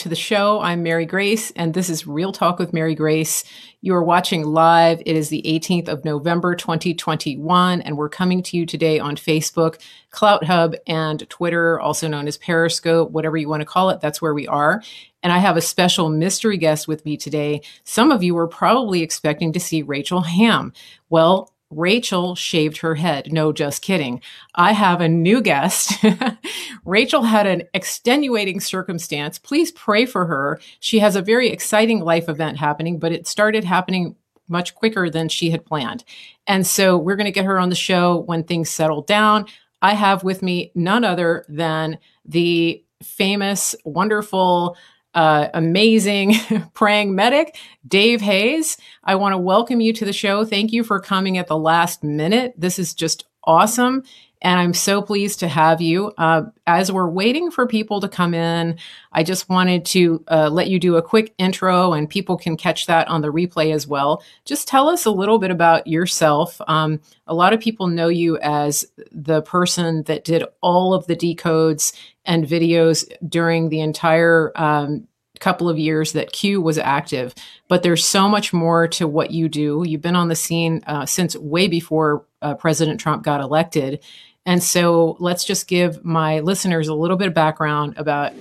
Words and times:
to 0.00 0.08
the 0.08 0.16
show. 0.16 0.60
I'm 0.60 0.82
Mary 0.82 1.04
Grace, 1.04 1.50
and 1.50 1.74
this 1.74 1.90
is 1.90 2.06
Real 2.06 2.32
Talk 2.32 2.58
with 2.58 2.72
Mary 2.72 2.94
Grace. 2.94 3.44
You 3.82 3.94
are 3.94 4.02
watching 4.02 4.46
live. 4.46 5.02
It 5.04 5.14
is 5.14 5.28
the 5.28 5.42
18th 5.44 5.88
of 5.88 6.06
November, 6.06 6.54
2021, 6.54 7.82
and 7.82 7.98
we're 7.98 8.08
coming 8.08 8.42
to 8.44 8.56
you 8.56 8.64
today 8.64 8.98
on 8.98 9.16
Facebook, 9.16 9.78
Clout 10.08 10.44
Hub, 10.44 10.74
and 10.86 11.28
Twitter, 11.28 11.78
also 11.78 12.08
known 12.08 12.26
as 12.28 12.38
Periscope, 12.38 13.10
whatever 13.10 13.36
you 13.36 13.46
want 13.46 13.60
to 13.60 13.66
call 13.66 13.90
it. 13.90 14.00
That's 14.00 14.22
where 14.22 14.32
we 14.32 14.46
are. 14.46 14.82
And 15.22 15.34
I 15.34 15.38
have 15.38 15.58
a 15.58 15.62
special 15.62 16.08
mystery 16.08 16.56
guest 16.56 16.88
with 16.88 17.04
me 17.04 17.18
today. 17.18 17.60
Some 17.84 18.10
of 18.10 18.22
you 18.22 18.34
were 18.34 18.48
probably 18.48 19.02
expecting 19.02 19.52
to 19.52 19.60
see 19.60 19.82
Rachel 19.82 20.22
Ham. 20.22 20.72
Well, 21.10 21.52
Rachel 21.70 22.34
shaved 22.34 22.78
her 22.78 22.96
head. 22.96 23.32
No, 23.32 23.52
just 23.52 23.82
kidding. 23.82 24.20
I 24.56 24.72
have 24.72 25.00
a 25.00 25.08
new 25.08 25.40
guest. 25.40 26.04
Rachel 26.84 27.22
had 27.22 27.46
an 27.46 27.62
extenuating 27.72 28.60
circumstance. 28.60 29.38
Please 29.38 29.70
pray 29.70 30.04
for 30.04 30.26
her. 30.26 30.60
She 30.80 30.98
has 30.98 31.14
a 31.14 31.22
very 31.22 31.48
exciting 31.48 32.00
life 32.00 32.28
event 32.28 32.58
happening, 32.58 32.98
but 32.98 33.12
it 33.12 33.28
started 33.28 33.64
happening 33.64 34.16
much 34.48 34.74
quicker 34.74 35.08
than 35.08 35.28
she 35.28 35.50
had 35.50 35.64
planned. 35.64 36.04
And 36.46 36.66
so 36.66 36.98
we're 36.98 37.16
going 37.16 37.26
to 37.26 37.30
get 37.30 37.44
her 37.44 37.58
on 37.58 37.68
the 37.68 37.76
show 37.76 38.18
when 38.18 38.42
things 38.42 38.68
settle 38.68 39.02
down. 39.02 39.46
I 39.80 39.94
have 39.94 40.24
with 40.24 40.42
me 40.42 40.72
none 40.74 41.04
other 41.04 41.44
than 41.48 41.98
the 42.24 42.84
famous, 43.02 43.74
wonderful, 43.84 44.76
uh, 45.14 45.48
amazing 45.54 46.34
praying 46.74 47.14
medic, 47.14 47.56
Dave 47.86 48.20
Hayes. 48.20 48.76
I 49.04 49.14
want 49.16 49.32
to 49.32 49.38
welcome 49.38 49.80
you 49.80 49.92
to 49.94 50.04
the 50.04 50.12
show. 50.12 50.44
Thank 50.44 50.72
you 50.72 50.84
for 50.84 51.00
coming 51.00 51.38
at 51.38 51.46
the 51.46 51.58
last 51.58 52.04
minute. 52.04 52.54
This 52.56 52.78
is 52.78 52.94
just 52.94 53.26
awesome. 53.44 54.04
And 54.42 54.58
I'm 54.58 54.72
so 54.72 55.02
pleased 55.02 55.40
to 55.40 55.48
have 55.48 55.80
you. 55.80 56.12
Uh, 56.16 56.44
as 56.66 56.90
we're 56.90 57.08
waiting 57.08 57.50
for 57.50 57.66
people 57.66 58.00
to 58.00 58.08
come 58.08 58.32
in, 58.32 58.78
I 59.12 59.22
just 59.22 59.48
wanted 59.48 59.84
to 59.86 60.24
uh, 60.28 60.48
let 60.48 60.68
you 60.68 60.78
do 60.78 60.96
a 60.96 61.02
quick 61.02 61.34
intro 61.36 61.92
and 61.92 62.08
people 62.08 62.38
can 62.38 62.56
catch 62.56 62.86
that 62.86 63.08
on 63.08 63.20
the 63.20 63.32
replay 63.32 63.74
as 63.74 63.86
well. 63.86 64.22
Just 64.44 64.66
tell 64.66 64.88
us 64.88 65.04
a 65.04 65.10
little 65.10 65.38
bit 65.38 65.50
about 65.50 65.86
yourself. 65.86 66.60
Um, 66.66 67.00
a 67.26 67.34
lot 67.34 67.52
of 67.52 67.60
people 67.60 67.86
know 67.86 68.08
you 68.08 68.38
as 68.38 68.86
the 69.12 69.42
person 69.42 70.04
that 70.04 70.24
did 70.24 70.44
all 70.62 70.94
of 70.94 71.06
the 71.06 71.16
decodes 71.16 71.92
and 72.24 72.46
videos 72.46 73.04
during 73.28 73.68
the 73.68 73.80
entire 73.80 74.52
um, 74.56 75.06
couple 75.40 75.68
of 75.68 75.78
years 75.78 76.12
that 76.12 76.32
Q 76.32 76.60
was 76.60 76.78
active, 76.78 77.34
but 77.66 77.82
there's 77.82 78.04
so 78.04 78.28
much 78.28 78.52
more 78.52 78.86
to 78.88 79.08
what 79.08 79.30
you 79.30 79.48
do. 79.48 79.82
You've 79.86 80.02
been 80.02 80.16
on 80.16 80.28
the 80.28 80.36
scene 80.36 80.82
uh, 80.86 81.06
since 81.06 81.34
way 81.34 81.66
before 81.66 82.26
uh, 82.42 82.54
President 82.54 83.00
Trump 83.00 83.24
got 83.24 83.40
elected. 83.40 84.00
And 84.46 84.62
so 84.62 85.16
let's 85.20 85.44
just 85.44 85.68
give 85.68 86.04
my 86.04 86.40
listeners 86.40 86.88
a 86.88 86.94
little 86.94 87.16
bit 87.16 87.28
of 87.28 87.34
background 87.34 87.94
about 87.96 88.32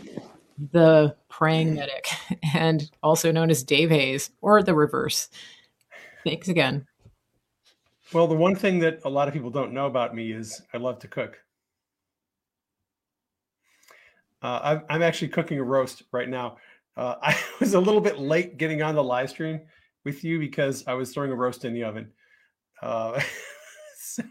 the 0.72 1.16
praying 1.30 1.76
medic 1.76 2.08
and 2.54 2.90
also 3.04 3.32
known 3.32 3.50
as 3.50 3.64
Dave 3.64 3.90
Hayes 3.90 4.32
or 4.42 4.64
the 4.64 4.74
reverse. 4.74 5.30
Thanks 6.24 6.48
again. 6.48 6.86
Well, 8.14 8.28
the 8.28 8.36
one 8.36 8.56
thing 8.56 8.80
that 8.80 9.02
a 9.06 9.10
lot 9.10 9.28
of 9.28 9.34
people 9.34 9.52
don't 9.52 9.74
know 9.74 9.86
about 9.86 10.16
me 10.16 10.32
is 10.32 10.62
I 10.74 10.78
love 10.78 11.00
to 11.00 11.08
cook. 11.08 11.38
Uh, 14.42 14.80
I'm 14.90 15.04
actually 15.04 15.28
cooking 15.28 15.60
a 15.60 15.64
roast 15.64 16.04
right 16.12 16.28
now. 16.28 16.58
Uh, 16.98 17.16
I 17.22 17.38
was 17.60 17.74
a 17.74 17.80
little 17.80 18.02
bit 18.02 18.20
late 18.20 18.58
getting 18.58 18.82
on 18.82 18.96
the 18.96 19.04
live 19.04 19.30
stream 19.30 19.62
with 20.06 20.24
you 20.24 20.40
because 20.40 20.86
I 20.88 20.94
was 20.94 21.14
throwing 21.14 21.32
a 21.32 21.36
roast 21.36 21.66
in 21.66 21.74
the 21.74 21.84
oven. 21.84 22.12
Uh, 22.82 23.22
so, 23.98 24.24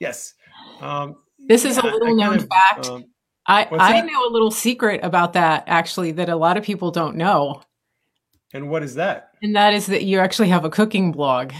yes. 0.00 0.34
Um, 0.80 1.16
this 1.48 1.64
is 1.64 1.76
yeah, 1.76 1.90
a 1.90 1.92
little 1.92 2.16
known 2.16 2.36
of, 2.36 2.48
fact. 2.48 2.86
Um, 2.86 3.04
I, 3.46 3.68
I 3.70 4.00
know 4.00 4.28
a 4.28 4.32
little 4.32 4.50
secret 4.50 5.00
about 5.02 5.34
that 5.34 5.64
actually 5.66 6.12
that 6.12 6.28
a 6.28 6.36
lot 6.36 6.56
of 6.56 6.64
people 6.64 6.90
don't 6.90 7.16
know. 7.16 7.62
And 8.52 8.70
what 8.70 8.82
is 8.82 8.94
that? 8.94 9.30
And 9.42 9.54
that 9.54 9.74
is 9.74 9.86
that 9.86 10.04
you 10.04 10.18
actually 10.18 10.48
have 10.48 10.64
a 10.64 10.70
cooking 10.70 11.12
blog. 11.12 11.52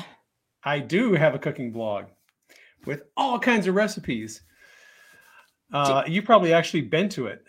I 0.64 0.80
do 0.80 1.12
have 1.12 1.34
a 1.34 1.38
cooking 1.38 1.70
blog 1.70 2.06
with 2.86 3.02
all 3.16 3.38
kinds 3.38 3.66
of 3.66 3.74
recipes. 3.74 4.42
Uh, 5.72 6.02
you 6.06 6.22
probably 6.22 6.52
actually 6.52 6.82
been 6.82 7.08
to 7.10 7.26
it. 7.26 7.44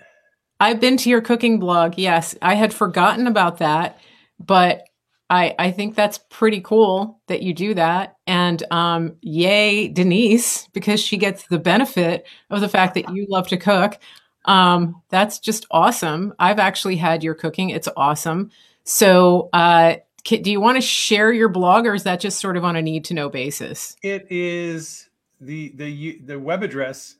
I've 0.59 0.79
been 0.79 0.97
to 0.97 1.09
your 1.09 1.21
cooking 1.21 1.59
blog. 1.59 1.97
Yes, 1.97 2.35
I 2.41 2.55
had 2.55 2.73
forgotten 2.73 3.27
about 3.27 3.59
that, 3.59 3.99
but 4.39 4.86
I 5.29 5.53
I 5.59 5.71
think 5.71 5.95
that's 5.95 6.19
pretty 6.29 6.61
cool 6.61 7.19
that 7.27 7.41
you 7.41 7.53
do 7.53 7.73
that. 7.73 8.15
And 8.25 8.63
um, 8.71 9.17
yay, 9.21 9.89
Denise, 9.89 10.67
because 10.73 11.01
she 11.01 11.17
gets 11.17 11.47
the 11.47 11.59
benefit 11.59 12.25
of 12.49 12.61
the 12.61 12.69
fact 12.69 12.93
that 12.95 13.13
you 13.13 13.27
love 13.29 13.49
to 13.49 13.57
cook. 13.57 13.99
Um, 14.45 15.01
that's 15.09 15.39
just 15.39 15.67
awesome. 15.71 16.33
I've 16.39 16.59
actually 16.59 16.95
had 16.95 17.21
your 17.23 17.35
cooking; 17.35 17.69
it's 17.69 17.89
awesome. 17.97 18.51
So, 18.83 19.49
uh, 19.51 19.97
do 20.23 20.49
you 20.49 20.61
want 20.61 20.77
to 20.77 20.81
share 20.81 21.33
your 21.33 21.49
blog, 21.49 21.85
or 21.85 21.93
is 21.93 22.03
that 22.03 22.21
just 22.21 22.39
sort 22.39 22.55
of 22.55 22.63
on 22.63 22.77
a 22.77 22.81
need 22.81 23.03
to 23.05 23.13
know 23.13 23.29
basis? 23.29 23.97
It 24.01 24.25
is 24.29 25.09
the 25.41 25.73
the 25.75 26.21
the 26.23 26.39
web 26.39 26.63
address 26.63 27.17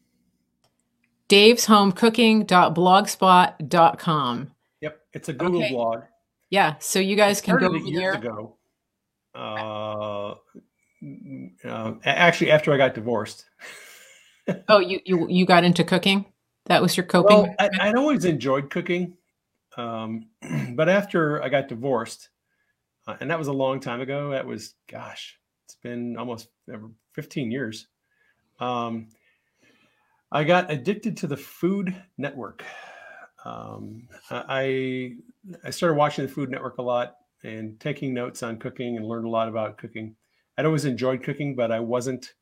Dave's 1.30 1.64
Home 1.66 1.92
Cooking.blogspot.com. 1.92 4.50
Yep, 4.80 5.00
it's 5.12 5.28
a 5.28 5.32
Google 5.32 5.62
okay. 5.62 5.72
blog. 5.72 6.00
Yeah, 6.50 6.74
so 6.80 6.98
you 6.98 7.14
guys 7.14 7.40
can 7.40 7.56
go 7.56 7.66
over 7.66 7.78
there. 7.94 8.14
Ago. 8.14 8.56
Uh, 9.32 10.34
uh, 11.64 11.94
actually, 12.04 12.50
after 12.50 12.72
I 12.72 12.76
got 12.76 12.94
divorced. 12.94 13.44
oh, 14.68 14.80
you, 14.80 14.98
you 15.04 15.28
you 15.28 15.46
got 15.46 15.62
into 15.62 15.84
cooking? 15.84 16.24
That 16.66 16.82
was 16.82 16.96
your 16.96 17.06
coping. 17.06 17.42
Well, 17.42 17.54
I, 17.60 17.90
would 17.90 17.96
always 17.96 18.24
enjoyed 18.24 18.68
cooking, 18.68 19.16
um, 19.76 20.26
but 20.74 20.88
after 20.88 21.40
I 21.44 21.48
got 21.48 21.68
divorced, 21.68 22.30
uh, 23.06 23.18
and 23.20 23.30
that 23.30 23.38
was 23.38 23.46
a 23.46 23.52
long 23.52 23.78
time 23.78 24.00
ago. 24.00 24.30
That 24.30 24.46
was, 24.46 24.74
gosh, 24.90 25.38
it's 25.64 25.76
been 25.76 26.16
almost 26.16 26.48
15 27.14 27.52
years. 27.52 27.86
Um, 28.58 29.10
I 30.32 30.44
got 30.44 30.70
addicted 30.70 31.16
to 31.18 31.26
the 31.26 31.36
Food 31.36 31.94
Network. 32.16 32.64
Um, 33.44 34.08
I 34.30 35.16
I 35.64 35.70
started 35.70 35.94
watching 35.94 36.26
the 36.26 36.32
Food 36.32 36.50
Network 36.50 36.78
a 36.78 36.82
lot 36.82 37.16
and 37.42 37.80
taking 37.80 38.14
notes 38.14 38.42
on 38.42 38.58
cooking 38.58 38.96
and 38.96 39.06
learned 39.06 39.26
a 39.26 39.30
lot 39.30 39.48
about 39.48 39.78
cooking. 39.78 40.14
I'd 40.56 40.66
always 40.66 40.84
enjoyed 40.84 41.22
cooking, 41.22 41.56
but 41.56 41.72
I 41.72 41.80
wasn't, 41.80 42.34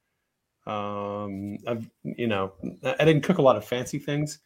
um, 0.66 1.56
I've, 1.66 1.88
you 2.02 2.26
know, 2.26 2.52
I 2.82 3.04
didn't 3.04 3.22
cook 3.22 3.38
a 3.38 3.42
lot 3.42 3.56
of 3.56 3.64
fancy 3.64 3.98
things. 3.98 4.40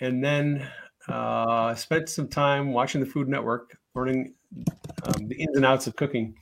And 0.00 0.24
then 0.24 0.66
uh, 1.06 1.74
spent 1.74 2.08
some 2.08 2.28
time 2.28 2.72
watching 2.72 3.00
the 3.00 3.06
Food 3.06 3.28
Network, 3.28 3.76
learning 3.94 4.34
um, 5.02 5.28
the 5.28 5.36
ins 5.36 5.56
and 5.56 5.66
outs 5.66 5.86
of 5.86 5.96
cooking. 5.96 6.34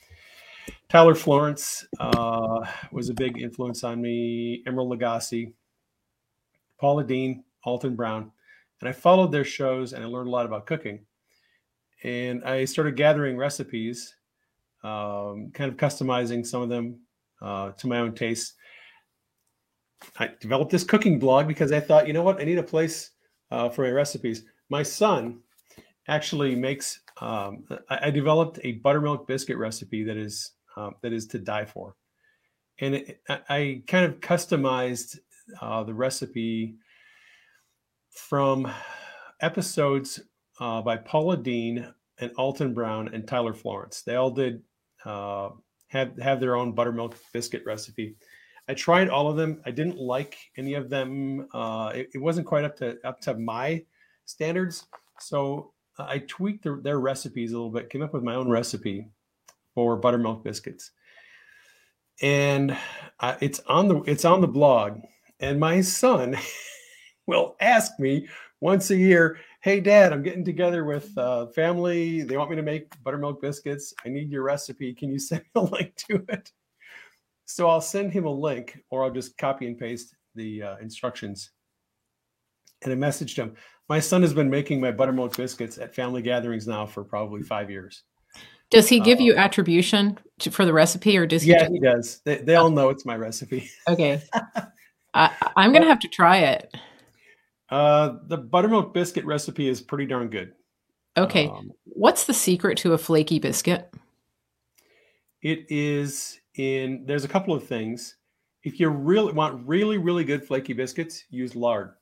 Tyler 0.89 1.15
Florence 1.15 1.85
uh, 1.99 2.65
was 2.93 3.09
a 3.09 3.15
big 3.15 3.41
influence 3.41 3.83
on 3.83 4.01
me. 4.01 4.63
Emeril 4.67 4.97
Lagasse, 4.97 5.53
Paula 6.79 7.05
Deen, 7.05 7.45
Alton 7.65 7.97
Brown, 7.97 8.31
and 8.81 8.89
I 8.89 8.93
followed 8.93 9.33
their 9.33 9.45
shows 9.45 9.93
and 9.93 10.05
I 10.05 10.07
learned 10.07 10.29
a 10.29 10.31
lot 10.31 10.47
about 10.47 10.67
cooking. 10.67 11.05
And 12.05 12.45
I 12.45 12.65
started 12.65 12.97
gathering 12.97 13.37
recipes, 13.37 14.15
um, 14.85 15.51
kind 15.55 15.71
of 15.71 15.77
customizing 15.77 16.47
some 16.47 16.63
of 16.63 16.69
them 16.69 17.01
uh, 17.43 17.73
to 17.73 17.87
my 17.87 17.99
own 17.99 18.15
taste. 18.15 18.55
I 20.19 20.31
developed 20.41 20.71
this 20.71 20.85
cooking 20.85 21.19
blog 21.19 21.49
because 21.49 21.73
I 21.73 21.81
thought, 21.81 22.07
you 22.07 22.13
know 22.13 22.23
what, 22.23 22.41
I 22.41 22.45
need 22.45 22.59
a 22.59 22.63
place 22.63 23.13
uh, 23.51 23.69
for 23.69 23.83
my 23.83 23.91
recipes. 23.91 24.45
My 24.69 24.83
son 24.83 25.41
actually 26.09 26.55
makes 26.55 27.01
um, 27.21 27.65
I, 27.89 27.99
I, 28.03 28.11
developed 28.11 28.59
a 28.63 28.73
buttermilk 28.73 29.27
biscuit 29.27 29.57
recipe 29.57 30.05
that 30.05 30.17
is 30.17 30.53
um, 30.77 30.95
that 31.03 31.13
is 31.13 31.27
to 31.29 31.39
die 31.39 31.65
for, 31.65 31.97
and 32.81 32.97
it, 32.97 33.23
I, 33.29 33.41
I, 33.49 33.83
kind 33.87 34.05
of 34.05 34.21
customized 34.21 35.19
uh, 35.61 35.85
the 35.85 35.95
recipe 35.95 36.77
from 38.11 38.71
episodes 39.41 40.21
uh, 40.61 40.81
by 40.83 40.97
Paula 40.97 41.37
Deen 41.37 41.87
and 42.19 42.33
Alton 42.37 42.73
Brown 42.73 43.09
and 43.13 43.27
Tyler 43.27 43.53
Florence. 43.53 44.03
They 44.03 44.17
all 44.17 44.31
did 44.31 44.63
uh, 45.05 45.51
have 45.89 46.19
have 46.19 46.41
their 46.41 46.57
own 46.57 46.73
buttermilk 46.73 47.17
biscuit 47.33 47.63
recipe. 47.67 48.17
I 48.69 48.75
tried 48.75 49.09
all 49.09 49.29
of 49.29 49.37
them. 49.37 49.61
I 49.65 49.71
didn't 49.71 49.99
like 49.99 50.37
any 50.57 50.75
of 50.75 50.91
them. 50.91 51.47
Uh, 51.55 51.93
it, 51.95 52.09
it, 52.15 52.19
wasn't 52.19 52.47
quite 52.47 52.65
up 52.65 52.77
to 52.79 52.99
up 53.05 53.21
to 53.23 53.35
my 53.35 53.85
standards. 54.25 54.87
So 55.21 55.73
I 55.99 56.19
tweaked 56.19 56.65
their, 56.65 56.81
their 56.83 56.99
recipes 56.99 57.53
a 57.53 57.57
little 57.57 57.71
bit, 57.71 57.91
came 57.91 58.03
up 58.03 58.13
with 58.13 58.25
my 58.25 58.35
own 58.35 58.51
recipe 58.51 59.09
for 59.75 59.97
buttermilk 59.97 60.43
biscuits, 60.43 60.91
and 62.23 62.77
uh, 63.21 63.37
it's 63.41 63.61
on 63.69 63.89
the 63.89 64.03
it's 64.03 64.25
on 64.25 64.41
the 64.41 64.49
blog. 64.49 65.01
And 65.41 65.61
my 65.61 65.81
son 65.81 66.37
will 67.27 67.57
ask 67.61 67.99
me 67.99 68.29
once 68.61 68.91
a 68.91 68.97
year, 68.97 69.39
"Hey, 69.61 69.81
Dad, 69.81 70.13
I'm 70.13 70.23
getting 70.23 70.45
together 70.45 70.85
with 70.85 71.17
uh, 71.19 71.47
family. 71.49 72.23
They 72.23 72.37
want 72.37 72.51
me 72.51 72.57
to 72.57 72.63
make 72.63 73.03
buttermilk 73.03 73.41
biscuits. 73.41 73.93
I 74.05 74.09
need 74.09 74.31
your 74.31 74.43
recipe. 74.43 74.95
Can 74.95 75.11
you 75.11 75.19
send 75.31 75.45
a 75.55 75.61
link 75.61 75.95
to 76.09 76.25
it?" 76.29 76.51
So 77.45 77.69
I'll 77.69 77.81
send 77.81 78.13
him 78.13 78.27
a 78.27 78.33
link, 78.33 78.81
or 78.91 79.05
I'll 79.05 79.13
just 79.13 79.39
copy 79.39 79.67
and 79.67 79.79
paste 79.79 80.15
the 80.35 80.63
uh, 80.63 80.77
instructions. 80.79 81.51
And 82.83 82.93
I 82.93 82.97
messaged 82.97 83.37
him. 83.37 83.55
My 83.89 84.01
son 84.01 84.23
has 84.23 84.35
been 84.35 84.51
making 84.51 84.81
my 84.81 84.91
buttermilk 84.91 85.37
biscuits 85.37 85.79
at 85.79 85.95
family 85.95 86.23
gatherings 86.23 86.67
now 86.67 86.87
for 86.87 87.05
probably 87.05 87.43
five 87.43 87.71
years. 87.71 88.03
Does 88.71 88.89
he 88.89 88.99
give 88.99 89.21
you 89.21 89.37
attribution 89.37 90.19
to, 90.41 90.51
for 90.51 90.65
the 90.65 90.73
recipe, 90.73 91.17
or 91.17 91.25
does 91.25 91.43
he? 91.43 91.53
Yeah, 91.53 91.61
just... 91.61 91.73
he 91.73 91.79
does. 91.79 92.21
They, 92.25 92.37
they 92.39 92.57
all 92.57 92.71
know 92.71 92.89
it's 92.89 93.07
my 93.07 93.15
recipe. 93.15 93.71
Okay, 93.89 94.21
I, 95.17 95.65
am 95.65 95.73
gonna 95.73 95.87
have 95.87 96.01
to 96.01 96.09
try 96.09 96.39
it. 96.39 96.75
Uh, 97.71 98.17
the 98.29 98.37
buttermilk 98.37 98.93
biscuit 98.93 99.25
recipe 99.25 99.69
is 99.69 99.81
pretty 99.81 100.07
darn 100.07 100.29
good. 100.29 100.53
Okay, 101.17 101.49
um, 101.49 101.73
what's 101.85 102.25
the 102.25 102.35
secret 102.35 102.77
to 102.79 102.93
a 102.93 102.99
flaky 102.99 103.39
biscuit? 103.39 103.93
It 105.43 105.67
is 105.71 106.39
in. 106.57 107.05
There's 107.07 107.25
a 107.25 107.29
couple 107.29 107.55
of 107.55 107.67
things. 107.67 108.17
If 108.63 108.79
you 108.79 108.89
really 108.89 109.33
want 109.33 109.67
really 109.67 109.99
really 109.99 110.25
good 110.25 110.47
flaky 110.47 110.75
biscuits, 110.75 111.25
use 111.31 111.57
lard. 111.57 111.95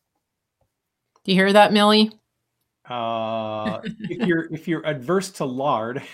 Do 1.24 1.32
you 1.32 1.38
hear 1.38 1.52
that, 1.52 1.72
Millie? 1.72 2.10
Uh, 2.88 3.80
if 3.84 4.26
you're 4.26 4.52
if 4.52 4.66
you're 4.66 4.84
adverse 4.86 5.30
to 5.32 5.44
lard. 5.44 6.02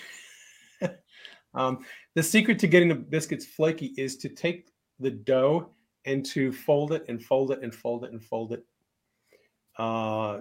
Um, 1.55 1.85
the 2.15 2.23
secret 2.23 2.59
to 2.61 2.69
getting 2.69 2.89
the 2.89 2.95
biscuits 2.95 3.45
flaky 3.45 3.93
is 3.97 4.17
to 4.19 4.29
take 4.29 4.69
the 4.99 5.11
dough 5.11 5.71
and 6.05 6.25
to 6.27 6.53
fold 6.53 6.93
it 6.93 7.05
and 7.09 7.23
fold 7.23 7.51
it 7.51 7.63
and 7.63 7.75
fold 7.75 8.05
it 8.05 8.13
and 8.13 8.23
fold 8.23 8.53
it. 8.53 8.65
Uh, 9.79 10.41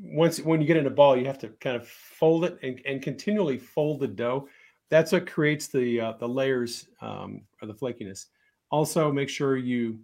once 0.00 0.40
when 0.40 0.60
you 0.60 0.66
get 0.66 0.76
in 0.76 0.86
a 0.86 0.90
ball, 0.90 1.16
you 1.16 1.26
have 1.26 1.38
to 1.38 1.48
kind 1.60 1.76
of 1.76 1.86
fold 1.86 2.44
it 2.44 2.58
and, 2.62 2.80
and 2.86 3.02
continually 3.02 3.58
fold 3.58 4.00
the 4.00 4.08
dough. 4.08 4.48
That's 4.90 5.12
what 5.12 5.26
creates 5.26 5.66
the 5.68 6.00
uh, 6.00 6.12
the 6.12 6.28
layers 6.28 6.88
um, 7.00 7.42
or 7.60 7.68
the 7.68 7.74
flakiness. 7.74 8.26
Also, 8.70 9.10
make 9.12 9.28
sure 9.28 9.56
you 9.56 9.98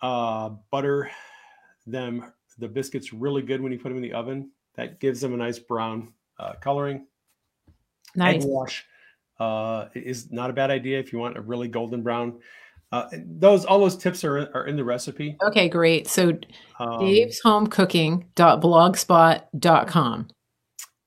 uh, 0.00 0.50
butter 0.70 1.10
them 1.86 2.32
the 2.58 2.68
biscuits 2.68 3.12
really 3.12 3.42
good 3.42 3.60
when 3.60 3.72
you 3.72 3.78
put 3.78 3.88
them 3.88 3.96
in 3.96 4.02
the 4.02 4.12
oven. 4.12 4.50
That 4.74 5.00
gives 5.00 5.20
them 5.20 5.34
a 5.34 5.36
nice 5.36 5.58
brown 5.58 6.12
uh, 6.38 6.54
coloring. 6.60 7.06
Nice. 8.14 8.42
Egg 8.42 8.48
wash 8.48 8.84
uh, 9.38 9.86
is 9.94 10.30
not 10.30 10.50
a 10.50 10.52
bad 10.52 10.70
idea 10.70 10.98
if 10.98 11.12
you 11.12 11.18
want 11.18 11.36
a 11.36 11.40
really 11.40 11.68
golden 11.68 12.02
brown. 12.02 12.40
Uh, 12.92 13.08
those 13.24 13.64
all 13.64 13.80
those 13.80 13.96
tips 13.96 14.22
are 14.22 14.48
are 14.54 14.66
in 14.66 14.76
the 14.76 14.84
recipe. 14.84 15.36
Okay, 15.42 15.68
great. 15.68 16.06
So 16.06 16.38
um, 16.78 17.00
Dave's 17.00 17.40
Home 17.40 17.66
Cooking.blogspot.com. 17.66 20.28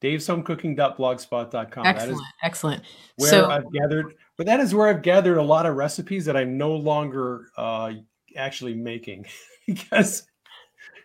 Dave's 0.01 0.27
Home 0.27 0.43
Cooking.blogspot.com. 0.43 1.85
Excellent. 1.85 1.85
That 1.85 2.09
is 2.09 2.21
excellent. 2.43 2.83
Where 3.17 3.29
so, 3.29 3.49
I've 3.49 3.71
gathered, 3.71 4.15
but 4.35 4.47
that 4.47 4.59
is 4.59 4.73
where 4.73 4.87
I've 4.87 5.03
gathered 5.03 5.37
a 5.37 5.43
lot 5.43 5.67
of 5.67 5.75
recipes 5.75 6.25
that 6.25 6.35
I'm 6.35 6.57
no 6.57 6.75
longer 6.75 7.51
uh, 7.55 7.93
actually 8.35 8.73
making 8.73 9.27
because 9.67 10.23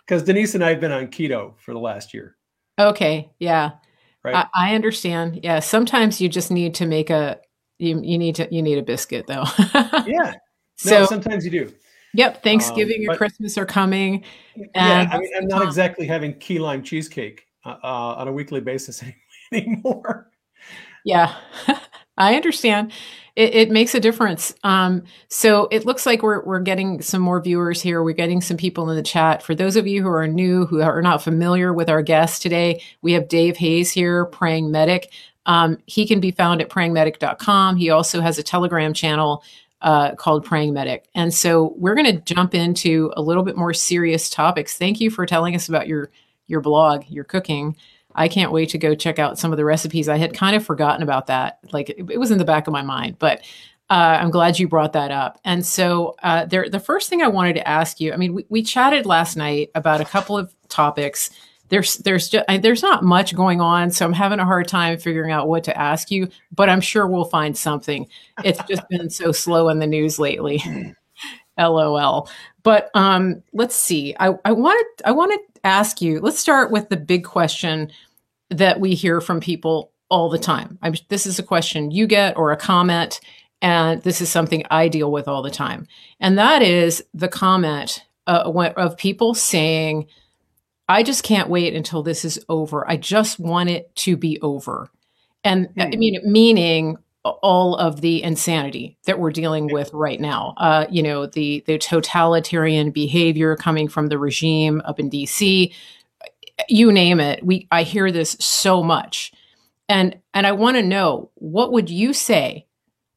because 0.07 0.23
Denise 0.23 0.55
and 0.55 0.65
I 0.65 0.71
have 0.71 0.81
been 0.81 0.93
on 0.93 1.09
keto 1.09 1.59
for 1.59 1.75
the 1.75 1.79
last 1.79 2.15
year. 2.15 2.39
Okay. 2.79 3.31
Yeah. 3.39 3.73
Right. 4.25 4.35
I, 4.35 4.47
I 4.55 4.75
understand. 4.75 5.41
Yeah. 5.43 5.61
Sometimes 5.61 6.21
you 6.21 6.29
just 6.29 6.51
need 6.51 6.75
to 6.77 6.87
make 6.87 7.11
a 7.11 7.39
you 7.79 8.01
you 8.03 8.19
need 8.19 8.35
to 8.37 8.49
you 8.55 8.63
need 8.63 8.79
a 8.79 8.83
biscuit 8.83 9.27
though. 9.27 9.45
yeah. 10.07 10.35
No, 10.85 10.91
so 10.91 11.07
sometimes 11.07 11.45
you 11.45 11.51
do. 11.51 11.73
Yep. 12.15 12.43
Thanksgiving 12.43 13.05
um, 13.05 13.11
and 13.11 13.19
Christmas 13.19 13.57
are 13.57 13.67
coming. 13.67 14.25
yeah. 14.75 15.09
I 15.11 15.19
mean, 15.19 15.31
I'm 15.37 15.47
not 15.47 15.63
exactly 15.63 16.07
having 16.07 16.35
key 16.39 16.59
lime 16.59 16.83
cheesecake 16.83 17.47
uh, 17.65 17.77
uh, 17.83 18.15
on 18.17 18.29
a 18.29 18.33
weekly 18.33 18.61
basis 18.61 19.03
anymore. 19.53 20.31
Yeah. 21.05 21.35
I 22.19 22.35
understand. 22.35 22.93
It, 23.37 23.55
it, 23.55 23.71
makes 23.71 23.95
a 23.95 24.01
difference. 24.01 24.55
Um, 24.65 25.05
so 25.29 25.69
it 25.71 25.87
looks 25.87 26.05
like 26.05 26.23
we're 26.23 26.45
we're 26.45 26.61
getting 26.61 27.01
some 27.01 27.23
more 27.23 27.41
viewers 27.41 27.81
here. 27.81 28.03
We're 28.03 28.13
getting 28.13 28.43
some 28.43 28.59
people 28.59 28.91
in 28.91 28.97
the 28.97 29.03
chat. 29.03 29.43
For 29.43 29.55
those 29.55 29.77
of 29.77 29.87
you 29.87 30.03
who 30.03 30.11
are 30.11 30.27
new, 30.29 30.67
who 30.67 30.83
are 30.83 31.01
not 31.01 31.23
familiar 31.23 31.73
with 31.73 31.89
our 31.89 32.03
guest 32.03 32.43
today, 32.43 32.83
we 33.01 33.13
have 33.13 33.29
Dave 33.29 33.57
Hayes 33.57 33.93
here, 33.93 34.27
Praying 34.27 34.71
Medic. 34.71 35.11
Um, 35.47 35.79
he 35.87 36.07
can 36.07 36.21
be 36.21 36.33
found 36.33 36.61
at 36.61 36.69
prayingmedic.com. 36.69 37.77
He 37.77 37.89
also 37.89 38.21
has 38.21 38.39
a 38.39 38.43
Telegram 38.43 38.93
channel 38.93 39.43
uh, 39.83 40.15
called 40.15 40.45
Praying 40.45 40.75
Medic. 40.75 41.07
And 41.15 41.33
so 41.33 41.75
we're 41.77 41.95
going 41.95 42.17
to 42.17 42.35
jump 42.35 42.55
into 42.55 43.13
a 43.17 43.23
little 43.23 43.43
bit 43.43 43.57
more 43.57 43.73
serious 43.73 44.29
topics. 44.29 44.77
Thank 44.77 45.01
you 45.01 45.11
for 45.11 45.27
telling 45.27 45.55
us 45.55 45.69
about 45.69 45.89
your 45.89 46.11
your 46.47 46.61
blog, 46.61 47.05
your 47.09 47.25
cooking. 47.25 47.77
I 48.15 48.27
can't 48.27 48.51
wait 48.51 48.71
to 48.71 48.79
go 48.79 48.95
check 48.97 49.21
out 49.21 49.39
some 49.39 49.53
of 49.53 49.57
the 49.57 49.65
recipes. 49.65 50.09
I 50.09 50.17
had 50.17 50.35
kind 50.35 50.57
of 50.57 50.67
forgotten 50.67 51.03
about 51.03 51.29
that. 51.29 51.61
Like 51.73 51.91
it, 51.91 52.11
it 52.11 52.19
was 52.19 52.33
in 52.33 52.39
the 52.39 52.45
back 52.45 52.67
of 52.67 52.73
my 52.73 52.83
mind, 52.83 53.19
but 53.21 53.43
uh, 53.89 54.19
I'm 54.21 54.31
glad 54.31 54.59
you 54.59 54.69
brought 54.69 54.93
that 54.93 55.11
up. 55.11 55.41
And 55.45 55.67
so, 55.67 56.15
uh, 56.23 56.45
there, 56.45 56.69
the 56.69 56.79
first 56.79 57.09
thing 57.09 57.23
I 57.23 57.29
wanted 57.29 57.55
to 57.55 57.69
ask 57.69 58.01
you, 58.01 58.13
I 58.13 58.17
mean, 58.17 58.35
we, 58.35 58.47
we 58.49 58.63
chatted 58.63 59.05
last 59.05 59.37
night 59.37 59.71
about 59.75 60.01
a 60.01 60.05
couple 60.05 60.39
of 60.39 60.55
topics. 60.69 61.31
There's, 61.71 61.97
there's 61.99 62.29
just, 62.29 62.45
there's 62.63 62.83
not 62.83 63.03
much 63.03 63.35
going 63.35 63.61
on, 63.61 63.91
so 63.91 64.05
I'm 64.05 64.13
having 64.13 64.41
a 64.41 64.45
hard 64.45 64.69
time 64.69 64.99
figuring 64.99 65.33
out 65.33 65.49
what 65.49 65.65
to 65.65 65.79
ask 65.79 66.11
you. 66.11 66.29
But 66.55 66.69
I'm 66.69 66.81
sure 66.81 67.07
we'll 67.07 67.25
find 67.25 67.57
something. 67.57 68.07
It's 68.45 68.61
just 68.69 68.89
been 68.89 69.09
so 69.11 69.33
slow 69.33 69.69
in 69.69 69.79
the 69.79 69.87
news 69.87 70.19
lately. 70.19 70.63
LOL. 71.59 72.29
But 72.63 72.91
um, 72.95 73.43
let's 73.53 73.75
see. 73.75 74.15
I, 74.19 74.35
I 74.45 74.53
wanted 74.53 74.87
I 75.05 75.13
want 75.13 75.33
to 75.33 75.61
ask 75.67 76.01
you. 76.01 76.21
Let's 76.21 76.39
start 76.39 76.71
with 76.71 76.89
the 76.89 76.97
big 76.97 77.25
question 77.25 77.91
that 78.51 78.81
we 78.81 78.95
hear 78.95 79.21
from 79.21 79.41
people 79.41 79.93
all 80.11 80.29
the 80.29 80.39
time. 80.39 80.79
I'm, 80.83 80.95
this 81.09 81.27
is 81.27 81.39
a 81.39 81.45
question 81.45 81.91
you 81.91 82.07
get 82.07 82.37
or 82.37 82.51
a 82.53 82.57
comment, 82.57 83.21
and 83.63 84.03
this 84.03 84.21
is 84.21 84.29
something 84.29 84.65
I 84.71 84.89
deal 84.89 85.13
with 85.13 85.29
all 85.29 85.43
the 85.43 85.51
time. 85.51 85.87
And 86.19 86.37
that 86.39 86.63
is 86.63 87.03
the 87.15 87.29
comment 87.29 88.05
uh, 88.27 88.51
of 88.77 88.97
people 88.97 89.35
saying, 89.35 90.07
I 90.91 91.05
just 91.05 91.23
can't 91.23 91.49
wait 91.49 91.75
until 91.75 92.03
this 92.03 92.25
is 92.25 92.45
over. 92.49 92.89
I 92.91 92.97
just 92.97 93.39
want 93.39 93.71
it 93.71 93.95
to 93.97 94.17
be 94.17 94.41
over. 94.41 94.91
And 95.45 95.69
I 95.79 95.85
hmm. 95.85 95.99
mean, 95.99 96.21
meaning 96.25 96.97
all 97.23 97.77
of 97.77 98.01
the 98.01 98.23
insanity 98.23 98.97
that 99.05 99.19
we're 99.19 99.31
dealing 99.31 99.71
with 99.71 99.93
right 99.93 100.21
now. 100.21 100.55
Uh, 100.57 100.87
you 100.91 101.03
know, 101.03 101.27
the 101.27 101.63
the 101.67 101.79
totalitarian 101.79 102.91
behavior 102.91 103.57
coming 103.57 103.89
from 103.89 104.09
the 104.09 104.19
regime 104.19 104.81
up 104.85 104.99
in 104.99 105.11
DC, 105.11 105.73
you 106.69 106.93
name 106.93 107.21
it. 107.21 107.45
We 107.45 107.69
I 107.71 107.83
hear 107.83 108.11
this 108.11 108.37
so 108.41 108.83
much. 108.83 109.33
And 109.89 110.19
and 110.35 110.47
I 110.47 110.53
want 110.53 110.77
to 110.77 110.83
know 110.83 111.31
what 111.35 111.73
would 111.73 111.91
you 111.91 112.13
say 112.13 112.67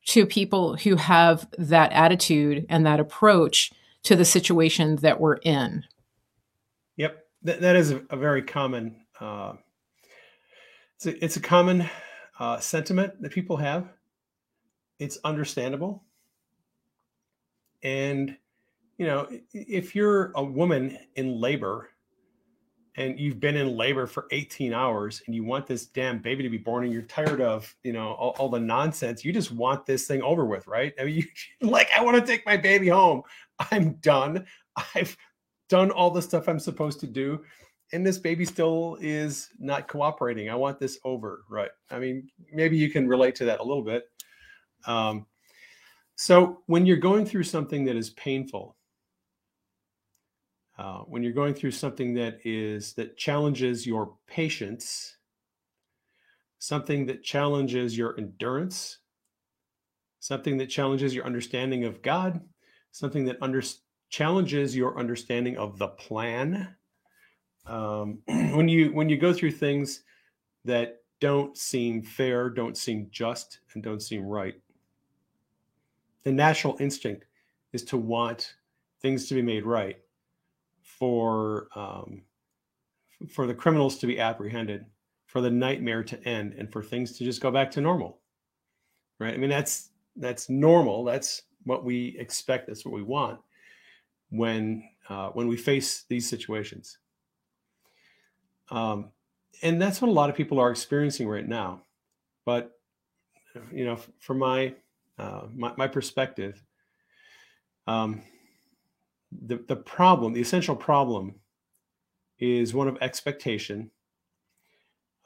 to 0.08 0.26
people 0.26 0.76
who 0.76 0.98
have 0.98 1.48
that 1.58 1.92
attitude 1.94 2.66
and 2.70 2.86
that 2.86 3.00
approach 3.00 3.72
to 4.04 4.16
the 4.16 4.26
situation 4.26 4.98
that 4.98 5.20
we're 5.20 5.38
in? 5.38 5.86
That, 7.44 7.62
that 7.62 7.76
is 7.76 7.92
a, 7.92 8.02
a 8.10 8.18
very 8.18 8.42
common. 8.42 8.96
Uh, 9.20 9.54
it's 10.96 11.06
a, 11.06 11.24
it's 11.24 11.38
a 11.38 11.42
common 11.42 11.90
uh, 12.40 12.60
sentiment 12.60 13.22
that 13.22 13.32
people 13.32 13.58
have. 13.58 13.90
It's 15.00 15.18
understandable. 15.24 16.04
And, 17.84 18.38
you 18.98 19.06
know, 19.06 19.28
if 19.54 19.96
you're 19.96 20.32
a 20.36 20.44
woman 20.44 20.98
in 21.16 21.40
labor 21.40 21.90
and 22.96 23.20
you've 23.20 23.40
been 23.40 23.58
in 23.58 23.76
labor 23.76 24.08
for 24.08 24.28
18 24.32 24.74
hours 24.74 25.22
and 25.26 25.36
you 25.36 25.44
want 25.44 25.68
this 25.68 25.88
damn 25.88 26.20
baby 26.20 26.44
to 26.44 26.50
be 26.50 26.58
born 26.58 26.84
and 26.84 26.94
you're 26.94 27.02
tired 27.02 27.42
of, 27.42 27.76
you 27.84 27.92
know, 27.92 28.14
all, 28.14 28.36
all 28.38 28.50
the 28.50 28.60
nonsense, 28.60 29.26
you 29.26 29.34
just 29.34 29.52
want 29.52 29.86
this 29.86 30.08
thing 30.08 30.22
over 30.22 30.46
with, 30.46 30.66
right? 30.68 30.94
I 31.00 31.06
mean, 31.06 31.16
you 31.62 31.70
like, 31.70 31.90
I 31.98 32.04
want 32.04 32.18
to 32.18 32.26
take 32.26 32.46
my 32.46 32.56
baby 32.56 32.88
home. 32.88 33.24
I'm 33.72 33.94
done. 33.96 34.46
I've 34.96 35.18
done 35.74 35.90
all 35.90 36.12
the 36.12 36.22
stuff 36.22 36.48
I'm 36.48 36.60
supposed 36.60 37.00
to 37.00 37.08
do 37.08 37.44
and 37.94 38.06
this 38.06 38.18
baby 38.18 38.44
still 38.44 38.98
is 39.02 39.50
not 39.60 39.88
cooperating. 39.88 40.50
I 40.50 40.56
want 40.56 40.80
this 40.80 40.98
over, 41.06 41.44
right? 41.48 41.70
I 41.92 42.00
mean, 42.00 42.28
maybe 42.52 42.76
you 42.76 42.90
can 42.90 43.08
relate 43.08 43.36
to 43.36 43.46
that 43.46 43.60
a 43.60 43.64
little 43.64 43.84
bit. 43.84 44.06
Um, 44.88 45.28
so 46.16 46.64
when 46.66 46.88
you're 46.88 46.98
going 46.98 47.26
through 47.26 47.44
something 47.44 47.86
that 47.86 47.96
is 47.96 48.10
painful, 48.12 48.76
uh, 50.78 51.02
when 51.02 51.22
you're 51.22 51.34
going 51.34 51.54
through 51.54 51.72
something 51.72 52.16
that 52.16 52.40
is 52.44 52.94
that 52.94 53.16
challenges 53.16 53.86
your 53.86 54.16
patience, 54.28 55.18
something 56.58 57.06
that 57.06 57.24
challenges 57.24 57.96
your 57.96 58.18
endurance, 58.18 58.98
something 60.20 60.58
that 60.58 60.68
challenges 60.68 61.14
your 61.14 61.26
understanding 61.26 61.84
of 61.86 62.02
God, 62.02 62.42
something 62.92 63.26
that 63.26 63.38
under, 63.40 63.62
challenges 64.14 64.76
your 64.76 65.00
understanding 65.00 65.58
of 65.58 65.80
the 65.80 65.88
plan 65.88 66.76
um, 67.66 68.20
when 68.28 68.68
you 68.68 68.94
when 68.94 69.10
you 69.10 69.18
go 69.18 69.34
through 69.34 69.50
things 69.50 70.04
that 70.66 71.02
don't 71.20 71.58
seem 71.58 72.04
fair, 72.04 72.52
don't 72.52 72.78
seem 72.78 73.08
just, 73.10 73.62
and 73.74 73.82
don't 73.82 74.04
seem 74.04 74.24
right, 74.24 74.54
the 76.22 76.32
natural 76.32 76.78
instinct 76.80 77.26
is 77.72 77.84
to 77.86 77.98
want 77.98 78.54
things 79.02 79.28
to 79.30 79.34
be 79.34 79.42
made 79.42 79.66
right 79.66 79.98
for 80.84 81.70
um, 81.76 82.22
for 83.28 83.48
the 83.48 83.54
criminals 83.56 83.98
to 83.98 84.06
be 84.06 84.20
apprehended, 84.20 84.86
for 85.26 85.42
the 85.42 85.50
nightmare 85.50 86.04
to 86.04 86.24
end, 86.28 86.54
and 86.54 86.72
for 86.72 86.84
things 86.84 87.18
to 87.18 87.24
just 87.24 87.42
go 87.42 87.50
back 87.50 87.72
to 87.72 87.82
normal. 87.82 88.20
Right? 89.18 89.34
I 89.34 89.38
mean, 89.38 89.50
that's 89.50 89.90
that's 90.18 90.52
normal. 90.52 91.04
That's 91.04 91.42
what 91.64 91.84
we 91.84 92.16
expect. 92.20 92.68
That's 92.68 92.86
what 92.86 92.94
we 92.94 93.02
want 93.02 93.40
when 94.34 94.84
uh, 95.10 95.30
when 95.30 95.48
we 95.48 95.56
face 95.56 96.06
these 96.10 96.28
situations. 96.28 96.98
Um, 98.72 99.12
and 99.62 99.82
that's 99.82 100.02
what 100.02 100.10
a 100.10 100.12
lot 100.12 100.30
of 100.30 100.36
people 100.36 100.60
are 100.60 100.72
experiencing 100.72 101.28
right 101.28 101.48
now. 101.48 101.84
But 102.46 102.72
you 103.72 103.86
know, 103.86 103.98
from 104.20 104.40
my 104.40 104.74
uh, 105.20 105.44
my, 105.56 105.74
my 105.78 105.88
perspective, 105.88 106.64
um, 107.86 108.24
the 109.32 109.64
the 109.68 109.76
problem, 109.76 110.34
the 110.34 110.42
essential 110.42 110.76
problem, 110.76 111.36
is 112.40 112.74
one 112.74 112.88
of 112.88 112.98
expectation. 113.02 113.92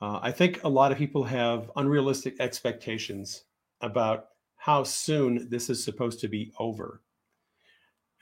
Uh, 0.01 0.19
I 0.21 0.31
think 0.31 0.63
a 0.63 0.69
lot 0.69 0.91
of 0.91 0.97
people 0.97 1.23
have 1.23 1.71
unrealistic 1.75 2.39
expectations 2.39 3.45
about 3.81 4.27
how 4.57 4.83
soon 4.83 5.47
this 5.49 5.69
is 5.69 5.83
supposed 5.83 6.19
to 6.19 6.27
be 6.27 6.51
over, 6.59 7.01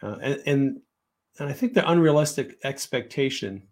uh, 0.01 0.17
and, 0.21 0.41
and 0.45 0.81
and 1.39 1.49
I 1.49 1.53
think 1.53 1.73
the 1.73 1.89
unrealistic 1.89 2.57
expectation 2.63 3.63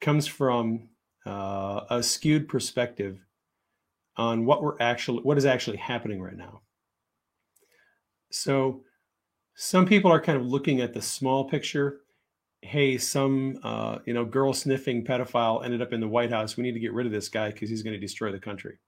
comes 0.00 0.26
from 0.26 0.88
uh, 1.26 1.82
a 1.90 2.02
skewed 2.02 2.48
perspective 2.48 3.20
on 4.16 4.44
what 4.44 4.62
we're 4.62 4.80
actually 4.80 5.22
what 5.22 5.38
is 5.38 5.44
actually 5.44 5.76
happening 5.76 6.22
right 6.22 6.36
now. 6.36 6.62
So 8.30 8.82
some 9.54 9.86
people 9.86 10.10
are 10.10 10.20
kind 10.20 10.38
of 10.38 10.46
looking 10.46 10.80
at 10.80 10.94
the 10.94 11.02
small 11.02 11.48
picture. 11.48 12.00
Hey, 12.62 12.98
some 12.98 13.58
uh, 13.62 13.98
you 14.06 14.14
know 14.14 14.24
girl 14.24 14.52
sniffing 14.52 15.04
pedophile 15.04 15.64
ended 15.64 15.82
up 15.82 15.92
in 15.92 16.00
the 16.00 16.08
White 16.08 16.30
House. 16.30 16.56
We 16.56 16.62
need 16.62 16.72
to 16.72 16.80
get 16.80 16.92
rid 16.92 17.06
of 17.06 17.12
this 17.12 17.28
guy 17.28 17.50
because 17.50 17.68
he's 17.68 17.82
going 17.82 17.94
to 17.94 18.00
destroy 18.00 18.32
the 18.32 18.38
country. 18.38 18.78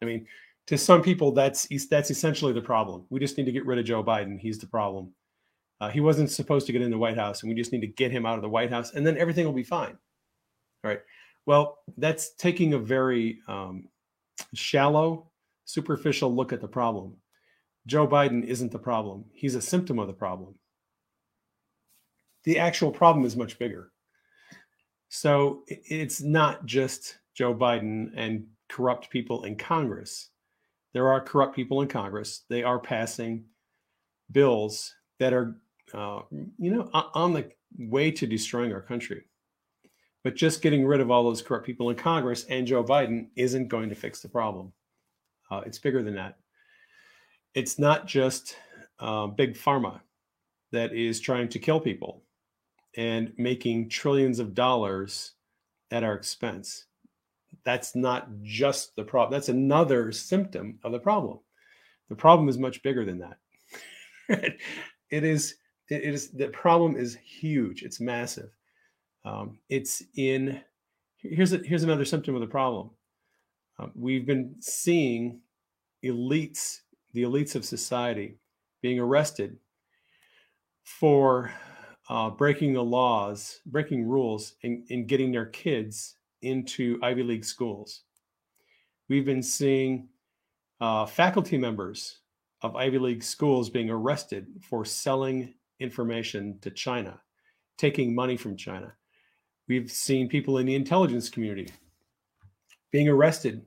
I 0.00 0.04
mean, 0.04 0.26
to 0.66 0.78
some 0.78 1.02
people, 1.02 1.32
that's 1.32 1.66
that's 1.88 2.10
essentially 2.10 2.52
the 2.52 2.60
problem. 2.60 3.04
We 3.10 3.20
just 3.20 3.36
need 3.36 3.46
to 3.46 3.52
get 3.52 3.66
rid 3.66 3.78
of 3.78 3.84
Joe 3.84 4.02
Biden. 4.02 4.38
He's 4.38 4.58
the 4.58 4.66
problem. 4.66 5.12
Uh, 5.82 5.88
he 5.88 5.98
wasn't 5.98 6.30
supposed 6.30 6.64
to 6.64 6.72
get 6.72 6.80
in 6.80 6.92
the 6.92 6.96
White 6.96 7.16
House, 7.16 7.42
and 7.42 7.50
we 7.50 7.56
just 7.56 7.72
need 7.72 7.80
to 7.80 7.88
get 7.88 8.12
him 8.12 8.24
out 8.24 8.36
of 8.36 8.42
the 8.42 8.48
White 8.48 8.70
House, 8.70 8.92
and 8.92 9.04
then 9.04 9.18
everything 9.18 9.44
will 9.44 9.52
be 9.52 9.64
fine. 9.64 9.98
All 10.84 10.90
right. 10.90 11.00
Well, 11.44 11.78
that's 11.96 12.34
taking 12.36 12.74
a 12.74 12.78
very 12.78 13.40
um, 13.48 13.88
shallow, 14.54 15.32
superficial 15.64 16.32
look 16.32 16.52
at 16.52 16.60
the 16.60 16.68
problem. 16.68 17.16
Joe 17.88 18.06
Biden 18.06 18.44
isn't 18.44 18.70
the 18.70 18.78
problem, 18.78 19.24
he's 19.32 19.56
a 19.56 19.60
symptom 19.60 19.98
of 19.98 20.06
the 20.06 20.12
problem. 20.12 20.54
The 22.44 22.60
actual 22.60 22.92
problem 22.92 23.26
is 23.26 23.36
much 23.36 23.58
bigger. 23.58 23.90
So 25.08 25.64
it's 25.66 26.22
not 26.22 26.64
just 26.64 27.18
Joe 27.34 27.56
Biden 27.56 28.12
and 28.14 28.46
corrupt 28.68 29.10
people 29.10 29.42
in 29.42 29.56
Congress. 29.56 30.30
There 30.92 31.08
are 31.08 31.20
corrupt 31.20 31.56
people 31.56 31.82
in 31.82 31.88
Congress. 31.88 32.44
They 32.48 32.62
are 32.62 32.78
passing 32.78 33.46
bills 34.30 34.94
that 35.18 35.32
are, 35.32 35.56
uh, 35.94 36.22
you 36.58 36.74
know, 36.74 36.88
on 36.92 37.32
the 37.32 37.50
way 37.78 38.10
to 38.10 38.26
destroying 38.26 38.72
our 38.72 38.80
country. 38.80 39.24
But 40.24 40.36
just 40.36 40.62
getting 40.62 40.86
rid 40.86 41.00
of 41.00 41.10
all 41.10 41.24
those 41.24 41.42
corrupt 41.42 41.66
people 41.66 41.90
in 41.90 41.96
Congress 41.96 42.44
and 42.48 42.66
Joe 42.66 42.84
Biden 42.84 43.28
isn't 43.36 43.68
going 43.68 43.88
to 43.88 43.94
fix 43.94 44.20
the 44.20 44.28
problem. 44.28 44.72
Uh, 45.50 45.62
it's 45.66 45.78
bigger 45.78 46.02
than 46.02 46.14
that. 46.14 46.36
It's 47.54 47.78
not 47.78 48.06
just 48.06 48.56
uh, 49.00 49.26
big 49.26 49.54
pharma 49.54 50.00
that 50.70 50.94
is 50.94 51.20
trying 51.20 51.48
to 51.48 51.58
kill 51.58 51.80
people 51.80 52.22
and 52.96 53.32
making 53.36 53.88
trillions 53.88 54.38
of 54.38 54.54
dollars 54.54 55.32
at 55.90 56.04
our 56.04 56.14
expense. 56.14 56.86
That's 57.64 57.94
not 57.94 58.28
just 58.42 58.96
the 58.96 59.04
problem. 59.04 59.32
That's 59.32 59.48
another 59.48 60.12
symptom 60.12 60.78
of 60.84 60.92
the 60.92 60.98
problem. 60.98 61.40
The 62.08 62.16
problem 62.16 62.48
is 62.48 62.58
much 62.58 62.82
bigger 62.82 63.04
than 63.04 63.18
that. 63.18 63.38
it 65.10 65.24
is. 65.24 65.56
It 65.92 66.14
is. 66.14 66.30
The 66.30 66.48
problem 66.48 66.96
is 66.96 67.16
huge. 67.16 67.82
It's 67.82 68.00
massive 68.00 68.50
um, 69.24 69.58
it's 69.68 70.02
in 70.16 70.60
here's 71.16 71.52
a, 71.52 71.58
here's 71.58 71.84
another 71.84 72.04
symptom 72.04 72.34
of 72.34 72.40
the 72.40 72.46
problem. 72.46 72.90
Um, 73.78 73.92
we've 73.94 74.26
been 74.26 74.56
seeing 74.60 75.40
elites, 76.04 76.80
the 77.12 77.22
elites 77.22 77.54
of 77.54 77.64
society, 77.64 78.38
being 78.82 78.98
arrested 78.98 79.56
for 80.82 81.52
uh, 82.08 82.30
breaking 82.30 82.72
the 82.72 82.82
laws, 82.82 83.60
breaking 83.66 84.06
rules, 84.06 84.54
and, 84.64 84.84
and 84.90 85.06
getting 85.06 85.30
their 85.30 85.46
kids 85.46 86.16
into 86.42 86.98
Ivy 87.02 87.22
League 87.22 87.44
schools. 87.44 88.02
We've 89.08 89.24
been 89.24 89.42
seeing 89.42 90.08
uh, 90.80 91.06
faculty 91.06 91.56
members 91.56 92.18
of 92.62 92.74
Ivy 92.74 92.98
League 92.98 93.22
schools 93.22 93.70
being 93.70 93.90
arrested 93.90 94.48
for 94.68 94.84
selling 94.84 95.54
information 95.80 96.58
to 96.60 96.70
China, 96.70 97.20
taking 97.78 98.14
money 98.14 98.36
from 98.36 98.56
China. 98.56 98.92
We've 99.68 99.90
seen 99.90 100.28
people 100.28 100.58
in 100.58 100.66
the 100.66 100.74
intelligence 100.74 101.28
community 101.28 101.72
being 102.90 103.08
arrested 103.08 103.64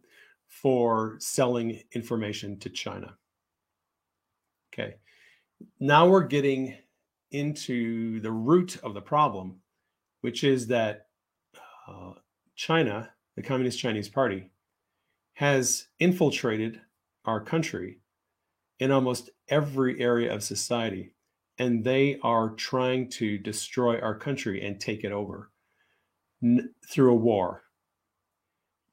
for 0.47 1.17
selling 1.19 1.81
information 1.93 2.59
to 2.59 2.69
China. 2.69 3.15
Okay. 4.73 4.95
Now 5.79 6.07
we're 6.07 6.23
getting 6.23 6.77
into 7.31 8.19
the 8.21 8.31
root 8.31 8.77
of 8.83 8.93
the 8.93 9.01
problem, 9.01 9.57
which 10.21 10.43
is 10.43 10.67
that 10.67 11.07
uh, 11.87 12.11
China, 12.55 13.09
the 13.35 13.41
Communist 13.41 13.79
Chinese 13.79 14.09
Party, 14.09 14.51
has 15.33 15.87
infiltrated 15.99 16.79
our 17.25 17.41
country 17.41 17.99
in 18.79 18.91
almost 18.91 19.29
every 19.49 19.99
area 19.99 20.33
of 20.33 20.43
society, 20.43 21.13
and 21.57 21.83
they 21.83 22.19
are 22.21 22.49
trying 22.51 23.09
to 23.09 23.37
destroy 23.37 23.99
our 23.99 24.15
country 24.17 24.65
and 24.65 24.79
take 24.79 25.03
it 25.03 25.11
over 25.11 25.51
n- 26.43 26.73
through 26.89 27.11
a 27.11 27.15
war, 27.15 27.63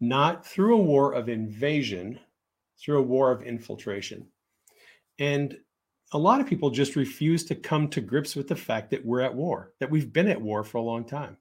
not 0.01 0.47
through 0.47 0.77
a 0.77 0.83
war 0.83 1.13
of 1.13 1.29
invasion, 1.29 2.19
through 2.79 2.99
a 2.99 3.03
war 3.03 3.31
of 3.31 3.43
infiltration. 3.43 4.27
And 5.19 5.57
a 6.13 6.19
lot 6.19 6.41
of 6.41 6.47
people 6.47 6.71
just 6.71 6.97
refuse 6.97 7.45
to 7.45 7.55
come 7.55 7.89
to 7.89 8.01
grips 8.01 8.37
with 8.37 8.49
the 8.49 8.57
fact 8.57 8.91
that 8.91 9.05
we're 9.05 9.23
at 9.23 9.35
war, 9.35 9.73
that 9.81 9.91
we've 9.91 10.13
been 10.13 10.29
at 10.29 10.41
war 10.41 10.63
for 10.63 10.79
a 10.79 10.83
long 10.83 11.05
time. 11.05 11.37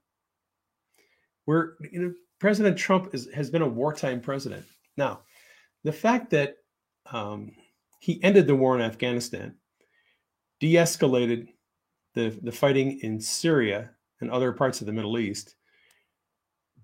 We're, 1.46 1.74
you 1.92 2.02
know, 2.02 2.14
President 2.40 2.78
Trump 2.78 3.14
is, 3.14 3.30
has 3.34 3.50
been 3.50 3.62
a 3.62 3.68
wartime 3.68 4.22
president. 4.22 4.66
Now, 4.98 5.22
the 5.84 5.92
fact 5.92 6.30
that 6.32 6.56
um, 7.12 7.52
he 8.00 8.24
ended 8.24 8.48
the 8.48 8.56
war 8.56 8.76
in 8.76 8.82
Afghanistan, 8.82 9.56
de 10.62 10.76
escalated 10.76 11.48
the, 12.14 12.38
the 12.44 12.52
fighting 12.52 13.00
in 13.02 13.20
Syria 13.20 13.90
and 14.22 14.32
other 14.32 14.54
parts 14.54 14.80
of 14.80 14.88
the 14.88 14.94
Middle 14.94 15.20
East, 15.20 15.56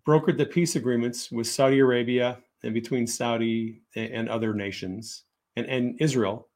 brokered 0.06 0.38
the 0.38 0.46
peace 0.46 0.76
agreements 0.76 1.32
with 1.32 1.48
Saudi 1.48 1.80
Arabia 1.80 2.40
and 2.64 2.74
between 2.74 3.06
Saudi 3.06 3.82
and 3.96 4.28
other 4.28 4.54
nations 4.54 5.24
and, 5.56 5.68
and 5.68 6.02
Israel, 6.02 6.50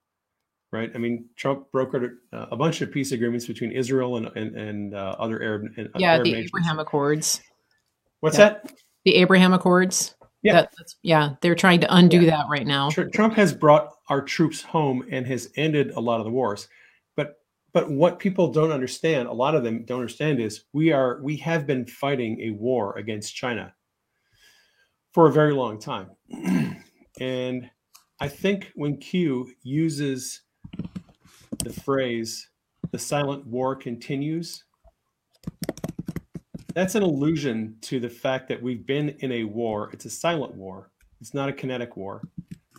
right? 0.72 0.92
I 0.96 0.98
mean, 0.98 1.30
Trump 1.36 1.68
brokered 1.72 2.16
a 2.34 2.56
bunch 2.56 2.82
of 2.82 2.92
peace 2.92 3.12
agreements 3.12 3.46
between 3.46 3.72
Israel 3.72 4.18
and 4.18 4.28
and, 4.36 4.56
and 4.56 4.96
uh, 4.96 5.16
other 5.20 5.42
Arab 5.42 5.66
and 5.78 5.90
yeah, 5.98 6.13
Arab 6.13 6.24
the 6.24 6.32
nations. 6.32 6.51
Abraham 6.56 6.80
Accords. 6.80 7.42
What's 8.22 8.38
yeah. 8.38 8.50
that? 8.50 8.74
The 9.06 9.16
Abraham 9.16 9.54
Accords. 9.54 10.16
Yeah, 10.44 10.54
that, 10.54 10.74
yeah, 11.04 11.36
they're 11.42 11.54
trying 11.54 11.82
to 11.82 11.96
undo 11.96 12.22
yeah. 12.22 12.32
that 12.32 12.46
right 12.50 12.66
now. 12.66 12.90
Trump 12.90 13.36
has 13.36 13.54
brought 13.54 13.94
our 14.10 14.24
troops 14.24 14.63
home 14.63 15.06
and 15.12 15.28
has 15.28 15.50
ended 15.56 15.92
a 15.92 16.00
lot 16.00 16.20
of 16.20 16.25
the 16.25 16.32
wars. 16.32 16.68
But 17.74 17.90
what 17.90 18.20
people 18.20 18.51
don't 18.51 18.72
understand, 18.72 19.28
a 19.28 19.34
lot 19.34 19.56
of 19.56 19.63
them 19.63 19.86
don't 19.86 20.01
understand, 20.01 20.40
is 20.40 20.66
we 20.74 20.92
are 20.92 21.22
we 21.22 21.38
have 21.38 21.66
been 21.66 21.86
fighting 21.86 22.40
a 22.42 22.51
war 22.51 22.98
against 22.98 23.36
China 23.36 23.74
for 25.13 25.28
a 25.28 25.32
very 25.32 25.54
long 25.54 25.80
time. 25.80 26.10
and 27.20 27.70
I 28.20 28.28
think 28.28 28.72
when 28.75 28.98
Q 28.98 29.51
uses 29.63 30.42
the 31.63 31.74
phrase 31.74 32.50
the 32.92 33.00
silent 33.00 33.48
war 33.48 33.75
continues, 33.75 34.66
that's 36.74 36.96
an 36.96 37.04
allusion 37.04 37.78
to 37.82 38.00
the 38.00 38.10
fact 38.10 38.50
that 38.50 38.62
we've 38.62 38.86
been 38.86 39.10
in 39.20 39.32
a 39.32 39.44
war. 39.46 39.90
It's 39.94 40.06
a 40.06 40.10
silent 40.10 40.56
war. 40.56 40.92
It's 41.20 41.34
not 41.34 41.50
a 41.50 41.54
kinetic 41.54 41.96
war. 41.96 42.22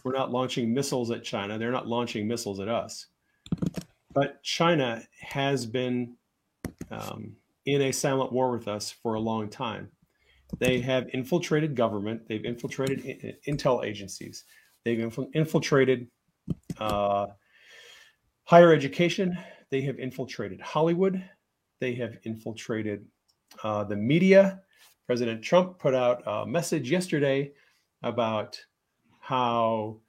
We're 0.05 0.13
not 0.13 0.33
launching 0.33 0.75
missiles 0.75 1.11
at 1.11 1.25
China. 1.25 1.59
They're 1.59 1.71
not 1.71 1.87
launching 1.87 2.27
missiles 2.27 2.61
at 2.61 2.69
us. 2.69 3.07
But 4.13 4.43
China 4.43 5.03
has 5.21 5.67
been 5.67 6.17
um, 6.91 7.37
in 7.67 7.83
a 7.83 7.93
silent 7.93 8.33
war 8.33 8.51
with 8.51 8.69
us 8.69 8.91
for 8.91 9.15
a 9.15 9.21
long 9.21 9.49
time. 9.49 9.91
They 10.59 10.81
have 10.81 11.09
infiltrated 11.13 11.75
government. 11.75 12.29
They've 12.29 12.45
infiltrated 12.45 13.05
in- 13.05 13.57
intel 13.57 13.85
agencies. 13.85 14.45
They've 14.85 15.01
inf- 15.01 15.19
infiltrated 15.35 16.09
uh, 16.79 17.27
higher 18.45 18.73
education. 18.73 19.39
They 19.71 19.81
have 19.83 19.99
infiltrated 19.99 20.61
Hollywood. 20.61 21.25
They 21.81 21.95
have 21.95 22.19
infiltrated 22.25 23.07
uh, 23.63 23.85
the 23.85 23.97
media. 23.97 24.61
President 25.07 25.43
Trump 25.43 25.79
put 25.79 25.95
out 25.95 26.23
a 26.27 26.47
message 26.47 26.91
yesterday 26.91 27.53
about 28.03 28.61
how 29.21 30.01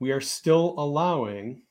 we 0.00 0.12
are 0.12 0.20
still 0.20 0.74
allowing 0.76 1.62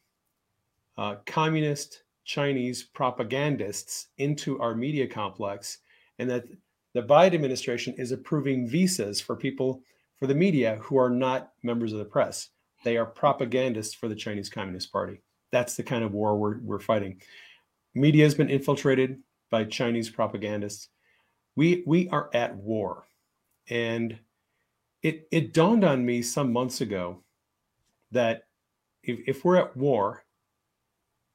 uh, 0.97 1.15
communist 1.25 2.03
Chinese 2.25 2.83
propagandists 2.83 4.07
into 4.17 4.59
our 4.59 4.75
media 4.75 5.07
complex, 5.07 5.79
and 6.19 6.29
that 6.29 6.45
the 6.93 7.01
Biden 7.01 7.33
administration 7.33 7.93
is 7.97 8.11
approving 8.11 8.67
visas 8.67 9.19
for 9.19 9.35
people 9.35 9.81
for 10.19 10.27
the 10.27 10.35
media 10.35 10.79
who 10.81 10.97
are 10.97 11.09
not 11.09 11.51
members 11.63 11.91
of 11.91 11.99
the 11.99 12.05
press. 12.05 12.49
They 12.83 12.97
are 12.97 13.05
propagandists 13.05 13.93
for 13.93 14.07
the 14.07 14.15
Chinese 14.15 14.49
Communist 14.49 14.91
Party. 14.91 15.21
That's 15.51 15.75
the 15.75 15.83
kind 15.83 16.03
of 16.03 16.13
war 16.13 16.37
we're, 16.37 16.59
we're 16.59 16.79
fighting. 16.79 17.21
Media 17.95 18.23
has 18.23 18.35
been 18.35 18.49
infiltrated 18.49 19.19
by 19.51 19.65
Chinese 19.65 20.09
propagandists. 20.09 20.89
We 21.55 21.83
we 21.85 22.09
are 22.09 22.29
at 22.33 22.55
war, 22.55 23.05
and 23.69 24.17
it 25.03 25.27
it 25.31 25.53
dawned 25.53 25.83
on 25.83 26.03
me 26.03 26.23
some 26.23 26.51
months 26.51 26.81
ago 26.81 27.23
that 28.11 28.43
if, 29.03 29.19
if 29.27 29.45
we're 29.45 29.57
at 29.57 29.77
war, 29.77 30.23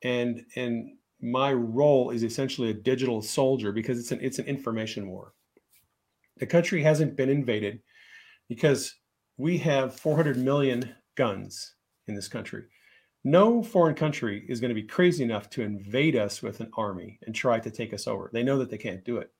and 0.03 0.45
and 0.57 0.91
my 1.21 1.53
role 1.53 2.11
is 2.11 2.23
essentially 2.23 2.71
a 2.71 2.75
digital 2.75 3.21
soldier 3.21 3.73
because 3.73 3.99
it's 3.99 4.13
an 4.13 4.21
it's 4.23 4.39
an 4.39 4.47
information 4.47 5.09
war. 5.09 5.35
The 6.39 6.47
country 6.47 6.83
hasn't 6.83 7.17
been 7.17 7.29
invaded 7.29 7.81
because 8.49 8.95
we 9.37 9.59
have 9.59 9.99
400 9.99 10.37
million 10.37 10.95
guns 11.17 11.75
in 12.07 12.15
this 12.15 12.29
country. 12.29 12.65
No 13.25 13.63
foreign 13.63 13.95
country 13.95 14.45
is 14.49 14.61
going 14.61 14.69
to 14.69 14.81
be 14.81 14.87
crazy 14.87 15.25
enough 15.25 15.51
to 15.51 15.63
invade 15.63 16.17
us 16.17 16.43
with 16.43 16.61
an 16.61 16.71
army 16.77 17.19
and 17.27 17.35
try 17.35 17.59
to 17.59 17.71
take 17.71 17.93
us 17.93 18.07
over. 18.07 18.31
They 18.33 18.45
know 18.45 18.59
that 18.59 18.71
they 18.71 18.79
can't 18.79 19.05
do 19.05 19.19
it. 19.19 19.33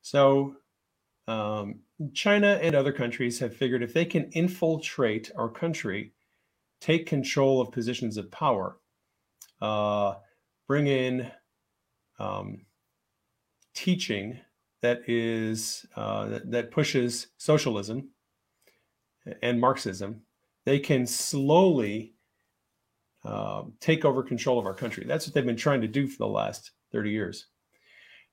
So, 0.00 0.56
um, 1.28 1.80
China 2.12 2.58
and 2.60 2.74
other 2.74 2.92
countries 2.92 3.38
have 3.38 3.56
figured 3.56 3.82
if 3.82 3.94
they 3.94 4.04
can 4.04 4.30
infiltrate 4.32 5.30
our 5.36 5.48
country, 5.48 6.12
take 6.80 7.06
control 7.06 7.60
of 7.60 7.72
positions 7.72 8.16
of 8.16 8.30
power, 8.30 8.78
uh, 9.60 10.14
bring 10.66 10.86
in 10.86 11.30
um, 12.18 12.66
teaching 13.74 14.38
that 14.82 15.02
is 15.08 15.86
uh, 15.96 16.26
that, 16.26 16.50
that 16.50 16.70
pushes 16.70 17.28
socialism 17.38 18.10
and 19.42 19.60
Marxism, 19.60 20.22
they 20.66 20.78
can 20.78 21.06
slowly 21.06 22.14
uh, 23.24 23.62
take 23.80 24.04
over 24.04 24.22
control 24.22 24.58
of 24.58 24.66
our 24.66 24.74
country. 24.74 25.04
That's 25.06 25.26
what 25.26 25.34
they've 25.34 25.46
been 25.46 25.56
trying 25.56 25.80
to 25.80 25.88
do 25.88 26.06
for 26.06 26.18
the 26.18 26.26
last 26.26 26.72
30 26.92 27.10
years. 27.10 27.46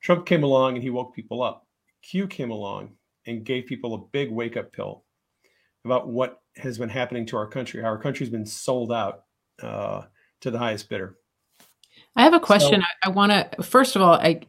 Trump 0.02 0.26
came 0.26 0.44
along 0.44 0.76
and 0.76 0.84
he 0.84 0.90
woke 0.90 1.16
people 1.16 1.42
up. 1.42 1.66
Q 2.02 2.28
came 2.28 2.52
along 2.52 2.96
and 3.26 3.46
gave 3.46 3.66
people 3.68 3.94
a 3.94 4.06
big 4.12 4.32
wake 4.32 4.58
up 4.58 4.72
pill 4.72 5.06
about 5.86 6.10
what 6.10 6.42
has 6.58 6.78
been 6.78 6.90
happening 6.90 7.26
to 7.28 7.38
our 7.38 7.48
country, 7.48 7.82
how 7.82 7.88
our 7.88 7.98
country's 7.98 8.30
been 8.30 8.46
sold 8.46 8.92
out 8.92 9.24
uh, 9.62 10.04
to 10.42 10.52
the 10.52 10.60
highest 10.60 10.90
bidder. 10.90 11.18
I 12.16 12.24
have 12.24 12.34
a 12.34 12.40
question. 12.40 12.82
So, 12.82 12.88
I, 13.06 13.08
I 13.08 13.10
want 13.10 13.32
to, 13.32 13.64
first 13.64 13.96
of 13.96 14.02
all, 14.02 14.16
I, 14.16 14.42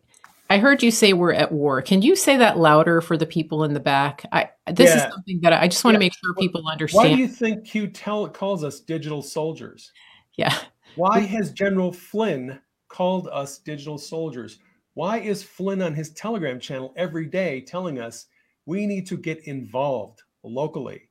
I 0.51 0.59
heard 0.59 0.83
you 0.83 0.91
say 0.91 1.13
we're 1.13 1.33
at 1.33 1.53
war. 1.53 1.81
Can 1.81 2.03
you 2.03 2.15
say 2.15 2.37
that 2.37 2.59
louder 2.59 3.01
for 3.01 3.17
the 3.17 3.25
people 3.25 3.65
in 3.65 3.73
the 3.73 3.81
back? 3.81 4.27
I 4.33 4.51
this 4.67 4.91
yeah. 4.91 4.97
is 5.07 5.13
something 5.13 5.41
that 5.43 5.55
I 5.55 5.67
just 5.67 5.83
want 5.83 5.95
yeah. 5.95 5.99
to 5.99 6.05
make 6.05 6.13
sure 6.13 6.35
people 6.35 6.69
understand. 6.69 7.11
Why 7.11 7.15
do 7.17 7.21
you 7.21 7.29
think 7.29 7.65
Q 7.65 7.87
tell 7.87 8.29
calls 8.29 8.63
us 8.63 8.81
digital 8.81 9.23
soldiers? 9.23 9.93
Yeah. 10.37 10.55
Why 10.97 11.21
has 11.21 11.53
General 11.53 11.93
Flynn 11.93 12.61
called 12.89 13.29
us 13.33 13.59
digital 13.59 13.97
soldiers? 13.97 14.59
Why 14.95 15.21
is 15.21 15.43
Flynn 15.43 15.81
on 15.81 15.95
his 15.95 16.11
Telegram 16.11 16.61
channel 16.61 16.93
every 16.97 17.27
day 17.27 17.63
telling 17.63 17.99
us 17.99 18.27
we 18.67 18.87
need 18.87 19.07
to 19.07 19.17
get 19.17 19.47
involved 19.47 20.21
locally? 20.43 21.09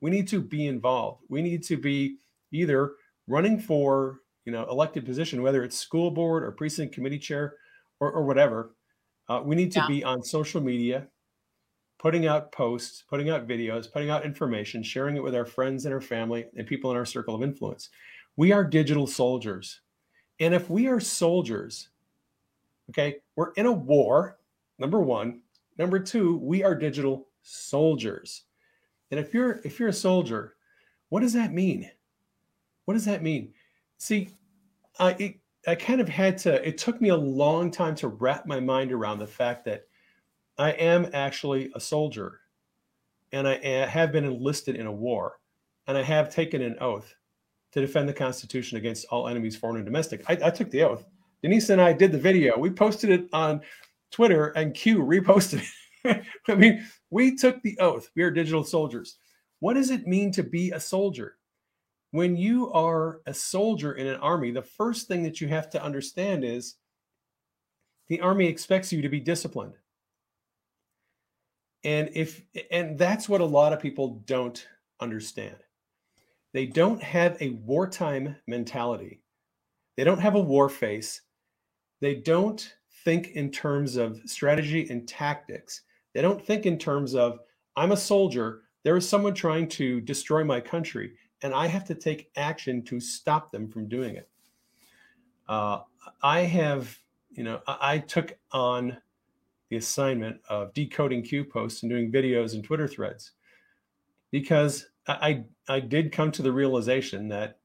We 0.00 0.10
need 0.10 0.28
to 0.28 0.40
be 0.40 0.68
involved. 0.68 1.24
We 1.28 1.42
need 1.42 1.64
to 1.64 1.76
be 1.76 2.18
either 2.52 2.92
running 3.26 3.58
for, 3.58 4.20
you 4.44 4.52
know, 4.52 4.66
elected 4.70 5.04
position, 5.04 5.42
whether 5.42 5.62
it's 5.64 5.78
school 5.78 6.10
board 6.10 6.42
or 6.42 6.52
precinct 6.52 6.94
committee 6.94 7.18
chair 7.18 7.54
or, 8.00 8.12
or 8.12 8.24
whatever, 8.24 8.74
uh, 9.28 9.40
we 9.44 9.56
need 9.56 9.72
to 9.72 9.80
yeah. 9.80 9.88
be 9.88 10.04
on 10.04 10.22
social 10.22 10.60
media, 10.60 11.08
putting 11.98 12.26
out 12.26 12.52
posts, 12.52 13.02
putting 13.08 13.30
out 13.30 13.48
videos, 13.48 13.92
putting 13.92 14.10
out 14.10 14.24
information, 14.24 14.82
sharing 14.82 15.16
it 15.16 15.22
with 15.22 15.34
our 15.34 15.46
friends 15.46 15.84
and 15.84 15.94
our 15.94 16.00
family 16.00 16.46
and 16.56 16.66
people 16.66 16.90
in 16.90 16.96
our 16.96 17.04
circle 17.04 17.34
of 17.34 17.42
influence. 17.42 17.90
We 18.36 18.52
are 18.52 18.64
digital 18.64 19.06
soldiers. 19.06 19.80
And 20.38 20.54
if 20.54 20.68
we 20.68 20.86
are 20.86 21.00
soldiers, 21.00 21.88
okay, 22.90 23.16
we're 23.34 23.52
in 23.52 23.66
a 23.66 23.72
war, 23.72 24.38
number 24.78 25.00
one. 25.00 25.40
Number 25.78 25.98
two, 25.98 26.38
we 26.38 26.62
are 26.62 26.74
digital 26.74 27.28
soldiers. 27.42 28.44
And 29.10 29.20
if 29.20 29.32
you're 29.32 29.60
if 29.64 29.78
you're 29.78 29.88
a 29.88 29.94
soldier, 29.94 30.56
what 31.08 31.20
does 31.20 31.32
that 31.32 31.52
mean? 31.52 31.90
What 32.86 32.94
does 32.94 33.04
that 33.04 33.22
mean? 33.22 33.52
See, 33.98 34.30
uh, 34.98 35.12
it, 35.18 35.36
I 35.66 35.74
kind 35.74 36.00
of 36.00 36.08
had 36.08 36.38
to, 36.38 36.66
it 36.66 36.78
took 36.78 37.00
me 37.00 37.10
a 37.10 37.16
long 37.16 37.70
time 37.70 37.94
to 37.96 38.08
wrap 38.08 38.46
my 38.46 38.60
mind 38.60 38.92
around 38.92 39.18
the 39.18 39.26
fact 39.26 39.64
that 39.66 39.86
I 40.56 40.70
am 40.70 41.10
actually 41.12 41.70
a 41.74 41.80
soldier 41.80 42.40
and 43.32 43.46
I 43.46 43.86
have 43.86 44.12
been 44.12 44.24
enlisted 44.24 44.76
in 44.76 44.86
a 44.86 44.92
war 44.92 45.40
and 45.86 45.98
I 45.98 46.02
have 46.02 46.30
taken 46.32 46.62
an 46.62 46.76
oath 46.80 47.14
to 47.72 47.80
defend 47.80 48.08
the 48.08 48.14
Constitution 48.14 48.78
against 48.78 49.06
all 49.10 49.28
enemies, 49.28 49.56
foreign 49.56 49.76
and 49.76 49.84
domestic. 49.84 50.22
I, 50.28 50.38
I 50.44 50.50
took 50.50 50.70
the 50.70 50.82
oath. 50.82 51.04
Denise 51.42 51.68
and 51.70 51.80
I 51.80 51.92
did 51.92 52.12
the 52.12 52.18
video. 52.18 52.56
We 52.56 52.70
posted 52.70 53.10
it 53.10 53.28
on 53.32 53.60
Twitter 54.10 54.48
and 54.50 54.74
Q 54.74 54.98
reposted 54.98 55.68
it. 56.04 56.24
I 56.48 56.54
mean, 56.54 56.86
we 57.10 57.36
took 57.36 57.60
the 57.62 57.78
oath. 57.80 58.08
We 58.14 58.22
are 58.22 58.30
digital 58.30 58.62
soldiers. 58.62 59.16
What 59.58 59.74
does 59.74 59.90
it 59.90 60.06
mean 60.06 60.30
to 60.32 60.44
be 60.44 60.70
a 60.70 60.80
soldier? 60.80 61.36
When 62.16 62.34
you 62.36 62.72
are 62.72 63.20
a 63.26 63.34
soldier 63.34 63.92
in 63.92 64.06
an 64.06 64.18
army, 64.20 64.50
the 64.50 64.62
first 64.62 65.06
thing 65.06 65.22
that 65.24 65.40
you 65.40 65.48
have 65.48 65.68
to 65.70 65.82
understand 65.82 66.44
is 66.44 66.76
the 68.08 68.20
army 68.20 68.46
expects 68.46 68.90
you 68.90 69.02
to 69.02 69.08
be 69.10 69.20
disciplined. 69.20 69.74
And 71.84 72.08
if 72.14 72.42
and 72.70 72.98
that's 72.98 73.28
what 73.28 73.42
a 73.42 73.44
lot 73.44 73.72
of 73.74 73.80
people 73.80 74.22
don't 74.24 74.66
understand. 74.98 75.56
They 76.54 76.64
don't 76.64 77.02
have 77.02 77.36
a 77.40 77.50
wartime 77.50 78.36
mentality. 78.46 79.20
They 79.98 80.04
don't 80.04 80.20
have 80.20 80.36
a 80.36 80.40
war 80.40 80.70
face. 80.70 81.20
They 82.00 82.14
don't 82.14 82.74
think 83.04 83.28
in 83.28 83.50
terms 83.50 83.96
of 83.96 84.20
strategy 84.24 84.88
and 84.88 85.06
tactics. 85.06 85.82
They 86.14 86.22
don't 86.22 86.44
think 86.44 86.64
in 86.64 86.78
terms 86.78 87.14
of 87.14 87.40
I'm 87.76 87.92
a 87.92 87.96
soldier, 87.96 88.62
there 88.84 88.96
is 88.96 89.06
someone 89.06 89.34
trying 89.34 89.68
to 89.68 90.00
destroy 90.00 90.44
my 90.44 90.60
country 90.60 91.12
and 91.42 91.54
I 91.54 91.66
have 91.66 91.84
to 91.86 91.94
take 91.94 92.30
action 92.36 92.82
to 92.84 93.00
stop 93.00 93.50
them 93.50 93.68
from 93.68 93.88
doing 93.88 94.16
it. 94.16 94.28
Uh, 95.48 95.80
I 96.22 96.40
have, 96.40 96.96
you 97.30 97.44
know, 97.44 97.60
I, 97.66 97.94
I, 97.94 97.98
took 97.98 98.36
on 98.52 98.96
the 99.68 99.76
assignment 99.76 100.40
of 100.48 100.74
decoding 100.74 101.22
Q 101.22 101.44
posts 101.44 101.82
and 101.82 101.90
doing 101.90 102.10
videos 102.10 102.54
and 102.54 102.64
Twitter 102.64 102.88
threads 102.88 103.32
because 104.32 104.88
I, 105.06 105.44
I, 105.68 105.80
did 105.80 106.10
come 106.10 106.32
to 106.32 106.42
the 106.42 106.50
realization 106.50 107.28
that 107.28 107.58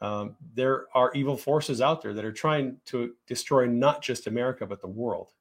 um, 0.00 0.36
there 0.54 0.86
are 0.94 1.10
evil 1.14 1.36
forces 1.36 1.80
out 1.80 2.02
there 2.02 2.14
that 2.14 2.24
are 2.24 2.32
trying 2.32 2.76
to 2.86 3.14
destroy 3.26 3.66
not 3.66 4.00
just 4.00 4.28
America, 4.28 4.64
but 4.64 4.80
the 4.80 4.86
world. 4.86 5.32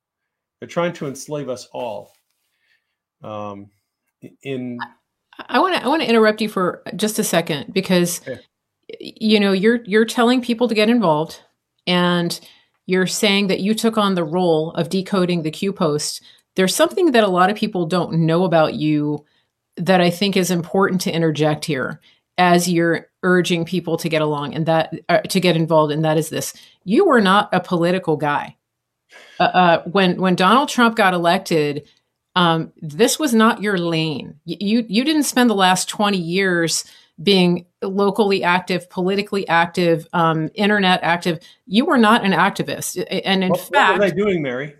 They're 0.59 0.67
trying 0.67 0.93
to 0.93 1.07
enslave 1.07 1.49
us 1.49 1.67
all. 1.71 2.13
Um, 3.21 3.69
in 4.41 4.79
I 5.39 5.59
want 5.59 5.75
to 5.75 5.83
I 5.83 5.87
want 5.87 6.01
to 6.01 6.09
interrupt 6.09 6.41
you 6.41 6.49
for 6.49 6.81
just 6.95 7.19
a 7.19 7.23
second 7.23 7.73
because 7.73 8.21
yeah. 8.27 8.37
you 8.99 9.39
know 9.39 9.51
you're 9.51 9.83
you're 9.85 10.05
telling 10.05 10.41
people 10.41 10.67
to 10.67 10.75
get 10.75 10.89
involved 10.89 11.41
and 11.85 12.39
you're 12.85 13.07
saying 13.07 13.47
that 13.47 13.59
you 13.59 13.73
took 13.73 13.97
on 13.97 14.15
the 14.15 14.23
role 14.23 14.71
of 14.71 14.89
decoding 14.89 15.43
the 15.43 15.51
Q 15.51 15.73
post. 15.73 16.21
There's 16.55 16.75
something 16.75 17.11
that 17.11 17.23
a 17.23 17.29
lot 17.29 17.49
of 17.49 17.55
people 17.55 17.85
don't 17.85 18.25
know 18.25 18.43
about 18.43 18.73
you 18.73 19.25
that 19.75 20.01
I 20.01 20.09
think 20.09 20.35
is 20.35 20.49
important 20.49 21.01
to 21.01 21.11
interject 21.11 21.65
here 21.65 22.01
as 22.37 22.67
you're 22.67 23.07
urging 23.23 23.65
people 23.65 23.97
to 23.97 24.09
get 24.09 24.21
along 24.21 24.53
and 24.53 24.65
that 24.65 24.93
uh, 25.09 25.19
to 25.21 25.39
get 25.39 25.55
involved 25.55 25.91
and 25.91 26.05
that 26.05 26.17
is 26.17 26.29
this 26.29 26.53
you 26.83 27.05
were 27.05 27.21
not 27.21 27.49
a 27.51 27.59
political 27.59 28.15
guy 28.15 28.55
uh, 29.39 29.43
uh, 29.43 29.83
when 29.83 30.19
when 30.21 30.35
Donald 30.35 30.69
Trump 30.69 30.95
got 30.95 31.13
elected 31.13 31.87
um, 32.37 32.71
this 32.77 33.17
was 33.17 33.33
not 33.33 33.63
your 33.63 33.79
lane. 33.79 34.35
You 34.45 34.85
you 34.87 35.03
didn't 35.03 35.23
spend 35.23 35.49
the 35.49 35.55
last 35.55 35.89
twenty 35.89 36.19
years 36.19 36.85
being 37.23 37.65
locally 37.81 38.43
active, 38.43 38.87
politically 38.91 39.47
active, 39.47 40.07
um, 40.13 40.51
internet 40.53 40.99
active. 41.01 41.39
You 41.65 41.85
were 41.85 41.97
not 41.97 42.23
an 42.23 42.33
activist, 42.33 43.03
and 43.09 43.43
in 43.43 43.49
what, 43.49 43.59
fact, 43.59 43.93
what 43.93 44.01
was 44.01 44.11
I 44.11 44.15
doing, 44.15 44.43
Mary? 44.43 44.75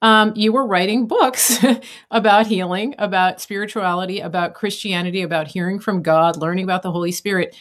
Um, 0.00 0.32
you 0.36 0.54
were 0.54 0.66
writing 0.66 1.06
books 1.06 1.62
about 2.10 2.46
healing, 2.46 2.94
about 2.96 3.42
spirituality, 3.42 4.20
about 4.20 4.54
Christianity, 4.54 5.20
about 5.20 5.48
hearing 5.48 5.78
from 5.78 6.02
God, 6.02 6.38
learning 6.38 6.64
about 6.64 6.80
the 6.80 6.92
Holy 6.92 7.12
Spirit. 7.12 7.54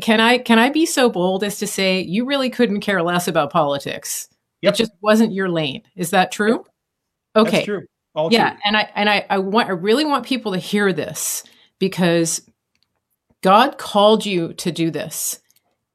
Can 0.00 0.18
I 0.18 0.38
can 0.38 0.58
I 0.58 0.70
be 0.70 0.86
so 0.86 1.10
bold 1.10 1.44
as 1.44 1.58
to 1.58 1.66
say 1.66 2.00
you 2.00 2.24
really 2.24 2.48
couldn't 2.48 2.80
care 2.80 3.02
less 3.02 3.28
about 3.28 3.52
politics? 3.52 4.28
Yep. 4.62 4.72
It 4.72 4.76
just 4.78 4.92
wasn't 5.02 5.34
your 5.34 5.50
lane. 5.50 5.82
Is 5.94 6.08
that 6.10 6.32
true? 6.32 6.64
Okay. 7.36 7.66
true. 7.66 7.84
All 8.16 8.32
yeah, 8.32 8.56
and 8.64 8.76
I 8.76 8.90
and 8.96 9.08
I, 9.08 9.26
I 9.30 9.38
want 9.38 9.68
I 9.68 9.72
really 9.72 10.04
want 10.04 10.26
people 10.26 10.52
to 10.52 10.58
hear 10.58 10.92
this 10.92 11.44
because 11.78 12.50
God 13.42 13.78
called 13.78 14.26
you 14.26 14.54
to 14.54 14.72
do 14.72 14.90
this. 14.90 15.40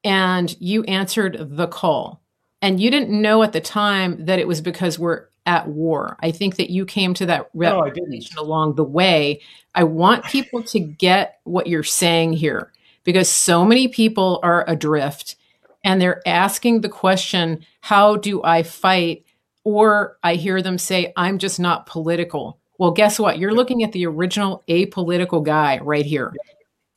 and 0.04 0.56
you 0.60 0.82
answered 0.84 1.36
the 1.56 1.66
call. 1.66 2.22
And 2.60 2.80
you 2.80 2.90
didn't 2.90 3.10
know 3.10 3.42
at 3.42 3.52
the 3.52 3.60
time 3.60 4.24
that 4.26 4.38
it 4.38 4.46
was 4.46 4.60
because 4.60 4.98
we're 4.98 5.26
at 5.46 5.68
war. 5.68 6.16
I 6.20 6.30
think 6.30 6.56
that 6.56 6.70
you 6.70 6.86
came 6.86 7.14
to 7.14 7.26
that 7.26 7.50
realization 7.54 8.34
no, 8.36 8.42
along 8.42 8.76
the 8.76 8.84
way. 8.84 9.40
I 9.74 9.84
want 9.84 10.24
people 10.26 10.62
to 10.64 10.78
get 10.78 11.40
what 11.44 11.66
you're 11.66 11.82
saying 11.82 12.34
here 12.34 12.72
because 13.04 13.28
so 13.28 13.64
many 13.64 13.88
people 13.88 14.38
are 14.44 14.64
adrift 14.68 15.36
and 15.84 16.00
they're 16.00 16.22
asking 16.26 16.80
the 16.80 16.88
question, 16.88 17.64
How 17.80 18.16
do 18.16 18.42
I 18.44 18.62
fight? 18.62 19.24
Or 19.64 20.18
I 20.22 20.34
hear 20.34 20.60
them 20.60 20.78
say, 20.78 21.12
I'm 21.16 21.38
just 21.38 21.60
not 21.60 21.86
political. 21.86 22.58
Well, 22.78 22.90
guess 22.90 23.18
what? 23.18 23.38
You're 23.38 23.54
looking 23.54 23.84
at 23.84 23.92
the 23.92 24.06
original 24.06 24.64
apolitical 24.68 25.44
guy 25.44 25.78
right 25.82 26.04
here. 26.04 26.32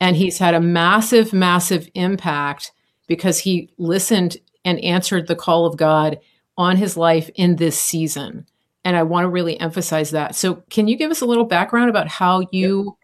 And 0.00 0.16
he's 0.16 0.38
had 0.38 0.54
a 0.54 0.60
massive, 0.60 1.32
massive 1.32 1.88
impact 1.94 2.72
because 3.06 3.38
he 3.38 3.70
listened 3.78 4.36
and 4.64 4.80
answered 4.80 5.26
the 5.26 5.36
call 5.36 5.64
of 5.64 5.76
God 5.76 6.18
on 6.58 6.76
his 6.76 6.96
life 6.96 7.30
in 7.36 7.56
this 7.56 7.80
season. 7.80 8.46
And 8.84 8.96
I 8.96 9.04
want 9.04 9.24
to 9.24 9.28
really 9.28 9.58
emphasize 9.60 10.10
that. 10.10 10.34
So, 10.34 10.62
can 10.70 10.88
you 10.88 10.96
give 10.96 11.10
us 11.10 11.20
a 11.20 11.26
little 11.26 11.44
background 11.44 11.90
about 11.90 12.08
how 12.08 12.46
you 12.52 12.96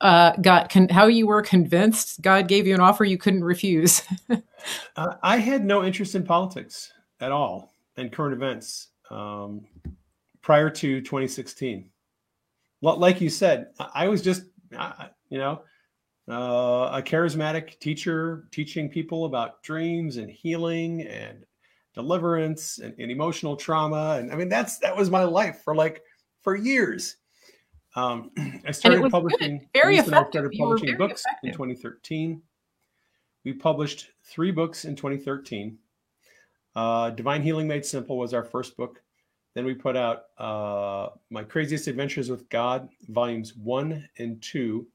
uh, 0.00 0.32
got 0.36 0.70
con- 0.70 0.88
how 0.88 1.06
you 1.06 1.26
were 1.26 1.42
convinced 1.42 2.20
God 2.20 2.48
gave 2.48 2.66
you 2.66 2.74
an 2.74 2.80
offer 2.80 3.04
you 3.04 3.18
couldn't 3.18 3.44
refuse? 3.44 4.02
uh, 4.96 5.14
I 5.22 5.38
had 5.38 5.64
no 5.64 5.84
interest 5.84 6.14
in 6.14 6.24
politics 6.24 6.92
at 7.20 7.32
all 7.32 7.72
and 7.96 8.12
current 8.12 8.34
events 8.34 8.88
um, 9.10 9.66
prior 10.42 10.70
to 10.70 11.00
2016. 11.00 11.90
Like 12.82 13.20
you 13.20 13.30
said, 13.30 13.68
I 13.94 14.08
was 14.08 14.22
just, 14.22 14.42
you 15.28 15.38
know, 15.38 15.62
uh, 16.28 16.90
a 16.92 17.02
charismatic 17.02 17.78
teacher 17.78 18.48
teaching 18.50 18.88
people 18.88 19.24
about 19.24 19.62
dreams 19.62 20.16
and 20.16 20.30
healing 20.30 21.02
and 21.02 21.44
deliverance 21.94 22.78
and, 22.78 22.94
and, 22.98 23.10
emotional 23.10 23.56
trauma. 23.56 24.16
And 24.18 24.32
I 24.32 24.36
mean, 24.36 24.48
that's 24.48 24.78
that 24.78 24.96
was 24.96 25.08
my 25.10 25.22
life 25.22 25.62
for 25.64 25.74
like 25.74 26.02
for 26.42 26.56
years. 26.56 27.16
Um, 27.94 28.30
I 28.66 28.70
started 28.72 29.10
publishing 29.10 29.58
good. 29.58 29.68
very 29.72 29.96
effective. 29.96 30.32
started 30.32 30.52
publishing 30.58 30.96
books 30.96 31.22
effective. 31.26 31.48
in 31.48 31.52
2013. 31.52 32.42
We 33.44 33.52
published 33.52 34.10
three 34.24 34.50
books 34.50 34.84
in 34.84 34.96
2013. 34.96 35.78
Uh, 36.76 37.08
Divine 37.08 37.42
Healing 37.42 37.66
Made 37.66 37.86
Simple 37.86 38.18
was 38.18 38.34
our 38.34 38.44
first 38.44 38.76
book. 38.76 39.02
Then 39.54 39.64
we 39.64 39.72
put 39.72 39.96
out 39.96 40.24
uh, 40.36 41.08
My 41.30 41.42
Craziest 41.42 41.88
Adventures 41.88 42.28
with 42.28 42.46
God, 42.50 42.90
volumes 43.08 43.56
one 43.56 44.06
and 44.18 44.42
two. 44.42 44.86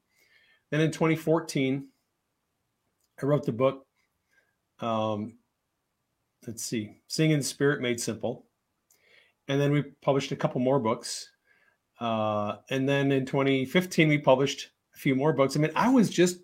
Then 0.70 0.80
in 0.80 0.92
2014, 0.92 1.88
I 3.20 3.26
wrote 3.26 3.44
the 3.44 3.52
book. 3.52 3.84
Um, 4.78 5.38
let's 6.46 6.62
see, 6.62 7.02
Seeing 7.08 7.32
in 7.32 7.42
Spirit 7.42 7.80
Made 7.80 8.00
Simple. 8.00 8.46
And 9.48 9.60
then 9.60 9.72
we 9.72 9.82
published 9.82 10.30
a 10.30 10.36
couple 10.36 10.60
more 10.60 10.78
books. 10.78 11.28
Uh, 11.98 12.56
and 12.70 12.88
then 12.88 13.10
in 13.10 13.26
2015, 13.26 14.08
we 14.08 14.18
published 14.18 14.70
a 14.94 14.98
few 14.98 15.16
more 15.16 15.32
books. 15.32 15.56
I 15.56 15.60
mean, 15.60 15.72
I 15.74 15.90
was 15.90 16.08
just 16.08 16.38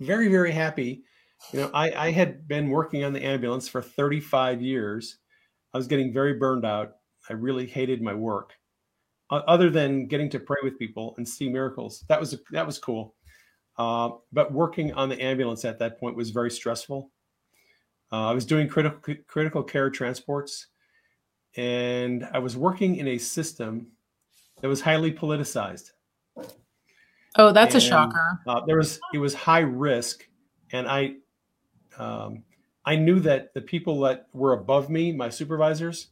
very, 0.00 0.28
very 0.28 0.52
happy. 0.52 1.02
You 1.52 1.60
know, 1.60 1.70
I, 1.72 2.08
I 2.08 2.10
had 2.10 2.46
been 2.46 2.68
working 2.68 3.04
on 3.04 3.12
the 3.12 3.24
ambulance 3.24 3.68
for 3.68 3.80
35 3.80 4.60
years. 4.60 5.18
I 5.72 5.78
was 5.78 5.86
getting 5.86 6.12
very 6.12 6.34
burned 6.34 6.66
out. 6.66 6.96
I 7.28 7.34
really 7.34 7.66
hated 7.66 8.02
my 8.02 8.14
work, 8.14 8.54
other 9.30 9.70
than 9.70 10.06
getting 10.06 10.30
to 10.30 10.40
pray 10.40 10.58
with 10.62 10.78
people 10.78 11.14
and 11.16 11.28
see 11.28 11.48
miracles. 11.48 12.04
That 12.08 12.20
was 12.20 12.38
that 12.52 12.66
was 12.66 12.78
cool. 12.78 13.14
Uh, 13.76 14.10
but 14.32 14.52
working 14.52 14.92
on 14.94 15.08
the 15.08 15.22
ambulance 15.22 15.64
at 15.64 15.78
that 15.78 16.00
point 16.00 16.16
was 16.16 16.30
very 16.30 16.50
stressful. 16.50 17.10
Uh, 18.10 18.28
I 18.28 18.32
was 18.32 18.46
doing 18.46 18.68
critical 18.68 19.14
critical 19.26 19.62
care 19.62 19.90
transports, 19.90 20.68
and 21.56 22.26
I 22.32 22.38
was 22.38 22.56
working 22.56 22.96
in 22.96 23.08
a 23.08 23.18
system 23.18 23.88
that 24.60 24.68
was 24.68 24.80
highly 24.80 25.12
politicized. 25.12 25.90
Oh, 27.36 27.52
that's 27.52 27.74
and, 27.74 27.82
a 27.82 27.86
shocker. 27.86 28.40
Uh, 28.46 28.62
there 28.66 28.78
was 28.78 28.98
it 29.12 29.18
was 29.18 29.34
high 29.34 29.60
risk, 29.60 30.26
and 30.72 30.88
I 30.88 31.16
um, 31.96 32.44
I 32.84 32.96
knew 32.96 33.20
that 33.20 33.54
the 33.54 33.60
people 33.60 34.00
that 34.00 34.26
were 34.32 34.52
above 34.52 34.90
me, 34.90 35.12
my 35.12 35.28
supervisors, 35.28 36.08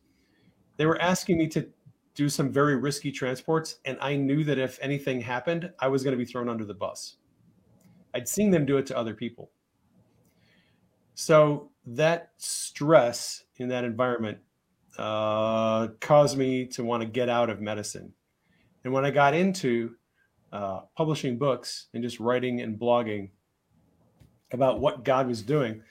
they 0.76 0.86
were 0.86 1.00
asking 1.00 1.38
me 1.38 1.48
to 1.48 1.68
do 2.14 2.28
some 2.28 2.50
very 2.50 2.76
risky 2.76 3.12
transports, 3.12 3.76
and 3.84 3.98
I 4.00 4.16
knew 4.16 4.42
that 4.44 4.58
if 4.58 4.78
anything 4.80 5.20
happened, 5.20 5.70
I 5.78 5.88
was 5.88 6.02
going 6.02 6.12
to 6.12 6.18
be 6.18 6.24
thrown 6.24 6.48
under 6.48 6.64
the 6.64 6.74
bus. 6.74 7.16
I'd 8.14 8.28
seen 8.28 8.50
them 8.50 8.64
do 8.64 8.78
it 8.78 8.86
to 8.86 8.96
other 8.96 9.14
people. 9.14 9.50
So 11.14 11.70
that 11.86 12.32
stress 12.36 13.44
in 13.56 13.68
that 13.68 13.84
environment 13.84 14.38
uh, 14.98 15.88
caused 16.00 16.38
me 16.38 16.66
to 16.68 16.84
want 16.84 17.02
to 17.02 17.08
get 17.08 17.28
out 17.28 17.50
of 17.50 17.60
medicine. 17.60 18.12
And 18.84 18.92
when 18.92 19.04
I 19.04 19.10
got 19.10 19.34
into 19.34 19.94
uh, 20.52 20.80
publishing 20.96 21.38
books 21.38 21.88
and 21.92 22.02
just 22.02 22.20
writing 22.20 22.60
and 22.60 22.78
blogging 22.78 23.30
about 24.52 24.80
what 24.80 25.04
God 25.04 25.26
was 25.26 25.42
doing, 25.42 25.82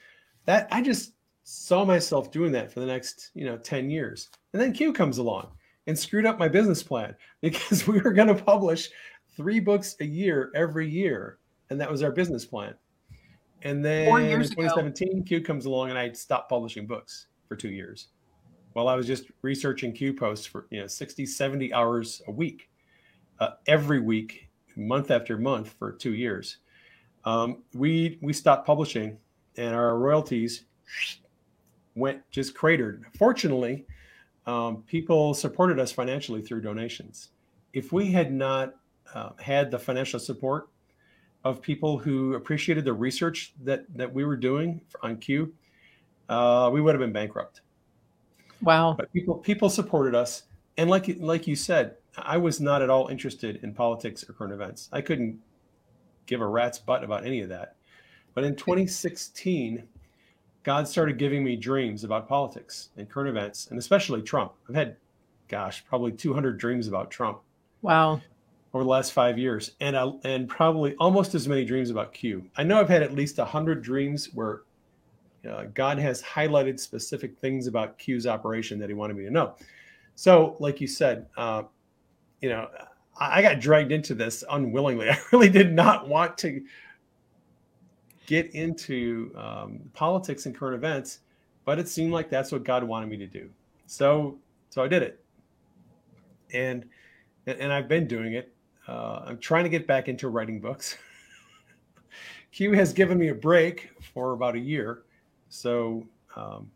that 0.44 0.68
I 0.70 0.82
just 0.82 1.12
saw 1.44 1.84
myself 1.84 2.30
doing 2.30 2.52
that 2.52 2.72
for 2.72 2.80
the 2.80 2.86
next, 2.86 3.30
you 3.34 3.44
know, 3.44 3.56
10 3.56 3.90
years. 3.90 4.28
And 4.52 4.60
then 4.60 4.72
Q 4.72 4.92
comes 4.92 5.18
along 5.18 5.52
and 5.86 5.98
screwed 5.98 6.26
up 6.26 6.38
my 6.38 6.48
business 6.48 6.82
plan 6.82 7.14
because 7.42 7.86
we 7.86 8.00
were 8.00 8.12
going 8.12 8.28
to 8.28 8.34
publish 8.34 8.88
three 9.36 9.60
books 9.60 9.96
a 10.00 10.04
year 10.04 10.50
every 10.54 10.88
year. 10.88 11.38
And 11.70 11.80
that 11.80 11.90
was 11.90 12.02
our 12.02 12.12
business 12.12 12.44
plan. 12.44 12.74
And 13.62 13.84
then 13.84 14.08
in 14.08 14.40
2017, 14.40 15.08
ago. 15.08 15.22
Q 15.24 15.42
comes 15.42 15.66
along 15.66 15.90
and 15.90 15.98
I 15.98 16.12
stopped 16.12 16.48
publishing 16.48 16.86
books 16.86 17.26
for 17.48 17.56
two 17.56 17.70
years 17.70 18.08
while 18.76 18.88
I 18.88 18.94
was 18.94 19.06
just 19.06 19.24
researching 19.40 19.92
Q 19.92 20.12
posts 20.12 20.44
for, 20.44 20.66
you 20.70 20.80
know, 20.80 20.86
60, 20.86 21.24
70 21.24 21.72
hours 21.72 22.20
a 22.28 22.30
week, 22.30 22.68
uh, 23.38 23.52
every 23.66 24.00
week, 24.00 24.50
month 24.76 25.10
after 25.10 25.38
month 25.38 25.74
for 25.78 25.92
two 25.92 26.12
years. 26.12 26.58
Um, 27.26 27.64
we, 27.74 28.18
we 28.22 28.32
stopped 28.32 28.66
publishing 28.66 29.18
and 29.56 29.74
our 29.74 29.98
royalties 29.98 30.64
went 31.94 32.22
just 32.30 32.54
cratered. 32.54 33.04
Fortunately, 33.18 33.84
um, 34.46 34.84
people 34.86 35.34
supported 35.34 35.78
us 35.78 35.90
financially 35.90 36.40
through 36.40 36.60
donations. 36.60 37.30
If 37.72 37.92
we 37.92 38.12
had 38.12 38.32
not 38.32 38.76
uh, 39.12 39.30
had 39.38 39.70
the 39.70 39.78
financial 39.78 40.20
support 40.20 40.68
of 41.44 41.60
people 41.60 41.98
who 41.98 42.34
appreciated 42.34 42.84
the 42.84 42.92
research 42.92 43.54
that 43.62 43.84
that 43.96 44.12
we 44.12 44.24
were 44.24 44.36
doing 44.36 44.80
on 45.02 45.16
Q, 45.16 45.52
uh, 46.28 46.70
we 46.72 46.80
would 46.80 46.94
have 46.94 47.00
been 47.00 47.12
bankrupt. 47.12 47.62
Wow! 48.62 48.94
But 48.96 49.12
people 49.12 49.36
people 49.36 49.68
supported 49.68 50.14
us, 50.14 50.44
and 50.76 50.88
like 50.88 51.16
like 51.18 51.46
you 51.46 51.56
said, 51.56 51.96
I 52.16 52.36
was 52.36 52.60
not 52.60 52.82
at 52.82 52.90
all 52.90 53.08
interested 53.08 53.60
in 53.62 53.74
politics 53.74 54.24
or 54.28 54.32
current 54.32 54.52
events. 54.52 54.88
I 54.92 55.00
couldn't 55.00 55.40
give 56.26 56.40
a 56.40 56.46
rat's 56.46 56.78
butt 56.78 57.04
about 57.04 57.24
any 57.24 57.40
of 57.40 57.48
that. 57.48 57.76
But 58.34 58.44
in 58.44 58.54
2016, 58.54 59.84
God 60.62 60.88
started 60.88 61.16
giving 61.16 61.44
me 61.44 61.56
dreams 61.56 62.04
about 62.04 62.28
politics 62.28 62.90
and 62.96 63.08
current 63.08 63.28
events, 63.28 63.68
and 63.70 63.78
especially 63.78 64.20
Trump. 64.20 64.52
I've 64.68 64.74
had, 64.74 64.96
gosh, 65.48 65.84
probably 65.86 66.12
200 66.12 66.58
dreams 66.58 66.88
about 66.88 67.10
Trump. 67.10 67.38
Wow. 67.82 68.20
Over 68.74 68.84
the 68.84 68.90
last 68.90 69.12
five 69.12 69.38
years, 69.38 69.70
and 69.80 69.96
uh, 69.96 70.12
and 70.24 70.48
probably 70.48 70.94
almost 70.96 71.34
as 71.34 71.48
many 71.48 71.64
dreams 71.64 71.88
about 71.88 72.12
Q. 72.12 72.44
I 72.56 72.62
know 72.62 72.78
I've 72.78 72.90
had 72.90 73.02
at 73.02 73.14
least 73.14 73.38
hundred 73.38 73.80
dreams 73.80 74.34
where 74.34 74.62
uh, 75.48 75.64
God 75.72 75.98
has 75.98 76.20
highlighted 76.20 76.78
specific 76.78 77.38
things 77.38 77.68
about 77.68 77.96
Q's 77.96 78.26
operation 78.26 78.78
that 78.80 78.90
He 78.90 78.94
wanted 78.94 79.16
me 79.16 79.24
to 79.24 79.30
know. 79.30 79.54
So, 80.14 80.56
like 80.58 80.80
you 80.80 80.88
said, 80.88 81.26
uh, 81.38 81.62
you 82.42 82.50
know, 82.50 82.68
I 83.18 83.42
got 83.42 83.60
dragged 83.60 83.92
into 83.92 84.14
this 84.14 84.44
unwillingly. 84.50 85.08
I 85.10 85.18
really 85.32 85.48
did 85.48 85.72
not 85.72 86.08
want 86.08 86.36
to 86.38 86.62
get 88.26 88.54
into 88.54 89.32
um, 89.36 89.80
politics 89.94 90.46
and 90.46 90.54
current 90.54 90.74
events, 90.74 91.20
but 91.64 91.78
it 91.78 91.88
seemed 91.88 92.12
like 92.12 92.28
that's 92.28 92.52
what 92.52 92.64
God 92.64 92.84
wanted 92.84 93.08
me 93.08 93.16
to 93.18 93.26
do. 93.26 93.48
So, 93.86 94.38
so 94.68 94.82
I 94.82 94.88
did 94.88 95.02
it, 95.02 95.24
and 96.52 96.84
and 97.46 97.72
I've 97.72 97.88
been 97.88 98.06
doing 98.06 98.34
it. 98.34 98.52
Uh, 98.88 99.22
I'm 99.26 99.38
trying 99.38 99.64
to 99.64 99.70
get 99.70 99.86
back 99.86 100.08
into 100.08 100.28
writing 100.28 100.60
books. 100.60 100.96
Q 102.52 102.72
has 102.72 102.92
given 102.92 103.18
me 103.18 103.28
a 103.28 103.34
break 103.34 103.90
for 104.12 104.32
about 104.32 104.56
a 104.56 104.58
year, 104.58 105.02
so 105.48 106.06
um, 106.34 106.70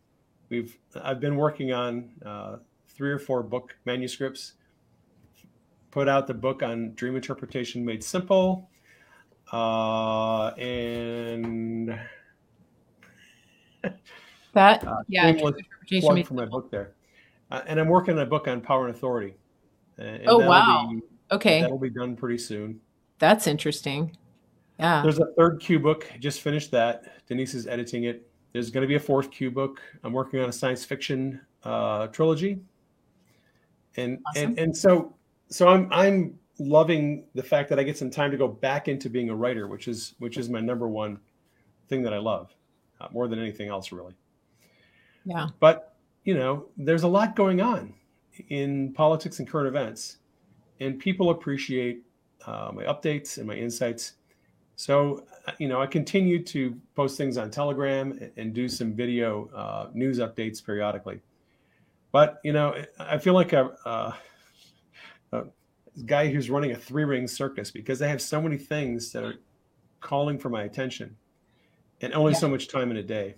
we've 0.49 0.77
I've 1.01 1.19
been 1.19 1.35
working 1.35 1.73
on 1.73 2.09
uh, 2.25 2.57
three 2.87 3.11
or 3.11 3.19
four 3.19 3.43
book 3.43 3.75
manuscripts. 3.85 4.53
Put 5.91 6.07
out 6.07 6.25
the 6.25 6.33
book 6.33 6.63
on 6.63 6.93
dream 6.95 7.15
interpretation 7.15 7.83
made 7.83 8.03
simple 8.03 8.69
uh, 9.51 10.47
and 10.57 11.99
that 14.53 14.87
uh, 14.87 15.03
yeah, 15.07 15.33
plug 15.33 15.55
for 15.99 16.33
my 16.33 16.45
book 16.45 16.71
there. 16.71 16.93
Uh, 17.49 17.61
and 17.67 17.79
I'm 17.79 17.87
working 17.87 18.15
on 18.15 18.21
a 18.21 18.25
book 18.25 18.47
on 18.47 18.61
power 18.61 18.87
and 18.87 18.95
authority. 18.95 19.35
And 19.97 20.23
oh 20.27 20.37
wow! 20.37 20.89
Be, 20.91 21.01
okay, 21.31 21.61
that'll 21.61 21.77
be 21.77 21.89
done 21.89 22.15
pretty 22.15 22.37
soon. 22.37 22.79
That's 23.19 23.45
interesting. 23.47 24.15
Yeah. 24.79 25.01
There's 25.03 25.19
a 25.19 25.27
third 25.37 25.59
Q 25.59 25.79
book. 25.79 26.11
Just 26.19 26.41
finished 26.41 26.71
that. 26.71 27.25
Denise 27.27 27.53
is 27.53 27.67
editing 27.67 28.05
it. 28.05 28.27
there's 28.53 28.71
going 28.71 28.81
to 28.81 28.87
be 28.87 28.95
a 28.95 28.99
fourth 28.99 29.29
Q 29.29 29.51
book. 29.51 29.79
I'm 30.03 30.13
working 30.13 30.39
on 30.39 30.49
a 30.49 30.53
science 30.53 30.85
fiction 30.85 31.41
uh, 31.63 32.07
trilogy, 32.07 32.61
and 33.97 34.19
awesome. 34.27 34.49
and 34.49 34.59
and 34.59 34.77
so 34.77 35.13
so 35.51 35.67
I'm 35.67 35.87
I'm 35.91 36.39
loving 36.57 37.25
the 37.35 37.43
fact 37.43 37.69
that 37.69 37.79
I 37.79 37.83
get 37.83 37.97
some 37.97 38.09
time 38.09 38.31
to 38.31 38.37
go 38.37 38.47
back 38.47 38.87
into 38.87 39.09
being 39.09 39.29
a 39.29 39.35
writer, 39.35 39.67
which 39.67 39.87
is 39.87 40.15
which 40.19 40.37
is 40.37 40.49
my 40.49 40.59
number 40.59 40.87
one 40.87 41.19
thing 41.87 42.01
that 42.03 42.13
I 42.13 42.17
love 42.17 42.55
uh, 42.99 43.07
more 43.11 43.27
than 43.27 43.39
anything 43.39 43.69
else, 43.69 43.91
really. 43.91 44.13
Yeah. 45.25 45.49
But 45.59 45.95
you 46.23 46.33
know, 46.33 46.67
there's 46.77 47.03
a 47.03 47.07
lot 47.07 47.35
going 47.35 47.61
on 47.61 47.93
in 48.49 48.93
politics 48.93 49.39
and 49.39 49.47
current 49.47 49.67
events, 49.67 50.17
and 50.79 50.97
people 50.97 51.29
appreciate 51.31 52.03
uh, 52.45 52.71
my 52.73 52.83
updates 52.83 53.37
and 53.37 53.45
my 53.45 53.55
insights. 53.55 54.13
So, 54.77 55.25
uh, 55.47 55.51
you 55.59 55.67
know, 55.67 55.81
I 55.81 55.85
continue 55.85 56.41
to 56.43 56.79
post 56.95 57.17
things 57.17 57.37
on 57.37 57.51
Telegram 57.51 58.31
and 58.37 58.53
do 58.53 58.67
some 58.67 58.93
video 58.93 59.49
uh, 59.53 59.89
news 59.93 60.19
updates 60.19 60.63
periodically. 60.65 61.19
But 62.11 62.39
you 62.43 62.53
know, 62.53 62.75
I 62.99 63.17
feel 63.17 63.33
like 63.33 63.53
a, 63.53 64.15
a, 65.31 65.43
guy 66.05 66.31
who's 66.31 66.49
running 66.49 66.71
a 66.71 66.75
three 66.75 67.03
ring 67.03 67.27
circus 67.27 67.69
because 67.69 68.01
I 68.01 68.07
have 68.07 68.21
so 68.21 68.41
many 68.41 68.57
things 68.57 69.11
that 69.11 69.23
are 69.23 69.35
calling 69.99 70.37
for 70.39 70.49
my 70.49 70.63
attention, 70.63 71.17
and 72.01 72.13
only 72.13 72.31
yeah. 72.31 72.39
so 72.39 72.47
much 72.47 72.67
time 72.69 72.91
in 72.91 72.97
a 72.97 73.03
day. 73.03 73.35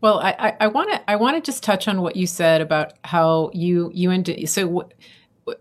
Well, 0.00 0.20
I 0.20 0.68
want 0.68 0.90
to 0.92 1.10
I 1.10 1.16
want 1.16 1.36
to 1.36 1.40
just 1.40 1.62
touch 1.62 1.88
on 1.88 2.02
what 2.02 2.16
you 2.16 2.26
said 2.26 2.60
about 2.60 2.92
how 3.02 3.50
you 3.52 3.90
you 3.92 4.10
and 4.10 4.48
so 4.48 4.88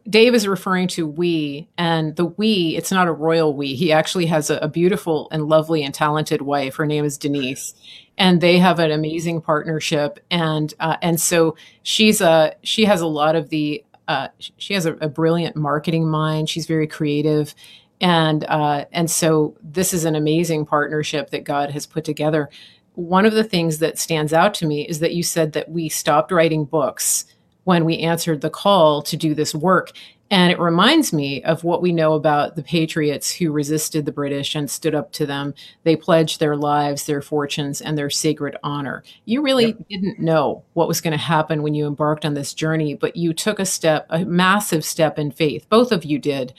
Dave 0.10 0.34
is 0.34 0.48
referring 0.48 0.88
to 0.89 1.08
we, 1.08 1.70
and 1.78 2.15
the 2.15 2.26
we, 2.26 2.76
it's 2.76 2.91
not 2.91 3.08
a 3.08 3.12
royal 3.12 3.56
we. 3.56 3.76
He 3.76 3.91
actually 3.91 4.26
has 4.28 4.50
a, 4.50 4.58
a, 4.58 4.67
beautiful 4.67 5.28
and 5.32 5.48
lovely 5.48 5.84
and 5.84 5.93
talented 5.93 6.41
wife. 6.41 6.76
Her 6.76 6.86
name 6.86 7.06
is 7.06 7.17
Denise, 7.17 7.74
and 8.17 8.41
they 8.41 8.60
have 8.60 8.80
an 8.80 8.91
amazing 8.91 9.41
partnership. 9.41 10.20
And 10.30 10.74
uh, 10.80 10.98
and 11.02 11.20
so 11.20 11.56
she's 11.84 12.22
a 12.22 12.56
she 12.63 12.86
has 12.86 13.02
a 13.02 13.08
lot 13.08 13.36
of 13.36 13.50
the 13.50 13.84
uh, 14.08 14.30
she 14.38 14.74
has 14.74 14.86
a, 14.86 14.93
a, 14.96 15.10
brilliant 15.10 15.56
marketing 15.56 16.08
mind. 16.08 16.50
She's 16.50 16.65
very 16.65 16.88
creative, 16.88 17.54
and 18.00 18.46
uh, 18.46 18.86
and 18.91 19.12
so 19.12 19.56
this 19.62 19.93
is 19.93 20.06
an 20.06 20.15
amazing 20.15 20.65
partnership 20.65 21.32
that 21.32 21.43
God 21.43 21.72
has 21.72 21.86
put 21.86 22.06
together. 22.06 22.50
One 22.93 23.26
of 23.26 23.34
the 23.34 23.43
things 23.43 23.80
that 23.80 23.98
stands 23.98 24.34
out 24.34 24.54
to 24.56 24.65
me 24.65 24.88
is 24.88 25.00
that 25.00 25.13
you 25.13 25.24
said 25.24 25.52
that 25.54 25.70
we 25.70 25.89
stopped 25.89 26.32
writing 26.32 26.65
books 26.65 27.26
when 27.65 27.84
we 27.84 28.00
answered 28.00 28.41
the 28.41 28.50
call 28.50 29.02
to 29.02 29.17
do 29.17 29.36
this 29.36 29.54
work. 29.54 29.91
And 30.30 30.52
it 30.52 30.60
reminds 30.60 31.13
me 31.13 31.42
of 31.44 31.63
what 31.63 31.82
we 31.82 31.94
know 31.94 32.13
about 32.13 32.58
the 32.58 32.63
patriots 32.63 33.32
who 33.32 33.52
resisted 33.52 34.06
the 34.06 34.12
British 34.12 34.56
and 34.56 34.70
stood 34.70 34.94
up 34.94 35.13
to 35.13 35.26
them. 35.26 35.54
They 35.84 35.96
pledged 35.96 36.40
their 36.40 36.58
lives, 36.58 37.06
their 37.06 37.22
fortunes, 37.22 37.80
and 37.80 37.98
their 37.98 38.10
sacred 38.10 38.58
honor. 38.62 39.04
You 39.24 39.42
really 39.42 39.68
yep. 39.68 39.88
didn't 39.90 40.20
know 40.20 40.63
what 40.74 40.90
was 40.90 41.00
going 41.00 41.13
to 41.13 41.18
happen 41.18 41.63
when 41.63 41.76
you 41.76 41.88
embarked 41.88 42.26
on 42.26 42.34
this 42.34 42.54
journey, 42.54 42.94
but 42.94 43.16
you 43.16 43.34
took 43.34 43.58
a 43.58 43.66
step, 43.66 44.06
a 44.10 44.26
massive 44.26 44.84
step 44.84 45.18
in 45.18 45.32
faith. 45.32 45.66
Both 45.70 45.94
of 45.94 46.04
you 46.04 46.20
did, 46.20 46.54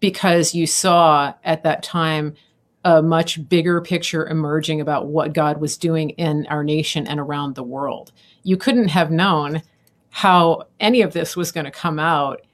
because 0.00 0.54
you 0.54 0.66
saw 0.66 1.34
at 1.44 1.62
that 1.62 1.84
time 1.84 2.34
a 2.84 3.02
much 3.02 3.48
bigger 3.48 3.80
picture 3.80 4.26
emerging 4.26 4.80
about 4.80 5.06
what 5.06 5.32
God 5.32 5.60
was 5.60 5.76
doing 5.76 6.10
in 6.10 6.46
our 6.46 6.64
nation 6.64 7.06
and 7.06 7.20
around 7.20 7.54
the 7.54 7.62
world. 7.62 8.12
You 8.42 8.56
couldn't 8.56 8.88
have 8.88 9.10
known 9.10 9.62
how 10.10 10.68
any 10.80 11.02
of 11.02 11.12
this 11.12 11.36
was 11.36 11.52
going 11.52 11.64
to 11.64 11.70
come 11.70 11.98
out. 11.98 12.45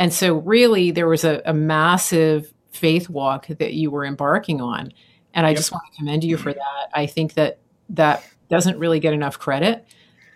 And 0.00 0.14
so, 0.14 0.38
really, 0.38 0.90
there 0.90 1.06
was 1.06 1.24
a, 1.24 1.42
a, 1.44 1.52
massive 1.52 2.54
faith 2.70 3.10
walk 3.10 3.48
that 3.48 3.74
you 3.74 3.90
were 3.90 4.06
embarking 4.06 4.62
on. 4.62 4.94
And 5.34 5.44
I 5.44 5.50
yep. 5.50 5.58
just 5.58 5.72
want 5.72 5.84
to 5.92 5.98
commend 5.98 6.24
you 6.24 6.38
for 6.38 6.54
that. 6.54 6.88
I 6.94 7.04
think 7.04 7.34
that 7.34 7.58
that 7.90 8.24
doesn't 8.48 8.78
really 8.78 8.98
get 8.98 9.12
enough 9.12 9.38
credit. 9.38 9.86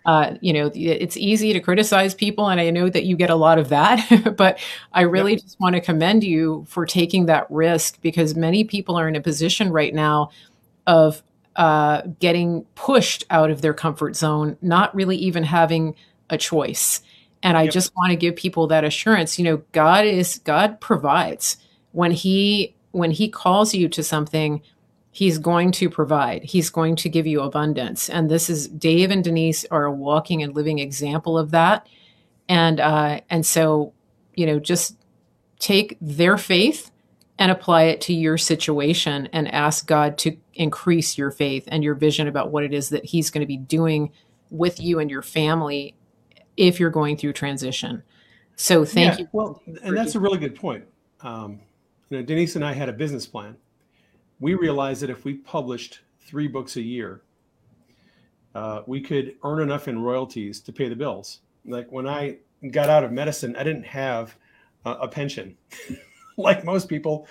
Uh, 0.05 0.35
you 0.43 0.53
know, 0.53 0.71
it's 0.75 1.17
easy 1.17 1.55
to 1.55 1.61
criticize 1.61 2.15
people, 2.15 2.49
and 2.49 2.61
I 2.61 2.69
know 2.69 2.91
that 2.91 3.05
you 3.05 3.17
get 3.17 3.31
a 3.31 3.35
lot 3.35 3.59
of 3.59 3.71
that, 3.71 4.35
but 4.37 4.59
I 4.93 5.01
really 5.01 5.33
yep. 5.33 5.43
just 5.43 5.59
want 5.59 5.77
to 5.77 5.81
commend 5.81 6.25
you 6.25 6.67
for 6.69 6.85
taking 6.85 7.25
that 7.27 7.47
risk 7.51 8.03
because 8.03 8.37
many 8.37 8.65
people 8.65 8.97
are 8.97 9.09
in 9.09 9.17
a 9.17 9.21
position 9.23 9.73
right 9.73 9.95
now 9.95 10.29
of 10.87 11.23
uh, 11.57 12.03
getting 12.21 12.65
pushed 12.75 13.25
out 13.31 13.51
of 13.51 13.63
their 13.63 13.73
comfort 13.73 14.15
zone, 14.15 14.59
not 14.61 14.95
really 14.95 15.17
even 15.17 15.43
having 15.43 15.95
a 16.29 16.37
choice. 16.37 17.01
And 17.45 17.59
I 17.59 17.65
yep. 17.65 17.73
just 17.73 17.95
want 17.95 18.11
to 18.11 18.17
give 18.17 18.35
people 18.35 18.67
that 18.69 18.85
assurance. 18.85 19.39
You 19.39 19.45
know, 19.45 19.63
God 19.73 20.07
is 20.07 20.39
God 20.39 20.81
provides. 20.81 21.59
When 21.93 22.11
he 22.11 22.75
when 22.91 23.11
he 23.11 23.29
calls 23.29 23.75
you 23.75 23.89
to 23.91 24.03
something, 24.03 24.63
he's 25.13 25.39
going 25.39 25.71
to 25.73 25.91
provide. 25.91 26.43
He's 26.43 26.71
going 26.71 26.97
to 26.97 27.09
give 27.09 27.27
you 27.27 27.43
abundance. 27.43 28.09
And 28.09 28.31
this 28.31 28.49
is 28.49 28.67
Dave 28.67 29.11
and 29.11 29.23
Denise 29.23 29.67
are 29.71 29.85
a 29.85 29.93
walking 29.93 30.43
and 30.43 30.57
living 30.57 30.79
example 30.79 31.39
of 31.39 31.51
that. 31.51 31.87
And 32.49 32.81
uh 32.81 33.21
and 33.29 33.45
so, 33.45 33.93
you 34.35 34.47
know, 34.47 34.59
just 34.59 34.97
take 35.59 35.99
their 36.01 36.39
faith 36.39 36.91
and 37.39 37.51
apply 37.51 37.83
it 37.85 38.01
to 38.01 38.15
your 38.15 38.39
situation 38.39 39.29
and 39.33 39.53
ask 39.53 39.87
God 39.87 40.17
to 40.19 40.37
increase 40.55 41.19
your 41.19 41.31
faith 41.31 41.65
and 41.69 41.85
your 41.85 41.95
vision 41.95 42.27
about 42.27 42.53
what 42.53 42.65
it 42.65 42.73
is 42.73 42.89
that 42.89 43.05
he's 43.05 43.31
going 43.31 43.41
to 43.41 43.47
be 43.47 43.57
doing 43.57 44.13
with 44.51 44.81
you 44.81 44.99
and 44.99 45.11
your 45.11 45.23
family 45.23 45.95
if 46.57 46.79
you're 46.79 46.91
going 46.91 47.17
through 47.17 47.33
transition. 47.33 48.03
So 48.57 48.85
thank 48.85 49.15
yeah, 49.15 49.19
you. 49.21 49.29
Well, 49.33 49.63
and 49.83 49.97
that's 49.97 50.15
a 50.15 50.21
really 50.21 50.39
good 50.39 50.55
point. 50.55 50.85
Um, 51.21 51.61
you 52.11 52.19
know, 52.19 52.25
Denise 52.25 52.57
and 52.57 52.65
I 52.65 52.73
had 52.73 52.89
a 52.89 52.93
business 52.93 53.27
plan. 53.27 53.57
We 54.41 54.55
realized 54.55 55.03
that 55.03 55.11
if 55.11 55.25
we 55.25 55.35
published 55.35 56.01
three 56.21 56.49
books 56.49 56.77
a 56.77 56.83
year, 56.83 57.23
uh, 58.55 58.83
we 58.87 59.01
could 59.01 59.35
earn 59.43 59.61
enough 59.61 59.89
in 59.89 59.99
royalties 59.99 60.61
to 60.61 60.73
pay 60.73 60.89
the 60.89 60.97
bills. 60.97 61.41
Like 61.65 61.91
when 61.91 62.07
I 62.07 62.39
got 62.71 62.89
out 62.89 63.05
of 63.05 63.13
medicine, 63.13 63.57
I 63.57 63.65
didn't 63.65 63.87
have 63.87 64.37
uh, 64.85 64.97
a 65.01 65.09
pension. 65.09 65.57
like 66.37 66.65
most 66.65 66.89
people 66.89 67.27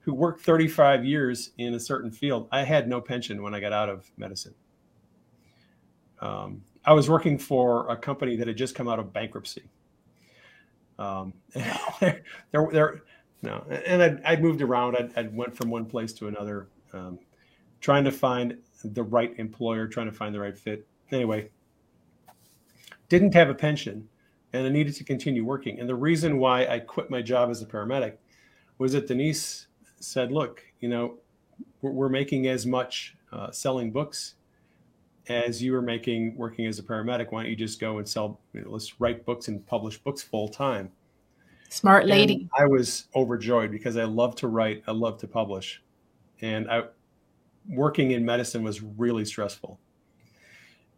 who 0.00 0.14
work 0.14 0.40
35 0.40 1.04
years 1.04 1.50
in 1.58 1.74
a 1.74 1.80
certain 1.80 2.10
field, 2.10 2.48
I 2.52 2.62
had 2.62 2.88
no 2.88 3.00
pension 3.00 3.42
when 3.42 3.54
I 3.54 3.60
got 3.60 3.72
out 3.72 3.88
of 3.88 4.10
medicine. 4.16 4.54
Um, 6.20 6.62
I 6.88 6.92
was 6.92 7.10
working 7.10 7.36
for 7.36 7.86
a 7.90 7.96
company 7.98 8.34
that 8.36 8.48
had 8.48 8.56
just 8.56 8.74
come 8.74 8.88
out 8.88 8.98
of 8.98 9.12
bankruptcy. 9.12 9.68
Um, 10.98 11.34
there, 12.00 12.22
there, 12.50 13.02
no, 13.42 13.62
and 13.68 14.02
I'd, 14.02 14.24
I'd 14.24 14.42
moved 14.42 14.62
around. 14.62 14.96
I'd, 14.96 15.12
I'd, 15.14 15.36
went 15.36 15.54
from 15.54 15.68
one 15.68 15.84
place 15.84 16.14
to 16.14 16.28
another, 16.28 16.68
um, 16.94 17.18
trying 17.82 18.04
to 18.04 18.10
find 18.10 18.56
the 18.82 19.02
right 19.02 19.34
employer, 19.36 19.86
trying 19.86 20.06
to 20.06 20.12
find 20.12 20.34
the 20.34 20.40
right 20.40 20.56
fit. 20.56 20.86
Anyway, 21.10 21.50
didn't 23.10 23.34
have 23.34 23.50
a 23.50 23.54
pension, 23.54 24.08
and 24.54 24.66
I 24.66 24.70
needed 24.70 24.94
to 24.94 25.04
continue 25.04 25.44
working. 25.44 25.80
And 25.80 25.86
the 25.86 25.94
reason 25.94 26.38
why 26.38 26.66
I 26.68 26.78
quit 26.78 27.10
my 27.10 27.20
job 27.20 27.50
as 27.50 27.60
a 27.60 27.66
paramedic 27.66 28.14
was 28.78 28.94
that 28.94 29.08
Denise 29.08 29.66
said, 30.00 30.32
"Look, 30.32 30.64
you 30.80 30.88
know, 30.88 31.18
we're, 31.82 31.90
we're 31.90 32.08
making 32.08 32.46
as 32.46 32.64
much 32.64 33.14
uh, 33.30 33.50
selling 33.50 33.92
books 33.92 34.36
as 35.28 35.62
you 35.62 35.72
were 35.72 35.82
making 35.82 36.36
working 36.36 36.66
as 36.66 36.78
a 36.78 36.82
paramedic, 36.82 37.30
why 37.30 37.42
don't 37.42 37.50
you 37.50 37.56
just 37.56 37.80
go 37.80 37.98
and 37.98 38.08
sell, 38.08 38.40
you 38.52 38.62
know, 38.62 38.70
let's 38.70 39.00
write 39.00 39.24
books 39.26 39.48
and 39.48 39.64
publish 39.66 39.98
books 39.98 40.22
full 40.22 40.48
time? 40.48 40.90
Smart 41.68 42.06
lady. 42.06 42.34
And 42.34 42.50
I 42.58 42.64
was 42.64 43.08
overjoyed 43.14 43.70
because 43.70 43.96
I 43.96 44.04
love 44.04 44.34
to 44.36 44.48
write, 44.48 44.82
I 44.86 44.92
love 44.92 45.18
to 45.18 45.28
publish. 45.28 45.82
And 46.40 46.70
I, 46.70 46.84
working 47.68 48.12
in 48.12 48.24
medicine 48.24 48.62
was 48.62 48.82
really 48.82 49.24
stressful. 49.24 49.78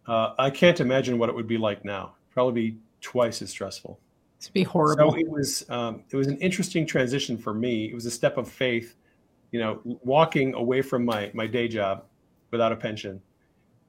Uh, 0.07 0.35
I 0.39 0.51
can't 0.51 0.79
imagine 0.81 1.19
what 1.19 1.29
it 1.29 1.35
would 1.35 1.49
be 1.49 1.59
like 1.59 1.85
now. 1.85 2.15
Probably 2.31 2.71
be 2.71 2.79
twice 3.01 3.43
as 3.43 3.51
stressful. 3.51 3.99
It'd 4.41 4.53
be 4.53 4.63
horrible. 4.63 5.11
So 5.11 5.19
it 5.19 5.29
was 5.29 5.69
um, 5.69 6.05
it 6.11 6.17
was 6.17 6.29
an 6.29 6.39
interesting 6.39 6.87
transition 6.87 7.37
for 7.37 7.53
me. 7.53 7.87
It 7.91 7.95
was 7.95 8.07
a 8.07 8.11
step 8.11 8.39
of 8.39 8.49
faith, 8.49 8.95
you 9.51 9.61
know, 9.61 9.81
walking 9.85 10.55
away 10.55 10.83
from 10.83 11.05
my 11.05 11.31
my 11.35 11.47
day 11.47 11.69
job 11.69 12.05
without 12.51 12.73
a 12.73 12.77
pension 12.77 13.21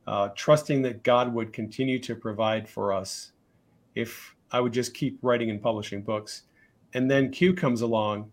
uh, 0.08 0.30
trusting 0.36 0.82
that 0.84 1.04
God 1.04 1.34
would 1.34 1.54
continue 1.54 2.00
to 2.00 2.16
provide 2.16 2.68
for 2.68 2.94
us 2.94 3.32
if 3.96 4.36
I 4.52 4.60
would 4.60 4.74
just 4.74 4.94
keep 4.94 5.20
writing 5.22 5.50
and 5.50 5.62
publishing 5.62 6.02
books. 6.02 6.44
And 6.94 7.10
then 7.10 7.32
Q 7.32 7.54
comes 7.54 7.82
along 7.82 8.32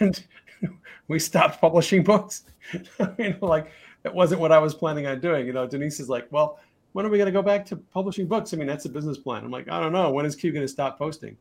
and 0.00 0.24
we 1.08 1.18
stopped 1.18 1.60
publishing 1.60 2.02
books. 2.02 2.44
I 3.00 3.12
mean, 3.18 3.36
like, 3.40 3.70
that 4.02 4.14
wasn't 4.14 4.40
what 4.40 4.52
I 4.52 4.58
was 4.58 4.74
planning 4.74 5.06
on 5.06 5.20
doing. 5.20 5.46
You 5.46 5.52
know, 5.52 5.66
Denise 5.66 6.00
is 6.00 6.08
like, 6.08 6.26
well, 6.30 6.58
when 6.92 7.04
are 7.04 7.10
we 7.10 7.18
going 7.18 7.26
to 7.26 7.32
go 7.32 7.42
back 7.42 7.66
to 7.66 7.76
publishing 7.76 8.26
books? 8.26 8.52
I 8.54 8.56
mean, 8.56 8.66
that's 8.66 8.84
a 8.84 8.88
business 8.88 9.18
plan. 9.18 9.44
I'm 9.44 9.50
like, 9.50 9.68
I 9.68 9.80
don't 9.80 9.92
know. 9.92 10.10
When 10.10 10.24
is 10.26 10.34
Q 10.34 10.52
going 10.52 10.64
to 10.64 10.68
stop 10.68 10.98
posting? 10.98 11.36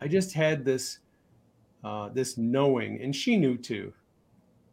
I 0.00 0.08
just 0.08 0.32
had 0.32 0.64
this, 0.64 0.98
uh, 1.84 2.08
this 2.10 2.38
knowing, 2.38 3.00
and 3.00 3.14
she 3.14 3.36
knew 3.36 3.56
too, 3.56 3.92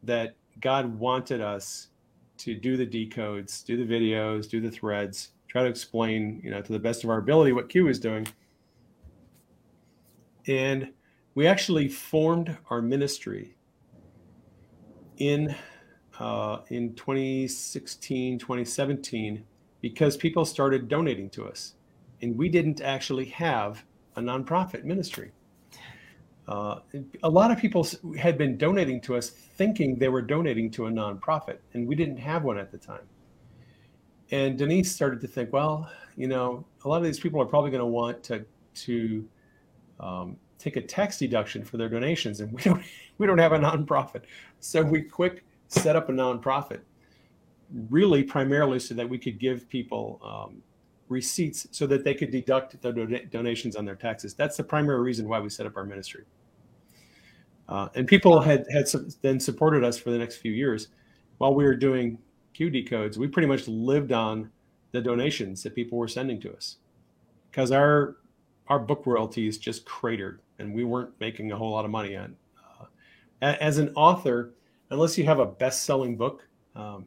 that 0.03 0.35
God 0.61 0.99
wanted 0.99 1.41
us 1.41 1.89
to 2.37 2.55
do 2.55 2.77
the 2.77 2.85
decodes, 2.85 3.63
do 3.65 3.83
the 3.83 3.93
videos, 3.93 4.49
do 4.49 4.59
the 4.59 4.71
threads, 4.71 5.29
try 5.47 5.63
to 5.63 5.69
explain, 5.69 6.41
you 6.43 6.51
know, 6.51 6.61
to 6.61 6.73
the 6.73 6.79
best 6.79 7.03
of 7.03 7.09
our 7.09 7.17
ability 7.17 7.51
what 7.53 7.69
Q 7.69 7.87
is 7.87 7.99
doing. 7.99 8.27
And 10.47 10.91
we 11.33 11.47
actually 11.47 11.87
formed 11.87 12.57
our 12.69 12.81
ministry 12.81 13.55
in 15.17 15.55
uh, 16.19 16.61
in 16.69 16.93
2016, 16.95 18.39
2017, 18.39 19.43
because 19.81 20.15
people 20.15 20.45
started 20.45 20.87
donating 20.87 21.29
to 21.31 21.45
us. 21.45 21.73
And 22.21 22.37
we 22.37 22.47
didn't 22.47 22.79
actually 22.81 23.25
have 23.25 23.83
a 24.15 24.21
nonprofit 24.21 24.85
ministry. 24.85 25.31
Uh, 26.47 26.79
a 27.23 27.29
lot 27.29 27.49
of 27.49 27.57
people 27.57 27.87
had 28.17 28.37
been 28.37 28.57
donating 28.57 29.01
to 29.01 29.15
us 29.15 29.29
thinking 29.29 29.97
they 29.97 30.09
were 30.09 30.21
donating 30.21 30.69
to 30.71 30.85
a 30.85 30.91
nonprofit, 30.91 31.57
and 31.73 31.87
we 31.87 31.95
didn't 31.95 32.17
have 32.17 32.43
one 32.43 32.57
at 32.57 32.71
the 32.71 32.77
time. 32.77 33.01
And 34.31 34.57
Denise 34.57 34.91
started 34.91 35.21
to 35.21 35.27
think, 35.27 35.51
well, 35.53 35.89
you 36.15 36.27
know, 36.27 36.65
a 36.83 36.87
lot 36.87 36.97
of 36.97 37.03
these 37.03 37.19
people 37.19 37.41
are 37.41 37.45
probably 37.45 37.71
going 37.71 37.81
to 37.81 37.85
want 37.85 38.23
to 38.25 38.45
to 38.75 39.27
um, 39.99 40.37
take 40.59 40.75
a 40.75 40.81
tax 40.81 41.17
deduction 41.17 41.63
for 41.63 41.77
their 41.77 41.89
donations, 41.89 42.41
and 42.41 42.51
we 42.51 42.61
don't 42.61 42.83
we 43.17 43.25
don't 43.25 43.39
have 43.39 43.53
a 43.53 43.59
nonprofit, 43.59 44.21
so 44.59 44.83
we 44.83 45.01
quick 45.01 45.43
set 45.67 45.95
up 45.95 46.09
a 46.09 46.11
nonprofit, 46.11 46.81
really 47.89 48.21
primarily 48.23 48.79
so 48.79 48.93
that 48.93 49.09
we 49.09 49.17
could 49.17 49.39
give 49.39 49.67
people 49.67 50.21
um, 50.23 50.61
receipts 51.09 51.67
so 51.71 51.87
that 51.87 52.03
they 52.03 52.13
could 52.13 52.31
deduct 52.31 52.81
their 52.81 52.91
do- 52.91 53.25
donations 53.31 53.75
on 53.75 53.85
their 53.85 53.95
taxes. 53.95 54.33
That's 54.33 54.57
the 54.57 54.63
primary 54.63 55.01
reason 55.01 55.27
why 55.27 55.39
we 55.39 55.49
set 55.49 55.65
up 55.65 55.77
our 55.77 55.85
ministry. 55.85 56.25
Uh, 57.67 57.89
and 57.95 58.07
people 58.07 58.41
had 58.41 58.65
had 58.71 58.87
su- 58.87 59.09
then 59.21 59.39
supported 59.39 59.83
us 59.83 59.97
for 59.97 60.11
the 60.11 60.17
next 60.17 60.37
few 60.37 60.51
years 60.51 60.89
while 61.37 61.53
we 61.53 61.63
were 61.63 61.75
doing 61.75 62.19
Q 62.53 62.69
decodes. 62.69 63.17
We 63.17 63.27
pretty 63.27 63.47
much 63.47 63.67
lived 63.67 64.11
on 64.11 64.51
the 64.91 65.01
donations 65.01 65.63
that 65.63 65.75
people 65.75 65.97
were 65.97 66.07
sending 66.07 66.39
to 66.41 66.53
us 66.53 66.77
because 67.49 67.71
our 67.71 68.17
our 68.67 68.79
book 68.79 69.03
royalties 69.05 69.57
just 69.57 69.85
cratered 69.85 70.41
and 70.59 70.73
we 70.73 70.83
weren't 70.83 71.11
making 71.19 71.51
a 71.51 71.57
whole 71.57 71.71
lot 71.71 71.85
of 71.85 71.91
money 71.91 72.15
on. 72.15 72.35
Uh, 72.79 72.85
as 73.41 73.77
an 73.77 73.91
author, 73.95 74.53
unless 74.89 75.17
you 75.17 75.25
have 75.25 75.39
a 75.39 75.45
best-selling 75.45 76.15
book, 76.17 76.47
um, 76.75 77.05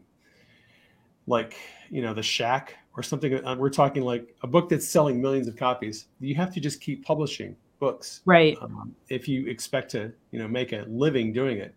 like 1.27 1.57
you 1.91 2.03
know 2.03 2.15
The 2.15 2.23
Shack 2.23 2.77
or 2.97 3.03
something, 3.03 3.45
uh, 3.45 3.57
we're 3.57 3.71
talking 3.71 4.03
like 4.03 4.35
a 4.43 4.47
book 4.47 4.69
that's 4.69 4.87
selling 4.87 5.21
millions 5.21 5.47
of 5.47 5.57
copies. 5.57 6.07
You 6.21 6.35
have 6.35 6.53
to 6.55 6.61
just 6.61 6.81
keep 6.81 7.05
publishing 7.05 7.57
books, 7.79 8.21
right? 8.25 8.57
Um, 8.61 8.95
if 9.09 9.29
you 9.29 9.47
expect 9.47 9.91
to, 9.93 10.13
you 10.31 10.39
know, 10.39 10.49
make 10.49 10.73
a 10.73 10.85
living 10.89 11.33
doing 11.33 11.59
it. 11.59 11.75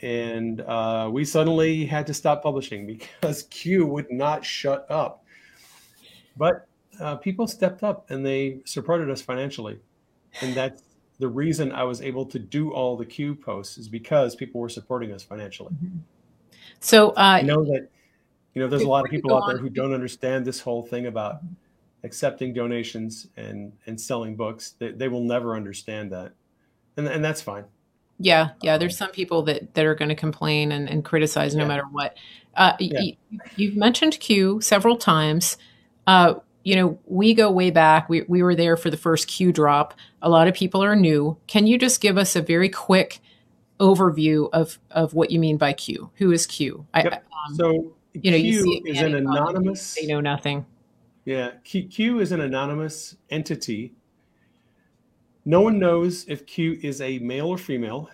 And 0.00 0.60
uh, 0.62 1.08
we 1.12 1.24
suddenly 1.24 1.86
had 1.86 2.06
to 2.08 2.14
stop 2.14 2.42
publishing 2.42 2.86
because 3.22 3.44
Q 3.44 3.86
would 3.86 4.10
not 4.10 4.44
shut 4.44 4.90
up. 4.90 5.24
But 6.36 6.66
uh, 7.00 7.16
people 7.16 7.46
stepped 7.46 7.82
up 7.82 8.10
and 8.10 8.24
they 8.24 8.60
supported 8.64 9.10
us 9.10 9.22
financially, 9.22 9.78
and 10.40 10.54
that's 10.54 10.82
the 11.18 11.28
reason 11.28 11.72
I 11.72 11.84
was 11.84 12.02
able 12.02 12.26
to 12.26 12.38
do 12.38 12.72
all 12.72 12.96
the 12.96 13.04
Q 13.04 13.34
posts 13.34 13.78
is 13.78 13.88
because 13.88 14.34
people 14.34 14.60
were 14.60 14.68
supporting 14.68 15.12
us 15.12 15.22
financially. 15.22 15.72
Mm-hmm. 15.74 15.98
So 16.80 17.10
uh, 17.10 17.20
I 17.20 17.42
know 17.42 17.64
that 17.64 17.88
you 18.54 18.62
know 18.62 18.68
there's 18.68 18.82
a 18.82 18.88
lot 18.88 19.04
of 19.04 19.10
people 19.10 19.34
out 19.34 19.46
there 19.46 19.58
who 19.58 19.70
don't 19.70 19.92
understand 19.92 20.44
this 20.44 20.60
whole 20.60 20.82
thing 20.82 21.06
about 21.06 21.36
accepting 22.04 22.52
donations 22.54 23.28
and 23.36 23.72
and 23.86 24.00
selling 24.00 24.36
books. 24.36 24.74
They, 24.78 24.90
they 24.92 25.08
will 25.08 25.24
never 25.24 25.56
understand 25.56 26.12
that, 26.12 26.32
and 26.96 27.06
and 27.06 27.24
that's 27.24 27.40
fine. 27.42 27.64
Yeah, 28.18 28.50
yeah. 28.62 28.78
There's 28.78 28.96
some 28.96 29.10
people 29.10 29.42
that 29.42 29.74
that 29.74 29.84
are 29.84 29.94
going 29.94 30.10
to 30.10 30.14
complain 30.14 30.72
and, 30.72 30.88
and 30.88 31.04
criticize 31.04 31.54
no 31.54 31.62
yeah. 31.62 31.68
matter 31.68 31.84
what. 31.90 32.16
Uh, 32.54 32.74
yeah. 32.78 33.00
y- 33.00 33.16
you've 33.56 33.76
mentioned 33.76 34.20
Q 34.20 34.60
several 34.60 34.96
times. 34.96 35.56
Uh, 36.06 36.34
you 36.64 36.76
know, 36.76 36.98
we 37.06 37.34
go 37.34 37.50
way 37.50 37.70
back. 37.70 38.08
We, 38.08 38.22
we 38.22 38.42
were 38.42 38.54
there 38.54 38.76
for 38.76 38.90
the 38.90 38.96
first 38.96 39.26
Q 39.26 39.52
drop. 39.52 39.94
A 40.20 40.28
lot 40.28 40.46
of 40.46 40.54
people 40.54 40.84
are 40.84 40.94
new. 40.94 41.36
Can 41.46 41.66
you 41.66 41.78
just 41.78 42.00
give 42.00 42.16
us 42.16 42.36
a 42.36 42.42
very 42.42 42.68
quick 42.68 43.20
overview 43.80 44.48
of, 44.52 44.78
of 44.90 45.14
what 45.14 45.30
you 45.30 45.40
mean 45.40 45.56
by 45.56 45.72
Q? 45.72 46.10
Who 46.16 46.30
is 46.30 46.46
Q? 46.46 46.86
Yep. 46.94 47.12
I, 47.12 47.16
um, 47.48 47.54
so, 47.56 47.92
you 48.12 48.30
know, 48.30 48.36
Q 48.36 48.46
you 48.46 48.62
see 48.62 48.82
is 48.86 49.00
an 49.00 49.14
anonymous. 49.14 49.94
They 49.94 50.06
know 50.06 50.20
nothing. 50.20 50.66
Yeah, 51.24 51.52
Q, 51.64 51.86
Q 51.88 52.20
is 52.20 52.32
an 52.32 52.40
anonymous 52.40 53.16
entity. 53.30 53.94
No 55.44 55.60
one 55.60 55.78
knows 55.78 56.24
if 56.28 56.46
Q 56.46 56.78
is 56.82 57.00
a 57.00 57.18
male 57.20 57.46
or 57.46 57.58
female, 57.58 58.10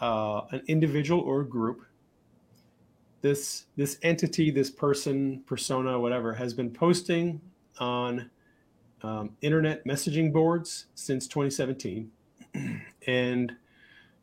uh, 0.00 0.42
an 0.50 0.62
individual 0.66 1.20
or 1.20 1.42
a 1.42 1.48
group. 1.48 1.84
This 3.20 3.66
this 3.76 3.98
entity, 4.02 4.50
this 4.50 4.70
person, 4.70 5.42
persona, 5.46 5.98
whatever, 5.98 6.34
has 6.34 6.54
been 6.54 6.70
posting 6.70 7.40
on 7.78 8.30
um, 9.02 9.36
internet 9.42 9.84
messaging 9.86 10.32
boards 10.32 10.86
since 10.94 11.26
2017. 11.26 12.10
and 13.06 13.52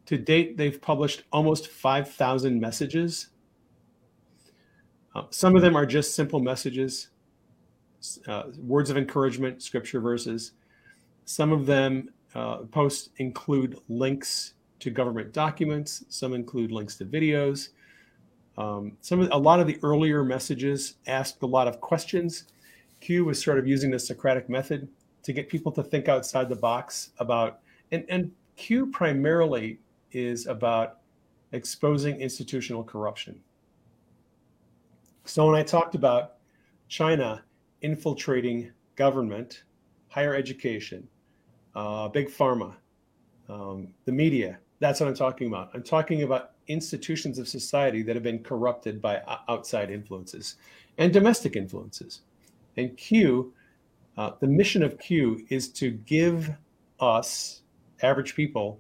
to 0.05 0.17
date, 0.17 0.57
they've 0.57 0.81
published 0.81 1.23
almost 1.31 1.67
5,000 1.67 2.59
messages. 2.59 3.27
Uh, 5.15 5.23
some 5.29 5.55
of 5.55 5.61
them 5.61 5.75
are 5.75 5.85
just 5.85 6.15
simple 6.15 6.39
messages, 6.39 7.09
uh, 8.27 8.43
words 8.57 8.89
of 8.89 8.97
encouragement, 8.97 9.61
scripture 9.61 9.99
verses. 9.99 10.53
Some 11.25 11.51
of 11.51 11.65
them 11.65 12.09
uh, 12.35 12.57
posts 12.71 13.09
include 13.17 13.79
links 13.89 14.53
to 14.79 14.89
government 14.89 15.33
documents. 15.33 16.03
Some 16.09 16.33
include 16.33 16.71
links 16.71 16.95
to 16.97 17.05
videos. 17.05 17.69
Um, 18.57 18.97
some 19.01 19.21
of, 19.21 19.29
a 19.31 19.37
lot 19.37 19.59
of 19.59 19.67
the 19.67 19.79
earlier 19.81 20.23
messages 20.23 20.95
asked 21.07 21.41
a 21.41 21.45
lot 21.45 21.67
of 21.67 21.81
questions 21.81 22.45
Q 23.03 23.25
was 23.25 23.43
sort 23.43 23.59
of 23.59 23.67
using 23.67 23.91
the 23.91 23.99
Socratic 23.99 24.47
method 24.47 24.87
to 25.23 25.33
get 25.33 25.49
people 25.49 25.73
to 25.73 25.83
think 25.83 26.07
outside 26.07 26.47
the 26.47 26.55
box 26.55 27.09
about, 27.19 27.59
and, 27.91 28.05
and 28.07 28.31
Q 28.55 28.87
primarily 28.87 29.79
is 30.13 30.47
about 30.47 30.99
exposing 31.51 32.21
institutional 32.21 32.81
corruption. 32.81 33.41
So 35.25 35.45
when 35.47 35.55
I 35.55 35.63
talked 35.63 35.95
about 35.95 36.35
China 36.87 37.43
infiltrating 37.83 38.71
government, 38.95 39.63
higher 40.09 40.33
education, 40.35 41.07
uh, 41.75 42.07
big 42.07 42.29
pharma, 42.29 42.73
um, 43.49 43.89
the 44.05 44.11
media, 44.11 44.57
that's 44.79 44.99
what 44.99 45.07
I'm 45.07 45.15
talking 45.15 45.47
about. 45.47 45.69
I'm 45.73 45.83
talking 45.83 46.23
about 46.23 46.51
institutions 46.67 47.39
of 47.39 47.47
society 47.47 48.03
that 48.03 48.15
have 48.15 48.23
been 48.23 48.43
corrupted 48.43 49.01
by 49.01 49.21
outside 49.47 49.91
influences 49.91 50.55
and 50.97 51.11
domestic 51.11 51.55
influences. 51.55 52.21
And 52.77 52.95
Q, 52.97 53.53
uh, 54.17 54.31
the 54.39 54.47
mission 54.47 54.83
of 54.83 54.97
Q 54.99 55.45
is 55.49 55.69
to 55.73 55.91
give 55.91 56.51
us, 56.99 57.61
average 58.01 58.35
people, 58.35 58.79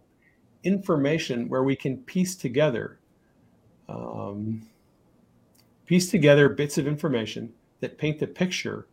information 0.63 1.49
where 1.49 1.63
we 1.63 1.75
can 1.75 1.97
piece 1.97 2.35
together, 2.35 2.99
um, 3.89 4.67
piece 5.85 6.09
together 6.09 6.49
bits 6.49 6.77
of 6.77 6.87
information 6.87 7.53
that 7.81 7.97
paint 7.97 8.19
the 8.19 8.27
picture 8.27 8.87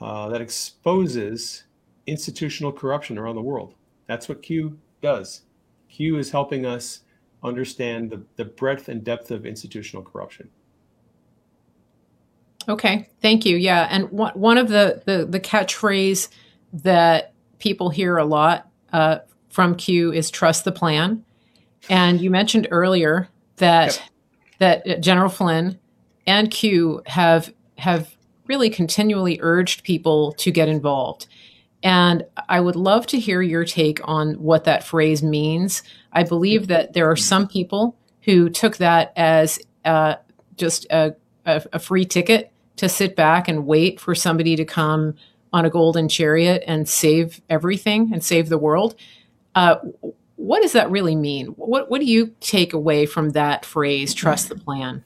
uh, 0.00 0.28
that 0.28 0.40
exposes 0.40 1.64
institutional 2.06 2.72
corruption 2.72 3.18
around 3.18 3.34
the 3.34 3.42
world. 3.42 3.74
That's 4.06 4.28
what 4.28 4.42
Q 4.42 4.78
does. 5.02 5.42
Q 5.88 6.18
is 6.18 6.30
helping 6.30 6.66
us 6.66 7.00
understand 7.42 8.10
the, 8.10 8.22
the 8.36 8.44
breadth 8.44 8.88
and 8.88 9.04
depth 9.04 9.30
of 9.30 9.46
institutional 9.46 10.02
corruption. 10.02 10.50
Okay, 12.68 13.08
thank 13.22 13.46
you. 13.46 13.56
Yeah, 13.56 13.86
and 13.90 14.10
one 14.10 14.32
one 14.34 14.58
of 14.58 14.68
the 14.68 15.02
the, 15.06 15.24
the 15.24 15.40
catchphrase 15.40 16.28
that 16.72 17.32
people 17.58 17.90
hear 17.90 18.16
a 18.16 18.24
lot 18.24 18.68
uh, 18.92 19.18
from 19.50 19.76
Q 19.76 20.12
is 20.12 20.30
"trust 20.30 20.64
the 20.64 20.72
plan," 20.72 21.24
and 21.88 22.20
you 22.20 22.30
mentioned 22.30 22.66
earlier 22.70 23.28
that 23.56 24.02
yep. 24.60 24.84
that 24.84 25.00
General 25.00 25.28
Flynn 25.28 25.78
and 26.26 26.50
Q 26.50 27.02
have 27.06 27.54
have 27.78 28.15
really 28.48 28.70
continually 28.70 29.38
urged 29.40 29.84
people 29.84 30.32
to 30.32 30.50
get 30.50 30.68
involved. 30.68 31.26
And 31.82 32.24
I 32.48 32.60
would 32.60 32.76
love 32.76 33.06
to 33.08 33.20
hear 33.20 33.42
your 33.42 33.64
take 33.64 34.00
on 34.04 34.34
what 34.34 34.64
that 34.64 34.84
phrase 34.84 35.22
means. 35.22 35.82
I 36.12 36.22
believe 36.24 36.68
that 36.68 36.94
there 36.94 37.10
are 37.10 37.16
some 37.16 37.46
people 37.46 37.96
who 38.22 38.48
took 38.48 38.78
that 38.78 39.12
as 39.16 39.58
uh, 39.84 40.16
just 40.56 40.86
a, 40.90 41.14
a, 41.44 41.62
a 41.74 41.78
free 41.78 42.04
ticket 42.04 42.50
to 42.76 42.88
sit 42.88 43.14
back 43.16 43.48
and 43.48 43.66
wait 43.66 44.00
for 44.00 44.14
somebody 44.14 44.56
to 44.56 44.64
come 44.64 45.14
on 45.52 45.64
a 45.64 45.70
golden 45.70 46.08
chariot 46.08 46.62
and 46.66 46.88
save 46.88 47.40
everything 47.48 48.10
and 48.12 48.24
save 48.24 48.48
the 48.48 48.58
world. 48.58 48.94
Uh, 49.54 49.76
what 50.36 50.60
does 50.60 50.72
that 50.72 50.90
really 50.90 51.16
mean? 51.16 51.46
What 51.48 51.90
What 51.90 52.00
do 52.00 52.06
you 52.06 52.34
take 52.40 52.72
away 52.72 53.06
from 53.06 53.30
that 53.30 53.64
phrase? 53.64 54.12
Trust 54.12 54.48
the 54.48 54.56
plan. 54.56 55.02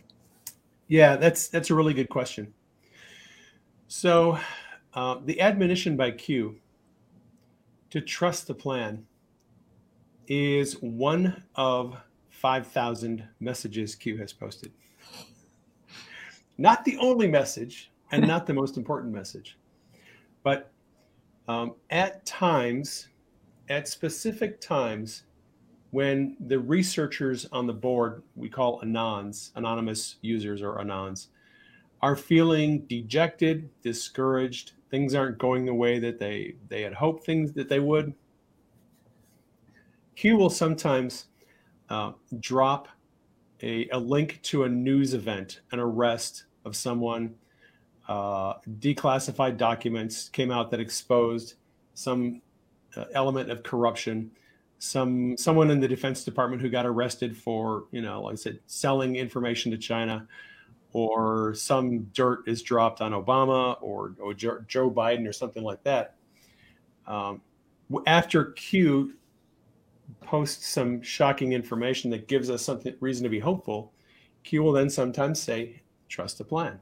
Yeah, 0.89 1.17
that's 1.17 1.49
that's 1.49 1.71
a 1.71 1.75
really 1.75 1.95
good 1.95 2.09
question. 2.09 2.53
So, 3.93 4.39
uh, 4.95 5.17
the 5.25 5.41
admonition 5.41 5.97
by 5.97 6.13
Q 6.13 6.61
to 7.91 8.01
trust 8.01 8.47
the 8.47 8.55
plan 8.55 9.05
is 10.29 10.75
one 10.75 11.43
of 11.57 11.97
five 12.29 12.69
thousand 12.69 13.27
messages 13.41 13.97
Q 13.97 14.17
has 14.19 14.33
posted. 14.33 14.71
Not 16.57 16.85
the 16.85 16.99
only 16.99 17.27
message 17.27 17.91
and 18.13 18.25
not 18.29 18.47
the 18.47 18.55
most 18.55 18.77
important 18.77 19.13
message, 19.13 19.59
but 20.45 20.71
um, 21.49 21.75
at 21.91 22.25
times, 22.25 23.09
at 23.71 23.89
specific 23.89 24.61
times, 24.61 25.25
when 25.91 26.37
the 26.47 26.61
researchers 26.61 27.45
on 27.51 27.67
the 27.67 27.73
board, 27.73 28.23
we 28.37 28.49
call 28.49 28.81
anons, 28.83 29.51
anonymous 29.57 30.19
users 30.23 30.63
or 30.63 30.79
anons, 30.79 31.27
are 32.03 32.17
feeling 32.17 32.81
dejected, 32.87 33.69
discouraged, 33.83 34.73
things 34.91 35.15
aren't 35.15 35.39
going 35.39 35.67
the 35.67 35.75
way 35.75 35.99
that 35.99 36.19
they, 36.19 36.55
they 36.69 36.83
had 36.83 36.95
hoped 36.95 37.25
things 37.25 37.53
that 37.53 37.69
they 37.69 37.81
would, 37.81 38.15
Q 40.21 40.37
will 40.37 40.51
sometimes 40.51 41.29
uh, 41.89 42.13
drop 42.41 42.89
a, 43.63 43.89
a, 43.89 43.99
link 43.99 44.39
to 44.43 44.65
a 44.65 44.69
news 44.69 45.15
event, 45.15 45.61
an 45.73 45.79
arrest 45.79 46.45
of 46.67 46.77
someone, 46.77 47.35
uh, 48.07 48.55
declassified 48.81 49.57
documents 49.57 50.29
came 50.29 50.51
out 50.51 50.71
that 50.73 50.81
exposed 50.81 51.55
some 51.95 52.43
uh, 52.97 53.05
element 53.15 53.51
of 53.51 53.63
corruption. 53.63 54.31
Some 54.79 55.39
someone 55.39 55.71
in 55.71 55.81
the 55.81 55.89
defense 55.89 56.23
department 56.23 56.61
who 56.61 56.69
got 56.69 56.85
arrested 56.85 57.35
for 57.35 57.85
you 57.91 58.01
know 58.03 58.23
like 58.23 58.33
i 58.33 58.37
said 58.37 58.59
selling 58.67 59.17
information 59.17 59.71
to 59.73 59.77
china 59.77 60.27
or 60.93 61.55
some 61.55 62.05
dirt 62.13 62.41
is 62.47 62.63
dropped 62.63 63.01
on 63.01 63.13
obama 63.13 63.77
or, 63.81 64.15
or 64.21 64.35
joe 64.35 64.91
biden 64.91 65.29
or 65.29 65.33
something 65.33 65.63
like 65.63 65.83
that. 65.85 66.17
Um, 67.07 67.41
after 68.07 68.47
q 68.53 69.15
posts 70.21 70.67
some 70.67 71.01
shocking 71.03 71.53
information 71.53 72.11
that 72.11 72.29
gives 72.29 72.51
us 72.51 72.63
something 72.63 72.95
reason 73.01 73.25
to 73.25 73.31
be 73.31 73.41
hopeful 73.41 73.93
q 74.45 74.63
will 74.63 74.73
then 74.73 74.91
sometimes 74.91 75.41
say 75.41 75.83
trust 76.11 76.39
the 76.39 76.45
plan. 76.45 76.79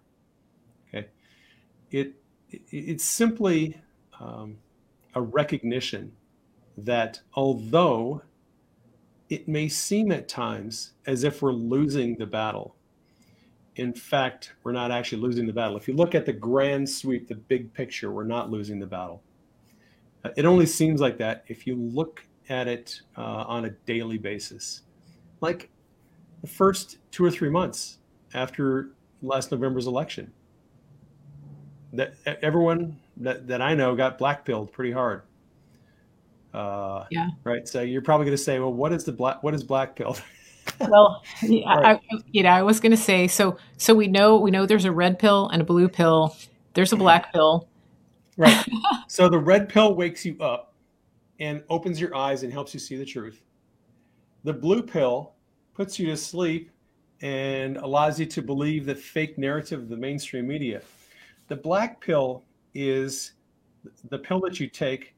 Okay? 0.89 1.09
It, 1.91 2.15
it 2.51 2.63
it's 2.71 3.05
simply 3.05 3.81
um, 4.19 4.57
a 5.15 5.21
recognition 5.21 6.13
that 6.77 7.21
although 7.35 8.23
it 9.29 9.47
may 9.47 9.69
seem 9.69 10.11
at 10.11 10.29
times 10.29 10.93
as 11.07 11.23
if 11.23 11.43
we're 11.43 11.53
losing 11.53 12.17
the 12.17 12.27
battle, 12.27 12.75
in 13.79 13.95
fact, 13.95 14.55
we're 14.65 14.73
not 14.73 14.91
actually 14.91 15.23
losing 15.23 15.47
the 15.47 15.53
battle. 15.53 15.77
If 15.77 15.87
you 15.87 15.95
look 15.95 16.15
at 16.15 16.27
the 16.27 16.33
grand 16.33 16.91
sweep, 16.91 17.29
the 17.29 17.37
big 17.37 17.73
picture, 17.73 18.11
we're 18.11 18.25
not 18.25 18.51
losing 18.51 18.81
the 18.81 18.87
battle. 18.87 19.23
Uh, 20.25 20.31
it 20.37 20.45
only 20.45 20.67
seems 20.67 21.01
like 21.01 21.17
that 21.19 21.45
if 21.47 21.65
you 21.67 21.77
look 21.77 22.25
at 22.49 22.67
it 22.67 23.01
uh, 23.17 23.45
on 23.47 23.67
a 23.67 23.71
daily 23.87 24.19
basis. 24.19 24.83
Like 25.41 25.71
the 26.41 26.49
first 26.49 26.99
two 27.13 27.25
or 27.25 27.31
three 27.31 27.51
months 27.51 27.99
after 28.35 28.91
last 29.23 29.53
November's 29.53 29.87
election, 29.87 30.33
that 31.93 32.15
everyone 32.43 32.99
that, 33.19 33.47
that 33.47 33.63
I 33.63 33.75
know 33.75 33.95
got 33.95 34.19
blackpilled 34.19 34.73
pretty 34.73 34.93
hard. 34.93 35.23
Uh, 36.53 37.05
yeah. 37.11 37.29
Right. 37.45 37.69
So 37.69 37.83
you're 37.83 38.03
probably 38.03 38.27
going 38.27 38.37
to 38.37 38.43
say, 38.43 38.59
well, 38.59 38.73
what 38.73 38.93
is 38.93 39.05
the 39.05 39.13
black? 39.13 39.43
What 39.45 39.55
is 39.55 39.63
black 39.63 39.95
pill? 39.95 40.17
well, 40.81 41.23
yeah, 41.43 41.75
right. 41.75 42.01
I, 42.11 42.17
you 42.31 42.43
know, 42.43 42.51
I 42.51 42.63
was 42.63 42.81
going 42.81 42.91
to 42.91 42.97
say, 42.97 43.27
so 43.29 43.57
so 43.77 43.95
we 43.95 44.07
know 44.07 44.37
we 44.39 44.51
know 44.51 44.67
there's 44.67 44.85
a 44.85 44.93
red 44.93 45.19
pill 45.19 45.49
and 45.49 45.63
a 45.63 45.65
blue 45.65 45.89
pill. 45.89 46.37
There's 46.75 46.93
a 46.93 46.97
mm-hmm. 46.97 47.05
black 47.05 47.33
pill. 47.33 47.69
Right. 48.37 48.65
so 49.09 49.29
the 49.29 49.39
red 49.39 49.69
pill 49.69 49.95
wakes 49.95 50.25
you 50.25 50.39
up 50.41 50.75
and 51.41 51.63
opens 51.69 52.01
your 52.01 52.15
eyes 52.15 52.43
and 52.43 52.53
helps 52.53 52.75
you 52.75 52.81
see 52.81 52.97
the 52.97 53.05
truth. 53.05 53.43
The 54.45 54.53
blue 54.53 54.83
pill 54.83 55.35
puts 55.75 55.99
you 55.99 56.07
to 56.07 56.17
sleep 56.17 56.71
and 57.21 57.77
allows 57.79 58.21
you 58.21 58.27
to 58.27 58.43
believe 58.43 58.87
the 58.87 58.95
fake 58.95 59.39
narrative 59.39 59.81
of 59.81 59.89
the 59.89 59.97
mainstream 59.97 60.47
media. 60.47 60.83
The 61.49 61.57
black 61.57 62.01
pill 62.01 62.45
is 62.75 63.33
the 64.11 64.19
pill 64.19 64.41
that 64.41 64.61
you 64.61 64.69
take 64.69 65.15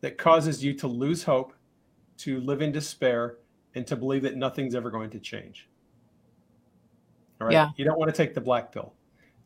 that 0.00 0.18
causes 0.18 0.62
you 0.62 0.74
to 0.74 0.86
lose 0.86 1.22
hope, 1.22 1.54
to 2.18 2.40
live 2.40 2.62
in 2.62 2.72
despair, 2.72 3.36
and 3.74 3.86
to 3.86 3.96
believe 3.96 4.22
that 4.22 4.36
nothing's 4.36 4.74
ever 4.74 4.90
going 4.90 5.10
to 5.10 5.18
change. 5.18 5.68
All 7.40 7.46
right. 7.46 7.52
Yeah. 7.52 7.70
You 7.76 7.84
don't 7.84 7.98
want 7.98 8.12
to 8.12 8.16
take 8.16 8.34
the 8.34 8.40
black 8.40 8.72
pill. 8.72 8.94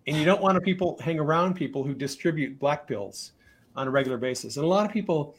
And 0.06 0.16
you 0.16 0.24
don't 0.24 0.42
want 0.42 0.56
to 0.56 0.60
people 0.60 0.98
hang 1.00 1.20
around 1.20 1.54
people 1.54 1.84
who 1.84 1.94
distribute 1.94 2.58
black 2.58 2.88
pills 2.88 3.32
on 3.76 3.86
a 3.86 3.90
regular 3.90 4.18
basis. 4.18 4.56
And 4.56 4.64
a 4.64 4.68
lot 4.68 4.84
of 4.84 4.92
people 4.92 5.36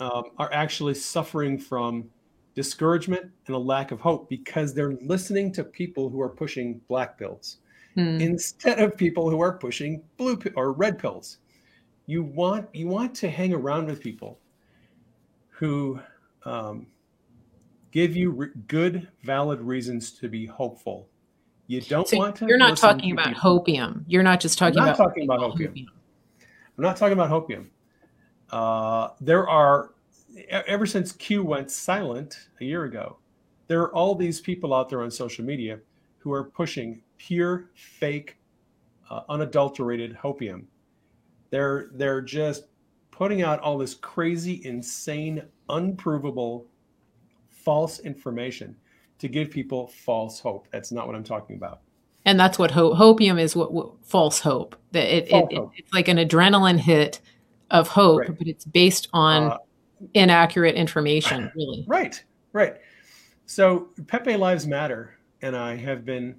um, 0.00 0.24
are 0.38 0.52
actually 0.52 0.94
suffering 0.94 1.58
from 1.58 2.10
discouragement 2.54 3.30
and 3.46 3.54
a 3.54 3.58
lack 3.58 3.92
of 3.92 4.00
hope 4.00 4.28
because 4.28 4.74
they're 4.74 4.94
listening 5.02 5.52
to 5.52 5.64
people 5.64 6.08
who 6.08 6.20
are 6.20 6.28
pushing 6.28 6.80
black 6.88 7.16
pills 7.16 7.58
hmm. 7.94 8.20
instead 8.20 8.80
of 8.80 8.96
people 8.96 9.30
who 9.30 9.40
are 9.40 9.52
pushing 9.52 10.02
blue 10.16 10.38
or 10.56 10.72
red 10.72 10.98
pills 10.98 11.38
you 12.06 12.24
want 12.24 12.68
you 12.72 12.88
want 12.88 13.14
to 13.14 13.30
hang 13.30 13.54
around 13.54 13.86
with 13.86 14.00
people 14.00 14.38
who 15.48 16.00
um, 16.44 16.86
give 17.90 18.16
you 18.16 18.30
re- 18.30 18.48
good, 18.68 19.08
valid 19.22 19.60
reasons 19.60 20.12
to 20.12 20.28
be 20.28 20.46
hopeful. 20.46 21.08
You 21.66 21.80
don't 21.80 22.08
so 22.08 22.18
want 22.18 22.36
to. 22.36 22.46
You're 22.46 22.58
not 22.58 22.76
talking 22.76 23.12
about 23.12 23.28
people. 23.28 23.64
hopium. 23.64 24.04
You're 24.08 24.22
not 24.22 24.40
just 24.40 24.58
talking 24.58 24.78
I'm 24.78 24.86
not 24.86 24.96
about 24.96 25.08
talking 25.08 25.24
about 25.24 25.40
hopium. 25.40 25.72
hopium. 25.72 25.86
I'm 26.76 26.84
not 26.84 26.96
talking 26.96 27.12
about 27.12 27.30
hopium. 27.30 27.66
Uh, 28.50 29.08
there 29.20 29.48
are 29.48 29.94
ever 30.48 30.86
since 30.86 31.12
Q 31.12 31.44
went 31.44 31.70
silent 31.70 32.48
a 32.60 32.64
year 32.64 32.84
ago, 32.84 33.18
there 33.68 33.80
are 33.82 33.94
all 33.94 34.14
these 34.14 34.40
people 34.40 34.74
out 34.74 34.88
there 34.88 35.02
on 35.02 35.10
social 35.10 35.44
media 35.44 35.78
who 36.18 36.32
are 36.32 36.44
pushing 36.44 37.02
pure, 37.18 37.70
fake, 37.74 38.36
uh, 39.10 39.22
unadulterated 39.28 40.16
hopium 40.16 40.64
they're 41.50 41.90
they're 41.94 42.22
just 42.22 42.66
putting 43.10 43.42
out 43.42 43.60
all 43.60 43.76
this 43.76 43.94
crazy, 43.94 44.62
insane, 44.64 45.42
unprovable, 45.68 46.66
false 47.64 48.00
information 48.00 48.76
to 49.18 49.28
give 49.28 49.50
people 49.50 49.86
false 49.88 50.40
hope. 50.40 50.68
That's 50.72 50.92
not 50.92 51.06
what 51.06 51.14
I'm 51.16 51.24
talking 51.24 51.56
about. 51.56 51.80
And 52.24 52.38
that's 52.38 52.58
what 52.58 52.70
ho- 52.70 52.94
hopium 52.94 53.40
is. 53.40 53.56
What, 53.56 53.72
what 53.72 53.92
false 54.04 54.40
hope? 54.40 54.76
That 54.92 55.14
it, 55.14 55.32
it, 55.32 55.56
hope. 55.56 55.72
it's 55.76 55.92
like 55.92 56.08
an 56.08 56.18
adrenaline 56.18 56.78
hit 56.78 57.20
of 57.70 57.88
hope, 57.88 58.20
right. 58.20 58.38
but 58.38 58.46
it's 58.46 58.64
based 58.64 59.08
on 59.12 59.52
uh, 59.52 59.58
inaccurate 60.14 60.74
information. 60.74 61.50
Really, 61.56 61.84
right, 61.86 62.22
right. 62.52 62.76
So 63.46 63.88
Pepe 64.06 64.36
Lives 64.36 64.66
Matter, 64.66 65.16
and 65.42 65.56
I 65.56 65.76
have 65.76 66.04
been 66.04 66.36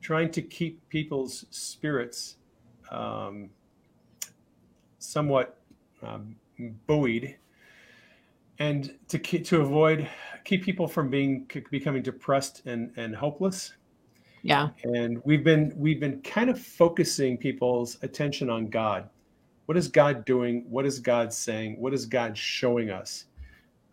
trying 0.00 0.30
to 0.32 0.42
keep 0.42 0.86
people's 0.88 1.44
spirits 1.50 2.36
um, 2.90 3.50
somewhat 4.98 5.58
um, 6.02 6.36
buoyed, 6.86 7.36
and 8.58 8.96
to 9.08 9.18
to 9.18 9.60
avoid 9.60 10.08
keep 10.44 10.64
people 10.64 10.88
from 10.88 11.08
being 11.10 11.50
becoming 11.70 12.02
depressed 12.02 12.62
and 12.66 12.92
and 12.96 13.14
hopeless. 13.14 13.74
Yeah. 14.42 14.70
And 14.84 15.20
we've 15.24 15.44
been 15.44 15.72
we've 15.76 16.00
been 16.00 16.20
kind 16.22 16.50
of 16.50 16.60
focusing 16.60 17.36
people's 17.36 17.98
attention 18.02 18.50
on 18.50 18.66
God. 18.66 19.08
What 19.66 19.76
is 19.76 19.88
God 19.88 20.24
doing? 20.24 20.64
What 20.68 20.86
is 20.86 20.98
God 20.98 21.32
saying? 21.32 21.78
What 21.78 21.92
is 21.92 22.06
God 22.06 22.36
showing 22.38 22.90
us? 22.90 23.26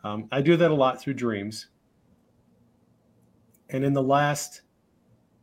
Um, 0.04 0.28
I 0.32 0.42
do 0.42 0.56
that 0.56 0.72
a 0.72 0.74
lot 0.74 1.02
through 1.02 1.16
dreams. 1.16 1.68
And 3.70 3.84
in 3.84 3.94
the 3.94 4.04
last 4.04 4.62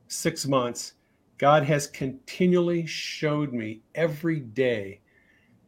six 0.06 0.46
months, 0.46 0.94
God 1.36 1.64
has 1.64 1.88
continually 1.88 2.86
showed 2.86 3.52
me 3.52 3.82
every 3.94 4.40
day 4.40 5.00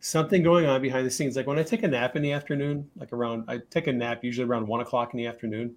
something 0.04 0.42
going 0.42 0.66
on 0.66 0.82
behind 0.82 1.06
the 1.06 1.10
scenes. 1.10 1.34
Like 1.34 1.46
when 1.46 1.58
I 1.58 1.62
take 1.62 1.82
a 1.82 1.88
nap 1.88 2.14
in 2.14 2.22
the 2.22 2.32
afternoon, 2.32 2.88
like 2.96 3.12
around, 3.12 3.44
I 3.48 3.60
take 3.70 3.86
a 3.86 3.92
nap 3.92 4.22
usually 4.22 4.46
around 4.46 4.66
one 4.66 4.80
o'clock 4.80 5.14
in 5.14 5.18
the 5.18 5.26
afternoon. 5.26 5.74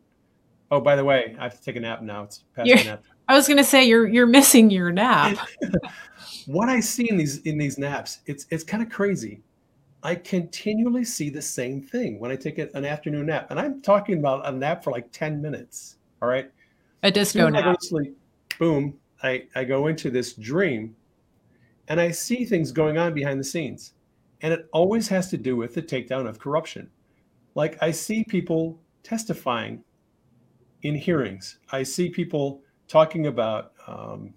Oh, 0.70 0.82
by 0.82 0.98
the 0.98 1.06
way, 1.06 1.34
I 1.40 1.44
have 1.44 1.58
to 1.58 1.64
take 1.64 1.78
a 1.78 1.80
nap 1.80 2.02
now. 2.02 2.24
It's 2.24 2.44
past 2.54 2.68
you're, 2.68 2.84
nap. 2.84 3.04
I 3.30 3.36
was 3.36 3.48
going 3.48 3.58
to 3.58 3.64
say 3.64 3.86
you're 3.86 4.06
you're 4.06 4.28
missing 4.28 4.70
your 4.70 4.92
nap. 4.92 5.38
what 6.46 6.68
I 6.68 6.82
see 6.82 7.10
in 7.10 7.16
these 7.16 7.38
in 7.44 7.58
these 7.58 7.78
naps, 7.78 8.20
it's 8.26 8.46
it's 8.50 8.66
kind 8.66 8.84
of 8.84 8.90
crazy. 8.90 9.42
I 10.04 10.16
continually 10.16 11.06
see 11.06 11.30
the 11.30 11.42
same 11.42 11.82
thing 11.82 12.20
when 12.20 12.30
I 12.30 12.36
take 12.36 12.58
an 12.58 12.84
afternoon 12.84 13.28
nap, 13.28 13.48
and 13.50 13.60
I'm 13.60 13.82
talking 13.82 14.20
about 14.20 14.46
a 14.46 14.52
nap 14.52 14.84
for 14.84 14.92
like 14.92 15.10
ten 15.14 15.42
minutes. 15.42 15.96
All 16.22 16.28
right, 16.28 16.52
a 17.02 17.12
disco 17.12 17.48
nap. 17.48 17.64
I 17.64 17.68
go 17.68 17.76
to 17.76 17.86
sleep, 17.86 18.18
boom. 18.60 19.00
I 19.24 19.46
I 19.56 19.64
go 19.64 19.88
into 19.88 20.12
this 20.12 20.34
dream, 20.34 20.98
and 21.88 22.02
I 22.02 22.12
see 22.12 22.44
things 22.44 22.74
going 22.74 22.98
on 22.98 23.14
behind 23.14 23.40
the 23.40 23.46
scenes 23.46 23.94
and 24.42 24.54
it 24.54 24.68
always 24.72 25.08
has 25.08 25.30
to 25.32 25.38
do 25.38 25.56
with 25.56 25.74
the 25.74 25.82
takedown 25.82 26.28
of 26.28 26.40
corruption. 26.40 26.90
Like 27.56 27.78
I 27.82 27.92
see 27.92 28.24
people 28.24 28.80
testifying 29.04 29.84
in 30.84 30.96
hearings. 30.96 31.60
I 31.72 31.84
see 31.84 32.10
people 32.10 32.62
talking 32.88 33.28
about 33.28 33.74
um, 33.88 34.34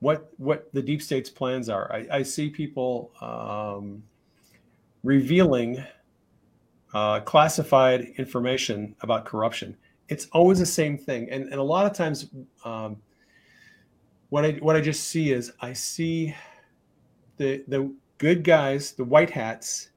what 0.00 0.30
what 0.36 0.72
the 0.72 0.82
deep 0.82 1.02
state's 1.02 1.30
plans 1.30 1.68
are. 1.68 1.90
I, 1.92 2.06
I 2.18 2.22
see 2.22 2.50
people 2.50 3.12
um, 3.20 4.02
revealing 5.02 5.82
uh, 6.94 7.20
classified 7.20 8.12
information 8.16 8.94
about 9.00 9.24
corruption. 9.24 9.76
It's 10.08 10.26
always 10.32 10.58
the 10.58 10.66
same 10.66 10.96
thing, 10.96 11.28
and 11.30 11.44
and 11.44 11.54
a 11.54 11.62
lot 11.62 11.86
of 11.86 11.92
times, 11.92 12.30
um, 12.64 12.96
what 14.30 14.44
I 14.44 14.52
what 14.52 14.76
I 14.76 14.80
just 14.80 15.04
see 15.04 15.32
is 15.32 15.52
I 15.60 15.72
see 15.72 16.34
the 17.36 17.64
the 17.68 17.92
good 18.18 18.44
guys, 18.44 18.92
the 18.92 19.04
white 19.04 19.30
hats, 19.30 19.90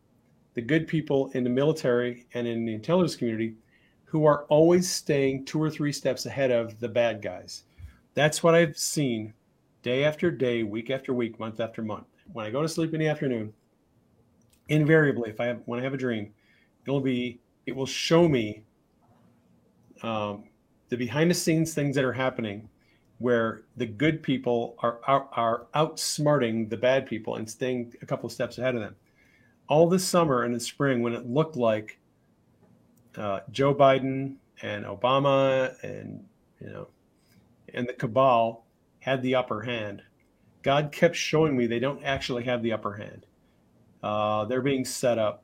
the 0.53 0.61
good 0.61 0.88
people 0.88 1.32
in 1.34 1.43
the 1.43 1.49
military 1.49 2.28
and 2.34 2.47
in 2.47 2.65
the 2.65 2.74
intelligence 2.74 3.15
community 3.15 3.55
who 4.05 4.26
are 4.26 4.45
always 4.45 4.89
staying 4.89 5.45
two 5.45 5.61
or 5.61 5.69
three 5.69 5.91
steps 5.91 6.26
ahead 6.26 6.51
of 6.51 6.80
the 6.80 6.88
bad 6.88 7.22
guys. 7.22 7.63
That's 8.13 8.43
what 8.43 8.53
I've 8.55 8.78
seen 8.78 9.34
day 9.84 10.03
after 10.03 10.30
day, 10.30 10.63
week 10.63 10.89
after 10.89 11.13
week, 11.13 11.39
month 11.39 11.59
after 11.59 11.82
month. 11.82 12.07
When 12.34 12.45
I 12.45 12.51
go 12.51 12.61
to 12.61 12.67
sleep 12.67 12.93
in 12.93 12.99
the 12.99 13.07
afternoon, 13.07 13.53
invariably, 14.69 15.30
if 15.30 15.39
I 15.39 15.45
have 15.45 15.61
when 15.65 15.80
I 15.80 15.84
have 15.84 15.93
a 15.93 15.97
dream, 15.97 16.34
it'll 16.86 17.01
be 17.01 17.39
it 17.65 17.76
will 17.76 17.86
show 17.86 18.28
me 18.28 18.63
um, 20.03 20.43
the 20.89 20.97
behind 20.97 21.32
the 21.32 21.36
scenes 21.36 21.74
things 21.74 21.95
that 21.95 22.03
are 22.03 22.13
happening 22.13 22.69
where 23.22 23.61
the 23.78 23.86
good 23.86 24.24
people 24.24 24.76
are, 24.80 24.99
are, 25.05 25.28
are 25.34 25.67
outsmarting 25.76 26.69
the 26.69 26.78
bad 26.78 27.05
people 27.05 27.36
and 27.36 27.49
staying 27.49 27.93
a 28.01 28.05
couple 28.05 28.26
of 28.26 28.34
steps 28.34 28.57
ahead 28.57 28.76
of 28.76 28.82
them. 28.82 28.95
All 29.67 29.88
this 29.88 30.03
summer 30.03 30.43
and 30.43 30.53
the 30.53 30.59
spring, 30.59 31.01
when 31.01 31.13
it 31.13 31.26
looked 31.26 31.55
like 31.55 31.99
uh, 33.15 33.41
Joe 33.51 33.76
Biden 33.76 34.36
and 34.61 34.86
Obama 34.86 35.82
and 35.84 36.26
you 36.59 36.69
know 36.69 36.88
and 37.74 37.88
the 37.88 37.93
cabal 37.93 38.65
had 38.99 39.22
the 39.22 39.36
upper 39.36 39.61
hand, 39.61 40.01
God 40.61 40.91
kept 40.91 41.15
showing 41.15 41.55
me 41.55 41.67
they 41.67 41.80
don't 41.80 42.03
actually 42.03 42.43
have 42.43 42.63
the 42.63 42.74
upper 42.74 42.93
hand. 42.93 43.26
Uh, 44.03 44.45
they're 44.45 44.61
being 44.61 44.86
set 44.86 45.17
up, 45.19 45.43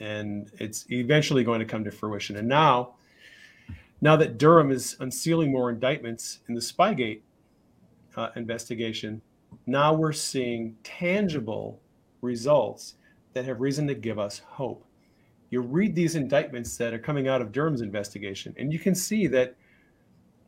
and 0.00 0.50
it's 0.58 0.86
eventually 0.90 1.44
going 1.44 1.60
to 1.60 1.66
come 1.66 1.84
to 1.84 1.90
fruition. 1.90 2.36
And 2.36 2.48
now 2.48 2.95
now 4.06 4.14
that 4.14 4.38
Durham 4.38 4.70
is 4.70 4.96
unsealing 5.00 5.50
more 5.50 5.68
indictments 5.68 6.38
in 6.48 6.54
the 6.54 6.60
Spygate 6.60 7.22
uh, 8.14 8.28
investigation, 8.36 9.20
now 9.66 9.94
we're 9.94 10.12
seeing 10.12 10.76
tangible 10.84 11.80
results 12.22 12.94
that 13.32 13.44
have 13.46 13.60
reason 13.60 13.84
to 13.88 13.96
give 13.96 14.20
us 14.20 14.42
hope. 14.46 14.84
You 15.50 15.60
read 15.60 15.96
these 15.96 16.14
indictments 16.14 16.76
that 16.76 16.94
are 16.94 17.00
coming 17.00 17.26
out 17.26 17.42
of 17.42 17.50
Durham's 17.50 17.80
investigation, 17.80 18.54
and 18.56 18.72
you 18.72 18.78
can 18.78 18.94
see 18.94 19.26
that, 19.26 19.56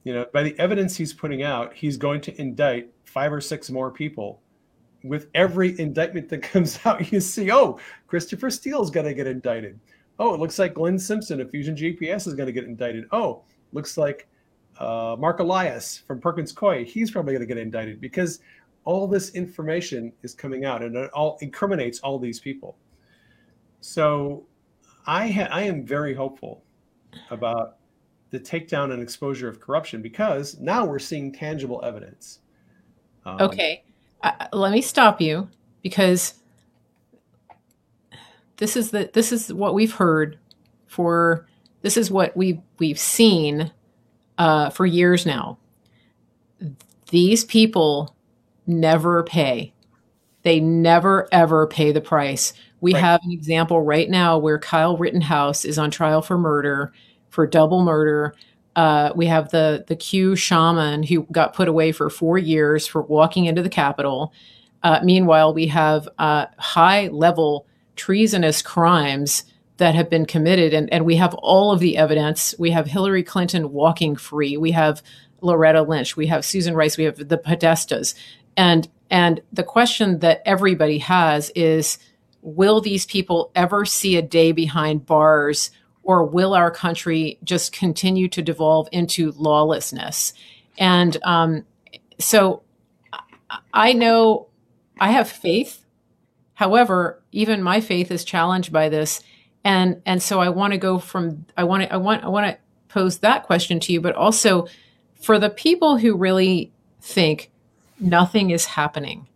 you 0.04 0.14
know, 0.14 0.26
by 0.32 0.44
the 0.44 0.56
evidence 0.60 0.96
he's 0.96 1.12
putting 1.12 1.42
out, 1.42 1.74
he's 1.74 1.96
going 1.96 2.20
to 2.20 2.40
indict 2.40 2.88
five 3.06 3.32
or 3.32 3.40
six 3.40 3.70
more 3.70 3.90
people. 3.90 4.40
With 5.02 5.26
every 5.34 5.76
indictment 5.80 6.28
that 6.28 6.42
comes 6.52 6.78
out, 6.84 7.10
you 7.10 7.18
see, 7.18 7.50
oh, 7.50 7.80
Christopher 8.06 8.50
Steele's 8.50 8.92
going 8.92 9.06
to 9.06 9.14
get 9.14 9.26
indicted. 9.26 9.80
Oh, 10.18 10.34
it 10.34 10.40
looks 10.40 10.58
like 10.58 10.74
Glenn 10.74 10.98
Simpson 10.98 11.40
of 11.40 11.50
Fusion 11.50 11.76
GPS 11.76 12.26
is 12.26 12.34
going 12.34 12.46
to 12.46 12.52
get 12.52 12.64
indicted. 12.64 13.06
Oh, 13.12 13.44
looks 13.72 13.96
like 13.96 14.28
uh, 14.78 15.16
Mark 15.18 15.40
Elias 15.40 15.98
from 16.06 16.20
Perkins 16.20 16.52
Coie, 16.52 16.84
he's 16.84 17.10
probably 17.10 17.32
going 17.32 17.46
to 17.46 17.46
get 17.46 17.58
indicted 17.58 18.00
because 18.00 18.40
all 18.84 19.06
this 19.06 19.30
information 19.30 20.12
is 20.22 20.34
coming 20.34 20.64
out 20.64 20.82
and 20.82 20.96
it 20.96 21.10
all 21.10 21.38
incriminates 21.40 22.00
all 22.00 22.18
these 22.18 22.40
people. 22.40 22.76
So 23.80 24.46
I, 25.06 25.28
ha- 25.28 25.48
I 25.50 25.62
am 25.62 25.84
very 25.84 26.14
hopeful 26.14 26.62
about 27.30 27.76
the 28.30 28.38
takedown 28.38 28.92
and 28.92 29.02
exposure 29.02 29.48
of 29.48 29.60
corruption 29.60 30.02
because 30.02 30.58
now 30.58 30.84
we're 30.84 30.98
seeing 30.98 31.32
tangible 31.32 31.80
evidence. 31.84 32.40
Um, 33.24 33.40
okay. 33.40 33.84
Uh, 34.22 34.46
let 34.52 34.72
me 34.72 34.80
stop 34.80 35.20
you 35.20 35.48
because 35.82 36.37
this 38.58 38.76
is 38.76 38.90
the 38.90 39.10
this 39.14 39.32
is 39.32 39.52
what 39.52 39.74
we've 39.74 39.94
heard 39.94 40.38
for 40.86 41.46
this 41.82 41.96
is 41.96 42.10
what 42.10 42.36
we've 42.36 42.60
we've 42.78 42.98
seen 42.98 43.72
uh, 44.36 44.70
for 44.70 44.84
years 44.84 45.24
now. 45.24 45.58
These 47.10 47.44
people 47.44 48.14
never 48.66 49.22
pay. 49.22 49.72
They 50.42 50.60
never 50.60 51.28
ever 51.32 51.66
pay 51.66 51.92
the 51.92 52.00
price. 52.00 52.52
We 52.80 52.94
right. 52.94 53.00
have 53.00 53.20
an 53.24 53.32
example 53.32 53.82
right 53.82 54.10
now 54.10 54.38
where 54.38 54.58
Kyle 54.58 54.96
Rittenhouse 54.96 55.64
is 55.64 55.78
on 55.78 55.90
trial 55.90 56.22
for 56.22 56.38
murder, 56.38 56.92
for 57.30 57.46
double 57.46 57.82
murder. 57.82 58.34
Uh, 58.76 59.12
we 59.14 59.26
have 59.26 59.50
the 59.50 59.84
the 59.86 59.96
Q 59.96 60.34
shaman 60.36 61.04
who 61.04 61.22
got 61.30 61.54
put 61.54 61.68
away 61.68 61.92
for 61.92 62.10
four 62.10 62.38
years 62.38 62.86
for 62.86 63.02
walking 63.02 63.46
into 63.46 63.62
the 63.62 63.68
Capitol. 63.68 64.32
Uh, 64.82 65.00
meanwhile, 65.02 65.54
we 65.54 65.66
have 65.68 66.08
uh, 66.18 66.46
high 66.58 67.08
level 67.08 67.66
treasonous 67.98 68.62
crimes 68.62 69.44
that 69.76 69.94
have 69.94 70.08
been 70.08 70.24
committed, 70.26 70.72
and, 70.72 70.90
and 70.92 71.04
we 71.04 71.16
have 71.16 71.34
all 71.34 71.70
of 71.70 71.80
the 71.80 71.98
evidence. 71.98 72.54
We 72.58 72.70
have 72.70 72.86
Hillary 72.86 73.22
Clinton 73.22 73.72
walking 73.72 74.16
free. 74.16 74.56
We 74.56 74.72
have 74.72 75.02
Loretta 75.40 75.82
Lynch. 75.82 76.16
We 76.16 76.26
have 76.28 76.44
Susan 76.44 76.74
Rice. 76.74 76.96
We 76.96 77.04
have 77.04 77.28
the 77.28 77.38
Podestas, 77.38 78.14
and 78.56 78.88
and 79.10 79.40
the 79.52 79.62
question 79.62 80.18
that 80.18 80.42
everybody 80.44 80.98
has 80.98 81.50
is, 81.54 81.98
will 82.42 82.80
these 82.80 83.06
people 83.06 83.50
ever 83.54 83.84
see 83.84 84.16
a 84.16 84.22
day 84.22 84.52
behind 84.52 85.06
bars, 85.06 85.70
or 86.02 86.24
will 86.24 86.54
our 86.54 86.70
country 86.70 87.38
just 87.44 87.72
continue 87.72 88.28
to 88.28 88.42
devolve 88.42 88.88
into 88.92 89.32
lawlessness? 89.32 90.34
And 90.76 91.16
um, 91.22 91.64
so, 92.18 92.62
I 93.72 93.92
know 93.92 94.48
I 95.00 95.12
have 95.12 95.28
faith. 95.28 95.84
However, 96.54 97.17
even 97.32 97.62
my 97.62 97.80
faith 97.80 98.10
is 98.10 98.24
challenged 98.24 98.72
by 98.72 98.88
this 98.88 99.22
and 99.64 100.00
and 100.06 100.22
so 100.22 100.40
I 100.40 100.48
want 100.48 100.72
to 100.72 100.78
go 100.78 100.98
from 100.98 101.44
I 101.56 101.64
want 101.64 101.82
to 101.82 101.92
I 101.92 101.96
want 101.96 102.24
I 102.24 102.28
want 102.28 102.46
to 102.46 102.58
pose 102.88 103.18
that 103.18 103.44
question 103.44 103.80
to 103.80 103.92
you, 103.92 104.00
but 104.00 104.14
also 104.14 104.66
for 105.20 105.38
the 105.38 105.50
people 105.50 105.98
who 105.98 106.16
really 106.16 106.72
think 107.00 107.50
nothing 108.00 108.50
is 108.50 108.64
happening. 108.64 109.26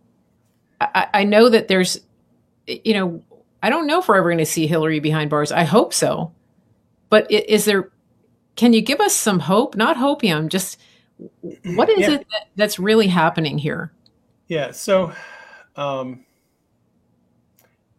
I, 0.81 1.07
I 1.13 1.23
know 1.23 1.49
that 1.49 1.67
there's, 1.67 1.99
you 2.65 2.93
know, 2.93 3.23
I 3.61 3.69
don't 3.69 3.87
know 3.87 3.99
if 3.99 4.07
we're 4.07 4.17
ever 4.17 4.29
going 4.29 4.37
to 4.39 4.45
see 4.45 4.67
Hillary 4.67 4.99
behind 4.99 5.29
bars. 5.29 5.51
I 5.51 5.63
hope 5.63 5.93
so, 5.93 6.31
but 7.09 7.29
is 7.31 7.65
there? 7.65 7.91
Can 8.55 8.73
you 8.73 8.81
give 8.81 8.99
us 8.99 9.15
some 9.15 9.39
hope? 9.39 9.75
Not 9.75 9.97
hopium, 9.97 10.47
just 10.49 10.79
what 11.75 11.89
is 11.89 11.99
yeah. 11.99 12.11
it 12.11 12.27
that, 12.31 12.47
that's 12.55 12.79
really 12.79 13.07
happening 13.07 13.57
here? 13.57 13.91
Yeah. 14.47 14.71
So, 14.71 15.13
um, 15.75 16.25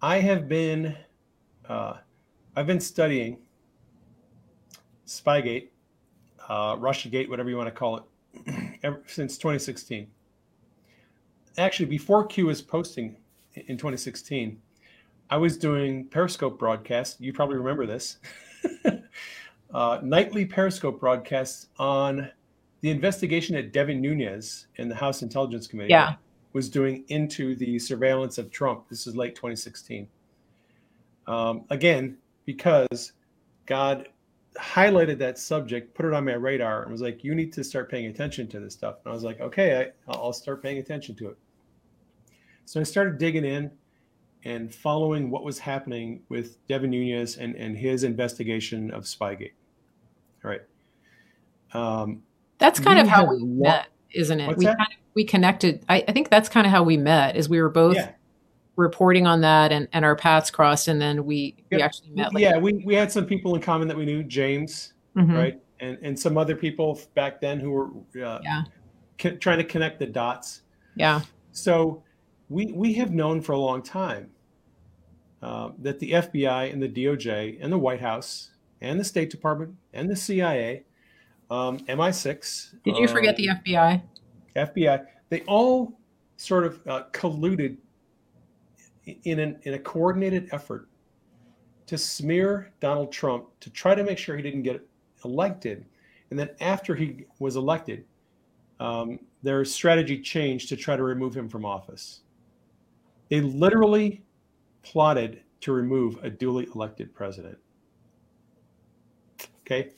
I 0.05 0.19
have 0.19 0.51
been 0.51 0.95
uh, 1.67 1.95
I've 2.55 2.67
been 2.67 2.79
studying 2.79 3.39
Spygate, 5.07 5.69
uh, 6.47 6.77
Russiagate, 6.77 7.31
whatever 7.31 7.49
you 7.49 7.57
want 7.57 7.69
to 7.69 7.75
call 7.75 7.97
it, 7.97 8.81
ever, 8.83 9.03
since 9.07 9.39
2016. 9.39 10.07
Actually, 11.57 11.87
before 11.87 12.27
Q 12.27 12.45
was 12.45 12.61
posting 12.61 13.17
in 13.55 13.79
2016, 13.79 14.61
I 15.31 15.39
was 15.39 15.57
doing 15.57 16.05
Periscope 16.09 16.59
broadcasts. 16.59 17.19
You 17.19 17.33
probably 17.33 17.57
remember 17.57 17.87
this. 17.87 18.19
uh, 19.75 20.01
nightly 20.03 20.45
Periscope 20.45 21.01
broadcasts 21.01 21.69
on 21.79 22.31
the 22.83 22.91
investigation 22.91 23.57
at 23.57 23.73
Devin 23.73 24.03
Nunes 24.03 24.67
in 24.77 24.91
the 24.91 24.97
House 24.97 25.23
Intelligence 25.23 25.67
Committee 25.67 25.93
yeah. 25.93 26.17
Was 26.55 26.71
doing 26.71 27.05
into 27.09 27.55
the 27.57 27.79
surveillance 27.79 28.39
of 28.39 28.51
Trump. 28.51 28.89
This 28.89 29.07
is 29.07 29.15
late 29.15 29.35
2016. 29.35 30.09
Um, 31.27 31.65
again, 31.69 32.17
because 32.47 33.13
God 33.67 34.09
highlighted 34.57 35.19
that 35.19 35.39
subject, 35.39 35.95
put 35.95 36.07
it 36.07 36.15
on 36.15 36.25
my 36.25 36.35
radar, 36.35 36.83
and 36.83 36.93
was 36.93 37.03
like, 37.03 37.25
"You 37.25 37.35
need 37.35 37.53
to 37.55 37.65
start 37.65 37.91
paying 37.91 38.07
attention 38.07 38.47
to 38.49 38.61
this 38.61 38.73
stuff." 38.73 38.97
And 39.05 39.11
I 39.11 39.15
was 39.15 39.25
like, 39.25 39.41
"Okay, 39.41 39.81
I, 39.81 40.13
I'll 40.13 40.33
start 40.33 40.63
paying 40.63 40.79
attention 40.79 41.15
to 41.17 41.29
it." 41.29 41.39
So 42.67 42.81
I 42.81 42.85
started 42.85 43.19
digging 43.19 43.45
in 43.45 43.71
and 44.45 44.73
following 44.73 45.31
what 45.31 45.43
was 45.43 45.59
happening 45.59 46.23
with 46.29 46.65
Devin 46.69 46.91
Nunes 46.91 47.37
and, 47.37 47.57
and 47.57 47.77
his 47.77 48.05
investigation 48.05 48.91
of 48.91 49.05
Spygate. 49.05 49.53
All 50.45 50.51
right. 50.51 50.63
Um, 51.73 52.23
that's 52.59 52.79
kind 52.79 53.01
of 53.01 53.09
how 53.09 53.27
we 53.27 53.43
met, 53.43 53.89
isn't 54.13 54.39
it? 54.39 54.57
we 54.57 54.67
kind 54.67 54.79
of, 54.81 54.87
we 55.15 55.25
connected. 55.25 55.85
I, 55.89 56.05
I, 56.09 56.13
think 56.13 56.29
that's 56.29 56.49
kind 56.49 56.67
of 56.67 56.73
how 56.73 56.83
we 56.83 56.97
met. 56.97 57.37
Is 57.37 57.49
we 57.49 57.61
were 57.61 57.71
both 57.71 57.97
yeah 57.97 58.13
reporting 58.77 59.27
on 59.27 59.41
that 59.43 59.71
and, 59.73 59.89
and 59.93 60.05
our 60.05 60.17
paths 60.17 60.51
crossed 60.51 60.89
and 60.89 61.01
then 61.01 61.25
we, 61.25 61.55
we 61.71 61.81
actually 61.81 62.11
met 62.11 62.35
later. 62.35 62.51
yeah 62.51 62.59
we, 62.59 62.73
we 62.85 62.95
had 62.95 63.11
some 63.11 63.25
people 63.25 63.55
in 63.55 63.61
common 63.61 63.87
that 63.87 63.97
we 63.97 64.05
knew 64.05 64.23
james 64.23 64.95
mm-hmm. 65.17 65.33
right 65.33 65.61
and 65.81 65.99
and 66.03 66.19
some 66.19 66.37
other 66.37 66.57
people 66.57 67.01
back 67.15 67.41
then 67.41 67.61
who 67.61 67.71
were 67.71 67.91
uh, 68.25 68.41
yeah. 68.43 68.63
co- 69.19 69.37
trying 69.37 69.59
to 69.59 69.65
connect 69.65 69.99
the 69.99 70.07
dots 70.07 70.63
yeah 70.97 71.21
so 71.53 72.03
we 72.49 72.67
we 72.73 72.93
have 72.95 73.13
known 73.13 73.41
for 73.41 73.53
a 73.53 73.59
long 73.59 73.81
time 73.81 74.29
uh, 75.43 75.71
that 75.79 76.01
the 76.01 76.11
fbi 76.13 76.73
and 76.73 76.83
the 76.83 76.89
doj 76.89 77.59
and 77.61 77.73
the 77.73 77.79
white 77.79 78.01
house 78.01 78.51
and 78.81 78.99
the 78.99 79.05
state 79.05 79.31
department 79.31 79.75
and 79.93 80.11
the 80.11 80.17
cia 80.17 80.83
um, 81.51 81.79
mi6 81.79 82.75
did 82.83 82.97
you 82.97 83.07
forget 83.07 83.37
the 83.37 83.47
fbi 83.47 84.03
fbi 84.57 85.05
they 85.29 85.41
all 85.43 85.99
sort 86.37 86.65
of 86.65 86.81
uh, 86.87 87.05
colluded 87.13 87.77
in, 89.25 89.39
an, 89.39 89.59
in 89.63 89.75
a 89.75 89.79
coordinated 89.79 90.49
effort 90.53 90.89
to 91.87 91.99
smear 91.99 92.73
Donald 92.81 93.13
Trump 93.13 93.49
to 93.61 93.71
try 93.71 93.95
to 93.95 94.03
make 94.03 94.19
sure 94.19 94.37
he 94.37 94.43
didn't 94.43 94.63
get 94.63 94.87
elected. 95.25 95.85
And 96.31 96.39
then 96.39 96.51
after 96.61 96.95
he 96.95 97.27
was 97.39 97.57
elected, 97.57 98.05
um, 98.81 99.19
their 99.43 99.65
strategy 99.65 100.21
changed 100.21 100.69
to 100.71 100.77
try 100.77 100.97
to 100.97 101.03
remove 101.03 101.37
him 101.37 101.49
from 101.49 101.65
office. 101.65 102.21
They 103.29 103.41
literally 103.41 104.23
plotted 104.83 105.43
to 105.61 105.73
remove 105.73 106.23
a 106.23 106.31
duly 106.31 106.67
elected 106.75 107.15
president. 107.15 107.59
Okay. 109.67 109.91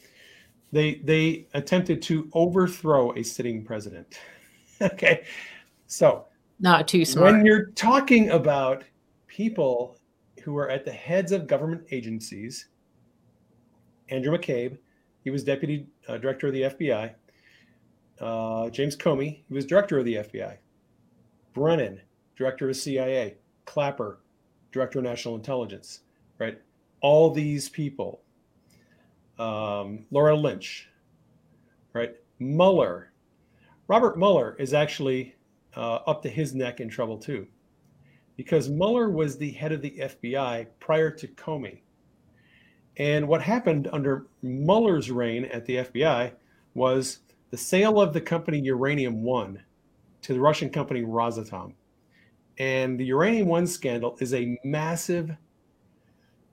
they 0.71 0.97
they 1.05 1.49
attempted 1.55 2.01
to 2.03 2.29
overthrow 2.33 3.13
a 3.17 3.23
sitting 3.23 3.65
president. 3.65 4.19
okay, 4.83 5.25
so 5.87 6.27
not 6.59 6.89
too 6.89 7.05
smart. 7.05 7.33
When 7.33 7.47
you're 7.47 7.67
talking 7.71 8.31
about 8.31 8.85
people 9.27 9.99
who 10.43 10.57
are 10.57 10.71
at 10.71 10.85
the 10.85 10.93
heads 10.93 11.33
of 11.33 11.47
government 11.47 11.85
agencies, 11.91 12.69
Andrew 14.11 14.37
McCabe, 14.37 14.79
he 15.25 15.31
was 15.31 15.43
deputy 15.43 15.87
uh, 16.09 16.19
director 16.19 16.47
of 16.47 16.53
the 16.53 16.63
FBI. 16.63 17.13
Uh, 18.21 18.71
James 18.71 18.97
Comey, 18.97 19.43
he 19.49 19.55
was 19.55 19.67
director 19.67 19.99
of 19.99 20.05
the 20.05 20.15
FBI. 20.15 20.57
Brennan, 21.53 22.01
director 22.37 22.71
of 22.71 22.77
CIA. 22.77 23.37
Clapper, 23.65 24.21
director 24.73 25.01
of 25.01 25.05
national 25.05 25.35
intelligence. 25.35 26.01
Right, 26.39 26.61
all 27.01 27.31
these 27.31 27.69
people. 27.69 28.23
Um, 29.39 30.07
Loretta 30.11 30.37
Lynch, 30.37 30.89
right? 31.93 32.15
Mueller. 32.39 33.13
Robert 33.89 34.19
Mueller 34.19 34.57
is 34.59 34.75
actually 34.75 35.37
uh, 35.77 35.97
up 36.07 36.23
to 36.23 36.29
his 36.29 36.55
neck 36.55 36.81
in 36.81 36.89
trouble 36.89 37.19
too, 37.19 37.47
because 38.37 38.69
Mueller 38.69 39.11
was 39.11 39.39
the 39.39 39.53
head 39.53 39.73
of 39.73 39.83
the 39.83 39.97
FBI 39.99 40.67
prior 40.81 41.11
to 41.11 41.29
Comey. 41.29 41.81
And 42.97 43.29
what 43.29 43.43
happened 43.43 43.89
under 43.93 44.27
Mueller's 44.43 45.11
reign 45.11 45.45
at 45.47 45.67
the 45.67 45.77
FBI 45.77 46.33
was 46.75 47.21
the 47.51 47.57
sale 47.57 48.01
of 48.01 48.13
the 48.13 48.21
company 48.21 48.59
Uranium 48.61 49.23
One 49.23 49.63
to 50.23 50.33
the 50.33 50.41
Russian 50.41 50.71
company 50.71 51.03
Rosatom. 51.03 51.75
And 52.59 52.99
the 52.99 53.05
Uranium 53.05 53.49
One 53.49 53.67
scandal 53.67 54.17
is 54.21 54.35
a 54.35 54.59
massive 54.65 55.31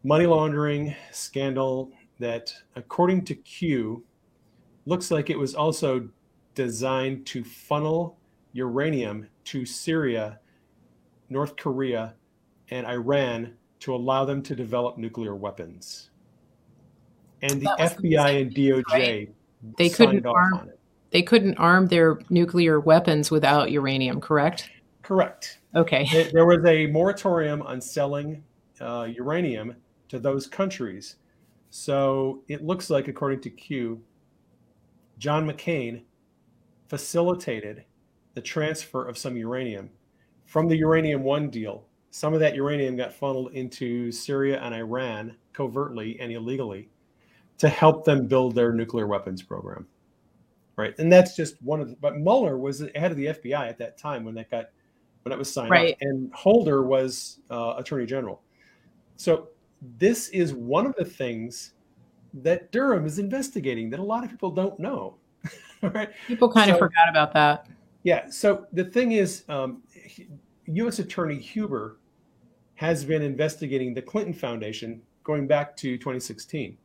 money 0.03 0.25
laundering 0.25 0.95
scandal 1.11 1.91
that, 2.19 2.53
according 2.75 3.25
to 3.25 3.35
Q, 3.35 4.03
looks 4.85 5.09
like 5.09 5.29
it 5.29 5.39
was 5.39 5.55
also 5.55 6.09
designed 6.55 7.25
to 7.27 7.43
funnel 7.43 8.17
uranium 8.53 9.27
to 9.45 9.65
Syria, 9.65 10.39
North 11.29 11.55
Korea, 11.57 12.13
and 12.69 12.85
Iran 12.85 13.53
to 13.81 13.93
allow 13.93 14.23
them 14.25 14.41
to 14.43 14.55
develop 14.55 14.97
nuclear 14.97 15.35
weapons. 15.35 16.09
And 17.41 17.61
the 17.61 17.75
FBI 17.77 18.41
and 18.41 18.55
DOJ 18.55 18.83
right? 18.93 19.35
they 19.77 19.89
couldn't 19.89 20.25
arm, 20.25 20.71
They 21.11 21.21
couldn't 21.21 21.55
arm 21.55 21.87
their 21.87 22.19
nuclear 22.29 22.79
weapons 22.79 23.29
without 23.29 23.71
uranium, 23.71 24.21
correct? 24.21 24.69
Correct. 25.01 25.59
Okay. 25.75 26.29
There 26.31 26.45
was 26.45 26.63
a 26.65 26.87
moratorium 26.87 27.61
on 27.63 27.81
selling 27.81 28.43
uh, 28.79 29.09
uranium 29.13 29.75
to 30.07 30.19
those 30.19 30.47
countries. 30.47 31.17
So 31.71 32.43
it 32.47 32.63
looks 32.63 32.89
like, 32.89 33.07
according 33.07 33.41
to 33.41 33.49
Q, 33.49 34.01
John 35.17 35.45
McCain 35.45 36.03
facilitated 36.93 37.83
the 38.35 38.41
transfer 38.41 39.07
of 39.07 39.17
some 39.17 39.35
uranium 39.35 39.89
from 40.45 40.67
the 40.67 40.75
uranium 40.75 41.23
one 41.23 41.49
deal. 41.49 41.87
Some 42.11 42.35
of 42.35 42.39
that 42.41 42.53
uranium 42.53 42.95
got 42.95 43.11
funneled 43.11 43.51
into 43.53 44.11
Syria 44.11 44.61
and 44.61 44.75
Iran 44.75 45.35
covertly 45.53 46.19
and 46.19 46.31
illegally 46.31 46.91
to 47.57 47.67
help 47.67 48.05
them 48.05 48.27
build 48.27 48.53
their 48.53 48.71
nuclear 48.71 49.07
weapons 49.07 49.41
program. 49.41 49.87
Right. 50.75 50.93
And 50.99 51.11
that's 51.11 51.35
just 51.35 51.59
one 51.63 51.81
of 51.81 51.89
the, 51.89 51.95
but 51.95 52.19
Mueller 52.19 52.59
was 52.59 52.81
head 52.93 53.09
of 53.09 53.17
the 53.17 53.25
FBI 53.25 53.67
at 53.67 53.79
that 53.79 53.97
time 53.97 54.23
when 54.23 54.35
that 54.35 54.51
got, 54.51 54.65
when 55.23 55.31
that 55.31 55.39
was 55.39 55.51
signed 55.51 55.71
right. 55.71 55.93
up. 55.93 55.97
And 56.01 56.31
Holder 56.31 56.83
was 56.83 57.39
uh, 57.49 57.73
attorney 57.75 58.05
general. 58.05 58.43
So 59.15 59.47
this 59.97 60.29
is 60.29 60.53
one 60.53 60.85
of 60.85 60.93
the 60.95 61.05
things 61.05 61.73
that 62.35 62.71
Durham 62.71 63.07
is 63.07 63.17
investigating 63.17 63.89
that 63.89 63.99
a 63.99 64.03
lot 64.03 64.23
of 64.23 64.29
people 64.29 64.51
don't 64.51 64.79
know. 64.79 65.17
right. 65.81 66.09
People 66.27 66.51
kind 66.51 66.69
so, 66.69 66.73
of 66.73 66.79
forgot 66.79 67.09
about 67.09 67.33
that. 67.33 67.67
Yeah. 68.03 68.29
So 68.29 68.67
the 68.73 68.85
thing 68.85 69.13
is, 69.13 69.43
um, 69.49 69.83
U.S. 70.65 70.99
Attorney 70.99 71.39
Huber 71.39 71.97
has 72.75 73.05
been 73.05 73.21
investigating 73.21 73.93
the 73.93 74.01
Clinton 74.01 74.33
Foundation 74.33 75.01
going 75.23 75.47
back 75.47 75.75
to 75.77 75.97
2016. 75.97 76.77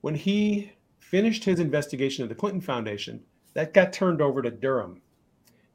When 0.00 0.14
he 0.14 0.72
finished 1.00 1.44
his 1.44 1.60
investigation 1.60 2.22
of 2.22 2.28
the 2.28 2.34
Clinton 2.34 2.60
Foundation, 2.60 3.22
that 3.54 3.74
got 3.74 3.92
turned 3.92 4.22
over 4.22 4.42
to 4.42 4.50
Durham. 4.50 5.00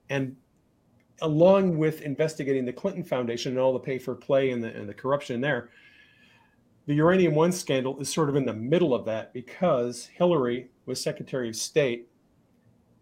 And 0.09 0.35
along 1.21 1.77
with 1.77 2.01
investigating 2.01 2.65
the 2.65 2.73
Clinton 2.73 3.03
Foundation 3.03 3.53
and 3.53 3.59
all 3.59 3.73
the 3.73 3.79
pay 3.79 3.97
for 3.97 4.15
play 4.15 4.51
and 4.51 4.63
the, 4.63 4.75
and 4.75 4.87
the 4.87 4.93
corruption 4.93 5.41
there, 5.41 5.69
the 6.85 6.95
Uranium 6.95 7.35
One 7.35 7.51
scandal 7.51 7.99
is 7.99 8.11
sort 8.11 8.29
of 8.29 8.35
in 8.35 8.45
the 8.45 8.53
middle 8.53 8.93
of 8.93 9.05
that 9.05 9.33
because 9.33 10.05
Hillary 10.05 10.69
was 10.87 11.01
Secretary 11.01 11.49
of 11.49 11.55
State 11.55 12.07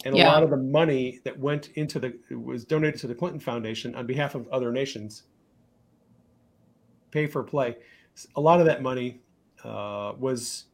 and 0.04 0.16
yeah. 0.16 0.28
a 0.28 0.32
lot 0.32 0.44
of 0.44 0.50
the 0.50 0.58
money 0.58 1.20
that 1.24 1.38
went 1.38 1.70
into 1.76 2.00
the 2.00 2.14
was 2.36 2.66
donated 2.66 3.00
to 3.02 3.08
the 3.08 3.16
Clinton 3.16 3.40
Foundation 3.40 3.96
on 3.96 4.06
behalf 4.06 4.36
of 4.36 4.48
other 4.50 4.72
nations. 4.72 5.24
Pay 7.12 7.28
for 7.28 7.44
play. 7.44 7.78
A 8.36 8.42
lot 8.42 8.60
of 8.60 8.66
that 8.66 8.82
money 8.82 9.22
uh, 9.64 10.14
was 10.18 10.66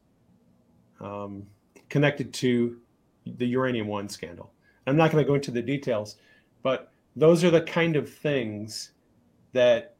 um, 1.00 1.46
connected 1.88 2.32
to 2.34 2.78
the 3.24 3.46
uranium 3.46 3.86
one 3.86 4.08
scandal. 4.08 4.52
I'm 4.86 4.96
not 4.96 5.12
going 5.12 5.24
to 5.24 5.28
go 5.28 5.34
into 5.34 5.50
the 5.50 5.62
details, 5.62 6.16
but 6.62 6.92
those 7.14 7.44
are 7.44 7.50
the 7.50 7.62
kind 7.62 7.96
of 7.96 8.12
things 8.12 8.92
that 9.52 9.94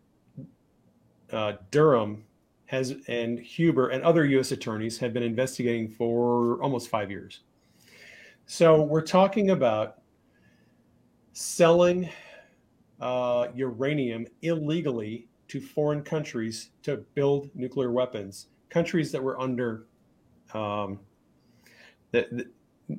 uh, 1.33 1.55
Durham 1.71 2.25
has 2.73 2.95
and 3.07 3.39
Huber 3.39 3.91
and 3.91 4.03
other 4.03 4.25
U.S. 4.25 4.51
attorneys 4.51 4.97
have 4.97 5.13
been 5.13 5.23
investigating 5.23 5.91
for 5.91 6.61
almost 6.63 6.89
five 6.89 7.11
years. 7.11 7.41
So 8.47 8.83
we're 8.83 9.03
talking 9.03 9.51
about 9.51 10.01
selling 11.35 12.09
uh, 12.99 13.49
uranium 13.55 14.27
illegally 14.41 15.29
to 15.49 15.61
foreign 15.61 16.03
countries 16.03 16.71
to 16.85 16.97
build 17.15 17.51
nuclear 17.55 17.93
weapons. 17.93 18.47
Countries 18.71 19.13
that 19.13 19.23
were 19.23 19.39
under 19.39 19.85
um, 20.55 20.99
that, 22.13 22.31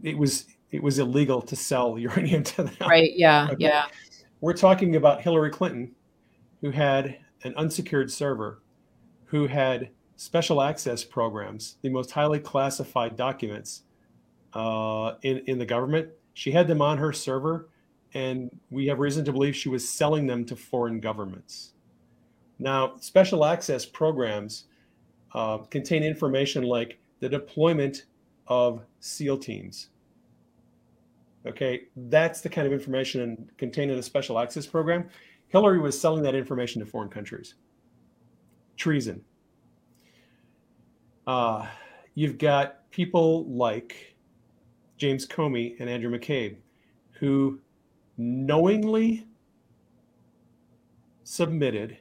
it 0.04 0.16
was 0.16 0.46
it 0.70 0.84
was 0.84 1.00
illegal 1.00 1.42
to 1.42 1.56
sell 1.56 1.98
uranium 2.08 2.44
to 2.44 2.64
them. 2.64 2.76
Right. 2.80 3.12
Yeah. 3.16 3.48
Okay? 3.52 3.56
Yeah. 3.66 3.86
We're 4.40 4.54
talking 4.54 4.98
about 4.98 5.22
Hillary 5.22 5.50
Clinton, 5.50 5.96
who 6.62 6.70
had 6.70 7.18
an 7.44 7.56
unsecured 7.56 8.12
server, 8.12 8.63
who 9.34 9.48
had 9.48 9.90
special 10.16 10.62
access 10.62 11.04
programs, 11.04 11.78
the 11.82 11.90
most 11.90 12.12
highly 12.12 12.38
classified 12.38 13.16
documents 13.16 13.82
uh, 14.54 15.16
in 15.24 15.40
in 15.48 15.58
the 15.58 15.66
government. 15.66 16.10
She 16.36 16.52
had 16.52 16.68
them 16.68 16.84
on 16.84 17.00
her 17.00 17.12
server, 17.12 17.68
and 18.14 18.52
we 18.70 18.86
have 18.86 19.00
reason 19.00 19.26
to 19.26 19.32
believe 19.34 19.56
she 19.56 19.70
was 19.70 19.90
selling 19.90 20.28
them 20.28 20.46
to 20.46 20.56
foreign 20.56 21.00
governments. 21.00 21.74
Now, 22.60 22.96
special 22.98 23.44
access 23.44 23.88
programs 23.88 24.66
uh, 25.34 25.58
contain 25.58 26.04
information 26.04 26.62
like 26.62 27.00
the 27.20 27.28
deployment 27.28 28.06
of 28.46 28.84
SEAL 29.00 29.40
teams. 29.40 29.90
Okay, 31.48 31.86
that's 31.96 32.42
the 32.42 32.50
kind 32.50 32.68
of 32.68 32.72
information 32.72 33.50
contained 33.58 33.90
in 33.90 33.98
a 33.98 34.04
special 34.04 34.38
access 34.38 34.68
program. 34.68 35.10
Hillary 35.48 35.80
was 35.80 36.00
selling 36.00 36.22
that 36.22 36.36
information 36.36 36.82
to 36.82 36.86
foreign 36.86 37.10
countries. 37.10 37.56
Treason. 38.78 39.22
Uh, 41.26 41.68
you've 42.16 42.38
got 42.38 42.90
people 42.92 43.46
like 43.46 44.16
James 44.98 45.26
Comey 45.26 45.76
and 45.80 45.90
Andrew 45.90 46.12
McCabe, 46.12 46.58
who 47.12 47.60
knowingly 48.18 49.28
submitted 51.24 51.98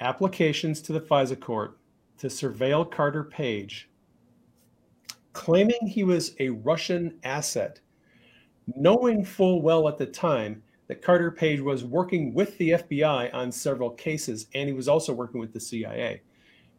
applications 0.00 0.80
to 0.82 0.92
the 0.92 1.00
FISA 1.00 1.40
court 1.40 1.78
to 2.18 2.26
surveil 2.26 2.90
Carter 2.90 3.24
Page, 3.24 3.88
claiming 5.32 5.86
he 5.86 6.04
was 6.04 6.34
a 6.40 6.50
Russian 6.50 7.18
asset, 7.24 7.80
knowing 8.76 9.24
full 9.24 9.62
well 9.62 9.88
at 9.88 9.98
the 9.98 10.06
time 10.06 10.62
that 10.88 11.02
Carter 11.02 11.30
Page 11.30 11.60
was 11.60 11.84
working 11.84 12.34
with 12.34 12.56
the 12.58 12.70
FBI 12.70 13.32
on 13.32 13.52
several 13.52 13.90
cases, 13.90 14.48
and 14.54 14.68
he 14.68 14.74
was 14.74 14.88
also 14.88 15.12
working 15.12 15.38
with 15.38 15.52
the 15.52 15.60
CIA. 15.60 16.22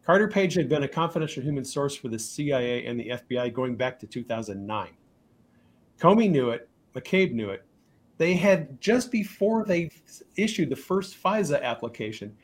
Carter 0.03 0.28
Page 0.28 0.55
had 0.55 0.68
been 0.68 0.84
a 0.84 0.88
confidential 0.88 1.43
human 1.43 1.64
source 1.64 1.95
for 1.95 2.07
the 2.07 2.18
CIA 2.18 2.86
and 2.86 2.99
the 2.99 3.10
FBI 3.10 3.53
going 3.53 3.76
back 3.76 3.99
to 3.99 4.07
2009. 4.07 4.89
Comey 5.99 6.30
knew 6.30 6.49
it, 6.49 6.68
McCabe 6.95 7.34
knew 7.34 7.49
it. 7.49 7.64
They 8.18 8.34
had 8.34 8.82
just 8.82 9.12
before 9.12 9.64
they 9.66 9.91
issued 10.36 10.70
the 10.70 10.76
first 10.76 11.22
FISA 11.22 11.62
application, 11.62 12.36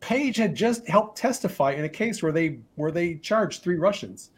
Page 0.00 0.36
had 0.36 0.54
just 0.54 0.88
helped 0.88 1.18
testify 1.18 1.72
in 1.72 1.84
a 1.84 1.88
case 1.88 2.22
where 2.22 2.32
they 2.32 2.60
where 2.76 2.90
they 2.90 3.16
charged 3.16 3.62
three 3.62 3.76
Russians, 3.76 4.30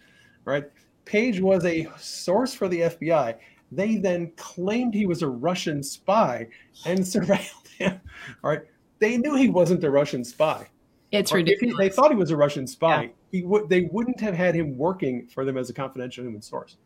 right? 0.44 0.64
Page 1.04 1.40
was 1.40 1.64
a 1.64 1.88
source 1.98 2.52
for 2.52 2.66
the 2.68 2.80
FBI. 2.80 3.36
They 3.72 3.96
then 3.96 4.32
claimed 4.36 4.94
he 4.94 5.06
was 5.06 5.22
a 5.22 5.28
Russian 5.28 5.82
spy 5.82 6.48
and 6.84 7.00
surveilled 7.00 7.68
him. 7.78 8.00
All 8.42 8.50
right. 8.50 8.62
They 8.98 9.16
knew 9.16 9.34
he 9.34 9.48
wasn't 9.48 9.84
a 9.84 9.90
Russian 9.90 10.24
spy. 10.24 10.68
It's 11.12 11.32
ridiculous. 11.32 11.76
They 11.78 11.88
thought 11.88 12.10
he 12.10 12.16
was 12.16 12.30
a 12.30 12.36
Russian 12.36 12.66
spy. 12.66 13.02
Yeah. 13.02 13.08
he 13.32 13.42
would 13.42 13.68
they 13.68 13.82
wouldn't 13.92 14.20
have 14.20 14.34
had 14.34 14.54
him 14.54 14.76
working 14.76 15.26
for 15.26 15.44
them 15.44 15.56
as 15.56 15.70
a 15.70 15.74
confidential 15.74 16.24
human 16.24 16.42
source. 16.42 16.76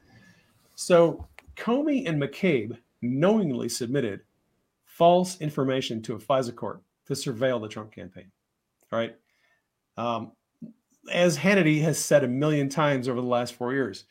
So 0.76 1.26
Comey 1.56 2.08
and 2.08 2.20
McCabe 2.20 2.78
knowingly 3.02 3.68
submitted 3.68 4.20
false 4.86 5.40
information 5.40 6.00
to 6.02 6.14
a 6.14 6.18
FISA 6.18 6.54
court 6.54 6.80
to 7.06 7.14
surveil 7.14 7.60
the 7.60 7.68
Trump 7.68 7.92
campaign. 7.92 8.30
All 8.92 8.98
right. 8.98 9.14
Um, 9.96 10.32
as 11.12 11.36
Hannity 11.36 11.82
has 11.82 11.98
said 11.98 12.24
a 12.24 12.28
million 12.28 12.68
times 12.68 13.08
over 13.08 13.20
the 13.20 13.26
last 13.26 13.54
four 13.54 13.72
years, 13.72 14.04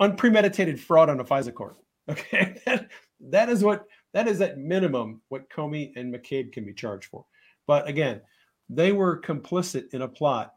unpremeditated 0.00 0.78
fraud 0.78 1.08
on 1.08 1.20
a 1.20 1.24
FISA 1.24 1.54
court. 1.54 1.76
Okay, 2.08 2.60
that, 2.66 2.88
that 3.20 3.48
is 3.48 3.62
what 3.62 3.84
that 4.12 4.26
is 4.26 4.40
at 4.40 4.58
minimum 4.58 5.20
what 5.28 5.48
Comey 5.48 5.92
and 5.94 6.12
McCabe 6.12 6.52
can 6.52 6.64
be 6.64 6.74
charged 6.74 7.04
for. 7.04 7.24
But 7.68 7.86
again, 7.86 8.20
they 8.68 8.90
were 8.90 9.20
complicit 9.20 9.94
in 9.94 10.02
a 10.02 10.08
plot 10.08 10.54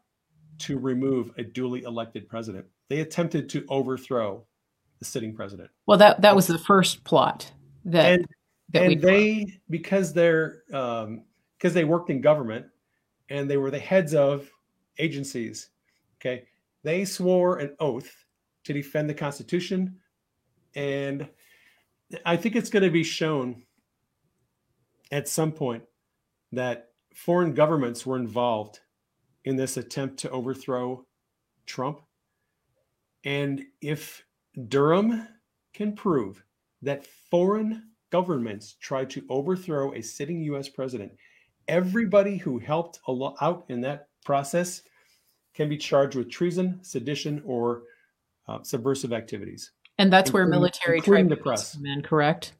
to 0.58 0.78
remove 0.78 1.30
a 1.38 1.44
duly 1.44 1.82
elected 1.82 2.28
president. 2.28 2.66
They 2.88 3.00
attempted 3.00 3.48
to 3.50 3.64
overthrow 3.68 4.44
the 4.98 5.04
sitting 5.04 5.34
president. 5.34 5.70
Well, 5.86 5.98
that 5.98 6.20
that 6.22 6.34
was 6.34 6.46
the 6.46 6.58
first 6.58 7.04
plot 7.04 7.52
that 7.84 8.12
and, 8.12 8.26
that 8.72 8.82
and 8.82 9.00
they 9.00 9.60
because 9.70 10.12
they're 10.12 10.62
um, 10.72 11.22
because 11.58 11.74
they 11.74 11.84
worked 11.84 12.10
in 12.10 12.20
government 12.20 12.66
and 13.30 13.48
they 13.48 13.56
were 13.56 13.70
the 13.70 13.78
heads 13.78 14.14
of 14.14 14.50
agencies. 14.98 15.70
Okay, 16.20 16.44
they 16.82 17.04
swore 17.04 17.58
an 17.58 17.76
oath 17.78 18.25
to 18.66 18.72
defend 18.72 19.08
the 19.08 19.14
Constitution, 19.14 19.96
and 20.74 21.28
I 22.24 22.36
think 22.36 22.56
it's 22.56 22.70
going 22.70 22.82
to 22.82 22.90
be 22.90 23.04
shown 23.04 23.62
at 25.10 25.28
some 25.28 25.52
point 25.52 25.84
that 26.52 26.90
foreign 27.14 27.54
governments 27.54 28.04
were 28.04 28.16
involved 28.16 28.80
in 29.44 29.56
this 29.56 29.76
attempt 29.76 30.18
to 30.18 30.30
overthrow 30.30 31.06
Trump. 31.64 32.00
And 33.24 33.64
if 33.80 34.24
Durham 34.68 35.28
can 35.72 35.94
prove 35.94 36.42
that 36.82 37.06
foreign 37.06 37.90
governments 38.10 38.76
tried 38.80 39.10
to 39.10 39.24
overthrow 39.28 39.92
a 39.94 40.02
sitting 40.02 40.42
US 40.42 40.68
president, 40.68 41.12
everybody 41.68 42.36
who 42.36 42.58
helped 42.58 43.00
out 43.40 43.64
in 43.68 43.80
that 43.82 44.08
process 44.24 44.82
can 45.54 45.68
be 45.68 45.76
charged 45.76 46.16
with 46.16 46.30
treason, 46.30 46.78
sedition, 46.82 47.42
or 47.44 47.84
uh, 48.48 48.62
subversive 48.62 49.12
activities. 49.12 49.72
And 49.98 50.12
that's 50.12 50.32
where 50.32 50.46
military 50.46 51.00
tribunals 51.00 51.40
press. 51.42 51.74
come 51.74 51.86
in, 51.86 52.02
correct? 52.02 52.52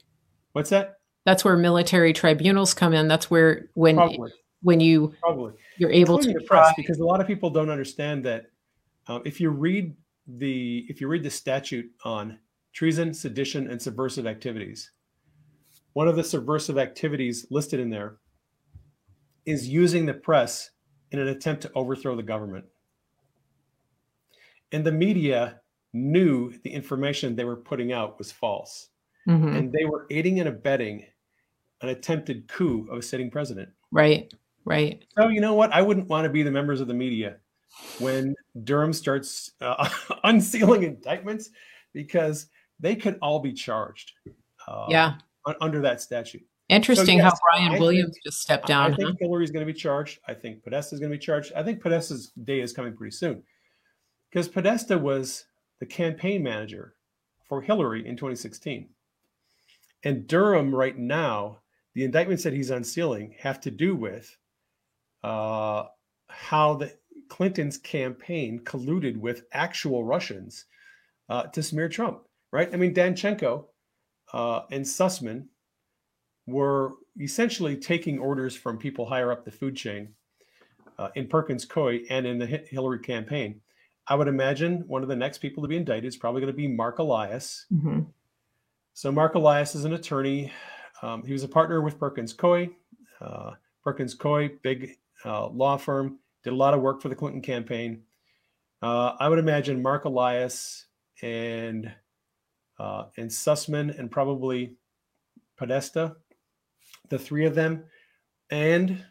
What's 0.53 0.71
that? 0.71 0.97
That's 1.27 1.45
where 1.45 1.57
military 1.57 2.13
tribunals 2.13 2.73
come 2.73 2.95
in. 2.95 3.09
That's 3.09 3.31
where 3.31 3.69
when 3.75 3.97
Probably, 3.97 4.33
when 4.63 4.81
you 4.81 5.15
probably. 5.21 5.53
you're 5.79 5.93
able 5.93 6.17
including 6.17 6.39
to 6.39 6.41
the 6.41 6.47
press 6.47 6.73
because 6.77 6.99
a 6.99 7.05
lot 7.05 7.21
of 7.21 7.27
people 7.27 7.51
don't 7.51 7.71
understand 7.71 8.25
that 8.25 8.47
um, 9.07 9.23
if 9.25 9.41
you 9.41 9.51
read 9.51 9.95
the 10.27 10.85
if 10.89 11.01
you 11.01 11.09
read 11.09 11.23
the 11.23 11.31
statute 11.31 11.87
on 12.05 12.39
treason 12.73 13.15
sedition 13.15 13.71
and 13.71 13.81
subversive 13.81 14.27
activities 14.27 14.91
one 15.93 16.09
of 16.09 16.17
the 16.17 16.25
subversive 16.25 16.79
activities 16.79 17.47
listed 17.51 17.79
in 17.79 17.91
there 17.91 18.17
is 19.45 19.69
using 19.69 20.05
the 20.05 20.15
press 20.15 20.71
in 21.13 21.21
an 21.21 21.29
attempt 21.29 21.63
to 21.63 21.71
overthrow 21.75 22.17
the 22.17 22.23
government 22.23 22.65
and 24.73 24.85
the 24.85 24.93
media 24.93 25.61
knew 25.97 26.53
the 26.65 26.71
information 26.71 27.35
they 27.35 27.45
were 27.45 27.57
putting 27.57 27.93
out 27.93 28.19
was 28.19 28.31
false 28.33 28.89
Mhm. 29.29 29.57
and 29.57 29.73
they 29.73 29.85
were 29.85 30.07
aiding 30.11 30.39
and 30.41 30.49
abetting 30.49 31.05
an 31.81 31.89
attempted 31.89 32.47
coup 32.49 32.87
of 32.91 32.99
a 32.99 33.03
sitting 33.03 33.31
president 33.31 33.69
right, 33.91 34.33
right. 34.65 35.05
so 35.19 35.29
you 35.29 35.41
know 35.41 35.55
what? 35.55 35.73
I 35.73 35.83
wouldn't 35.83 36.09
want 36.09 36.25
to 36.25 36.31
be 36.31 36.43
the 36.43 36.51
members 36.51 36.81
of 36.81 36.87
the 36.89 36.95
media 36.95 37.39
when 37.99 38.35
Durham 38.65 38.93
starts 38.93 39.51
uh, 39.61 39.89
unsealing 40.25 40.85
indictments 40.85 41.51
because 41.93 42.47
they 42.81 42.95
could 42.97 43.19
all 43.21 43.41
be 43.41 43.53
charged. 43.53 44.13
Uh, 44.69 44.87
yeah. 44.89 45.15
under 45.61 45.81
that 45.83 46.01
statute. 46.01 46.43
Interesting 46.69 47.19
yes, 47.19 47.25
how 47.33 47.39
Brian 47.45 47.75
I 47.77 47.79
Williams 47.79 48.15
think- 48.15 48.25
just 48.25 48.41
stepped 48.43 48.67
down. 48.67 48.93
I 48.93 48.97
think 48.97 49.11
huh? 49.11 49.17
Hillary's 49.21 49.51
going 49.53 49.65
to 49.65 49.73
be 49.73 49.79
charged. 49.79 50.19
I 50.27 50.35
think 50.35 50.63
Podesta 50.65 50.95
is 50.95 51.01
going 51.01 51.13
to 51.13 51.17
be 51.17 51.25
charged. 51.25 51.53
I 51.55 51.63
think 51.63 51.81
Podesta's 51.81 52.33
day 52.43 52.61
is 52.61 52.73
coming 52.73 52.97
pretty 52.97 53.13
soon 53.15 53.43
because 54.31 54.49
Podesta 54.49 54.99
was 54.99 55.45
the 55.81 55.87
campaign 55.87 56.43
manager 56.43 56.95
for 57.49 57.63
Hillary 57.63 58.07
in 58.07 58.17
2016. 58.17 58.89
And 60.05 60.27
Durham, 60.27 60.75
right 60.75 60.97
now, 60.97 61.61
the 61.95 62.05
indictments 62.05 62.45
that 62.45 62.53
he's 62.53 62.71
unsealing 62.71 63.35
have 63.39 63.61
to 63.63 63.71
do 63.71 63.97
with 63.97 64.37
uh, 65.25 65.85
how 66.29 66.75
the 66.75 66.93
Clinton's 67.29 67.79
campaign 67.79 68.61
colluded 68.61 69.17
with 69.17 69.45
actual 69.53 70.05
Russians 70.05 70.67
uh, 71.29 71.45
to 71.45 71.63
smear 71.63 71.89
Trump, 71.89 72.23
right? 72.53 72.73
I 72.73 72.77
mean, 72.77 72.95
Danchenko 72.95 73.65
uh, 74.33 74.61
and 74.71 74.85
Sussmann 74.85 75.47
were 76.47 76.93
essentially 77.21 77.77
taking 77.77 78.19
orders 78.19 78.55
from 78.55 78.79
people 78.79 79.07
higher 79.07 79.33
up 79.33 79.45
the 79.45 79.51
food 79.51 79.77
chain 79.77 80.15
uh, 80.99 81.09
in 81.15 81.27
Perkins 81.27 81.65
Coie 81.65 82.05
and 82.11 82.27
in 82.27 82.39
the 82.39 82.47
Hillary 82.47 83.01
campaign. 83.01 83.61
I 84.09 84.15
would 84.15 84.29
imagine 84.29 84.85
one 84.87 85.03
of 85.03 85.09
the 85.09 85.17
next 85.17 85.39
people 85.39 85.63
to 85.63 85.69
be 85.69 85.77
indicted 85.77 86.07
is 86.07 86.17
probably 86.17 86.41
going 86.41 86.53
to 86.53 86.57
be 86.57 86.69
Mark 86.69 86.99
Elias. 86.99 87.67
Mhm. 87.73 88.07
So 88.93 89.11
Mark 89.13 89.35
Elias 89.35 89.75
is 89.75 89.85
an 89.85 89.93
attorney. 89.93 90.53
Um, 91.03 91.25
he 91.25 91.33
was 91.33 91.43
a 91.43 91.49
partner 91.49 91.81
with 91.81 91.99
Perkins 91.99 92.33
Coie. 92.33 92.71
Uh, 93.21 93.53
Perkins 93.83 94.15
Coie, 94.15 94.61
big 94.63 94.97
uh, 95.25 95.49
law 95.49 95.77
firm, 95.77 96.19
did 96.43 96.53
a 96.53 96.57
lot 96.57 96.75
of 96.75 96.81
work 96.81 97.03
for 97.03 97.09
the 97.09 97.15
Clinton 97.15 97.43
campaign. 97.43 98.03
Uh, 98.83 99.17
I 99.19 99.29
would 99.29 99.39
imagine 99.39 99.83
Mark 99.83 100.05
Elias 100.05 100.87
and 101.23 101.93
uh, 102.79 103.07
and 103.17 103.31
Sussmann 103.31 103.99
and 103.99 104.11
probably 104.11 104.77
Podesta, 105.57 106.17
the 107.09 107.19
three 107.19 107.47
of 107.47 107.55
them, 107.55 107.85
and 108.51 109.05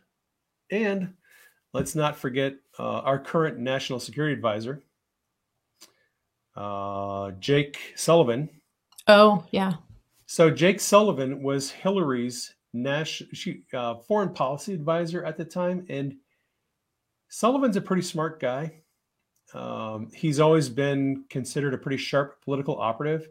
and 0.71 1.13
let's 1.73 1.95
not 1.95 2.15
forget 2.15 2.55
uh, 2.79 2.99
our 2.99 3.19
current 3.19 3.57
national 3.57 3.99
security 3.99 4.33
advisor, 4.33 4.83
uh, 6.55 7.31
Jake 7.39 7.93
Sullivan. 7.95 8.49
Oh, 9.07 9.45
yeah. 9.51 9.73
So 10.25 10.49
Jake 10.49 10.79
Sullivan 10.79 11.43
was 11.43 11.71
Hillary's 11.71 12.55
national 12.73 13.29
she, 13.33 13.63
uh, 13.73 13.95
foreign 13.95 14.33
policy 14.33 14.73
advisor 14.73 15.23
at 15.23 15.37
the 15.37 15.45
time, 15.45 15.85
and 15.89 16.15
Sullivan's 17.29 17.77
a 17.77 17.81
pretty 17.81 18.01
smart 18.01 18.39
guy. 18.39 18.81
Um, 19.53 20.09
he's 20.13 20.39
always 20.39 20.69
been 20.69 21.25
considered 21.29 21.73
a 21.73 21.77
pretty 21.77 21.97
sharp 21.97 22.41
political 22.43 22.79
operative. 22.79 23.27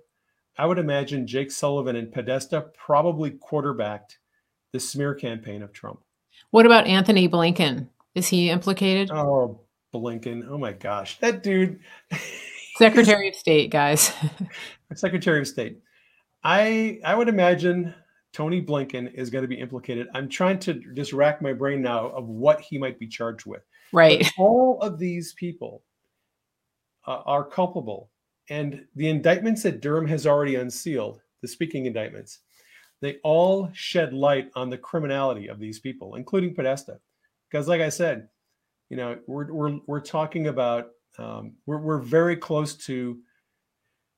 I 0.56 0.66
would 0.66 0.78
imagine 0.78 1.26
Jake 1.26 1.50
Sullivan 1.50 1.96
and 1.96 2.12
Podesta 2.12 2.66
probably 2.74 3.32
quarterbacked 3.32 4.18
the 4.72 4.80
smear 4.80 5.14
campaign 5.14 5.62
of 5.62 5.72
Trump. 5.72 6.00
What 6.50 6.66
about 6.66 6.86
Antony 6.86 7.28
Blinken? 7.28 7.88
Is 8.14 8.28
he 8.28 8.50
implicated? 8.50 9.10
Oh, 9.10 9.60
Blinken! 9.92 10.46
Oh 10.48 10.58
my 10.58 10.72
gosh, 10.72 11.18
that 11.18 11.42
dude. 11.42 11.80
Secretary 12.76 13.28
of 13.28 13.34
State, 13.34 13.70
guys. 13.70 14.12
Secretary 14.94 15.40
of 15.40 15.46
State. 15.46 15.78
I 16.42 17.00
I 17.04 17.14
would 17.14 17.28
imagine 17.28 17.94
Tony 18.32 18.60
Blinken 18.60 19.12
is 19.14 19.30
going 19.30 19.42
to 19.42 19.48
be 19.48 19.60
implicated. 19.60 20.08
I'm 20.14 20.28
trying 20.28 20.58
to 20.60 20.80
just 20.94 21.12
rack 21.12 21.40
my 21.40 21.52
brain 21.52 21.80
now 21.82 22.08
of 22.08 22.26
what 22.28 22.60
he 22.60 22.78
might 22.78 22.98
be 22.98 23.06
charged 23.06 23.46
with. 23.46 23.62
right. 23.92 24.20
But 24.20 24.42
all 24.42 24.80
of 24.80 24.98
these 24.98 25.32
people 25.34 25.82
uh, 27.06 27.22
are 27.24 27.44
culpable, 27.44 28.10
and 28.50 28.84
the 28.96 29.08
indictments 29.08 29.62
that 29.62 29.80
Durham 29.80 30.08
has 30.08 30.26
already 30.26 30.56
unsealed, 30.56 31.20
the 31.42 31.48
speaking 31.48 31.86
indictments, 31.86 32.40
they 33.00 33.18
all 33.22 33.70
shed 33.72 34.12
light 34.12 34.50
on 34.54 34.70
the 34.70 34.78
criminality 34.78 35.48
of 35.48 35.58
these 35.58 35.78
people, 35.78 36.16
including 36.16 36.54
Podesta. 36.54 36.98
Because, 37.54 37.68
like 37.68 37.80
I 37.80 37.88
said, 37.88 38.26
you 38.90 38.96
know, 38.96 39.16
we're 39.28 39.52
we're 39.52 39.78
we're 39.86 40.00
talking 40.00 40.48
about 40.48 40.88
um, 41.18 41.54
we're 41.66 41.78
we're 41.78 42.00
very 42.00 42.34
close 42.34 42.74
to 42.86 43.20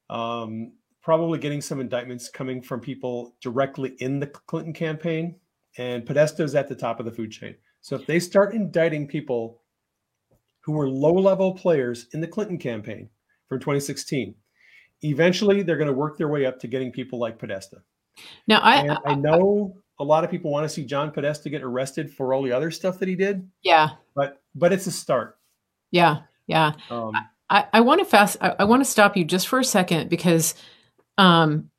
um, 0.08 0.72
probably 1.02 1.38
getting 1.38 1.60
some 1.60 1.78
indictments 1.78 2.30
coming 2.30 2.62
from 2.62 2.80
people 2.80 3.36
directly 3.42 3.94
in 3.98 4.20
the 4.20 4.26
Clinton 4.26 4.72
campaign, 4.72 5.36
and 5.76 6.06
Podesta 6.06 6.44
is 6.44 6.54
at 6.54 6.66
the 6.66 6.74
top 6.74 6.98
of 6.98 7.04
the 7.04 7.12
food 7.12 7.30
chain. 7.30 7.54
So 7.82 7.94
if 7.94 8.06
they 8.06 8.20
start 8.20 8.54
indicting 8.54 9.06
people 9.06 9.60
who 10.60 10.72
were 10.72 10.88
low-level 10.88 11.56
players 11.56 12.06
in 12.14 12.22
the 12.22 12.26
Clinton 12.26 12.56
campaign 12.56 13.10
from 13.50 13.60
2016, 13.60 14.34
eventually 15.02 15.62
they're 15.62 15.76
going 15.76 15.88
to 15.88 15.92
work 15.92 16.16
their 16.16 16.28
way 16.28 16.46
up 16.46 16.58
to 16.60 16.68
getting 16.68 16.90
people 16.90 17.18
like 17.18 17.38
Podesta. 17.38 17.82
Now, 18.48 18.60
I, 18.60 18.76
And 18.76 18.98
I 19.04 19.14
know 19.14 19.76
a 19.98 20.04
lot 20.04 20.24
of 20.24 20.30
people 20.30 20.50
want 20.50 20.64
to 20.64 20.68
see 20.68 20.84
John 20.84 21.10
Podesta 21.10 21.48
get 21.48 21.62
arrested 21.62 22.12
for 22.12 22.34
all 22.34 22.42
the 22.42 22.52
other 22.52 22.70
stuff 22.70 22.98
that 22.98 23.08
he 23.08 23.14
did, 23.14 23.48
yeah, 23.62 23.90
but 24.14 24.42
but 24.54 24.72
it's 24.72 24.86
a 24.86 24.92
start. 24.92 25.38
yeah, 25.90 26.20
yeah. 26.46 26.72
Um, 26.90 27.12
I, 27.48 27.66
I 27.72 27.80
want 27.80 28.00
to 28.00 28.04
fast. 28.04 28.36
I, 28.40 28.56
I 28.60 28.64
want 28.64 28.84
to 28.84 28.90
stop 28.90 29.16
you 29.16 29.24
just 29.24 29.48
for 29.48 29.58
a 29.58 29.64
second 29.64 30.10
because, 30.10 30.54
um, 31.18 31.70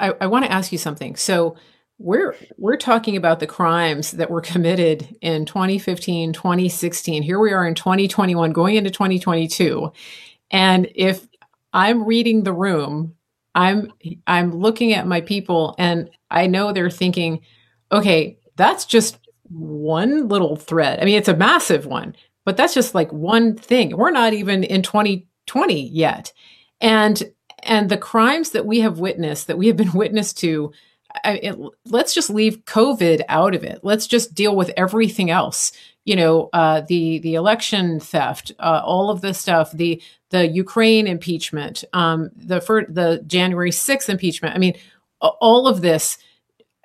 I, 0.00 0.14
I 0.20 0.26
want 0.26 0.44
to 0.44 0.52
ask 0.52 0.72
you 0.72 0.78
something. 0.78 1.16
So, 1.16 1.56
we're 1.98 2.36
we're 2.56 2.76
talking 2.76 3.16
about 3.16 3.40
the 3.40 3.46
crimes 3.46 4.12
that 4.12 4.30
were 4.30 4.40
committed 4.40 5.16
in 5.20 5.44
2015 5.44 6.32
2016 6.32 7.24
here 7.24 7.40
we 7.40 7.52
are 7.52 7.66
in 7.66 7.74
2021 7.74 8.52
going 8.52 8.76
into 8.76 8.88
2022 8.88 9.92
and 10.52 10.88
if 10.94 11.26
i'm 11.72 12.04
reading 12.04 12.44
the 12.44 12.52
room 12.52 13.16
i'm 13.58 13.92
i'm 14.26 14.52
looking 14.52 14.92
at 14.92 15.06
my 15.06 15.20
people 15.20 15.74
and 15.78 16.08
i 16.30 16.46
know 16.46 16.72
they're 16.72 16.88
thinking 16.88 17.40
okay 17.90 18.38
that's 18.56 18.86
just 18.86 19.18
one 19.50 20.28
little 20.28 20.56
thread 20.56 21.00
i 21.00 21.04
mean 21.04 21.18
it's 21.18 21.28
a 21.28 21.36
massive 21.36 21.84
one 21.84 22.14
but 22.44 22.56
that's 22.56 22.74
just 22.74 22.94
like 22.94 23.12
one 23.12 23.56
thing 23.56 23.96
we're 23.96 24.10
not 24.10 24.32
even 24.32 24.62
in 24.62 24.80
2020 24.82 25.88
yet 25.88 26.32
and 26.80 27.24
and 27.64 27.90
the 27.90 27.98
crimes 27.98 28.50
that 28.50 28.64
we 28.64 28.80
have 28.80 29.00
witnessed 29.00 29.48
that 29.48 29.58
we 29.58 29.66
have 29.66 29.76
been 29.76 29.92
witness 29.92 30.32
to 30.32 30.72
I, 31.24 31.32
it, 31.42 31.58
let's 31.86 32.14
just 32.14 32.30
leave 32.30 32.64
COVID 32.66 33.22
out 33.28 33.54
of 33.54 33.64
it. 33.64 33.80
Let's 33.82 34.06
just 34.06 34.34
deal 34.34 34.54
with 34.54 34.70
everything 34.76 35.30
else. 35.30 35.72
You 36.08 36.16
know, 36.16 36.48
uh, 36.54 36.80
the 36.88 37.18
the 37.18 37.34
election 37.34 38.00
theft, 38.00 38.52
uh, 38.58 38.80
all 38.82 39.10
of 39.10 39.20
this 39.20 39.38
stuff, 39.38 39.72
the 39.72 40.02
the 40.30 40.46
Ukraine 40.46 41.06
impeachment, 41.06 41.84
um, 41.92 42.30
the 42.34 42.60
the 42.88 43.22
January 43.26 43.70
sixth 43.70 44.08
impeachment. 44.08 44.54
I 44.54 44.58
mean, 44.58 44.74
all 45.20 45.68
of 45.68 45.82
this. 45.82 46.16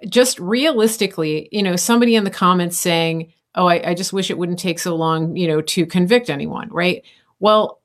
Just 0.09 0.37
realistically, 0.39 1.47
you 1.53 1.63
know, 1.63 1.77
somebody 1.77 2.15
in 2.15 2.25
the 2.25 2.29
comments 2.29 2.77
saying, 2.77 3.31
"Oh, 3.55 3.65
I, 3.65 3.91
I 3.91 3.93
just 3.93 4.11
wish 4.11 4.29
it 4.29 4.37
wouldn't 4.37 4.59
take 4.59 4.79
so 4.79 4.93
long," 4.93 5.37
you 5.37 5.47
know, 5.47 5.61
to 5.61 5.85
convict 5.85 6.29
anyone. 6.29 6.67
Right? 6.69 7.03
Well, 7.39 7.79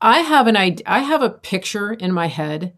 I 0.00 0.20
have 0.20 0.46
an. 0.46 0.56
I 0.56 1.00
have 1.00 1.22
a 1.22 1.30
picture 1.30 1.92
in 1.92 2.12
my 2.12 2.28
head 2.28 2.74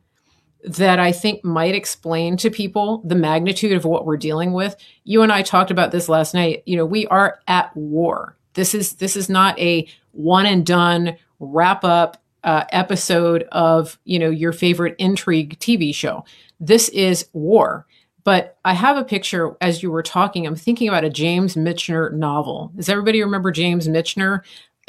that 0.64 0.98
I 0.98 1.12
think 1.12 1.44
might 1.44 1.74
explain 1.74 2.36
to 2.38 2.50
people 2.50 3.02
the 3.04 3.14
magnitude 3.14 3.72
of 3.72 3.84
what 3.84 4.04
we're 4.04 4.16
dealing 4.16 4.52
with. 4.52 4.76
You 5.04 5.22
and 5.22 5.32
I 5.32 5.42
talked 5.42 5.70
about 5.70 5.90
this 5.90 6.08
last 6.08 6.34
night. 6.34 6.62
You 6.66 6.76
know, 6.76 6.86
we 6.86 7.06
are 7.06 7.38
at 7.48 7.74
war. 7.76 8.36
This 8.54 8.74
is 8.74 8.94
this 8.94 9.16
is 9.16 9.28
not 9.28 9.58
a 9.58 9.88
one 10.12 10.46
and 10.46 10.66
done 10.66 11.16
wrap 11.38 11.84
up 11.84 12.22
uh, 12.44 12.64
episode 12.72 13.46
of 13.52 13.98
you 14.04 14.18
know 14.18 14.30
your 14.30 14.52
favorite 14.52 14.96
intrigue 14.98 15.58
TV 15.58 15.94
show. 15.94 16.24
This 16.58 16.88
is 16.90 17.28
war. 17.32 17.86
But 18.22 18.58
I 18.66 18.74
have 18.74 18.98
a 18.98 19.04
picture 19.04 19.56
as 19.62 19.82
you 19.82 19.90
were 19.90 20.02
talking. 20.02 20.46
I'm 20.46 20.56
thinking 20.56 20.88
about 20.88 21.04
a 21.04 21.11
James 21.11 21.54
Michener 21.54 22.12
novel. 22.12 22.70
Does 22.76 22.90
everybody 22.90 23.22
remember 23.22 23.50
James 23.50 23.88
Michener? 23.88 24.42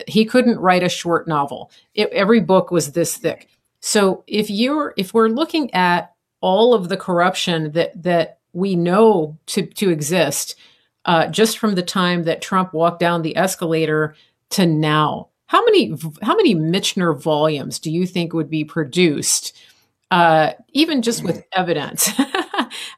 He 0.05 0.26
couldn't 0.26 0.59
write 0.59 0.84
a 0.84 0.89
short 0.89 1.30
novel. 1.30 1.72
It, 1.93 2.09
every 2.09 2.41
book 2.41 2.72
was 2.72 2.91
this 2.91 3.15
thick. 3.15 3.47
So 3.82 4.23
if 4.27 4.49
you're 4.49 4.93
if 4.95 5.13
we're 5.13 5.27
looking 5.27 5.73
at 5.73 6.13
all 6.39 6.73
of 6.73 6.89
the 6.89 6.97
corruption 6.97 7.71
that 7.71 8.01
that 8.01 8.39
we 8.53 8.75
know 8.75 9.38
to 9.47 9.65
to 9.65 9.89
exist, 9.89 10.55
uh, 11.05 11.27
just 11.27 11.57
from 11.57 11.75
the 11.75 11.84
time 11.84 12.23
that 12.23 12.41
Trump 12.41 12.73
walked 12.73 12.99
down 12.99 13.23
the 13.23 13.36
escalator 13.36 14.15
to 14.51 14.65
now, 14.65 15.29
how 15.47 15.65
many 15.65 15.95
how 16.21 16.36
many 16.36 16.55
Michener 16.55 17.19
volumes 17.19 17.79
do 17.79 17.91
you 17.91 18.05
think 18.05 18.34
would 18.34 18.49
be 18.49 18.63
produced, 18.63 19.57
uh, 20.11 20.53
even 20.73 21.01
just 21.01 21.23
with 21.23 21.43
evidence? 21.51 22.09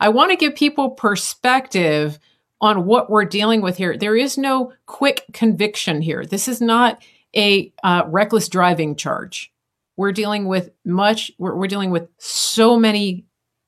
I 0.01 0.09
want 0.09 0.31
to 0.31 0.37
give 0.37 0.55
people 0.55 0.89
perspective 0.89 2.19
on 2.59 2.85
what 2.85 3.09
we're 3.09 3.25
dealing 3.25 3.61
with 3.61 3.77
here. 3.77 3.97
There 3.97 4.17
is 4.17 4.37
no 4.37 4.73
quick 4.85 5.25
conviction 5.31 6.01
here. 6.01 6.25
This 6.25 6.47
is 6.47 6.59
not 6.59 7.01
a 7.35 7.73
uh, 7.83 8.03
reckless 8.07 8.49
driving 8.49 8.95
charge 8.95 9.52
we're 9.97 10.11
dealing 10.11 10.47
with 10.47 10.71
much 10.85 11.31
we're, 11.37 11.55
we're 11.55 11.67
dealing 11.67 11.91
with 11.91 12.07
so 12.17 12.77
many 12.77 13.25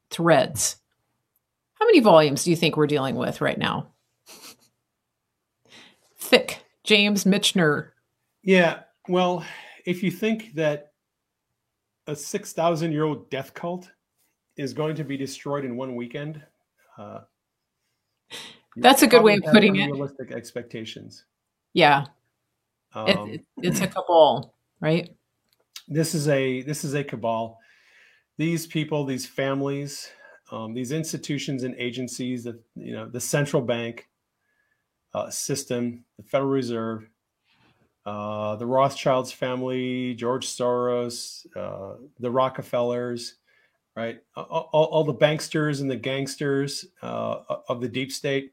threads. 0.10 0.78
How 1.76 1.86
many 1.86 2.00
volumes 2.00 2.44
do 2.44 2.50
you 2.50 2.56
think 2.56 2.78
we're 2.78 2.88
dealing 2.88 3.16
with 3.16 3.42
right 3.42 3.58
now? 3.58 3.90
Thick. 6.18 6.64
James 6.84 7.24
michener. 7.24 7.90
Yeah 8.44 8.82
well 9.08 9.46
if 9.86 10.02
you 10.04 10.12
think 10.12 10.54
that 10.56 10.92
a 12.08 12.16
6000 12.16 12.92
year 12.92 13.04
old 13.04 13.30
death 13.30 13.54
cult 13.54 13.92
is 14.58 14.74
going 14.74 14.96
to 14.96 15.04
be 15.04 15.18
destroyed 15.18 15.66
in 15.66 15.76
one 15.76 15.96
weekend 15.96 16.42
uh, 16.98 17.20
that's 18.78 19.02
a 19.02 19.08
good 19.08 19.24
way 19.24 19.36
of 19.36 19.44
putting 19.52 19.76
it. 19.76 19.86
realistic 19.86 20.32
expectations. 20.32 21.26
Yeah. 21.74 22.06
Um, 22.94 23.30
it, 23.30 23.46
it's 23.58 23.82
a 23.82 23.88
cabal 23.88 24.54
right 24.82 25.10
this 25.88 26.16
is 26.16 26.28
a 26.28 26.62
this 26.62 26.84
is 26.84 26.94
a 26.94 27.04
cabal. 27.04 27.60
These 28.38 28.68
people, 28.68 29.06
these 29.06 29.26
families, 29.26 30.10
um, 30.52 30.74
these 30.74 30.92
institutions 30.92 31.64
and 31.64 31.76
agencies, 31.78 32.44
that 32.44 32.62
you 32.76 32.94
know, 32.94 33.08
the 33.08 33.22
central 33.22 33.62
bank 33.62 34.10
uh, 35.14 35.30
system, 35.30 36.04
the 36.18 36.24
Federal 36.24 36.50
Reserve, 36.50 37.10
uh, 38.06 38.56
the 38.58 38.66
Rothschilds 38.66 39.32
family, 39.32 40.14
George 40.16 40.46
Soros, 40.46 41.46
uh, 41.56 41.98
the 42.20 42.30
Rockefellers, 42.30 43.36
right? 43.96 44.20
All, 44.36 44.70
all, 44.72 45.04
the 45.04 45.14
banksters 45.14 45.82
and 45.82 45.90
the 45.90 45.96
gangsters 45.96 46.86
uh, 47.02 47.40
of 47.70 47.80
the 47.80 47.88
deep 47.88 48.12
state, 48.12 48.52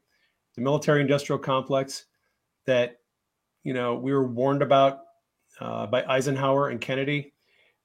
the 0.55 0.61
military-industrial 0.61 1.39
complex 1.39 2.05
that 2.65 2.99
you 3.63 3.73
know 3.73 3.95
we 3.95 4.13
were 4.13 4.27
warned 4.27 4.61
about 4.61 5.01
uh, 5.59 5.85
by 5.87 6.03
Eisenhower 6.05 6.69
and 6.69 6.81
Kennedy. 6.81 7.33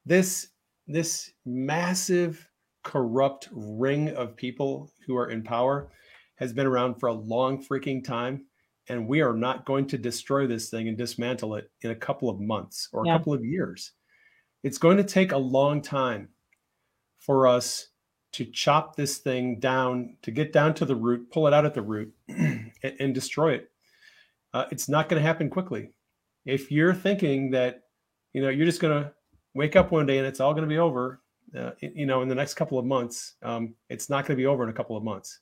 This 0.06 0.48
this 0.86 1.32
massive 1.44 2.48
corrupt 2.82 3.48
ring 3.52 4.08
of 4.10 4.36
people 4.36 4.90
who 5.06 5.16
are 5.16 5.30
in 5.30 5.42
power 5.42 5.90
has 6.36 6.52
been 6.52 6.66
around 6.66 6.94
for 6.94 7.08
a 7.08 7.12
long 7.12 7.62
freaking 7.62 8.02
time 8.02 8.46
and 8.88 9.06
we 9.06 9.20
are 9.20 9.34
not 9.34 9.66
going 9.66 9.86
to 9.86 9.98
destroy 9.98 10.46
this 10.46 10.70
thing 10.70 10.88
and 10.88 10.96
dismantle 10.96 11.56
it 11.56 11.70
in 11.82 11.90
a 11.90 11.96
couple 11.96 12.30
of 12.30 12.40
months 12.40 12.88
or 12.92 13.02
a 13.02 13.06
yeah. 13.06 13.18
couple 13.18 13.34
of 13.34 13.44
years 13.44 13.92
it's 14.62 14.78
going 14.78 14.96
to 14.96 15.04
take 15.04 15.32
a 15.32 15.38
long 15.38 15.82
time 15.82 16.28
for 17.18 17.46
us 17.46 17.88
to 18.32 18.44
chop 18.46 18.96
this 18.96 19.18
thing 19.18 19.58
down 19.58 20.16
to 20.22 20.30
get 20.30 20.52
down 20.52 20.72
to 20.72 20.84
the 20.84 20.96
root 20.96 21.30
pull 21.30 21.46
it 21.46 21.52
out 21.52 21.66
at 21.66 21.74
the 21.74 21.82
root 21.82 22.12
and, 22.28 22.72
and 22.82 23.14
destroy 23.14 23.52
it 23.52 23.70
uh, 24.54 24.64
it's 24.70 24.88
not 24.88 25.08
going 25.08 25.20
to 25.20 25.26
happen 25.26 25.50
quickly 25.50 25.90
if 26.48 26.72
you're 26.72 26.94
thinking 26.94 27.50
that 27.50 27.82
you 28.32 28.42
know 28.42 28.48
you're 28.48 28.66
just 28.66 28.80
going 28.80 29.02
to 29.02 29.12
wake 29.54 29.76
up 29.76 29.92
one 29.92 30.06
day 30.06 30.18
and 30.18 30.26
it's 30.26 30.40
all 30.40 30.52
going 30.52 30.64
to 30.64 30.68
be 30.68 30.78
over 30.78 31.20
uh, 31.56 31.70
you 31.80 32.06
know 32.06 32.22
in 32.22 32.28
the 32.28 32.34
next 32.34 32.54
couple 32.54 32.78
of 32.78 32.84
months 32.84 33.34
um, 33.42 33.74
it's 33.90 34.08
not 34.08 34.26
going 34.26 34.36
to 34.36 34.40
be 34.40 34.46
over 34.46 34.64
in 34.64 34.70
a 34.70 34.72
couple 34.72 34.96
of 34.96 35.04
months. 35.04 35.40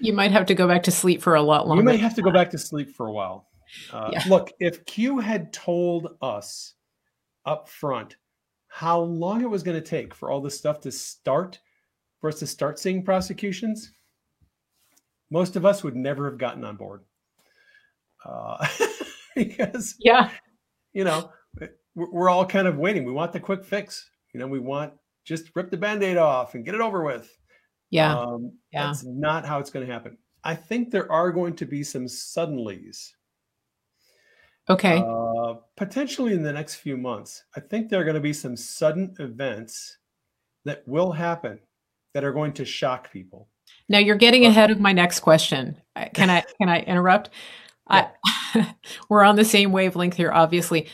You 0.00 0.12
might 0.12 0.32
have 0.32 0.46
to 0.46 0.54
go 0.54 0.66
back 0.66 0.82
to 0.84 0.90
sleep 0.90 1.22
for 1.22 1.34
a 1.34 1.42
lot 1.42 1.68
longer 1.68 1.82
you 1.82 1.86
may 1.86 1.96
have 1.96 2.14
to 2.14 2.22
go 2.22 2.30
back 2.30 2.50
to 2.50 2.58
sleep 2.58 2.94
for 2.96 3.06
a 3.06 3.12
while. 3.12 3.46
Uh, 3.92 4.08
yeah. 4.12 4.22
look 4.28 4.50
if 4.60 4.82
q 4.86 5.18
had 5.18 5.52
told 5.52 6.16
us 6.22 6.74
up 7.44 7.68
front 7.68 8.16
how 8.68 8.98
long 8.98 9.42
it 9.42 9.50
was 9.50 9.62
going 9.62 9.78
to 9.78 9.86
take 9.86 10.14
for 10.14 10.30
all 10.30 10.40
this 10.40 10.56
stuff 10.56 10.80
to 10.80 10.90
start 10.90 11.58
for 12.18 12.28
us 12.28 12.38
to 12.38 12.46
start 12.46 12.78
seeing 12.78 13.04
prosecutions 13.04 13.92
most 15.30 15.56
of 15.56 15.66
us 15.66 15.84
would 15.84 15.96
never 15.96 16.30
have 16.30 16.38
gotten 16.38 16.64
on 16.64 16.76
board. 16.76 17.02
Uh, 18.24 18.66
because 19.46 19.94
yeah, 19.98 20.30
you 20.92 21.04
know, 21.04 21.30
we're 21.94 22.28
all 22.28 22.46
kind 22.46 22.66
of 22.66 22.76
waiting. 22.76 23.04
We 23.04 23.12
want 23.12 23.32
the 23.32 23.40
quick 23.40 23.64
fix. 23.64 24.08
You 24.32 24.40
know, 24.40 24.46
we 24.46 24.58
want 24.58 24.92
just 25.24 25.50
rip 25.54 25.70
the 25.70 25.76
band-aid 25.76 26.16
off 26.16 26.54
and 26.54 26.64
get 26.64 26.74
it 26.74 26.80
over 26.80 27.04
with. 27.04 27.30
Yeah. 27.90 28.18
Um, 28.18 28.52
yeah. 28.72 28.86
That's 28.86 29.04
not 29.04 29.44
how 29.44 29.58
it's 29.58 29.70
going 29.70 29.86
to 29.86 29.92
happen. 29.92 30.16
I 30.44 30.54
think 30.54 30.90
there 30.90 31.10
are 31.10 31.30
going 31.32 31.54
to 31.56 31.66
be 31.66 31.82
some 31.82 32.06
suddenlies. 32.06 33.10
Okay. 34.70 35.02
Uh, 35.06 35.54
potentially 35.76 36.34
in 36.34 36.42
the 36.42 36.52
next 36.52 36.76
few 36.76 36.96
months. 36.96 37.44
I 37.56 37.60
think 37.60 37.88
there 37.88 38.00
are 38.00 38.04
going 38.04 38.14
to 38.14 38.20
be 38.20 38.32
some 38.32 38.56
sudden 38.56 39.14
events 39.18 39.98
that 40.64 40.86
will 40.86 41.12
happen 41.12 41.60
that 42.14 42.24
are 42.24 42.32
going 42.32 42.52
to 42.54 42.64
shock 42.64 43.10
people. 43.12 43.48
Now 43.88 43.98
you're 43.98 44.16
getting 44.16 44.44
ahead 44.44 44.70
of 44.70 44.80
my 44.80 44.92
next 44.92 45.20
question. 45.20 45.76
Can 46.14 46.30
I 46.30 46.44
can 46.58 46.68
I 46.68 46.80
interrupt? 46.80 47.30
Yeah. 47.90 48.08
I, 48.54 48.74
we're 49.08 49.24
on 49.24 49.36
the 49.36 49.44
same 49.44 49.72
wavelength 49.72 50.16
here, 50.16 50.32
obviously. 50.32 50.88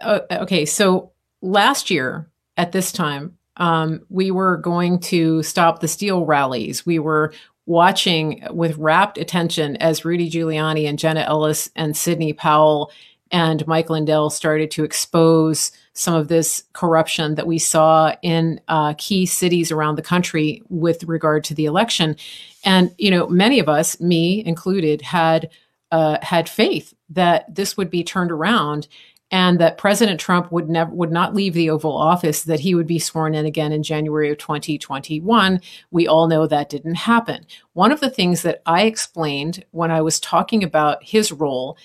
Uh, 0.00 0.20
okay, 0.30 0.64
so 0.64 1.12
last 1.42 1.90
year 1.90 2.30
at 2.56 2.72
this 2.72 2.92
time, 2.92 3.36
um, 3.56 4.06
we 4.08 4.30
were 4.30 4.56
going 4.56 5.00
to 5.00 5.42
stop 5.42 5.80
the 5.80 5.88
steal 5.88 6.24
rallies. 6.24 6.86
We 6.86 6.98
were 6.98 7.32
watching 7.66 8.42
with 8.50 8.76
rapt 8.78 9.18
attention 9.18 9.76
as 9.76 10.04
Rudy 10.04 10.30
Giuliani 10.30 10.88
and 10.88 10.98
Jenna 10.98 11.20
Ellis 11.20 11.70
and 11.76 11.96
Sidney 11.96 12.32
Powell 12.32 12.90
and 13.30 13.66
Mike 13.66 13.90
Lindell 13.90 14.30
started 14.30 14.70
to 14.72 14.84
expose 14.84 15.70
some 15.92 16.14
of 16.14 16.28
this 16.28 16.64
corruption 16.72 17.36
that 17.36 17.46
we 17.46 17.58
saw 17.58 18.14
in 18.22 18.60
uh, 18.68 18.94
key 18.98 19.26
cities 19.26 19.70
around 19.70 19.96
the 19.96 20.02
country 20.02 20.62
with 20.68 21.04
regard 21.04 21.44
to 21.44 21.54
the 21.54 21.64
election. 21.64 22.16
And, 22.64 22.92
you 22.98 23.10
know, 23.10 23.28
many 23.28 23.58
of 23.58 23.68
us, 23.68 24.00
me 24.00 24.44
included, 24.44 25.02
had 25.02 25.50
uh, 25.90 26.18
had 26.22 26.48
faith 26.48 26.94
that 27.08 27.52
this 27.54 27.76
would 27.76 27.90
be 27.90 28.04
turned 28.04 28.30
around. 28.32 28.88
and 29.32 29.60
that 29.60 29.78
President 29.78 30.18
Trump 30.18 30.50
would 30.50 30.68
never 30.68 30.90
would 30.90 31.12
not 31.12 31.34
leave 31.34 31.54
the 31.54 31.70
Oval 31.70 31.96
Office, 31.96 32.42
that 32.44 32.60
he 32.60 32.74
would 32.74 32.86
be 32.86 32.98
sworn 32.98 33.34
in 33.34 33.46
again 33.46 33.72
in 33.72 33.82
January 33.82 34.28
of 34.30 34.38
2021. 34.38 35.60
We 35.92 36.08
all 36.08 36.26
know 36.26 36.46
that 36.46 36.68
didn't 36.68 36.96
happen. 36.96 37.46
One 37.72 37.92
of 37.92 38.00
the 38.00 38.10
things 38.10 38.42
that 38.42 38.60
I 38.66 38.82
explained 38.82 39.64
when 39.70 39.92
I 39.92 40.00
was 40.00 40.18
talking 40.18 40.64
about 40.64 41.04
his 41.04 41.30
role, 41.30 41.78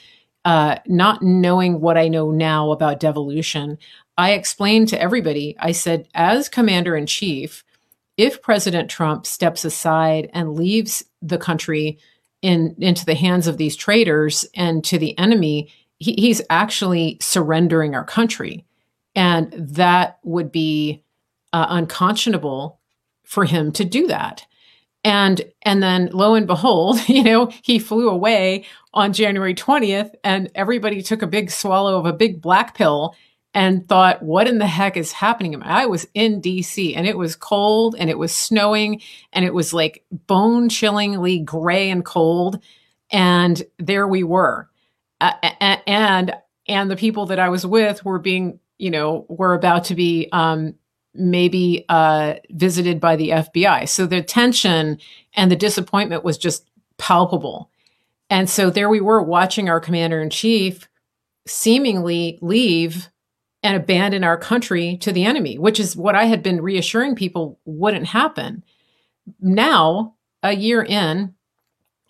uh, 0.44 0.78
not 0.88 1.22
knowing 1.22 1.82
what 1.82 1.98
I 1.98 2.08
know 2.08 2.32
now 2.32 2.72
about 2.72 3.00
devolution, 3.00 3.78
I 4.18 4.32
explained 4.32 4.88
to 4.90 5.02
everybody. 5.02 5.56
I 5.60 5.72
said, 5.72 6.08
as 6.16 6.50
Commander 6.50 6.96
in 6.96 7.06
Chief, 7.06 7.64
if 8.18 8.42
President 8.42 8.90
Trump 8.90 9.26
steps 9.26 9.66
aside 9.66 10.30
and 10.34 10.56
leaves 10.56 11.04
the 11.22 11.38
country 11.38 12.00
in 12.46 12.76
into 12.78 13.06
the 13.06 13.16
hands 13.16 13.48
of 13.48 13.58
these 13.58 13.76
traitors 13.76 14.46
and 14.54 14.84
to 14.86 15.00
the 15.00 15.18
enemy, 15.18 15.74
he, 15.98 16.14
he's 16.14 16.44
actually 16.52 17.18
surrendering 17.20 17.96
our 17.96 18.06
country. 18.06 18.64
And 19.16 19.52
that 19.54 20.20
would 20.24 20.52
be 20.52 21.04
uh, 21.54 21.66
unconscionable 21.70 22.80
for 23.24 23.46
him 23.46 23.72
to 23.72 23.84
do 23.84 24.06
that. 24.08 24.46
And 25.04 25.42
and 25.64 25.82
then 25.82 26.10
lo 26.14 26.36
and 26.36 26.46
behold, 26.46 27.00
you 27.10 27.24
know, 27.24 27.52
he 27.64 27.80
flew 27.80 28.10
away 28.10 28.66
on 28.94 29.12
January 29.12 29.56
20th 29.56 30.14
and 30.24 30.52
everybody 30.54 31.02
took 31.02 31.24
a 31.24 31.28
big 31.28 31.50
swallow 31.50 31.98
of 31.98 32.06
a 32.06 32.14
big 32.14 32.42
black 32.42 32.76
pill 32.76 33.16
and 33.56 33.88
thought, 33.88 34.22
what 34.22 34.48
in 34.48 34.60
the 34.60 34.68
heck 34.68 34.98
is 34.98 35.12
happening? 35.12 35.60
I 35.64 35.88
was 35.88 36.06
in 36.14 36.42
DC 36.42 36.96
and 36.96 37.08
it 37.08 37.18
was 37.18 37.36
cold 37.36 37.96
and 37.98 38.10
it 38.10 38.20
was 38.20 38.32
snowing 38.36 39.02
and 39.34 39.44
it 39.44 39.54
was 39.54 39.74
like 39.74 40.04
bone 40.12 40.70
chillingly 40.70 41.40
gray 41.40 41.90
and 41.90 42.06
cold. 42.06 42.60
And 43.10 43.64
there 43.80 44.08
we 44.08 44.24
were 44.24 44.70
uh, 45.22 45.32
and 45.88 46.36
and 46.68 46.92
the 46.92 46.96
people 46.96 47.28
that 47.28 47.40
I 47.40 47.50
was 47.50 47.66
with 47.66 48.04
were 48.04 48.20
being, 48.20 48.60
you 48.78 48.90
know, 48.90 49.26
were 49.30 49.54
about 49.54 49.86
to 49.86 49.96
be 49.96 50.28
um, 50.32 50.76
maybe 51.14 51.86
uh, 51.90 52.36
visited 52.50 53.00
by 53.00 53.16
the 53.16 53.30
FBI. 53.30 53.88
So 53.88 54.06
the 54.06 54.22
tension 54.22 55.00
and 55.36 55.52
the 55.52 55.56
disappointment 55.56 56.24
was 56.24 56.38
just 56.38 56.70
palpable. 56.98 57.70
And 58.30 58.50
so 58.50 58.70
there 58.70 58.90
we 58.90 59.00
were 59.00 59.22
watching 59.22 59.70
our 59.70 59.80
commander 59.80 60.22
in 60.22 60.30
chief 60.30 60.88
seemingly 61.48 62.40
leave 62.42 63.10
and 63.66 63.76
abandon 63.76 64.24
our 64.24 64.38
country 64.38 64.96
to 64.98 65.12
the 65.12 65.26
enemy, 65.26 65.58
which 65.58 65.80
is 65.80 65.98
what 65.98 66.14
I 66.14 66.26
had 66.26 66.44
been 66.44 66.62
reassuring 66.62 67.16
people 67.16 67.60
wouldn't 67.66 68.06
happen. 68.06 68.64
Now, 69.42 70.14
a 70.44 70.54
year 70.54 70.84
in, 70.84 71.34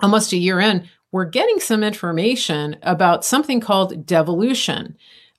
almost 0.02 0.34
a 0.34 0.38
year 0.38 0.60
in, 0.60 0.90
we're 1.14 1.24
getting 1.24 1.62
some 1.62 1.82
information 1.82 2.76
about 2.82 3.24
something 3.24 3.62
called 3.62 4.06
devolution, 4.06 4.98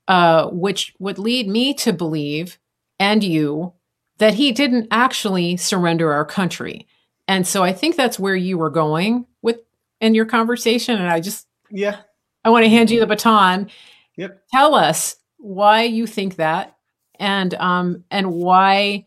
uh, 0.09 0.49
which 0.49 0.95
would 0.99 1.19
lead 1.19 1.49
me 1.49 1.75
to 1.75 1.93
believe, 1.93 2.59
and 2.99 3.23
you, 3.23 3.75
that 4.17 4.33
he 4.33 4.53
didn't 4.53 4.89
actually 4.91 5.59
surrender 5.59 6.15
our 6.15 6.25
country. 6.25 6.87
And 7.29 7.47
so 7.47 7.63
I 7.63 7.75
think 7.75 7.95
that's 7.95 8.19
where 8.19 8.37
you 8.37 8.57
were 8.57 8.71
going 8.71 9.27
with 9.43 9.59
in 10.01 10.15
your 10.15 10.25
conversation. 10.25 10.97
And 10.97 11.13
I 11.13 11.21
just, 11.21 11.47
yeah, 11.71 11.99
I 12.43 12.49
want 12.49 12.65
to 12.65 12.71
hand 12.71 12.91
you 12.91 13.01
the 13.01 13.07
baton. 13.07 13.69
Yep. 14.17 14.45
Tell 14.51 14.75
us 14.75 15.17
why 15.47 15.85
you 15.85 16.09
think 16.09 16.37
that, 16.37 16.77
and 17.21 17.55
um, 17.55 18.05
and 18.11 18.33
why 18.33 19.07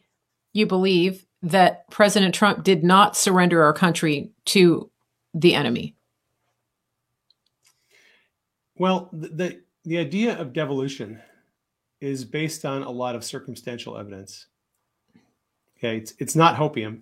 you 0.53 0.65
believe 0.65 1.25
that 1.41 1.89
President 1.89 2.33
Trump 2.33 2.63
did 2.63 2.81
not 2.81 3.17
surrender 3.17 3.61
our 3.61 3.73
country 3.73 4.31
to 4.45 4.89
the 5.33 5.53
enemy. 5.53 5.95
Well, 8.77 9.09
the, 9.11 9.61
the 9.83 9.97
idea 9.97 10.37
of 10.39 10.53
devolution 10.53 11.21
is 11.99 12.23
based 12.23 12.63
on 12.63 12.83
a 12.83 12.89
lot 12.89 13.15
of 13.15 13.25
circumstantial 13.25 13.97
evidence. 13.97 14.47
Okay, 15.77 15.97
it's 15.97 16.13
it's 16.19 16.35
not 16.37 16.55
hopium, 16.55 17.01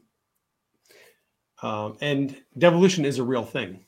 um, 1.62 1.98
and 2.02 2.36
devolution 2.58 3.06
is 3.06 3.20
a 3.20 3.24
real 3.24 3.46
thing. 3.46 3.86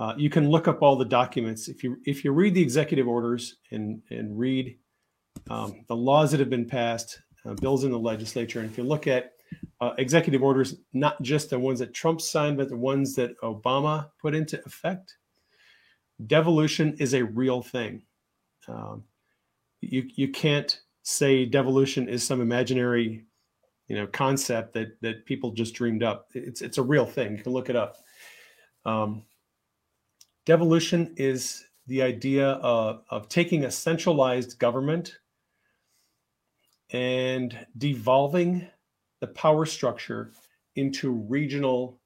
Uh, 0.00 0.14
you 0.16 0.30
can 0.30 0.48
look 0.48 0.66
up 0.66 0.80
all 0.80 0.96
the 0.96 1.04
documents 1.04 1.68
if 1.68 1.84
you 1.84 1.98
if 2.06 2.24
you 2.24 2.32
read 2.32 2.54
the 2.54 2.62
executive 2.62 3.06
orders 3.06 3.56
and 3.70 4.00
and 4.08 4.38
read 4.38 4.78
um, 5.50 5.84
the 5.88 5.94
laws 5.96 6.30
that 6.30 6.40
have 6.40 6.48
been 6.48 6.64
passed, 6.64 7.20
uh, 7.44 7.52
bills 7.54 7.84
in 7.84 7.90
the 7.90 7.98
legislature, 7.98 8.60
and 8.60 8.70
if 8.70 8.78
you 8.78 8.84
look 8.84 9.06
at 9.06 9.32
uh, 9.82 9.92
executive 9.98 10.42
orders, 10.42 10.76
not 10.94 11.20
just 11.20 11.50
the 11.50 11.58
ones 11.58 11.78
that 11.80 11.92
Trump 11.92 12.22
signed, 12.22 12.56
but 12.56 12.70
the 12.70 12.76
ones 12.76 13.14
that 13.16 13.38
Obama 13.42 14.08
put 14.18 14.34
into 14.34 14.58
effect, 14.64 15.16
devolution 16.26 16.96
is 16.98 17.12
a 17.12 17.22
real 17.22 17.60
thing. 17.60 18.02
Um, 18.68 19.04
you 19.82 20.08
you 20.14 20.28
can't 20.28 20.80
say 21.02 21.44
devolution 21.44 22.08
is 22.08 22.22
some 22.22 22.40
imaginary, 22.40 23.26
you 23.86 23.96
know, 23.96 24.06
concept 24.06 24.72
that 24.72 24.98
that 25.02 25.26
people 25.26 25.52
just 25.52 25.74
dreamed 25.74 26.02
up. 26.02 26.28
It's 26.32 26.62
it's 26.62 26.78
a 26.78 26.82
real 26.82 27.04
thing. 27.04 27.36
You 27.36 27.42
can 27.42 27.52
look 27.52 27.68
it 27.68 27.76
up. 27.76 27.96
Um, 28.86 29.24
devolution 30.50 31.14
is 31.16 31.64
the 31.86 32.02
idea 32.02 32.48
of, 32.54 33.04
of 33.08 33.28
taking 33.28 33.66
a 33.66 33.70
centralized 33.70 34.58
government 34.58 35.16
and 36.92 37.56
devolving 37.78 38.66
the 39.20 39.28
power 39.28 39.64
structure 39.64 40.32
into 40.74 41.12
regional 41.12 42.00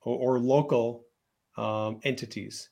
or, 0.00 0.16
or 0.16 0.38
local 0.38 1.04
um, 1.58 2.00
entities. 2.04 2.70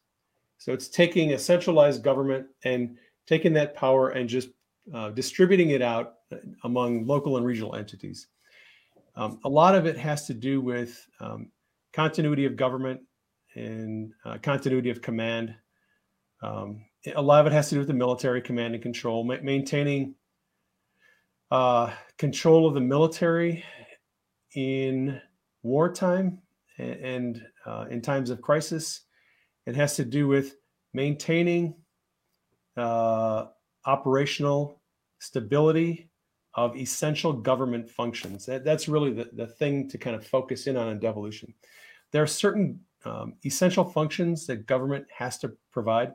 So 0.57 0.73
it's 0.73 0.89
taking 0.89 1.35
a 1.35 1.39
centralized 1.39 2.03
government 2.03 2.47
and 2.65 2.97
taking 3.27 3.53
that 3.53 3.75
power 3.75 4.09
and 4.09 4.27
just 4.31 4.49
uh, 4.95 5.11
distributing 5.11 5.73
it 5.73 5.83
out 5.83 6.15
uh, 6.33 6.37
among 6.65 7.07
local 7.07 7.37
and 7.37 7.45
regional 7.45 7.75
entities. 7.75 8.29
Um, 9.15 9.41
a 9.45 9.49
lot 9.51 9.75
of 9.75 9.85
it 9.85 9.99
has 9.99 10.27
to 10.29 10.33
do 10.33 10.63
with 10.63 11.07
um, 11.21 11.51
continuity 11.93 12.47
of 12.47 12.57
government 12.57 13.03
and 13.55 14.13
uh, 14.25 14.39
continuity 14.43 14.91
of 14.91 15.03
command. 15.03 15.55
Um, 16.43 16.85
a 17.15 17.23
lot 17.23 17.41
of 17.41 17.47
it 17.47 17.55
has 17.55 17.69
to 17.69 17.75
do 17.75 17.79
with 17.81 17.89
the 17.89 17.95
military 17.95 18.41
command 18.41 18.75
and 18.75 18.83
control, 18.83 19.25
ma- 19.25 19.43
maintaining 19.43 20.15
uh, 21.51 21.91
control 22.19 22.69
of 22.69 22.75
the 22.75 22.81
military 22.81 23.65
in 24.55 25.21
wartime 25.63 26.41
and, 26.79 26.91
and 26.91 27.43
uh, 27.67 27.87
in 27.91 28.01
times 28.01 28.31
of 28.31 28.41
crisis 28.41 29.03
it 29.69 29.77
has 29.77 29.97
to 29.97 30.05
do 30.05 30.27
with 30.27 30.57
maintaining 30.95 31.75
uh, 32.79 33.47
operational 33.85 34.81
stability 35.19 36.11
of 36.55 36.75
essential 36.75 37.35
government 37.35 37.91
functions. 37.91 38.47
That, 38.47 38.65
that's 38.65 38.89
really 38.89 39.13
the, 39.13 39.29
the 39.35 39.47
thing 39.47 39.89
to 39.91 39.99
kind 39.99 40.17
of 40.17 40.27
focus 40.27 40.67
in 40.67 40.77
on 40.79 40.89
in 40.89 40.99
devolution. 40.99 41.53
There 42.13 42.23
are 42.23 42.27
certain 42.27 42.81
um, 43.09 43.35
essential 43.45 43.85
functions 43.85 44.47
that 44.47 44.67
government 44.67 45.07
has 45.17 45.39
to 45.39 45.53
provide, 45.73 46.15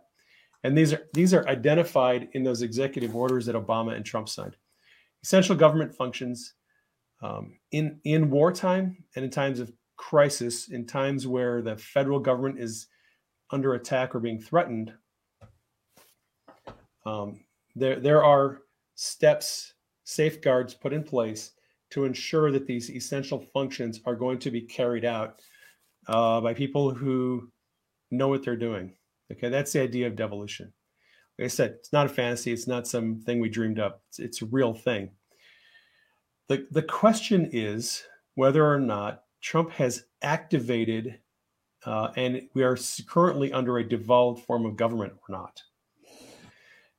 and 0.64 0.78
these 0.78 0.94
are 0.94 1.08
these 1.14 1.34
are 1.34 1.48
identified 1.48 2.30
in 2.34 2.44
those 2.44 2.62
executive 2.62 3.16
orders 3.16 3.46
that 3.46 3.56
Obama 3.56 3.96
and 3.96 4.06
Trump 4.06 4.30
signed. 4.30 4.56
Essential 5.24 5.56
government 5.56 5.94
functions 5.94 6.54
um, 7.22 7.58
in 7.72 8.00
in 8.04 8.30
wartime 8.30 9.04
and 9.16 9.26
in 9.26 9.32
times 9.32 9.60
of 9.60 9.72
crisis, 9.96 10.70
in 10.70 10.86
times 10.86 11.26
where 11.28 11.62
the 11.62 11.78
federal 11.78 12.20
government 12.20 12.60
is 12.60 12.88
under 13.52 13.74
attack 13.74 14.14
or 14.14 14.20
being 14.20 14.39
threatened, 14.39 14.94
um, 17.06 17.44
there 17.76 18.00
there 18.00 18.24
are 18.24 18.60
steps, 18.96 19.74
safeguards 20.04 20.74
put 20.74 20.94
in 20.94 21.04
place 21.04 21.52
to 21.91 22.06
ensure 22.06 22.52
that 22.52 22.68
these 22.68 22.89
essential 22.89 23.39
functions 23.54 24.02
are 24.06 24.16
going 24.16 24.39
to 24.39 24.52
be 24.52 24.62
carried 24.62 25.06
out 25.06 25.41
uh, 26.08 26.41
by 26.41 26.54
people 26.54 26.93
who 26.93 27.49
know 28.12 28.28
what 28.28 28.43
they're 28.43 28.56
doing. 28.56 28.95
Okay, 29.32 29.49
that's 29.49 29.74
the 29.74 29.82
idea 29.82 30.08
of 30.08 30.16
devolution. 30.16 30.74
Like 31.39 31.45
I 31.45 31.49
said, 31.49 31.72
it's 31.72 31.93
not 31.93 32.06
a 32.06 32.10
fantasy. 32.10 32.51
It's 32.51 32.68
not 32.68 32.88
something 32.88 33.39
we 33.39 33.49
dreamed 33.49 33.80
up. 33.80 34.04
It's, 34.10 34.20
it's 34.20 34.41
a 34.41 34.45
real 34.45 34.74
thing. 34.74 35.12
The, 36.49 36.68
the 36.72 36.84
question 36.84 37.49
is 37.51 38.04
whether 38.36 38.66
or 38.66 38.80
not 38.80 39.24
Trump 39.41 39.72
has 39.72 40.06
activated 40.22 41.20
uh, 41.86 42.10
and 42.16 42.47
we 42.54 42.64
are 42.64 42.78
currently 43.08 43.51
under 43.51 43.78
a 43.78 43.88
devolved 43.88 44.45
form 44.45 44.66
of 44.66 44.78
government 44.78 45.14
or 45.28 45.34
not. 45.34 45.62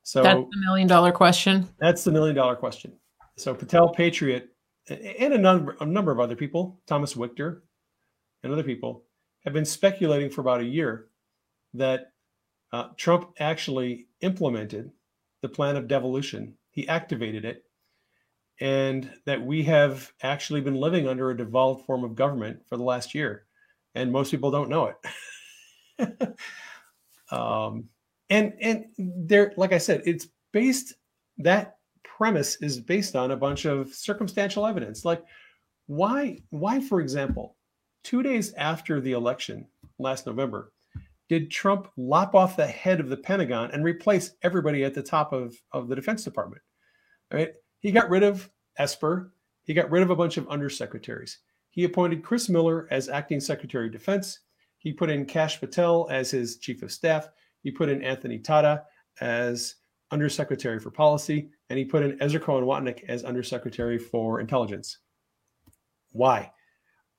So 0.03 0.21
that's 0.21 0.39
the 0.39 0.59
million 0.63 0.87
dollar 0.87 1.11
question. 1.11 1.67
That's 1.79 2.03
the 2.03 2.11
million 2.11 2.35
dollar 2.35 2.55
question. 2.55 2.93
So 3.37 3.55
Patel 3.55 3.89
Patriot 3.89 4.49
and 4.87 5.33
a 5.33 5.37
number, 5.37 5.75
a 5.79 5.85
number 5.85 6.11
of 6.11 6.19
other 6.19 6.35
people, 6.35 6.79
Thomas 6.85 7.15
Wictor 7.15 7.61
and 8.43 8.51
other 8.51 8.63
people, 8.63 9.03
have 9.43 9.53
been 9.53 9.65
speculating 9.65 10.29
for 10.29 10.41
about 10.41 10.61
a 10.61 10.65
year 10.65 11.07
that 11.73 12.11
uh, 12.71 12.89
Trump 12.97 13.31
actually 13.39 14.07
implemented 14.21 14.91
the 15.41 15.49
plan 15.49 15.75
of 15.75 15.87
devolution. 15.87 16.55
He 16.71 16.87
activated 16.87 17.45
it, 17.45 17.63
and 18.59 19.11
that 19.25 19.41
we 19.41 19.63
have 19.63 20.11
actually 20.23 20.61
been 20.61 20.75
living 20.75 21.07
under 21.07 21.29
a 21.29 21.37
devolved 21.37 21.85
form 21.85 22.03
of 22.03 22.15
government 22.15 22.61
for 22.67 22.77
the 22.77 22.83
last 22.83 23.13
year 23.13 23.45
and 23.95 24.11
most 24.11 24.29
people 24.29 24.51
don't 24.51 24.69
know 24.69 24.93
it. 25.99 26.35
um, 27.31 27.85
and 28.29 28.53
and 28.61 28.85
there, 28.97 29.53
like 29.57 29.73
I 29.73 29.77
said, 29.77 30.03
it's 30.05 30.27
based 30.51 30.93
that 31.39 31.77
premise 32.03 32.57
is 32.61 32.79
based 32.79 33.15
on 33.15 33.31
a 33.31 33.37
bunch 33.37 33.65
of 33.65 33.93
circumstantial 33.93 34.67
evidence. 34.67 35.05
Like 35.05 35.23
why 35.87 36.39
why 36.49 36.81
for 36.81 37.01
example, 37.01 37.55
two 38.05 38.23
days 38.23 38.53
after 38.53 39.01
the 39.01 39.11
election 39.11 39.67
last 39.99 40.27
November, 40.27 40.71
did 41.27 41.49
Trump 41.49 41.89
lop 41.97 42.35
off 42.35 42.55
the 42.55 42.67
head 42.67 42.99
of 42.99 43.09
the 43.09 43.17
Pentagon 43.17 43.71
and 43.71 43.83
replace 43.83 44.35
everybody 44.43 44.83
at 44.83 44.93
the 44.93 45.01
top 45.01 45.33
of, 45.33 45.55
of 45.71 45.87
the 45.87 45.95
Defense 45.95 46.23
Department? 46.23 46.61
Right? 47.33 47.53
He 47.79 47.91
got 47.91 48.09
rid 48.09 48.23
of 48.23 48.49
Esper. 48.77 49.33
He 49.63 49.73
got 49.73 49.89
rid 49.89 50.03
of 50.03 50.11
a 50.11 50.15
bunch 50.15 50.37
of 50.37 50.47
undersecretaries. 50.47 51.37
He 51.71 51.83
appointed 51.83 52.23
Chris 52.23 52.47
Miller 52.47 52.87
as 52.91 53.09
acting 53.09 53.39
Secretary 53.39 53.87
of 53.87 53.91
Defense. 53.91 54.41
He 54.77 54.93
put 54.93 55.09
in 55.09 55.25
Kash 55.25 55.59
Patel 55.59 56.07
as 56.11 56.29
his 56.29 56.57
chief 56.57 56.83
of 56.83 56.91
staff. 56.91 57.27
He 57.63 57.71
put 57.71 57.89
in 57.89 58.03
Anthony 58.03 58.37
Tata 58.37 58.83
as 59.19 59.75
undersecretary 60.11 60.79
for 60.79 60.91
policy, 60.91 61.49
and 61.71 61.79
he 61.79 61.85
put 61.85 62.03
in 62.03 62.21
Ezra 62.21 62.39
Cohen 62.39 62.65
Watnick 62.65 63.03
as 63.07 63.23
undersecretary 63.23 63.97
for 63.97 64.39
intelligence. 64.39 64.99
Why? 66.11 66.51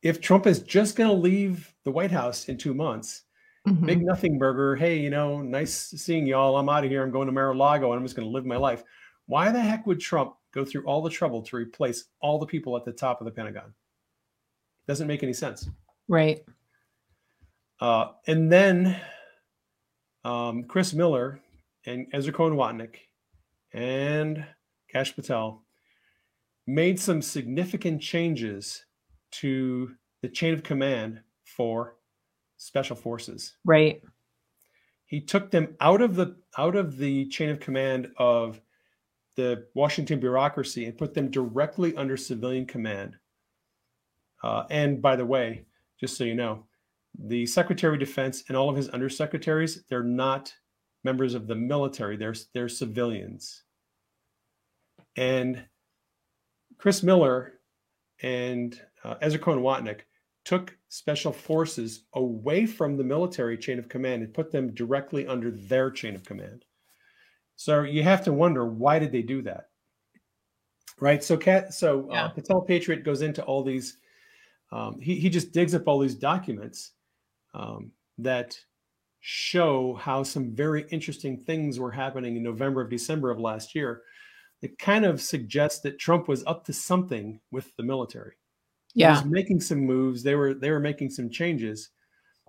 If 0.03 0.21
Trump 0.21 0.47
is 0.47 0.61
just 0.61 0.97
going 0.97 1.11
to 1.11 1.17
leave 1.17 1.75
the 1.85 1.91
White 1.91 2.11
House 2.11 2.49
in 2.49 2.59
two 2.59 2.75
months, 2.75 3.23
mm-hmm. 3.67 3.87
big 3.87 4.03
nothing 4.03 4.39
burger, 4.39 4.77
hey, 4.77 4.99
you 4.99 5.11
know, 5.11 5.41
nice 5.41 5.73
seeing 5.75 6.27
y'all. 6.27 6.57
I'm 6.57 6.69
out 6.69 6.85
of 6.85 6.91
here. 6.91 7.03
I'm 7.03 7.11
going 7.11 7.27
to 7.27 7.33
Mar-a-Lago 7.33 7.93
and 7.93 7.99
I'm 7.99 8.05
just 8.05 8.17
going 8.17 8.29
to 8.29 8.33
live 8.33 8.45
my 8.45 8.57
life. 8.57 8.83
Why 9.27 9.51
the 9.51 9.61
heck 9.61 9.87
would 9.87 10.01
Trump 10.01 10.35
go 10.53 10.65
through 10.65 10.85
all 10.85 11.03
the 11.03 11.11
trouble 11.11 11.43
to 11.43 11.57
replace 11.57 12.05
all 12.21 12.39
the 12.39 12.47
people 12.47 12.77
at 12.77 12.85
the 12.85 12.93
top 12.93 13.21
of 13.21 13.25
the 13.25 13.31
Pentagon? 13.33 13.75
Doesn't 14.87 15.09
make 15.09 15.23
any 15.23 15.33
sense. 15.33 15.69
Right. 16.09 16.45
Uh, 17.81 18.13
and 18.27 18.51
then 18.51 19.01
um, 20.25 20.65
Chris 20.65 20.95
Miller 20.95 21.41
and 21.85 22.07
Ezra 22.13 22.33
Cohen 22.33 22.55
Watnick 22.55 22.97
and 23.73 24.47
Kash 24.91 25.15
Patel 25.15 25.63
made 26.67 26.99
some 26.99 27.21
significant 27.21 28.01
changes 28.01 28.85
to 29.33 29.93
the 30.23 30.29
chain 30.29 30.55
of 30.55 30.63
command 30.63 31.21
for 31.45 31.97
special 32.57 32.97
forces. 32.97 33.57
Right. 33.65 34.03
He 35.07 35.21
took 35.21 35.51
them 35.51 35.77
out 35.81 36.01
of 36.01 36.17
the 36.17 36.37
out 36.59 36.75
of 36.75 36.97
the 36.97 37.27
chain 37.27 37.51
of 37.51 37.61
command 37.61 38.11
of 38.17 38.61
the 39.37 39.67
Washington 39.75 40.19
bureaucracy 40.19 40.87
and 40.87 40.99
put 40.99 41.15
them 41.15 41.31
directly 41.31 41.95
under 41.97 42.17
civilian 42.17 42.67
command. 42.67 43.17
Uh, 44.43 44.65
and 44.71 45.01
by 45.01 45.15
the 45.17 45.25
way, 45.25 45.67
just 46.01 46.17
so 46.17 46.25
you 46.25 46.35
know, 46.35 46.65
the 47.19 47.47
Secretary 47.47 47.95
of 47.95 48.01
Defense 48.01 48.45
and 48.49 48.57
all 48.57 48.69
of 48.69 48.77
his 48.77 48.89
undersecretaries, 48.89 49.81
they're 49.89 50.03
not 50.03 50.53
members 51.05 51.35
of 51.35 51.47
the 51.47 51.55
military, 51.55 52.17
they're, 52.17 52.35
they're 52.53 52.69
civilians. 52.69 53.63
And 55.17 55.65
Chris 56.79 57.03
Miller 57.03 57.56
and 58.23 58.81
uh, 59.05 59.15
Ezra 59.21 59.39
Cohen 59.39 59.61
Watnick 59.61 60.01
took 60.45 60.77
special 60.89 61.33
forces 61.33 62.05
away 62.15 62.67
from 62.67 62.97
the 62.97 63.05
military 63.05 63.59
chain 63.59 63.79
of 63.79 63.89
command 63.89 64.23
and 64.23 64.33
put 64.33 64.53
them 64.53 64.73
directly 64.75 65.27
under 65.27 65.51
their 65.51 65.91
chain 65.91 66.15
of 66.15 66.25
command. 66.25 66.65
So 67.57 67.83
you 67.83 68.03
have 68.03 68.23
to 68.25 68.33
wonder 68.33 68.67
why 68.67 68.99
did 68.99 69.13
they 69.13 69.23
do 69.23 69.43
that? 69.43 69.69
Right. 71.01 71.23
So 71.23 71.37
Cat 71.37 71.75
so 71.75 72.09
uh, 72.11 72.15
yeah. 72.15 72.25
uh, 72.25 72.29
Patel 72.29 72.63
Patriot 72.63 73.05
goes 73.05 73.23
into 73.23 73.43
all 73.45 73.63
these 73.63 73.99
um, 74.73 74.99
he, 75.01 75.17
he 75.17 75.29
just 75.29 75.53
digs 75.53 75.75
up 75.75 75.87
all 75.87 75.99
these 75.99 76.15
documents 76.15 76.93
um, 77.55 77.93
that 78.19 78.59
show 79.21 79.95
how 79.95 80.23
some 80.23 80.55
very 80.55 80.87
interesting 80.91 81.37
things 81.37 81.79
were 81.79 81.91
happening 81.91 82.37
in 82.37 82.43
November 82.43 82.81
of 82.81 82.91
December 82.91 83.31
of 83.31 83.41
last 83.41 83.75
year. 83.75 84.03
It 84.63 84.79
kind 84.79 85.05
of 85.05 85.21
suggests 85.21 85.81
that 85.81 85.99
Trump 85.99 86.29
was 86.29 86.45
up 86.47 86.65
to 86.65 86.73
something 86.73 87.41
with 87.51 87.75
the 87.77 87.83
military. 87.83 88.35
Yeah, 88.95 89.15
he 89.15 89.23
was 89.23 89.31
making 89.31 89.61
some 89.61 89.81
moves. 89.81 90.23
They 90.23 90.35
were 90.35 90.55
they 90.55 90.71
were 90.71 90.81
making 90.81 91.11
some 91.11 91.31
changes, 91.31 91.91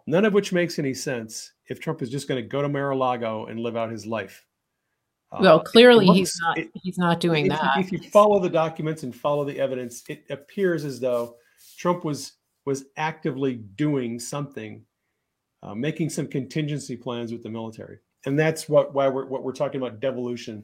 none 0.06 0.26
of 0.26 0.34
which 0.34 0.54
makes 0.54 0.80
any 0.80 0.94
sense 0.94 1.52
if 1.66 1.80
Trump 1.80 2.02
is 2.02 2.10
just 2.10 2.28
going 2.28 2.42
to 2.42 2.48
go 2.48 2.62
to 2.62 2.70
Mar-a-Lago 2.70 3.48
and 3.48 3.60
live 3.60 3.76
out 3.76 3.92
his 3.92 4.06
life. 4.06 4.46
Uh, 5.32 5.40
well, 5.42 5.60
clearly 5.60 6.06
looks, 6.06 6.18
he's 6.18 6.40
not. 6.42 6.58
It, 6.58 6.72
he's 6.74 6.98
not 6.98 7.20
doing 7.20 7.48
if, 7.48 7.52
that. 7.52 7.78
If 7.78 7.92
you 7.92 8.00
follow 8.00 8.40
the 8.40 8.50
documents 8.50 9.04
and 9.04 9.14
follow 9.14 9.44
the 9.44 9.60
evidence, 9.60 10.04
it 10.08 10.24
appears 10.30 10.86
as 10.86 11.00
though 11.02 11.36
Trump 11.78 12.06
was 12.06 12.34
was 12.66 12.86
actively 12.96 13.56
doing 13.56 14.20
something 14.20 14.86
uh, 15.64 15.76
making 15.76 16.10
some 16.10 16.28
contingency 16.28 16.96
plans 16.96 17.32
with 17.32 17.44
the 17.44 17.50
military, 17.50 18.00
and 18.26 18.38
that's 18.38 18.70
what 18.70 18.94
why 18.94 19.08
we're 19.08 19.26
what 19.26 19.44
we're 19.44 19.52
talking 19.52 19.82
about 19.82 20.00
devolution, 20.00 20.64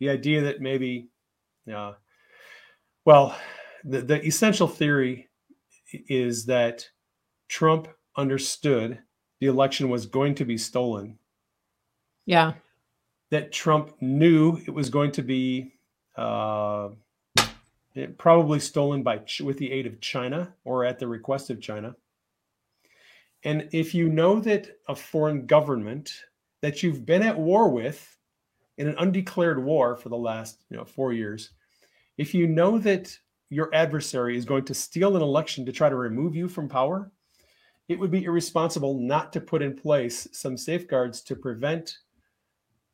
the 0.00 0.08
idea 0.10 0.42
that 0.42 0.60
maybe, 0.60 1.08
uh, 1.72 1.92
well, 3.04 3.36
the, 3.84 4.00
the 4.00 4.24
essential 4.24 4.68
theory 4.68 5.28
is 6.08 6.46
that 6.46 6.88
Trump 7.48 7.88
understood 8.16 8.98
the 9.40 9.46
election 9.46 9.88
was 9.88 10.06
going 10.06 10.34
to 10.34 10.44
be 10.44 10.58
stolen. 10.58 11.18
Yeah. 12.26 12.54
That 13.30 13.52
Trump 13.52 13.94
knew 14.00 14.58
it 14.66 14.70
was 14.70 14.90
going 14.90 15.12
to 15.12 15.22
be 15.22 15.74
uh, 16.16 16.90
probably 18.18 18.60
stolen 18.60 19.02
by 19.02 19.20
with 19.42 19.58
the 19.58 19.70
aid 19.72 19.86
of 19.86 20.00
China 20.00 20.52
or 20.64 20.84
at 20.84 20.98
the 20.98 21.06
request 21.06 21.50
of 21.50 21.60
China. 21.60 21.94
And 23.44 23.68
if 23.72 23.94
you 23.94 24.08
know 24.08 24.40
that 24.40 24.68
a 24.88 24.96
foreign 24.96 25.46
government 25.46 26.12
that 26.60 26.82
you've 26.82 27.06
been 27.06 27.22
at 27.22 27.38
war 27.38 27.68
with 27.70 28.17
in 28.78 28.88
an 28.88 28.94
undeclared 28.98 29.62
war 29.62 29.96
for 29.96 30.08
the 30.08 30.16
last 30.16 30.64
you 30.70 30.76
know 30.76 30.84
four 30.84 31.12
years, 31.12 31.50
if 32.16 32.32
you 32.32 32.46
know 32.46 32.78
that 32.78 33.16
your 33.50 33.74
adversary 33.74 34.36
is 34.36 34.44
going 34.44 34.64
to 34.64 34.74
steal 34.74 35.16
an 35.16 35.22
election 35.22 35.66
to 35.66 35.72
try 35.72 35.88
to 35.88 35.96
remove 35.96 36.34
you 36.34 36.48
from 36.48 36.68
power, 36.68 37.10
it 37.88 37.98
would 37.98 38.10
be 38.10 38.24
irresponsible 38.24 38.98
not 38.98 39.32
to 39.32 39.40
put 39.40 39.62
in 39.62 39.74
place 39.74 40.28
some 40.32 40.56
safeguards 40.56 41.22
to 41.22 41.34
prevent 41.34 41.98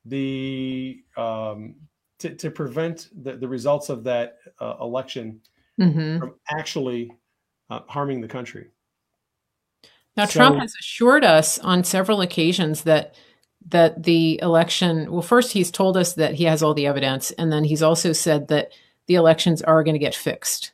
the 0.05 1.03
um, 1.17 1.75
to, 2.19 2.35
to 2.35 2.51
prevent 2.51 3.09
the, 3.23 3.37
the 3.37 3.49
results 3.49 3.89
of 3.89 4.05
that 4.05 4.39
uh, 4.61 4.77
election 4.81 5.41
mm-hmm. 5.81 6.19
from 6.19 6.35
actually 6.49 7.11
uh, 7.71 7.81
harming 7.89 8.21
the 8.21 8.29
country. 8.29 8.69
Now, 10.17 10.27
so, 10.27 10.39
Trump 10.39 10.61
has 10.61 10.75
assured 10.79 11.25
us 11.25 11.59
on 11.59 11.83
several 11.83 12.21
occasions 12.21 12.83
that 12.83 13.17
that 13.67 14.03
the 14.03 14.39
election. 14.43 15.11
Well, 15.11 15.23
first 15.23 15.53
he's 15.53 15.71
told 15.71 15.97
us 15.97 16.15
that 16.15 16.35
he 16.35 16.45
has 16.45 16.63
all 16.63 16.75
the 16.75 16.87
evidence, 16.87 17.31
and 17.33 17.53
then 17.53 17.65
he's 17.65 17.83
also 17.83 18.13
said 18.13 18.49
that 18.49 18.73
the 19.07 19.15
elections 19.15 19.63
are 19.63 19.83
going 19.83 19.95
to 19.95 19.99
get 19.99 20.15
fixed. 20.15 20.73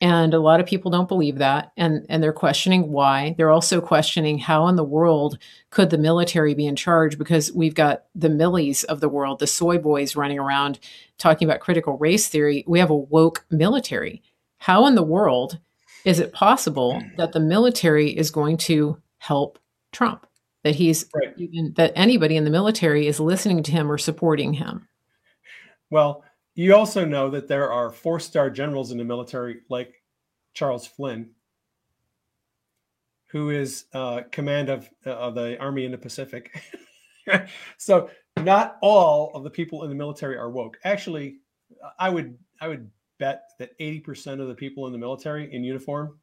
And 0.00 0.34
a 0.34 0.40
lot 0.40 0.60
of 0.60 0.66
people 0.66 0.90
don't 0.90 1.08
believe 1.08 1.38
that, 1.38 1.72
and 1.76 2.04
and 2.10 2.22
they're 2.22 2.32
questioning 2.32 2.92
why. 2.92 3.34
They're 3.38 3.50
also 3.50 3.80
questioning 3.80 4.38
how 4.38 4.68
in 4.68 4.76
the 4.76 4.84
world 4.84 5.38
could 5.70 5.88
the 5.88 5.96
military 5.96 6.54
be 6.54 6.66
in 6.66 6.76
charge 6.76 7.16
because 7.16 7.50
we've 7.52 7.74
got 7.74 8.04
the 8.14 8.28
Milleys 8.28 8.84
of 8.84 9.00
the 9.00 9.08
world, 9.08 9.38
the 9.38 9.46
soy 9.46 9.78
boys 9.78 10.14
running 10.14 10.38
around 10.38 10.78
talking 11.16 11.48
about 11.48 11.60
critical 11.60 11.96
race 11.96 12.28
theory. 12.28 12.62
We 12.66 12.78
have 12.78 12.90
a 12.90 12.96
woke 12.96 13.46
military. 13.50 14.22
How 14.58 14.86
in 14.86 14.96
the 14.96 15.02
world 15.02 15.58
is 16.04 16.20
it 16.20 16.32
possible 16.32 17.02
that 17.16 17.32
the 17.32 17.40
military 17.40 18.10
is 18.10 18.30
going 18.30 18.58
to 18.58 18.98
help 19.18 19.58
Trump? 19.92 20.26
That 20.66 20.74
he's 20.74 21.04
right. 21.14 21.32
even 21.36 21.74
that 21.76 21.92
anybody 21.94 22.36
in 22.36 22.42
the 22.42 22.50
military 22.50 23.06
is 23.06 23.20
listening 23.20 23.62
to 23.62 23.70
him 23.70 23.88
or 23.90 23.98
supporting 23.98 24.52
him? 24.52 24.88
Well, 25.90 26.24
you 26.56 26.74
also 26.74 27.04
know 27.04 27.30
that 27.30 27.46
there 27.46 27.70
are 27.70 27.92
four-star 27.92 28.50
generals 28.50 28.90
in 28.90 28.98
the 28.98 29.04
military, 29.04 29.58
like 29.70 30.02
Charles 30.54 30.84
Flynn, 30.84 31.30
who 33.26 33.50
is 33.50 33.84
uh, 33.92 34.22
command 34.32 34.68
of 34.68 34.90
uh, 35.06 35.10
of 35.10 35.36
the 35.36 35.56
army 35.60 35.84
in 35.84 35.92
the 35.92 35.98
Pacific. 35.98 36.60
so 37.78 38.10
not 38.38 38.76
all 38.82 39.30
of 39.34 39.44
the 39.44 39.50
people 39.50 39.84
in 39.84 39.88
the 39.88 39.94
military 39.94 40.36
are 40.36 40.50
woke. 40.50 40.78
Actually, 40.82 41.36
I 41.96 42.08
would 42.08 42.36
I 42.60 42.66
would 42.66 42.90
bet 43.20 43.44
that 43.60 43.78
80% 43.78 44.40
of 44.40 44.48
the 44.48 44.54
people 44.56 44.86
in 44.86 44.92
the 44.92 44.98
military 44.98 45.54
in 45.54 45.62
uniform 45.62 46.18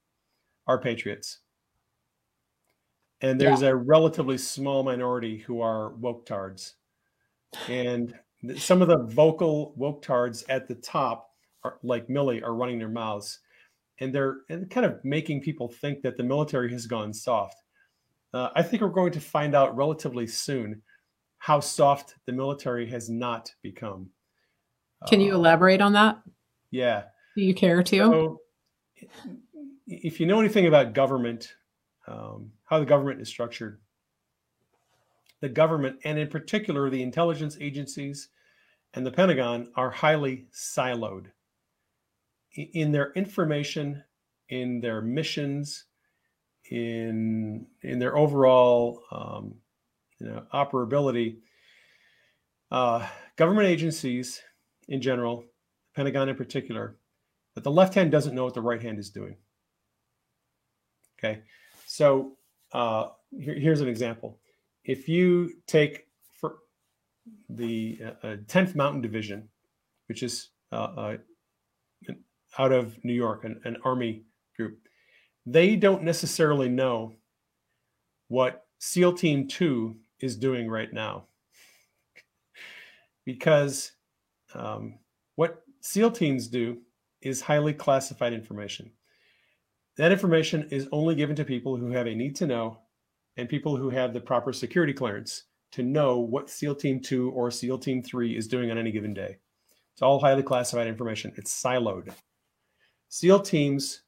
are 0.68 0.82
patriots. 0.82 1.40
And 3.24 3.40
there's 3.40 3.62
yeah. 3.62 3.70
a 3.70 3.76
relatively 3.76 4.38
small 4.38 4.84
minority 4.84 5.38
who 5.40 5.62
are 5.62 5.94
woke 5.95 6.26
tards. 6.26 6.76
And 7.70 8.14
some 8.58 8.82
of 8.82 8.90
the 8.90 8.98
vocal 8.98 9.74
woke 9.78 10.02
tards 10.02 10.44
at 10.50 10.68
the 10.68 10.76
top, 10.76 11.30
are, 11.64 11.80
like 11.84 12.08
Milley 12.10 12.44
are 12.44 12.54
running 12.54 12.80
their 12.80 12.90
mouths. 12.90 13.40
And 14.00 14.14
they're 14.14 14.41
and 14.50 14.70
kind 14.70 14.86
of 14.86 15.00
making 15.06 15.41
people 15.41 15.70
think 15.70 16.02
that 16.02 16.18
the 16.18 16.24
military 16.24 16.70
has 16.74 16.86
gone 16.86 17.14
soft. 17.14 17.64
Uh, 18.34 18.50
I 18.56 18.62
think 18.62 18.82
we're 18.82 18.90
going 18.90 19.14
to 19.14 19.22
find 19.22 19.56
out 19.56 19.76
relatively 19.76 20.28
soon 20.28 20.82
how 21.38 21.62
soft 21.62 22.16
the 22.26 22.34
military 22.34 22.90
has 22.90 23.10
not 23.10 23.54
become. 23.62 24.10
Can 25.08 25.22
you 25.22 25.34
uh, 25.34 25.36
elaborate 25.36 25.80
on 25.80 25.94
that? 25.94 26.22
Yeah. 26.72 27.04
Do 27.38 27.44
you 27.44 27.54
care 27.54 27.84
to? 27.84 27.98
So, 27.98 28.40
if 29.88 30.20
you 30.20 30.26
know 30.26 30.40
anything 30.40 30.66
about 30.68 30.94
government, 30.94 31.54
um, 32.08 32.52
how 32.74 32.80
the 32.80 32.86
government 32.88 33.22
is 33.22 33.30
structured, 33.30 33.80
the 35.41 35.50
government, 35.50 36.00
and 36.06 36.18
in 36.18 36.28
particular 36.28 36.90
the 36.90 37.04
intelligence 37.04 37.56
agencies 37.62 38.30
and 38.95 39.06
the 39.06 39.12
Pentagon, 39.12 39.72
are 39.76 39.91
highly 39.91 40.48
siloed 40.52 41.28
in 42.56 42.91
their 42.91 43.12
information, 43.14 44.04
in 44.50 44.82
their 44.82 45.02
missions, 45.02 45.86
in 46.72 47.68
in 47.84 48.00
their 48.00 48.18
overall 48.18 49.04
um, 49.12 49.54
you 50.20 50.26
know, 50.26 50.44
operability. 50.52 51.38
Uh, 52.72 53.08
government 53.36 53.68
agencies 53.68 54.41
in 54.88 55.00
general, 55.00 55.45
Pentagon 55.95 56.28
in 56.28 56.36
particular, 56.36 56.98
that 57.54 57.64
the 57.64 57.70
left 57.70 57.94
hand 57.94 58.12
doesn't 58.12 58.34
know 58.34 58.45
what 58.45 58.56
the 58.56 58.62
right 58.62 58.82
hand 58.82 58.98
is 58.98 59.12
doing. 59.12 59.36
Okay, 61.20 61.44
so 61.86 62.38
uh, 62.74 63.10
here, 63.32 63.56
here's 63.56 63.82
an 63.82 63.88
example. 63.88 64.40
If 64.84 65.08
you 65.08 65.52
take 65.68 66.08
for 66.40 66.58
the 67.50 68.00
uh, 68.24 68.36
10th 68.48 68.70
uh, 68.70 68.74
Mountain 68.76 69.02
Division, 69.02 69.50
which 70.08 70.24
is 70.24 70.50
uh, 70.72 70.76
uh 70.76 71.18
out 72.60 72.72
of 72.72 73.04
New 73.04 73.14
York, 73.14 73.45
an, 73.45 73.60
an 73.64 73.78
army 73.84 74.26
group, 74.56 74.78
they 75.45 75.76
don't 75.76 76.04
necessarily 76.04 76.70
know 76.70 77.16
what 78.28 78.68
SEAL 78.78 79.14
Team 79.14 79.48
2 79.48 79.95
is 80.20 80.38
doing 80.38 80.70
right 80.70 80.94
now. 80.94 81.26
because 83.26 83.94
um, 84.54 85.00
what 85.36 85.64
SEAL 85.82 86.12
teams 86.12 86.48
do 86.48 86.78
is 87.22 87.41
highly 87.41 87.74
classified 87.74 88.34
information. 88.34 88.91
That 89.98 90.11
information 90.11 90.68
is 90.72 90.88
only 90.91 91.15
given 91.15 91.36
to 91.36 91.45
people 91.45 91.76
who 91.76 91.91
have 91.91 92.07
a 92.07 92.15
need 92.15 92.36
to 92.38 92.48
know 92.48 92.80
and 93.38 93.48
people 93.48 93.76
who 93.76 93.90
have 93.90 94.14
the 94.14 94.20
proper 94.20 94.52
security 94.52 94.94
clearance 94.94 95.44
to 95.72 95.84
know 95.84 96.20
what 96.20 96.49
SEAL 96.49 96.76
Team 96.76 96.99
2 96.99 97.32
or 97.32 97.52
SEAL 97.52 97.80
Team 97.80 98.02
3 98.02 98.38
is 98.38 98.48
doing 98.48 98.72
on 98.72 98.78
any 98.78 98.91
given 98.91 99.14
day. 99.14 99.38
It's 99.94 100.02
all 100.02 100.20
highly 100.20 100.44
classified 100.44 100.88
information, 100.88 101.34
it's 101.36 101.61
siloed. 101.61 102.11
SEAL 103.10 103.41
teams, 103.41 104.02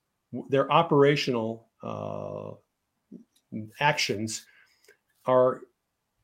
their 0.50 0.72
operational 0.72 1.68
uh, 1.84 2.52
actions 3.80 4.46
are 5.28 5.62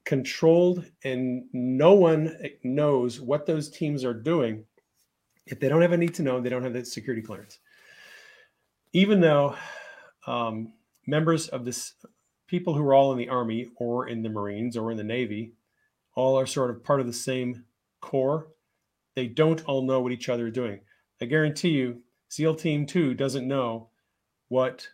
controlled, 0.04 0.84
and 1.04 1.44
no 1.54 1.94
one 1.94 2.36
knows 2.64 3.22
what 3.22 3.46
those 3.46 3.70
teams 3.70 4.04
are 4.04 4.16
doing 4.16 4.66
if 5.46 5.60
they 5.60 5.70
don't 5.70 5.82
have 5.82 5.92
a 5.92 5.98
need 5.98 6.14
to 6.16 6.24
know, 6.24 6.40
they 6.40 6.50
don't 6.50 6.64
have 6.64 6.74
the 6.74 6.86
security 6.86 7.22
clearance. 7.22 7.60
Even 8.94 9.22
though 9.22 9.56
um, 10.28 10.74
members 11.08 11.48
of 11.48 11.66
this 11.66 11.94
people 12.48 12.74
who 12.74 12.84
are 12.84 12.94
all 12.94 13.12
in 13.12 13.18
the 13.18 13.30
army 13.30 13.70
or 13.78 14.08
in 14.08 14.22
the 14.22 14.30
Marines 14.30 14.76
or 14.76 14.92
in 14.92 14.98
the 14.98 15.04
Navy 15.04 15.54
all 16.16 16.38
are 16.38 16.46
sort 16.46 16.70
of 16.70 16.84
part 16.84 17.00
of 17.00 17.08
the 17.08 17.14
same 17.14 17.64
corps, 18.02 18.48
they 19.16 19.28
don't 19.28 19.64
all 19.66 19.82
know 19.84 20.02
what 20.02 20.12
each 20.12 20.30
other 20.30 20.48
are 20.48 20.52
doing. 20.52 20.82
I 21.22 21.26
guarantee 21.26 21.70
you, 21.70 22.02
SEAL 22.30 22.56
Team 22.56 22.86
2 22.86 23.14
doesn't 23.14 23.48
know 23.48 23.90
what 24.50 24.88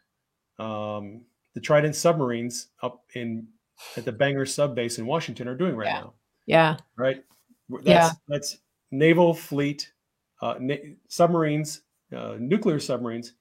um, 0.59 1.21
the 1.53 1.61
Trident 1.61 1.95
submarines 1.95 2.67
up 2.83 3.03
in 3.15 3.47
at 3.95 4.05
the 4.05 4.11
Bangor 4.11 4.45
sub 4.45 4.75
base 4.75 4.97
in 4.97 5.05
Washington 5.05 5.47
are 5.47 5.55
doing 5.55 5.75
right 5.75 5.87
yeah. 5.87 5.99
now. 5.99 6.13
Yeah. 6.45 6.77
Right. 6.95 7.23
That's, 7.69 7.85
yeah. 7.85 8.11
That's 8.27 8.57
naval 8.91 9.33
fleet 9.33 9.91
uh, 10.41 10.55
na- 10.59 10.75
submarines, 11.07 11.81
uh, 12.15 12.35
nuclear 12.39 12.79
submarines, 12.79 13.33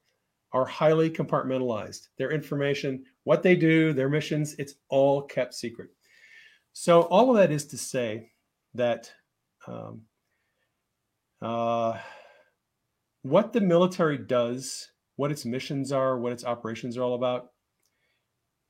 are 0.53 0.65
highly 0.65 1.09
compartmentalized. 1.09 2.07
Their 2.17 2.31
information, 2.31 3.03
what 3.23 3.43
they 3.43 3.55
do, 3.55 3.93
their 3.93 4.09
missions, 4.09 4.55
it's 4.57 4.75
all 4.89 5.23
kept 5.23 5.53
secret. 5.53 5.89
So 6.73 7.01
all 7.03 7.29
of 7.29 7.37
that 7.37 7.51
is 7.51 7.65
to 7.67 7.77
say 7.77 8.31
that 8.73 9.11
um, 9.67 10.01
uh, 11.41 11.97
what 13.23 13.51
the 13.51 13.61
military 13.61 14.17
does, 14.17 14.89
what 15.15 15.31
its 15.31 15.45
missions 15.45 15.91
are, 15.91 16.19
what 16.19 16.31
its 16.31 16.45
operations 16.45 16.97
are 16.97 17.03
all 17.03 17.15
about, 17.15 17.51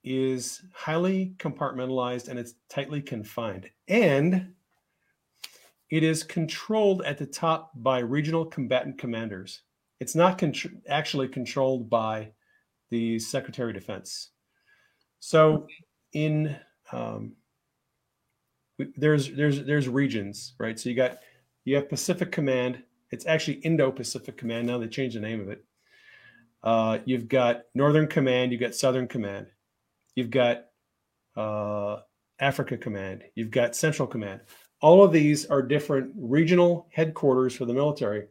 is 0.03 0.63
highly 0.73 1.35
compartmentalized 1.37 2.29
and 2.29 2.39
it's 2.39 2.53
tightly 2.69 3.01
confined. 3.01 3.69
And 3.87 4.53
it 5.89 6.03
is 6.03 6.23
controlled 6.23 7.01
at 7.03 7.17
the 7.17 7.25
top 7.25 7.71
by 7.75 7.99
regional 7.99 8.45
combatant 8.45 8.97
commanders. 8.97 9.61
It's 9.99 10.15
not 10.15 10.41
actually 10.87 11.27
controlled 11.27 11.89
by 11.89 12.31
the 12.89 13.19
Secretary 13.19 13.71
of 13.71 13.75
Defense. 13.75 14.29
So, 15.19 15.67
in 16.13 16.55
um, 16.91 17.33
there's 18.95 19.31
there's 19.31 19.63
there's 19.65 19.87
regions, 19.87 20.53
right? 20.59 20.79
So 20.79 20.89
you 20.89 20.95
got 20.95 21.19
you 21.65 21.75
have 21.75 21.89
Pacific 21.89 22.31
Command. 22.31 22.83
It's 23.11 23.25
actually 23.25 23.57
Indo-Pacific 23.59 24.37
Command 24.37 24.67
now. 24.67 24.77
They 24.77 24.87
changed 24.87 25.15
the 25.15 25.21
name 25.21 25.41
of 25.41 25.49
it. 25.49 25.63
Uh, 26.61 26.99
you've 27.05 27.27
got 27.27 27.63
Northern 27.73 28.07
Command. 28.07 28.51
You've 28.51 28.61
got 28.61 28.75
Southern 28.75 29.07
Command. 29.07 29.47
You've 30.15 30.29
got 30.29 30.65
uh, 31.35 32.01
Africa 32.39 32.77
Command. 32.77 33.23
You've 33.35 33.51
got 33.51 33.75
Central 33.75 34.07
Command. 34.07 34.41
All 34.81 35.03
of 35.03 35.11
these 35.11 35.45
are 35.45 35.61
different 35.61 36.11
regional 36.17 36.87
headquarters 36.91 37.55
for 37.55 37.65
the 37.65 37.73
military. 37.73 38.27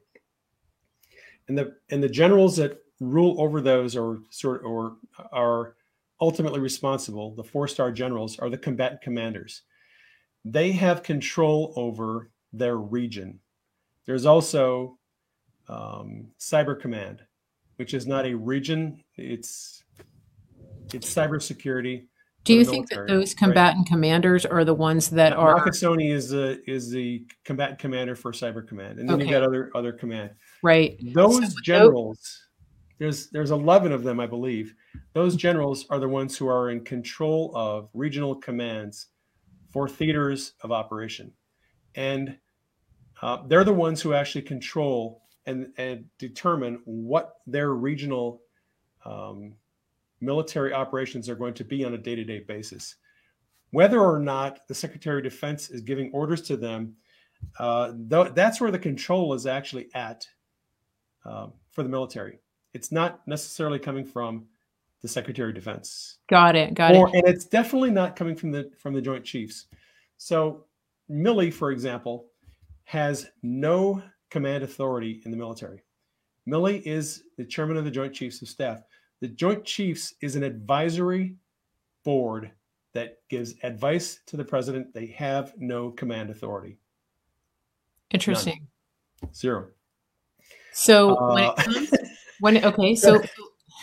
And 1.49 1.57
the 1.57 1.77
and 1.91 2.03
the 2.03 2.09
generals 2.09 2.57
that 2.57 2.79
rule 3.01 3.41
over 3.41 3.61
those 3.61 3.97
are 3.97 4.19
sort 4.31 4.63
or 4.65 4.97
are 5.33 5.77
ultimately 6.21 6.61
responsible, 6.61 7.35
the 7.35 7.45
four-star 7.45 7.93
generals 7.93 8.39
are 8.39 8.51
the 8.51 8.59
combatant 8.59 9.03
commanders. 9.03 9.63
They 10.45 10.73
have 10.73 11.03
control 11.03 11.73
over 11.77 12.31
their 12.53 12.77
region. 12.77 13.41
There's 14.07 14.27
also 14.27 14.99
um, 15.69 16.29
Cyber 16.39 16.81
Command, 16.81 17.23
which 17.77 17.93
is 17.93 18.07
not 18.07 18.27
a 18.27 18.35
region. 18.35 19.03
It's 19.17 19.83
it's 20.93 21.13
cybersecurity 21.13 22.07
do 22.47 22.55
you 22.55 22.65
think 22.65 22.89
that 22.91 23.09
those 23.09 23.35
combatant 23.35 23.81
right? 23.81 23.87
commanders 23.87 24.47
are 24.47 24.65
the 24.65 24.75
ones 24.75 25.11
that 25.11 25.33
are? 25.33 25.61
Nakasone 25.61 26.11
is 26.11 26.31
the 26.31 26.63
is 26.67 26.91
the 26.91 27.27
combatant 27.45 27.79
commander 27.79 28.15
for 28.15 28.33
Cyber 28.33 28.67
Command, 28.67 29.01
and 29.01 29.09
then 29.09 29.17
okay. 29.17 29.27
you 29.27 29.31
got 29.31 29.43
other 29.43 29.71
other 29.75 29.93
command. 29.93 30.31
Right. 30.63 30.97
Those 31.13 31.53
so 31.53 31.61
generals, 31.65 32.19
those... 32.19 32.47
there's 32.99 33.31
there's 33.31 33.51
eleven 33.51 33.91
of 33.93 34.05
them, 34.05 34.21
I 34.21 34.27
believe. 34.27 34.75
Those 35.13 35.35
generals 35.37 35.87
are 35.91 35.99
the 35.99 36.09
ones 36.09 36.39
who 36.39 36.47
are 36.47 36.71
in 36.71 36.85
control 36.85 37.53
of 37.55 37.91
regional 37.93 38.37
commands 38.37 39.09
for 39.71 39.89
theaters 39.89 40.53
of 40.63 40.71
operation, 40.71 41.33
and 41.97 42.39
uh, 43.23 43.39
they're 43.49 43.65
the 43.65 43.75
ones 43.75 44.01
who 44.01 44.15
actually 44.15 44.43
control 44.43 45.23
and 45.47 45.73
and 45.79 46.05
determine 46.19 46.81
what 46.85 47.35
their 47.47 47.75
regional 47.75 48.43
um, 49.05 49.55
military 50.21 50.73
operations 50.73 51.29
are 51.29 51.35
going 51.35 51.55
to 51.55 51.65
be 51.65 51.85
on 51.85 51.95
a 51.95 51.99
day 51.99 52.15
to 52.15 52.25
day 52.25 52.41
basis. 52.41 52.97
Whether 53.71 54.01
or 54.01 54.19
not 54.19 54.67
the 54.69 54.75
Secretary 54.75 55.19
of 55.19 55.25
Defense 55.25 55.71
is 55.71 55.81
giving 55.81 56.11
orders 56.13 56.43
to 56.43 56.57
them, 56.57 56.95
uh, 57.59 57.93
th- 58.11 58.33
that's 58.35 58.61
where 58.61 58.71
the 58.71 58.79
control 58.79 59.35
is 59.35 59.47
actually 59.47 59.89
at 59.95 60.27
um, 61.25 61.53
for 61.71 61.83
the 61.83 61.89
military. 61.89 62.39
It's 62.73 62.93
not 62.93 63.27
necessarily 63.27 63.79
coming 63.79 64.05
from 64.05 64.47
the 65.03 65.09
Secretary 65.09 65.51
of 65.51 65.55
Defense. 65.55 66.19
Got 66.29 66.57
it. 66.57 66.75
Got 66.75 66.95
or, 66.95 67.09
it. 67.09 67.15
And 67.15 67.29
it's 67.29 67.45
definitely 67.45 67.91
not 67.91 68.17
coming 68.17 68.37
from 68.37 68.51
the 68.51 68.71
from 68.79 68.95
the 68.95 69.03
Joint 69.03 69.25
Chiefs. 69.25 69.67
So 70.17 70.65
Milley, 71.11 71.53
for 71.53 71.71
example, 71.71 72.27
has 72.85 73.27
no 73.43 74.03
command 74.31 74.65
authority 74.65 75.23
in 75.25 75.31
the 75.31 75.37
military. 75.37 75.83
Milley 76.49 76.83
is 76.87 77.25
the 77.37 77.45
chairman 77.45 77.77
of 77.77 77.85
the 77.85 77.91
Joint 77.91 78.15
Chiefs 78.15 78.41
of 78.43 78.49
Staff. 78.49 78.83
The 79.21 79.29
Joint 79.29 79.65
Chiefs 79.65 80.15
is 80.21 80.37
an 80.37 80.43
advisory 80.43 81.37
board 82.05 82.51
that 82.93 83.19
gives 83.29 83.55
advice 83.63 84.21
to 84.27 84.37
the 84.37 84.45
president. 84.45 84.93
They 84.95 85.07
have 85.07 85.55
no 85.59 85.91
command 85.91 86.31
authority. 86.31 86.79
Interesting. 88.11 88.67
None. 89.23 89.35
Zero. 89.35 89.69
So 90.73 91.15
uh, 91.17 91.35
when 91.35 91.45
it 91.45 91.57
comes, 91.65 91.93
when 92.41 92.65
okay, 92.65 92.95
so 92.95 93.23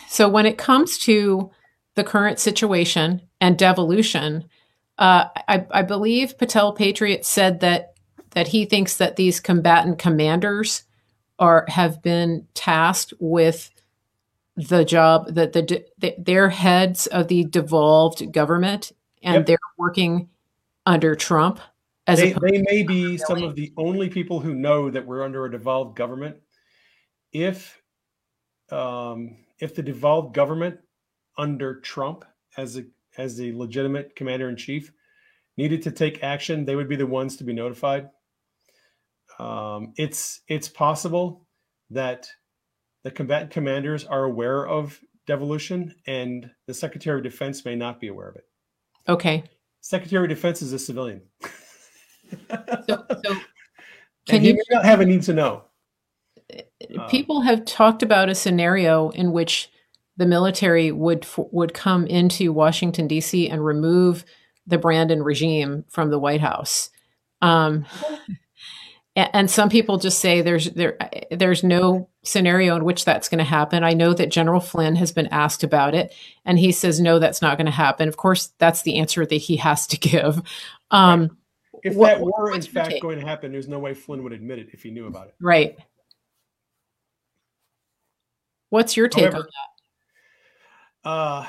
so 0.08 0.28
when 0.28 0.46
it 0.46 0.58
comes 0.58 0.98
to 0.98 1.50
the 1.94 2.04
current 2.04 2.38
situation 2.38 3.22
and 3.40 3.58
devolution, 3.58 4.44
uh, 4.98 5.26
I, 5.48 5.66
I 5.70 5.82
believe 5.82 6.38
Patel 6.38 6.72
Patriot 6.72 7.24
said 7.24 7.60
that 7.60 7.94
that 8.30 8.48
he 8.48 8.64
thinks 8.64 8.96
that 8.96 9.16
these 9.16 9.40
combatant 9.40 9.98
commanders 9.98 10.84
are 11.38 11.64
have 11.68 12.02
been 12.02 12.46
tasked 12.54 13.12
with 13.18 13.70
the 14.56 14.84
job 14.84 15.34
that 15.34 15.52
the, 15.52 15.84
the 15.98 16.14
they're 16.18 16.50
heads 16.50 17.06
of 17.08 17.28
the 17.28 17.44
devolved 17.44 18.32
government 18.32 18.92
and 19.22 19.36
yep. 19.36 19.46
they're 19.46 19.58
working 19.76 20.28
under 20.86 21.14
Trump. 21.14 21.60
As 22.06 22.20
they, 22.20 22.32
they 22.32 22.62
may 22.70 22.82
be 22.82 23.16
some 23.16 23.42
of 23.42 23.54
the 23.54 23.72
only 23.78 24.10
people 24.10 24.38
who 24.38 24.54
know 24.54 24.90
that 24.90 25.06
we're 25.06 25.22
under 25.22 25.46
a 25.46 25.50
devolved 25.50 25.96
government. 25.96 26.36
If 27.32 27.80
um, 28.70 29.38
if 29.58 29.74
the 29.74 29.82
devolved 29.82 30.34
government 30.34 30.80
under 31.38 31.80
Trump 31.80 32.24
as 32.56 32.76
a 32.76 32.84
as 33.16 33.36
the 33.36 33.52
legitimate 33.52 34.14
commander 34.16 34.48
in 34.48 34.56
chief 34.56 34.92
needed 35.56 35.82
to 35.82 35.90
take 35.90 36.22
action, 36.22 36.64
they 36.64 36.76
would 36.76 36.88
be 36.88 36.96
the 36.96 37.06
ones 37.06 37.36
to 37.36 37.44
be 37.44 37.52
notified. 37.52 38.10
Um, 39.38 39.94
it's 39.96 40.42
it's 40.46 40.68
possible 40.68 41.46
that 41.90 42.28
the 43.04 43.10
combatant 43.10 43.50
commanders 43.50 44.04
are 44.04 44.24
aware 44.24 44.66
of 44.66 44.98
devolution, 45.26 45.94
and 46.06 46.50
the 46.66 46.74
Secretary 46.74 47.18
of 47.18 47.22
Defense 47.22 47.64
may 47.64 47.76
not 47.76 48.00
be 48.00 48.08
aware 48.08 48.28
of 48.28 48.36
it. 48.36 48.44
Okay. 49.08 49.44
Secretary 49.80 50.24
of 50.24 50.30
Defense 50.30 50.62
is 50.62 50.72
a 50.72 50.78
civilian. 50.78 51.22
So, 52.88 53.04
so 53.24 53.36
Can 54.26 54.42
you 54.42 54.60
not 54.70 54.84
have 54.84 55.00
a 55.00 55.06
need 55.06 55.22
to 55.24 55.34
know? 55.34 55.64
Uh, 56.52 57.06
people 57.06 57.42
have 57.42 57.64
talked 57.64 58.02
about 58.02 58.28
a 58.28 58.34
scenario 58.34 59.10
in 59.10 59.30
which 59.30 59.70
the 60.16 60.26
military 60.26 60.90
would 60.90 61.26
would 61.36 61.74
come 61.74 62.06
into 62.06 62.52
Washington 62.52 63.06
D.C. 63.06 63.48
and 63.48 63.64
remove 63.64 64.24
the 64.66 64.78
Brandon 64.78 65.22
regime 65.22 65.84
from 65.88 66.10
the 66.10 66.18
White 66.18 66.40
House. 66.40 66.90
Um, 67.40 67.84
and 69.16 69.50
some 69.50 69.68
people 69.68 69.98
just 69.98 70.18
say 70.18 70.40
there's 70.40 70.70
there 70.70 70.96
there's 71.30 71.62
no 71.62 72.08
scenario 72.24 72.76
in 72.76 72.84
which 72.84 73.04
that's 73.04 73.28
going 73.28 73.38
to 73.38 73.44
happen. 73.44 73.84
I 73.84 73.92
know 73.92 74.12
that 74.14 74.30
General 74.30 74.60
Flynn 74.60 74.96
has 74.96 75.12
been 75.12 75.28
asked 75.28 75.62
about 75.62 75.94
it, 75.94 76.14
and 76.44 76.58
he 76.58 76.72
says 76.72 77.00
no, 77.00 77.18
that's 77.18 77.42
not 77.42 77.56
going 77.56 77.66
to 77.66 77.72
happen. 77.72 78.08
Of 78.08 78.16
course, 78.16 78.52
that's 78.58 78.82
the 78.82 78.98
answer 78.98 79.24
that 79.24 79.34
he 79.34 79.56
has 79.56 79.86
to 79.88 79.98
give. 79.98 80.40
Um, 80.90 81.20
right. 81.20 81.30
If 81.82 81.94
what, 81.96 82.18
that 82.18 82.24
were 82.24 82.54
in 82.54 82.62
fact 82.62 82.90
take? 82.90 83.02
going 83.02 83.18
to 83.18 83.26
happen, 83.26 83.52
there's 83.52 83.68
no 83.68 83.78
way 83.78 83.94
Flynn 83.94 84.22
would 84.22 84.32
admit 84.32 84.58
it 84.58 84.68
if 84.72 84.82
he 84.82 84.90
knew 84.90 85.06
about 85.06 85.28
it. 85.28 85.34
Right. 85.40 85.76
What's 88.70 88.96
your 88.96 89.08
take 89.08 89.32
However, 89.32 89.36
on 89.36 89.46
that? 91.04 91.10
Uh, 91.10 91.46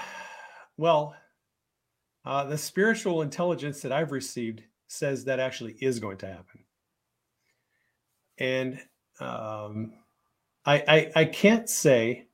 well, 0.78 1.16
uh, 2.26 2.44
the 2.44 2.58
spiritual 2.58 3.22
intelligence 3.22 3.82
that 3.82 3.92
I've 3.92 4.12
received 4.12 4.64
says 4.88 5.26
that 5.26 5.40
actually 5.40 5.78
is 5.80 6.00
going 6.00 6.18
to 6.18 6.28
happen 6.28 6.66
and 8.38 8.80
um, 9.20 9.94
I, 10.66 10.84
I, 10.88 11.12
I 11.16 11.26
can't 11.26 11.70
say 11.70 12.28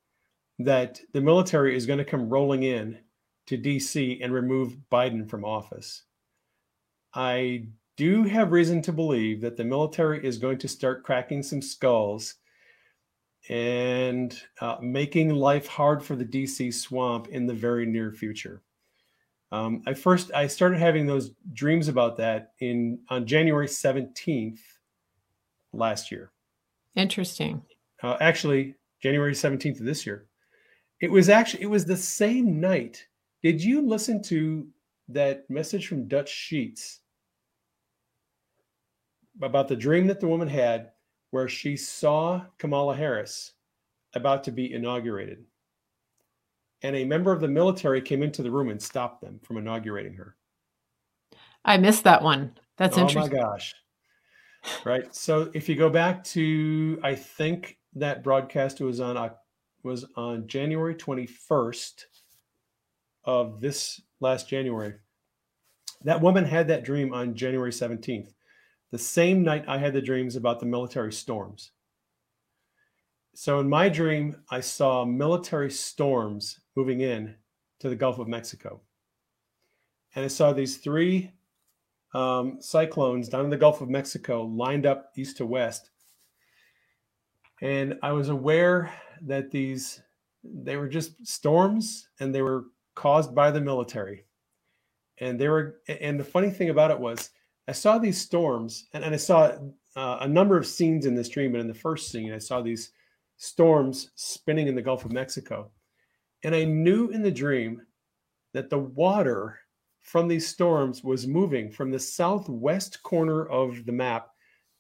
that 0.60 1.00
the 1.14 1.22
military 1.22 1.76
is 1.76 1.86
going 1.86 2.00
to 2.00 2.06
come 2.06 2.30
rolling 2.30 2.64
in 2.64 3.00
to 3.48 3.58
DC 3.58 4.24
and 4.24 4.34
remove 4.34 4.78
Biden 4.92 5.30
from 5.30 5.44
office. 5.44 6.04
I 7.14 7.68
do 7.98 8.24
have 8.24 8.52
reason 8.52 8.82
to 8.84 8.94
believe 8.94 9.42
that 9.42 9.58
the 9.58 9.64
military 9.64 10.26
is 10.26 10.38
going 10.38 10.58
to 10.60 10.68
start 10.68 11.04
cracking 11.04 11.44
some 11.44 11.62
skulls 11.62 12.36
and 13.50 14.40
uh, 14.62 14.78
making 14.82 15.30
life 15.30 15.68
hard 15.68 16.04
for 16.04 16.16
the 16.16 16.26
DC 16.26 16.74
swamp 16.74 17.28
in 17.28 17.46
the 17.46 17.54
very 17.54 17.86
near 17.86 18.12
future. 18.12 18.62
Um, 19.52 19.84
I 19.86 19.94
first 19.94 20.32
I 20.34 20.48
started 20.48 20.80
having 20.80 21.06
those 21.06 21.32
dreams 21.54 21.90
about 21.90 22.18
that 22.18 22.54
in 22.60 23.00
on 23.10 23.26
January 23.26 23.68
17th 23.68 24.60
last 25.74 26.12
year. 26.12 26.32
Interesting. 26.96 27.64
Uh, 28.04 28.18
actually, 28.20 28.76
January 29.02 29.34
17th 29.34 29.80
of 29.80 29.86
this 29.86 30.06
year. 30.06 30.28
It 31.00 31.12
was 31.12 31.30
actually 31.30 31.64
it 31.64 31.70
was 31.70 31.86
the 31.86 31.98
same 31.98 32.60
night. 32.60 33.06
Did 33.42 33.64
you 33.64 33.82
listen 33.82 34.22
to 34.24 34.68
that 35.10 35.50
message 35.50 35.88
from 35.88 36.08
Dutch 36.08 36.30
Sheets 36.30 37.00
about 39.42 39.68
the 39.68 39.76
dream 39.76 40.06
that 40.08 40.20
the 40.20 40.28
woman 40.28 40.48
had 40.48 40.92
where 41.32 41.48
she 41.48 41.76
saw 41.76 42.44
Kamala 42.60 42.96
Harris 42.96 43.54
about 44.14 44.44
to 44.44 44.52
be 44.52 44.74
inaugurated? 44.74 45.44
And 46.84 46.96
a 46.96 47.06
member 47.06 47.32
of 47.32 47.42
the 47.42 47.48
military 47.48 48.02
came 48.02 48.24
into 48.24 48.44
the 48.44 48.52
room 48.52 48.70
and 48.70 48.82
stopped 48.82 49.22
them 49.22 49.40
from 49.44 49.58
inaugurating 49.58 50.14
her. 50.14 50.36
I 51.64 51.78
missed 51.78 52.04
that 52.04 52.24
one. 52.24 52.58
That's 52.78 52.98
oh 52.98 53.02
interesting. 53.02 53.40
Oh 53.40 53.44
my 53.44 53.50
gosh 53.52 53.74
right? 54.86 55.14
So 55.16 55.50
if 55.54 55.68
you 55.68 55.76
go 55.76 55.90
back 55.90 56.24
to, 56.26 57.00
I 57.04 57.16
think 57.16 57.78
that 57.94 58.24
broadcast 58.24 58.82
was 58.82 59.00
on 59.00 59.32
was 59.84 60.06
on 60.16 60.48
January 60.48 60.96
21st 60.96 62.06
of 63.26 63.62
this 63.62 64.02
last 64.20 64.48
January. 64.48 64.94
That 66.04 66.22
woman 66.22 66.46
had 66.46 66.68
that 66.68 66.84
dream 66.84 67.14
on 67.14 67.36
January 67.36 67.72
17th, 67.72 68.34
the 68.92 68.98
same 68.98 69.44
night 69.44 69.66
I 69.68 69.78
had 69.78 69.94
the 69.94 70.02
dreams 70.02 70.36
about 70.36 70.60
the 70.60 70.66
military 70.66 71.14
storms. 71.14 71.72
So 73.34 73.60
in 73.60 73.70
my 73.70 73.88
dream, 73.88 74.36
I 74.50 74.60
saw 74.60 75.06
military 75.06 75.72
storms 75.72 76.60
moving 76.76 77.02
in 77.02 77.36
to 77.80 77.90
the 77.90 77.96
Gulf 77.96 78.20
of 78.20 78.28
Mexico. 78.28 78.82
And 80.14 80.26
I 80.26 80.28
saw 80.28 80.52
these 80.52 80.78
three 80.78 81.32
um, 82.14 82.58
cyclones 82.60 83.30
down 83.30 83.46
in 83.46 83.50
the 83.50 83.58
Gulf 83.58 83.80
of 83.80 83.90
Mexico 83.90 84.44
lined 84.44 84.86
up 84.86 85.12
east 85.16 85.38
to 85.38 85.46
west. 85.46 85.90
And 87.62 88.00
I 88.02 88.12
was 88.12 88.30
aware 88.30 88.92
that 89.22 89.52
these 89.52 90.02
they 90.44 90.76
were 90.76 90.88
just 90.88 91.26
storms 91.26 92.10
and 92.20 92.34
they 92.34 92.42
were 92.42 92.66
caused 92.96 93.36
by 93.36 93.52
the 93.52 93.62
military. 93.62 94.26
And 95.20 95.40
they 95.40 95.48
were 95.48 95.82
and 95.88 96.20
the 96.20 96.24
funny 96.24 96.50
thing 96.50 96.70
about 96.70 96.92
it 96.92 97.00
was 97.00 97.30
I 97.68 97.74
saw 97.74 97.98
these 98.00 98.20
storms 98.20 98.88
and, 98.94 99.04
and 99.04 99.14
I 99.14 99.18
saw 99.18 99.52
uh, 99.96 100.18
a 100.22 100.28
number 100.28 100.58
of 100.58 100.66
scenes 100.66 101.06
in 101.06 101.14
this 101.14 101.30
dream. 101.30 101.54
And 101.54 101.62
in 101.62 101.68
the 101.68 101.74
first 101.74 102.12
scene, 102.12 102.34
I 102.34 102.40
saw 102.40 102.62
these 102.62 102.92
storms 103.38 104.12
spinning 104.16 104.68
in 104.68 104.76
the 104.76 104.82
Gulf 104.82 105.06
of 105.06 105.12
Mexico. 105.12 105.72
And 106.44 106.56
I 106.56 106.64
knew 106.64 107.10
in 107.10 107.22
the 107.22 107.32
dream 107.32 107.82
that 108.54 108.70
the 108.70 108.80
water 108.80 109.60
from 110.02 110.28
these 110.28 110.48
storms 110.48 111.04
was 111.04 111.28
moving 111.28 111.70
from 111.70 111.92
the 111.92 112.00
southwest 112.00 113.04
corner 113.04 113.46
of 113.46 113.86
the 113.86 113.92
map 113.92 114.30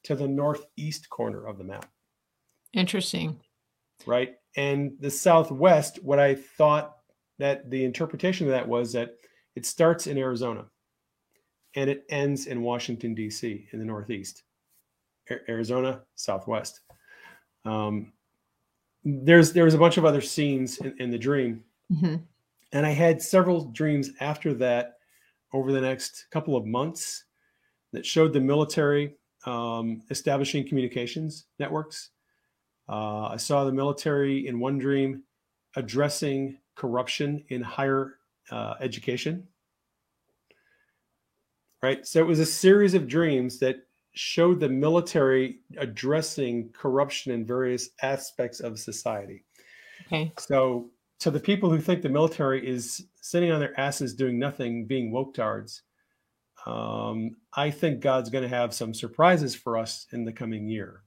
to 0.03 0.15
the 0.15 0.27
northeast 0.27 1.09
corner 1.09 1.45
of 1.45 1.59
the 1.59 1.63
map. 1.63 1.90
Interesting. 2.73 3.39
Right. 4.05 4.35
And 4.55 4.93
the 4.99 5.11
southwest, 5.11 6.03
what 6.03 6.19
I 6.19 6.35
thought 6.35 6.97
that 7.39 7.69
the 7.69 7.83
interpretation 7.83 8.47
of 8.47 8.51
that 8.51 8.67
was 8.67 8.93
that 8.93 9.15
it 9.55 9.65
starts 9.65 10.07
in 10.07 10.17
Arizona 10.17 10.65
and 11.75 11.89
it 11.89 12.05
ends 12.09 12.47
in 12.47 12.61
Washington, 12.61 13.13
D.C., 13.13 13.67
in 13.71 13.79
the 13.79 13.85
northeast. 13.85 14.43
Arizona, 15.47 16.01
southwest. 16.15 16.81
Um, 17.65 18.13
there's 19.03 19.53
there 19.53 19.65
was 19.65 19.73
a 19.73 19.79
bunch 19.79 19.97
of 19.97 20.05
other 20.05 20.21
scenes 20.21 20.77
in, 20.77 20.95
in 20.99 21.09
the 21.09 21.17
dream, 21.17 21.63
mm-hmm. 21.91 22.15
and 22.71 22.85
I 22.85 22.91
had 22.91 23.21
several 23.21 23.65
dreams 23.65 24.11
after 24.19 24.53
that 24.55 24.97
over 25.53 25.71
the 25.71 25.81
next 25.81 26.27
couple 26.31 26.55
of 26.55 26.65
months 26.65 27.25
that 27.93 28.05
showed 28.05 28.33
the 28.33 28.39
military 28.39 29.15
um, 29.45 30.01
establishing 30.09 30.67
communications 30.67 31.45
networks. 31.59 32.09
Uh, 32.91 33.29
I 33.29 33.37
saw 33.37 33.63
the 33.63 33.71
military 33.71 34.47
in 34.47 34.59
one 34.59 34.77
dream 34.77 35.23
addressing 35.77 36.57
corruption 36.75 37.45
in 37.47 37.61
higher 37.61 38.15
uh, 38.51 38.73
education. 38.81 39.47
Right. 41.81 42.05
So 42.05 42.19
it 42.19 42.27
was 42.27 42.39
a 42.39 42.45
series 42.45 42.93
of 42.93 43.07
dreams 43.07 43.59
that 43.59 43.77
showed 44.13 44.59
the 44.59 44.67
military 44.67 45.59
addressing 45.77 46.69
corruption 46.73 47.31
in 47.31 47.45
various 47.45 47.89
aspects 48.01 48.59
of 48.59 48.77
society. 48.77 49.45
Okay. 50.07 50.33
So 50.37 50.89
to 51.19 51.31
the 51.31 51.39
people 51.39 51.69
who 51.69 51.79
think 51.79 52.01
the 52.01 52.09
military 52.09 52.67
is 52.67 53.05
sitting 53.21 53.51
on 53.51 53.61
their 53.61 53.79
asses 53.79 54.13
doing 54.13 54.37
nothing, 54.37 54.85
being 54.85 55.13
woketards, 55.13 55.81
um, 56.65 57.37
I 57.53 57.71
think 57.71 58.01
God's 58.01 58.29
going 58.29 58.43
to 58.43 58.55
have 58.55 58.73
some 58.73 58.93
surprises 58.93 59.55
for 59.55 59.77
us 59.77 60.07
in 60.11 60.25
the 60.25 60.33
coming 60.33 60.67
year. 60.67 61.03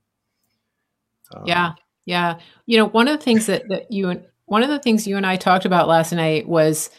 Um, 1.32 1.44
yeah, 1.46 1.72
yeah. 2.04 2.38
You 2.66 2.78
know, 2.78 2.86
one 2.86 3.08
of 3.08 3.18
the 3.18 3.24
things 3.24 3.46
that 3.46 3.68
that 3.68 3.92
you 3.92 4.08
and 4.10 4.24
one 4.46 4.62
of 4.62 4.68
the 4.68 4.78
things 4.78 5.06
you 5.06 5.16
and 5.16 5.26
I 5.26 5.36
talked 5.36 5.64
about 5.64 5.88
last 5.88 6.12
night 6.12 6.48
was 6.48 6.90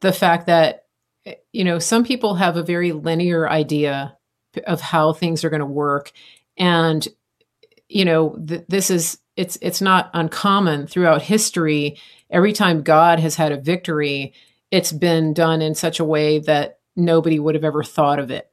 the 0.00 0.12
fact 0.12 0.46
that 0.46 0.84
you 1.52 1.64
know 1.64 1.78
some 1.78 2.04
people 2.04 2.34
have 2.36 2.56
a 2.56 2.62
very 2.62 2.92
linear 2.92 3.48
idea 3.48 4.16
of 4.66 4.80
how 4.80 5.12
things 5.12 5.44
are 5.44 5.50
going 5.50 5.60
to 5.60 5.66
work, 5.66 6.12
and 6.56 7.06
you 7.88 8.04
know 8.04 8.36
th- 8.46 8.64
this 8.68 8.90
is 8.90 9.18
it's 9.36 9.58
it's 9.60 9.80
not 9.80 10.10
uncommon 10.14 10.86
throughout 10.86 11.22
history 11.22 11.98
every 12.30 12.52
time 12.52 12.82
God 12.82 13.20
has 13.20 13.36
had 13.36 13.52
a 13.52 13.60
victory, 13.60 14.34
it's 14.70 14.92
been 14.92 15.32
done 15.32 15.62
in 15.62 15.74
such 15.74 16.00
a 16.00 16.04
way 16.04 16.40
that 16.40 16.78
nobody 16.96 17.38
would 17.38 17.54
have 17.54 17.64
ever 17.64 17.82
thought 17.82 18.18
of 18.18 18.30
it. 18.30 18.50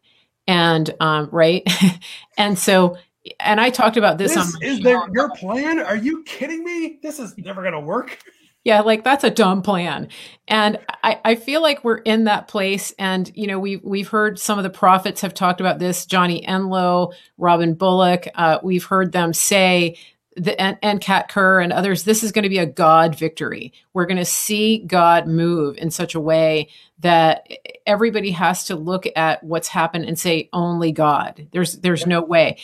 And 0.48 0.94
um, 1.00 1.30
right, 1.32 1.68
and 2.38 2.58
so, 2.58 2.98
and 3.40 3.60
I 3.60 3.70
talked 3.70 3.98
about 3.98 4.18
this. 4.18 4.36
This 4.36 4.56
is 4.62 4.80
there, 4.82 5.02
your 5.14 5.30
plan? 5.32 5.80
Are 5.80 5.96
you 5.96 6.24
kidding 6.24 6.64
me? 6.64 7.00
This 7.02 7.20
is 7.20 7.38
never 7.38 7.62
going 7.62 7.74
to 7.74 7.80
work. 7.80 8.20
Yeah, 8.64 8.82
like 8.82 9.04
that's 9.04 9.24
a 9.24 9.30
dumb 9.30 9.62
plan. 9.62 10.10
And 10.48 10.80
I, 11.04 11.20
I 11.24 11.36
feel 11.36 11.62
like 11.62 11.84
we're 11.84 11.98
in 12.00 12.24
that 12.24 12.48
place. 12.48 12.94
And, 12.98 13.32
you 13.36 13.46
know, 13.46 13.60
we've, 13.60 13.84
we've 13.84 14.08
heard 14.08 14.40
some 14.40 14.58
of 14.58 14.64
the 14.64 14.72
prophets 14.72 15.22
have 15.22 15.36
talked 15.36 15.62
about 15.62 15.78
this, 15.78 16.08
Johnny 16.08 16.44
Enlow, 16.48 17.14
Robin 17.38 17.76
Bullock. 17.76 18.28
Uh, 18.34 18.58
we've 18.64 18.86
heard 18.86 19.12
them 19.12 19.34
say 19.34 19.98
the, 20.36 20.60
and, 20.60 20.80
and 20.82 21.00
Kat 21.00 21.30
Kerr 21.30 21.60
and 21.60 21.72
others, 21.72 22.04
this 22.04 22.24
is 22.24 22.32
going 22.32 22.44
to 22.44 22.50
be 22.50 22.58
a 22.58 22.66
God 22.66 23.16
victory. 23.16 23.72
We're 23.94 24.08
going 24.08 24.18
to 24.18 24.26
see 24.26 24.80
God 24.80 25.28
move 25.28 25.78
in 25.78 25.92
such 25.92 26.16
a 26.16 26.20
way 26.20 26.70
that 27.00 27.48
everybody 27.86 28.32
has 28.32 28.64
to 28.66 28.76
look 28.76 29.06
at 29.16 29.44
what's 29.44 29.68
happened 29.68 30.06
and 30.06 30.18
say, 30.18 30.50
only 30.54 30.92
God. 30.92 31.48
There's 31.52 31.74
there's 31.74 32.08
no 32.08 32.22
way. 32.22 32.58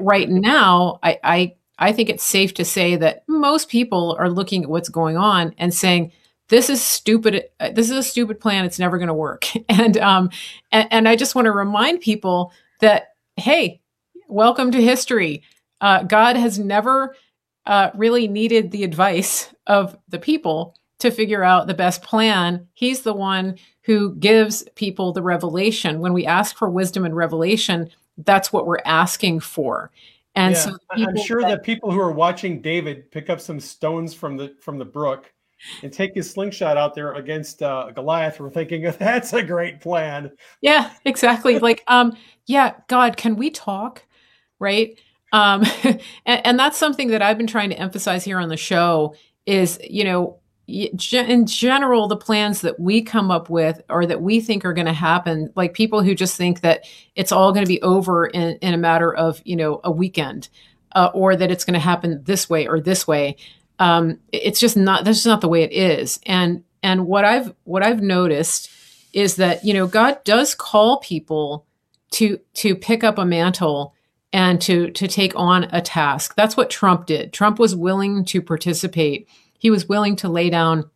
Right 0.00 0.28
now, 0.28 0.98
I, 1.02 1.18
I 1.22 1.54
I 1.78 1.92
think 1.92 2.08
it's 2.08 2.24
safe 2.24 2.54
to 2.54 2.64
say 2.64 2.96
that 2.96 3.24
most 3.28 3.68
people 3.68 4.16
are 4.18 4.30
looking 4.30 4.64
at 4.64 4.70
what's 4.70 4.88
going 4.88 5.16
on 5.16 5.54
and 5.58 5.74
saying, 5.74 6.12
this 6.48 6.70
is 6.70 6.82
stupid. 6.82 7.44
This 7.72 7.90
is 7.90 7.96
a 7.96 8.02
stupid 8.02 8.40
plan. 8.40 8.64
It's 8.64 8.78
never 8.78 8.98
going 8.98 9.08
to 9.08 9.14
work. 9.14 9.46
And, 9.68 9.98
um, 9.98 10.30
and, 10.72 10.88
and 10.90 11.08
I 11.08 11.16
just 11.16 11.34
want 11.34 11.46
to 11.46 11.52
remind 11.52 12.00
people 12.00 12.52
that, 12.80 13.08
hey, 13.36 13.80
welcome 14.28 14.70
to 14.70 14.82
history. 14.82 15.42
Uh, 15.80 16.02
God 16.04 16.36
has 16.36 16.58
never 16.58 17.14
uh, 17.66 17.90
really 17.94 18.26
needed 18.28 18.70
the 18.70 18.84
advice 18.84 19.52
of 19.66 19.98
the 20.08 20.18
people 20.18 20.76
to 21.00 21.10
figure 21.10 21.42
out 21.42 21.66
the 21.66 21.74
best 21.74 22.00
plan. 22.02 22.66
He's 22.72 23.02
the 23.02 23.12
one 23.12 23.58
who 23.82 24.14
gives 24.14 24.62
people 24.76 25.12
the 25.12 25.22
revelation. 25.22 26.00
When 26.00 26.14
we 26.14 26.24
ask 26.24 26.56
for 26.56 26.70
wisdom 26.70 27.04
and 27.04 27.14
revelation, 27.14 27.90
that's 28.18 28.52
what 28.52 28.66
we're 28.66 28.82
asking 28.84 29.40
for. 29.40 29.90
And 30.34 30.54
yeah, 30.54 30.60
so 30.60 30.76
I'm 30.90 31.16
sure 31.16 31.40
that, 31.42 31.48
that 31.48 31.62
people 31.62 31.90
who 31.90 32.00
are 32.00 32.12
watching 32.12 32.60
David 32.60 33.10
pick 33.10 33.30
up 33.30 33.40
some 33.40 33.58
stones 33.58 34.12
from 34.12 34.36
the 34.36 34.54
from 34.60 34.78
the 34.78 34.84
brook 34.84 35.32
and 35.82 35.92
take 35.92 36.14
his 36.14 36.30
slingshot 36.30 36.76
out 36.76 36.94
there 36.94 37.14
against 37.14 37.62
uh, 37.62 37.90
Goliath 37.90 38.38
were 38.38 38.50
thinking 38.50 38.82
that's 38.98 39.32
a 39.32 39.42
great 39.42 39.80
plan. 39.80 40.30
Yeah, 40.60 40.90
exactly. 41.04 41.58
like, 41.60 41.82
um, 41.86 42.16
yeah, 42.46 42.74
God, 42.88 43.16
can 43.16 43.36
we 43.36 43.50
talk? 43.50 44.02
Right. 44.58 44.98
Um, 45.32 45.64
and, 45.84 46.00
and 46.26 46.58
that's 46.58 46.78
something 46.78 47.08
that 47.08 47.22
I've 47.22 47.38
been 47.38 47.46
trying 47.46 47.70
to 47.70 47.78
emphasize 47.78 48.24
here 48.24 48.38
on 48.38 48.48
the 48.48 48.56
show 48.56 49.14
is, 49.44 49.78
you 49.82 50.04
know, 50.04 50.38
in 50.68 51.46
general, 51.46 52.08
the 52.08 52.16
plans 52.16 52.62
that 52.62 52.80
we 52.80 53.02
come 53.02 53.30
up 53.30 53.48
with 53.48 53.80
or 53.88 54.04
that 54.06 54.20
we 54.20 54.40
think 54.40 54.64
are 54.64 54.72
going 54.72 54.86
to 54.86 54.92
happen, 54.92 55.52
like 55.54 55.74
people 55.74 56.02
who 56.02 56.14
just 56.14 56.36
think 56.36 56.62
that 56.62 56.84
it's 57.14 57.30
all 57.30 57.52
going 57.52 57.64
to 57.64 57.68
be 57.68 57.80
over 57.82 58.26
in, 58.26 58.56
in 58.56 58.74
a 58.74 58.78
matter 58.78 59.14
of, 59.14 59.40
you 59.44 59.54
know, 59.54 59.80
a 59.84 59.90
weekend, 59.90 60.48
uh, 60.92 61.10
or 61.14 61.36
that 61.36 61.50
it's 61.52 61.64
going 61.64 61.74
to 61.74 61.80
happen 61.80 62.22
this 62.24 62.50
way 62.50 62.66
or 62.66 62.80
this 62.80 63.06
way. 63.06 63.36
Um, 63.78 64.18
it's 64.32 64.58
just 64.58 64.76
not, 64.76 65.04
that's 65.04 65.18
just 65.18 65.26
not 65.26 65.40
the 65.40 65.48
way 65.48 65.62
it 65.62 65.72
is. 65.72 66.18
And, 66.26 66.64
and 66.82 67.06
what 67.06 67.24
I've, 67.24 67.54
what 67.64 67.84
I've 67.84 68.02
noticed 68.02 68.70
is 69.12 69.36
that, 69.36 69.64
you 69.64 69.72
know, 69.72 69.86
God 69.86 70.22
does 70.24 70.54
call 70.54 70.98
people 70.98 71.64
to, 72.12 72.40
to 72.54 72.74
pick 72.74 73.04
up 73.04 73.18
a 73.18 73.24
mantle 73.24 73.94
and 74.32 74.60
to, 74.62 74.90
to 74.90 75.06
take 75.06 75.34
on 75.36 75.64
a 75.64 75.80
task. 75.80 76.34
That's 76.34 76.56
what 76.56 76.70
Trump 76.70 77.06
did. 77.06 77.32
Trump 77.32 77.58
was 77.58 77.76
willing 77.76 78.24
to 78.26 78.42
participate 78.42 79.28
he 79.58 79.70
was 79.70 79.88
willing 79.88 80.16
to 80.16 80.28
lay 80.28 80.50
down 80.50 80.90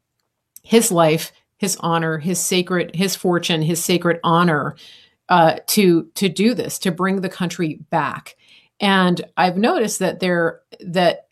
his 0.62 0.92
life, 0.92 1.32
his 1.56 1.76
honor, 1.80 2.18
his 2.18 2.38
sacred, 2.38 2.94
his 2.94 3.16
fortune, 3.16 3.62
his 3.62 3.82
sacred 3.82 4.18
honor 4.24 4.76
uh, 5.28 5.56
to 5.68 6.04
to 6.14 6.28
do 6.28 6.54
this, 6.54 6.78
to 6.80 6.90
bring 6.90 7.20
the 7.20 7.28
country 7.28 7.80
back. 7.90 8.36
And 8.80 9.20
I've 9.36 9.56
noticed 9.56 9.98
that 10.00 10.20
there 10.20 10.60
that 10.80 11.28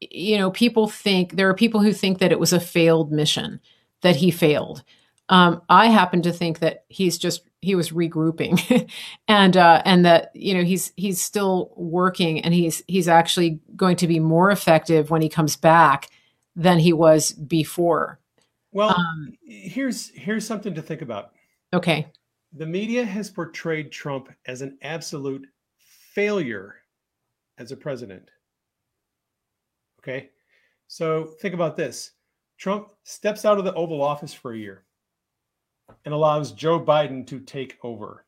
you 0.00 0.38
know 0.38 0.50
people 0.50 0.88
think 0.88 1.36
there 1.36 1.48
are 1.48 1.54
people 1.54 1.80
who 1.80 1.92
think 1.92 2.18
that 2.18 2.32
it 2.32 2.40
was 2.40 2.52
a 2.52 2.60
failed 2.60 3.10
mission, 3.12 3.60
that 4.02 4.16
he 4.16 4.30
failed. 4.30 4.84
Um, 5.28 5.62
I 5.68 5.86
happen 5.86 6.22
to 6.22 6.32
think 6.32 6.58
that 6.58 6.84
he's 6.88 7.16
just 7.16 7.42
he 7.62 7.74
was 7.74 7.90
regrouping, 7.90 8.90
and 9.28 9.56
uh, 9.56 9.82
and 9.84 10.04
that 10.04 10.30
you 10.34 10.54
know 10.54 10.62
he's 10.62 10.92
he's 10.96 11.20
still 11.20 11.72
working, 11.76 12.40
and 12.40 12.52
he's 12.52 12.82
he's 12.86 13.08
actually 13.08 13.60
going 13.76 13.96
to 13.96 14.06
be 14.06 14.18
more 14.18 14.50
effective 14.50 15.10
when 15.10 15.22
he 15.22 15.28
comes 15.28 15.56
back 15.56 16.08
than 16.56 16.78
he 16.78 16.92
was 16.92 17.32
before. 17.32 18.20
Well, 18.72 18.90
um, 18.90 19.32
here's 19.42 20.10
here's 20.10 20.46
something 20.46 20.74
to 20.74 20.82
think 20.82 21.02
about. 21.02 21.32
Okay. 21.72 22.06
The 22.52 22.66
media 22.66 23.04
has 23.04 23.30
portrayed 23.30 23.92
Trump 23.92 24.28
as 24.46 24.60
an 24.60 24.76
absolute 24.82 25.46
failure 25.76 26.76
as 27.58 27.72
a 27.72 27.76
president. 27.76 28.30
Okay? 30.00 30.30
So 30.88 31.24
think 31.40 31.54
about 31.54 31.76
this. 31.76 32.12
Trump 32.58 32.88
steps 33.04 33.44
out 33.44 33.58
of 33.58 33.64
the 33.64 33.74
Oval 33.74 34.02
Office 34.02 34.34
for 34.34 34.52
a 34.52 34.58
year 34.58 34.84
and 36.04 36.12
allows 36.12 36.52
Joe 36.52 36.80
Biden 36.80 37.26
to 37.28 37.40
take 37.40 37.78
over. 37.82 38.24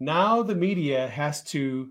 Now 0.00 0.42
the 0.42 0.54
media 0.54 1.08
has 1.08 1.42
to 1.44 1.90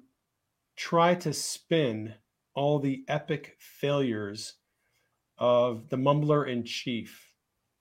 try 0.76 1.16
to 1.16 1.34
spin 1.34 2.14
all 2.58 2.80
the 2.80 3.06
epic 3.08 3.56
failures 3.60 4.56
of 5.38 5.88
the 5.90 5.96
mumbler 5.96 6.50
in 6.50 6.64
chief, 6.64 7.24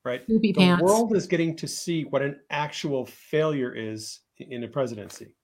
right? 0.04 0.22
the 0.28 0.52
pants. 0.52 0.82
world 0.82 1.16
is 1.16 1.26
getting 1.26 1.56
to 1.56 1.66
see 1.66 2.04
what 2.04 2.20
an 2.20 2.38
actual 2.50 3.06
failure 3.06 3.74
is 3.74 4.20
in 4.38 4.62
a 4.64 4.68
presidency. 4.68 5.34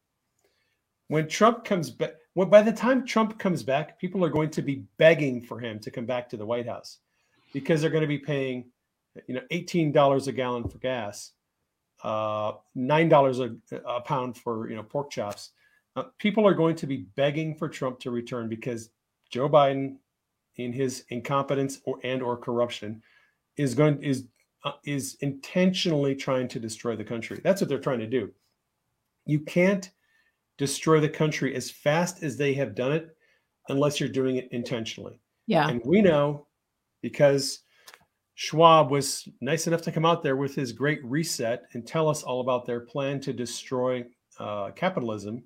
When 1.08 1.26
Trump 1.28 1.64
comes 1.64 1.88
back, 1.88 2.12
well, 2.34 2.46
by 2.46 2.60
the 2.60 2.72
time 2.72 3.06
Trump 3.06 3.38
comes 3.38 3.62
back, 3.62 3.98
people 3.98 4.22
are 4.22 4.28
going 4.28 4.50
to 4.50 4.60
be 4.60 4.84
begging 4.98 5.40
for 5.40 5.58
him 5.58 5.80
to 5.80 5.90
come 5.90 6.04
back 6.04 6.28
to 6.28 6.36
the 6.36 6.46
White 6.46 6.68
House 6.68 6.98
because 7.54 7.80
they're 7.80 7.90
going 7.90 8.02
to 8.02 8.06
be 8.06 8.18
paying, 8.18 8.66
you 9.26 9.34
know, 9.34 9.42
eighteen 9.50 9.92
dollars 9.92 10.28
a 10.28 10.32
gallon 10.32 10.68
for 10.68 10.76
gas, 10.76 11.32
uh, 12.04 12.52
nine 12.74 13.08
dollars 13.08 13.40
a, 13.40 13.56
a 13.86 14.02
pound 14.02 14.36
for 14.36 14.68
you 14.68 14.76
know 14.76 14.82
pork 14.82 15.10
chops. 15.10 15.52
Uh, 15.96 16.04
people 16.18 16.46
are 16.46 16.54
going 16.54 16.76
to 16.76 16.86
be 16.86 17.06
begging 17.16 17.54
for 17.54 17.68
Trump 17.68 17.98
to 18.00 18.10
return 18.10 18.48
because 18.48 18.90
Joe 19.32 19.48
Biden, 19.48 19.96
in 20.56 20.72
his 20.72 21.04
incompetence 21.08 21.80
or 21.84 21.98
and 22.04 22.22
or 22.22 22.36
corruption, 22.36 23.02
is 23.56 23.74
going 23.74 24.02
is 24.02 24.28
uh, 24.64 24.72
is 24.84 25.16
intentionally 25.20 26.14
trying 26.14 26.46
to 26.48 26.60
destroy 26.60 26.94
the 26.94 27.04
country. 27.04 27.40
That's 27.42 27.60
what 27.60 27.68
they're 27.68 27.80
trying 27.80 28.00
to 28.00 28.06
do. 28.06 28.30
You 29.26 29.40
can't 29.40 29.90
destroy 30.58 31.00
the 31.00 31.08
country 31.08 31.54
as 31.54 31.70
fast 31.70 32.22
as 32.22 32.36
they 32.36 32.54
have 32.54 32.74
done 32.74 32.92
it 32.92 33.16
unless 33.68 33.98
you're 33.98 34.08
doing 34.08 34.36
it 34.36 34.48
intentionally. 34.52 35.18
Yeah. 35.46 35.68
And 35.68 35.80
we 35.84 36.02
know 36.02 36.46
because 37.00 37.60
Schwab 38.34 38.90
was 38.90 39.26
nice 39.40 39.66
enough 39.66 39.82
to 39.82 39.92
come 39.92 40.04
out 40.04 40.22
there 40.22 40.36
with 40.36 40.54
his 40.54 40.72
great 40.72 41.04
reset 41.04 41.64
and 41.72 41.86
tell 41.86 42.08
us 42.08 42.22
all 42.22 42.40
about 42.40 42.66
their 42.66 42.80
plan 42.80 43.20
to 43.20 43.32
destroy 43.32 44.04
uh, 44.38 44.70
capitalism 44.72 45.44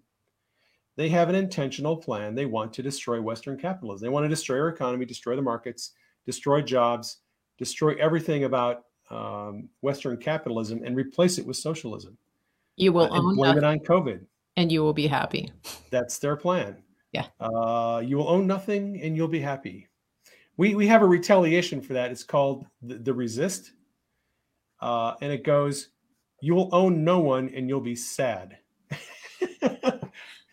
they 0.97 1.09
have 1.10 1.28
an 1.28 1.35
intentional 1.35 1.97
plan. 1.97 2.35
They 2.35 2.47
want 2.47 2.73
to 2.74 2.82
destroy 2.82 3.20
Western 3.20 3.59
capitalism. 3.59 4.06
They 4.06 4.10
want 4.10 4.24
to 4.24 4.28
destroy 4.28 4.59
our 4.59 4.68
economy, 4.68 5.05
destroy 5.05 5.36
the 5.36 5.43
markets, 5.43 5.93
destroy 6.24 6.62
jobs, 6.62 7.18
destroy 7.59 7.94
everything 8.01 8.44
about 8.44 8.85
um, 9.10 9.68
Western 9.82 10.16
capitalism, 10.16 10.82
and 10.85 10.97
replace 10.97 11.39
it 11.39 11.47
with 11.47 11.56
socialism. 11.56 12.16
You 12.77 12.93
will 12.93 13.12
uh, 13.12 13.18
own 13.18 13.36
blame 13.36 13.59
it 13.59 13.64
on 13.64 13.78
COVID, 13.81 14.24
and 14.56 14.73
you 14.73 14.82
will 14.82 14.94
be 14.94 15.06
happy. 15.06 15.52
That's 15.90 16.18
their 16.18 16.36
plan. 16.36 16.82
Yeah. 17.12 17.27
Uh, 17.40 18.02
you 18.05 18.16
will 18.16 18.28
own 18.28 18.47
nothing, 18.47 19.01
and 19.02 19.16
you'll 19.16 19.28
be 19.28 19.40
happy. 19.40 19.89
We 20.56 20.74
we 20.74 20.86
have 20.86 21.02
a 21.02 21.06
retaliation 21.06 21.82
for 21.82 21.93
that. 21.93 22.10
It's 22.10 22.24
called 22.24 22.66
the, 22.82 22.94
the 22.94 23.14
resist, 23.14 23.73
uh, 24.81 25.14
and 25.20 25.31
it 25.31 25.44
goes: 25.44 25.90
you 26.40 26.55
will 26.55 26.74
own 26.74 27.05
no 27.05 27.20
one, 27.20 27.51
and 27.55 27.68
you'll 27.68 27.81
be 27.81 27.97
sad. 27.97 28.59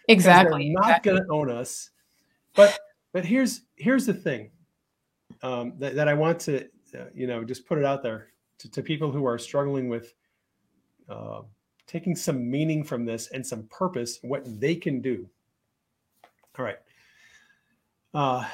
Exactly. 0.08 0.70
Not 0.70 0.86
exactly. 0.86 1.12
going 1.12 1.24
to 1.24 1.32
own 1.32 1.50
us. 1.50 1.90
But 2.56 2.78
but 3.14 3.26
here's 3.26 3.62
here's 3.76 4.06
the 4.06 4.14
thing 4.14 4.52
um, 5.42 5.74
that, 5.80 5.96
that 5.96 6.08
I 6.08 6.14
want 6.14 6.40
to 6.42 6.66
uh, 6.98 7.06
you 7.14 7.28
know 7.28 7.44
just 7.44 7.66
put 7.66 7.78
it 7.78 7.86
out 7.86 8.04
there 8.04 8.30
to, 8.60 8.72
to 8.72 8.82
people 8.82 9.12
who 9.12 9.26
are 9.26 9.38
struggling 9.38 9.90
with 9.90 10.14
uh, 11.10 11.42
taking 11.88 12.16
some 12.16 12.50
meaning 12.50 12.84
from 12.84 13.06
this 13.06 13.28
and 13.28 13.46
some 13.46 13.64
purpose, 13.70 14.20
what 14.22 14.44
they 14.60 14.76
can 14.76 15.02
do. 15.02 15.28
All 16.58 16.66
right. 16.66 16.78
Uh, 18.14 18.48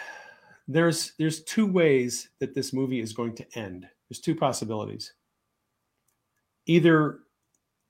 there's 0.67 1.13
there's 1.17 1.43
two 1.43 1.65
ways 1.65 2.29
that 2.39 2.53
this 2.53 2.73
movie 2.73 2.99
is 2.99 3.13
going 3.13 3.35
to 3.35 3.45
end. 3.57 3.87
There's 4.07 4.19
two 4.19 4.35
possibilities. 4.35 5.13
Either 6.65 7.19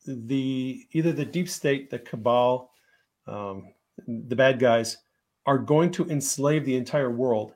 the 0.08 0.88
either 0.92 1.12
the 1.12 1.26
deep 1.26 1.50
state, 1.50 1.90
the 1.90 2.00
cabal, 2.00 2.72
um, 3.30 3.74
the 4.08 4.36
bad 4.36 4.60
guys 4.60 4.98
are 5.46 5.58
going 5.58 5.92
to 5.92 6.10
enslave 6.10 6.66
the 6.66 6.76
entire 6.76 7.10
world 7.12 7.54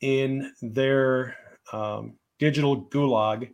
in 0.00 0.52
their 0.62 1.36
um, 1.72 2.14
digital 2.38 2.86
gulag 2.86 3.50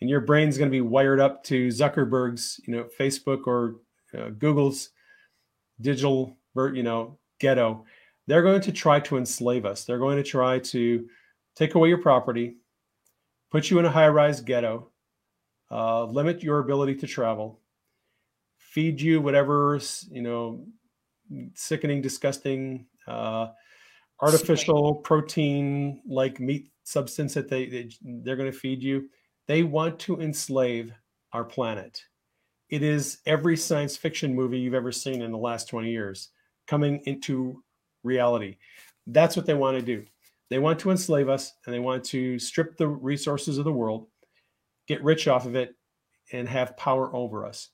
and 0.00 0.10
your 0.10 0.20
brain's 0.20 0.58
going 0.58 0.70
to 0.70 0.74
be 0.74 0.80
wired 0.80 1.20
up 1.20 1.44
to 1.44 1.68
zuckerberg's 1.68 2.60
you 2.66 2.74
know 2.74 2.86
facebook 2.98 3.46
or 3.46 3.76
uh, 4.18 4.30
google's 4.30 4.90
digital 5.80 6.36
you 6.72 6.82
know 6.82 7.18
ghetto. 7.38 7.84
They're 8.26 8.42
going 8.42 8.60
to 8.62 8.72
try 8.72 9.00
to 9.00 9.18
enslave 9.18 9.66
us. 9.66 9.84
They're 9.84 9.98
going 9.98 10.16
to 10.16 10.22
try 10.22 10.60
to 10.60 11.08
take 11.56 11.74
away 11.74 11.88
your 11.88 11.98
property 11.98 12.56
put 13.52 13.70
you 13.70 13.78
in 13.78 13.84
a 13.84 13.90
high-rise 13.90 14.40
ghetto 14.40 14.88
uh, 15.70 16.04
limit 16.04 16.42
your 16.42 16.58
ability 16.58 16.94
to 16.96 17.06
travel 17.06 17.60
feed 18.72 19.00
you 19.00 19.20
whatever 19.20 19.78
you 20.10 20.22
know 20.22 20.64
sickening, 21.54 22.00
disgusting 22.00 22.86
uh, 23.06 23.48
artificial 24.20 24.94
protein 24.94 26.00
like 26.06 26.40
meat 26.40 26.70
substance 26.84 27.34
that 27.34 27.48
they, 27.48 27.66
they 27.66 27.90
they're 28.02 28.36
going 28.36 28.50
to 28.50 28.58
feed 28.58 28.82
you. 28.82 29.08
They 29.46 29.62
want 29.62 29.98
to 30.00 30.20
enslave 30.20 30.92
our 31.32 31.44
planet. 31.44 32.02
It 32.70 32.82
is 32.82 33.18
every 33.26 33.56
science 33.56 33.96
fiction 33.96 34.34
movie 34.34 34.58
you've 34.58 34.74
ever 34.74 34.92
seen 34.92 35.20
in 35.20 35.32
the 35.32 35.38
last 35.38 35.68
20 35.68 35.90
years 35.90 36.30
coming 36.66 37.02
into 37.04 37.62
reality. 38.02 38.56
That's 39.06 39.36
what 39.36 39.46
they 39.46 39.54
want 39.54 39.78
to 39.78 39.84
do. 39.84 40.04
They 40.48 40.58
want 40.58 40.78
to 40.80 40.90
enslave 40.90 41.28
us 41.28 41.52
and 41.66 41.74
they 41.74 41.80
want 41.80 42.04
to 42.04 42.38
strip 42.38 42.76
the 42.76 42.88
resources 42.88 43.58
of 43.58 43.64
the 43.64 43.72
world, 43.72 44.06
get 44.86 45.02
rich 45.02 45.28
off 45.28 45.44
of 45.44 45.56
it, 45.56 45.74
and 46.32 46.48
have 46.48 46.76
power 46.76 47.14
over 47.14 47.44
us. 47.44 47.68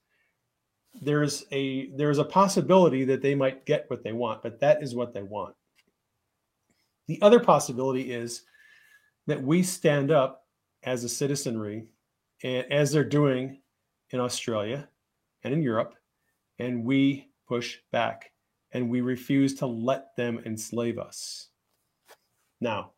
There's 1.00 1.44
a 1.52 1.90
there's 1.90 2.18
a 2.18 2.24
possibility 2.24 3.04
that 3.04 3.22
they 3.22 3.34
might 3.34 3.66
get 3.66 3.88
what 3.88 4.02
they 4.02 4.12
want, 4.12 4.42
but 4.42 4.60
that 4.60 4.82
is 4.82 4.94
what 4.94 5.14
they 5.14 5.22
want. 5.22 5.54
The 7.06 7.20
other 7.22 7.40
possibility 7.40 8.12
is 8.12 8.42
that 9.26 9.42
we 9.42 9.62
stand 9.62 10.10
up 10.10 10.44
as 10.82 11.04
a 11.04 11.08
citizenry, 11.08 11.86
and 12.42 12.70
as 12.72 12.92
they're 12.92 13.04
doing 13.04 13.60
in 14.10 14.20
Australia 14.20 14.88
and 15.44 15.54
in 15.54 15.62
Europe, 15.62 15.94
and 16.58 16.84
we 16.84 17.28
push 17.46 17.78
back 17.92 18.30
and 18.72 18.90
we 18.90 19.00
refuse 19.00 19.54
to 19.54 19.66
let 19.66 20.14
them 20.16 20.40
enslave 20.44 20.98
us. 20.98 21.48
Now, 22.60 22.92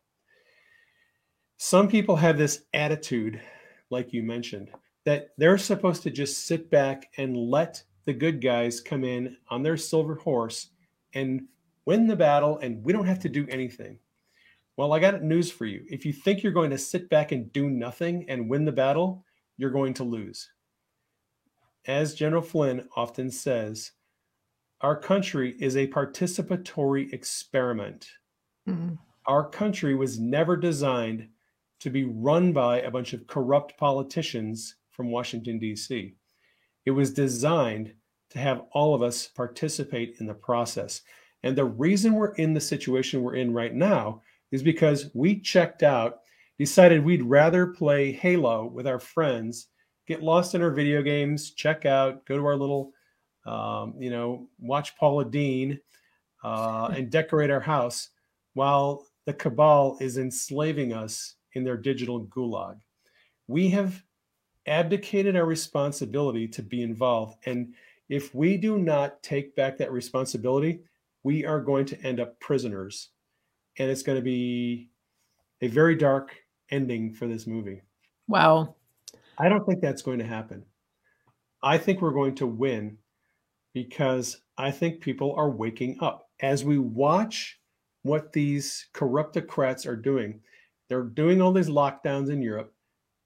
some 1.57 1.87
people 1.87 2.15
have 2.15 2.37
this 2.37 2.63
attitude, 2.73 3.41
like 3.89 4.13
you 4.13 4.23
mentioned, 4.23 4.69
that 5.05 5.29
they're 5.37 5.57
supposed 5.57 6.03
to 6.03 6.09
just 6.09 6.45
sit 6.45 6.69
back 6.69 7.09
and 7.17 7.37
let 7.37 7.83
the 8.05 8.13
good 8.13 8.41
guys 8.41 8.81
come 8.81 9.03
in 9.03 9.37
on 9.49 9.63
their 9.63 9.77
silver 9.77 10.15
horse 10.15 10.69
and 11.13 11.47
win 11.85 12.07
the 12.07 12.15
battle, 12.15 12.57
and 12.59 12.83
we 12.83 12.93
don't 12.93 13.07
have 13.07 13.19
to 13.19 13.29
do 13.29 13.47
anything. 13.49 13.99
Well, 14.77 14.93
I 14.93 14.99
got 14.99 15.21
news 15.21 15.51
for 15.51 15.65
you. 15.65 15.83
If 15.89 16.05
you 16.05 16.13
think 16.13 16.41
you're 16.41 16.51
going 16.51 16.71
to 16.71 16.77
sit 16.77 17.09
back 17.09 17.31
and 17.31 17.51
do 17.53 17.69
nothing 17.69 18.25
and 18.29 18.49
win 18.49 18.65
the 18.65 18.71
battle, 18.71 19.25
you're 19.57 19.69
going 19.69 19.93
to 19.95 20.03
lose. 20.03 20.49
As 21.85 22.15
General 22.15 22.41
Flynn 22.41 22.87
often 22.95 23.29
says, 23.29 23.91
our 24.81 24.95
country 24.95 25.55
is 25.59 25.77
a 25.77 25.87
participatory 25.87 27.11
experiment. 27.13 28.09
Mm-hmm. 28.67 28.95
Our 29.27 29.47
country 29.49 29.93
was 29.93 30.19
never 30.19 30.57
designed 30.57 31.27
to 31.79 31.89
be 31.89 32.05
run 32.05 32.53
by 32.53 32.81
a 32.81 32.91
bunch 32.91 33.13
of 33.13 33.27
corrupt 33.27 33.77
politicians 33.77 34.75
from 34.91 35.11
Washington, 35.11 35.59
D.C. 35.59 36.15
It 36.85 36.91
was 36.91 37.13
designed 37.13 37.93
to 38.31 38.39
have 38.39 38.63
all 38.71 38.95
of 38.95 39.01
us 39.01 39.27
participate 39.27 40.17
in 40.19 40.25
the 40.25 40.33
process. 40.33 41.01
And 41.43 41.55
the 41.55 41.65
reason 41.65 42.13
we're 42.13 42.33
in 42.35 42.53
the 42.53 42.61
situation 42.61 43.23
we're 43.23 43.35
in 43.35 43.53
right 43.53 43.73
now 43.73 44.21
is 44.51 44.63
because 44.63 45.09
we 45.13 45.39
checked 45.39 45.83
out, 45.83 46.19
decided 46.57 47.03
we'd 47.03 47.23
rather 47.23 47.67
play 47.67 48.11
Halo 48.11 48.65
with 48.65 48.87
our 48.87 48.99
friends, 48.99 49.67
get 50.07 50.23
lost 50.23 50.55
in 50.55 50.61
our 50.61 50.71
video 50.71 51.01
games, 51.01 51.51
check 51.51 51.85
out, 51.85 52.25
go 52.25 52.37
to 52.37 52.45
our 52.45 52.55
little, 52.55 52.91
um, 53.45 53.95
you 53.99 54.09
know, 54.09 54.47
watch 54.59 54.95
Paula 54.97 55.25
Deen 55.25 55.79
uh, 56.43 56.89
and 56.95 57.09
decorate 57.09 57.49
our 57.49 57.59
house 57.59 58.09
while 58.53 59.05
the 59.25 59.33
cabal 59.33 59.97
is 59.99 60.17
enslaving 60.17 60.93
us 60.93 61.35
in 61.53 61.63
their 61.63 61.77
digital 61.77 62.25
gulag. 62.25 62.77
We 63.47 63.69
have 63.69 64.03
abdicated 64.67 65.35
our 65.35 65.45
responsibility 65.45 66.47
to 66.47 66.61
be 66.61 66.83
involved. 66.83 67.37
And 67.45 67.73
if 68.09 68.35
we 68.35 68.57
do 68.57 68.77
not 68.77 69.21
take 69.23 69.55
back 69.55 69.77
that 69.77 69.91
responsibility, 69.91 70.81
we 71.23 71.45
are 71.45 71.59
going 71.59 71.85
to 71.85 72.01
end 72.01 72.19
up 72.19 72.39
prisoners 72.39 73.09
and 73.77 73.89
it's 73.89 74.03
going 74.03 74.17
to 74.17 74.23
be 74.23 74.89
a 75.61 75.67
very 75.67 75.95
dark 75.95 76.35
ending 76.71 77.13
for 77.13 77.27
this 77.27 77.47
movie. 77.47 77.81
Wow. 78.27 78.75
I 79.37 79.49
don't 79.49 79.65
think 79.65 79.81
that's 79.81 80.01
going 80.01 80.19
to 80.19 80.25
happen. 80.25 80.63
I 81.63 81.77
think 81.77 82.01
we're 82.01 82.11
going 82.11 82.35
to 82.35 82.47
win 82.47 82.97
because 83.73 84.41
I 84.57 84.71
think 84.71 85.01
people 85.01 85.33
are 85.35 85.49
waking 85.49 85.97
up. 86.01 86.29
As 86.41 86.65
we 86.65 86.77
watch 86.77 87.59
what 88.03 88.33
these 88.33 88.87
corruptocrats 88.93 89.85
are 89.85 89.95
doing, 89.95 90.41
they're 90.89 91.03
doing 91.03 91.41
all 91.41 91.53
these 91.53 91.69
lockdowns 91.69 92.31
in 92.31 92.41
Europe. 92.41 92.73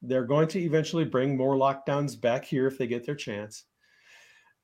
They're 0.07 0.25
going 0.25 0.47
to 0.49 0.59
eventually 0.59 1.05
bring 1.05 1.37
more 1.37 1.55
lockdowns 1.55 2.19
back 2.19 2.45
here 2.45 2.67
if 2.67 2.77
they 2.77 2.87
get 2.87 3.05
their 3.05 3.15
chance. 3.15 3.65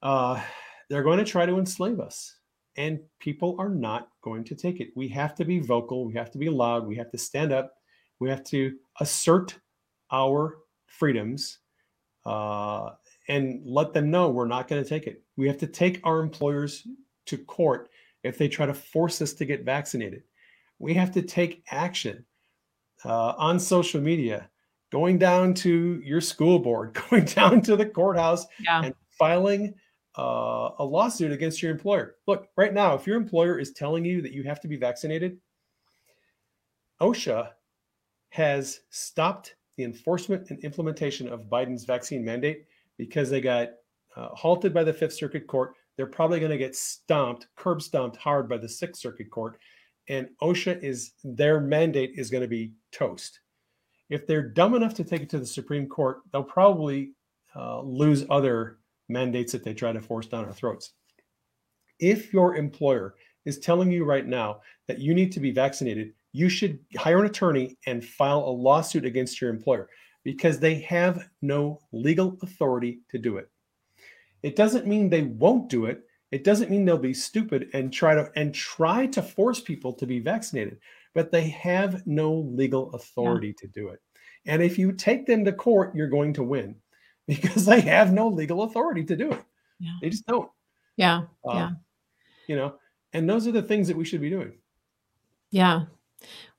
Uh, 0.02 0.42
they're 0.90 1.04
going 1.04 1.20
to 1.20 1.26
try 1.26 1.46
to 1.46 1.58
enslave 1.58 2.00
us 2.00 2.36
and 2.78 3.00
people 3.20 3.56
are 3.60 3.70
not 3.70 4.10
going 4.22 4.44
to 4.46 4.56
take 4.56 4.80
it. 4.80 4.90
We 4.96 5.08
have 5.10 5.36
to 5.36 5.46
be 5.46 5.60
vocal, 5.60 6.06
we 6.06 6.14
have 6.14 6.32
to 6.32 6.38
be 6.38 6.50
loud, 6.50 6.88
we 6.88 6.96
have 6.96 7.12
to 7.12 7.18
stand 7.18 7.52
up, 7.52 7.74
we 8.20 8.30
have 8.30 8.44
to 8.46 8.78
assert 9.00 9.58
our 10.12 10.58
freedoms 10.88 11.60
uh, 12.26 12.92
and 13.28 13.62
let 13.66 13.94
them 13.94 14.12
know 14.12 14.30
we're 14.30 14.48
not 14.48 14.68
going 14.68 14.84
to 14.84 14.88
take 14.88 15.08
it. 15.08 15.24
We 15.38 15.48
have 15.48 15.58
to 15.58 15.68
take 15.68 16.00
our 16.04 16.22
employers 16.22 16.86
to 17.28 17.38
court 17.38 17.90
if 18.24 18.38
they 18.38 18.48
try 18.48 18.66
to 18.66 18.74
force 18.74 19.22
us 19.22 19.34
to 19.34 19.46
get 19.46 19.66
vaccinated. 19.66 20.24
We 20.80 20.94
have 20.94 21.12
to 21.14 21.22
take 21.22 21.64
action 21.72 22.26
uh, 23.04 23.34
on 23.38 23.60
social 23.60 24.02
media, 24.02 24.50
going 24.92 25.18
down 25.18 25.54
to 25.54 26.02
your 26.04 26.22
school 26.22 26.60
board, 26.60 26.98
going 27.10 27.26
down 27.26 27.62
to 27.62 27.76
the 27.76 27.86
courthouse, 27.86 28.46
yeah. 28.60 28.84
and 28.84 28.96
filing 29.18 29.74
uh, 30.18 30.72
a 30.80 30.84
lawsuit 30.84 31.32
against 31.32 31.62
your 31.62 31.72
employer. 31.72 32.16
Look, 32.28 32.48
right 32.58 32.74
now, 32.74 32.94
if 32.96 33.08
your 33.08 33.18
employer 33.18 33.58
is 33.60 33.72
telling 33.72 34.06
you 34.06 34.22
that 34.22 34.34
you 34.34 34.44
have 34.44 34.60
to 34.62 34.68
be 34.68 34.76
vaccinated, 34.76 35.38
OSHA 37.02 37.50
has 38.30 38.82
stopped 38.90 39.56
the 39.78 39.84
enforcement 39.84 40.50
and 40.50 40.60
implementation 40.64 41.28
of 41.28 41.50
Biden's 41.50 41.86
vaccine 41.86 42.24
mandate 42.24 42.66
because 42.98 43.30
they 43.30 43.42
got 43.42 43.70
uh, 44.16 44.30
halted 44.30 44.74
by 44.74 44.84
the 44.84 44.94
Fifth 44.94 45.14
Circuit 45.14 45.48
Court. 45.48 45.74
They're 45.96 46.06
probably 46.06 46.40
going 46.40 46.52
to 46.52 46.58
get 46.58 46.76
stomped, 46.76 47.48
curb 47.56 47.82
stomped 47.82 48.18
hard 48.18 48.50
by 48.50 48.58
the 48.58 48.70
Sixth 48.70 49.02
Circuit 49.02 49.30
Court. 49.30 49.58
And 50.10 50.30
OSHA 50.42 50.84
is 50.84 51.14
their 51.24 51.60
mandate 51.60 52.14
is 52.16 52.30
going 52.30 52.42
to 52.42 52.48
be 52.48 52.74
toast. 52.92 53.40
If 54.12 54.28
they're 54.28 54.50
dumb 54.50 54.76
enough 54.76 54.94
to 54.96 55.06
take 55.06 55.22
it 55.22 55.30
to 55.30 55.40
the 55.40 55.46
Supreme 55.46 55.88
Court, 55.88 56.20
they'll 56.32 56.44
probably 56.44 57.14
uh, 57.56 57.82
lose 57.82 58.26
other 58.30 58.80
mandates 59.08 59.54
that 59.54 59.64
they 59.64 59.74
try 59.74 59.94
to 59.94 60.02
force 60.02 60.28
down 60.28 60.46
our 60.46 60.54
throats. 60.54 60.92
If 61.98 62.34
your 62.34 62.58
employer 62.58 63.16
is 63.46 63.58
telling 63.58 63.90
you 63.90 64.04
right 64.04 64.28
now 64.28 64.62
that 64.88 65.00
you 65.00 65.14
need 65.14 65.32
to 65.32 65.40
be 65.40 65.52
vaccinated, 65.52 66.14
you 66.34 66.50
should 66.50 66.80
hire 66.98 67.20
an 67.20 67.26
attorney 67.26 67.78
and 67.88 68.04
file 68.04 68.40
a 68.40 68.52
lawsuit 68.52 69.06
against 69.06 69.40
your 69.40 69.50
employer 69.50 69.90
because 70.24 70.60
they 70.60 70.76
have 70.82 71.30
no 71.42 71.80
legal 71.94 72.38
authority 72.42 73.00
to 73.12 73.18
do 73.18 73.38
it. 73.38 73.50
It 74.44 74.58
doesn't 74.58 74.88
mean 74.88 75.10
they 75.10 75.24
won't 75.24 75.70
do 75.70 75.86
it. 75.86 76.04
It 76.32 76.44
doesn't 76.44 76.70
mean 76.70 76.84
they'll 76.84 76.98
be 76.98 77.14
stupid 77.14 77.70
and 77.74 77.94
try 77.94 78.16
to 78.16 78.30
and 78.36 78.54
try 78.54 79.06
to 79.08 79.22
force 79.22 79.62
people 79.62 79.94
to 79.94 80.06
be 80.06 80.20
vaccinated, 80.20 80.80
but 81.14 81.32
they 81.32 81.50
have 81.50 82.06
no 82.06 82.34
legal 82.34 82.92
authority 82.94 83.48
yeah. 83.48 83.54
to 83.62 83.68
do 83.68 83.90
it. 83.90 84.00
And 84.46 84.62
if 84.62 84.78
you 84.78 84.92
take 84.92 85.26
them 85.26 85.46
to 85.46 85.52
court, 85.52 85.96
you're 85.96 86.08
going 86.08 86.34
to 86.34 86.44
win 86.44 86.76
because 87.28 87.66
they 87.66 87.82
have 87.82 88.14
no 88.14 88.28
legal 88.28 88.64
authority 88.64 89.04
to 89.06 89.16
do 89.16 89.32
it. 89.32 89.44
Yeah. 89.80 89.94
They 90.02 90.10
just 90.10 90.26
don't. 90.26 90.50
Yeah. 90.98 91.24
Um, 91.48 91.58
yeah. 91.58 91.70
You 92.48 92.56
know, 92.56 92.76
and 93.14 93.30
those 93.30 93.48
are 93.48 93.52
the 93.52 93.62
things 93.62 93.88
that 93.88 93.98
we 93.98 94.06
should 94.06 94.22
be 94.22 94.30
doing. 94.30 94.54
Yeah. 95.52 95.86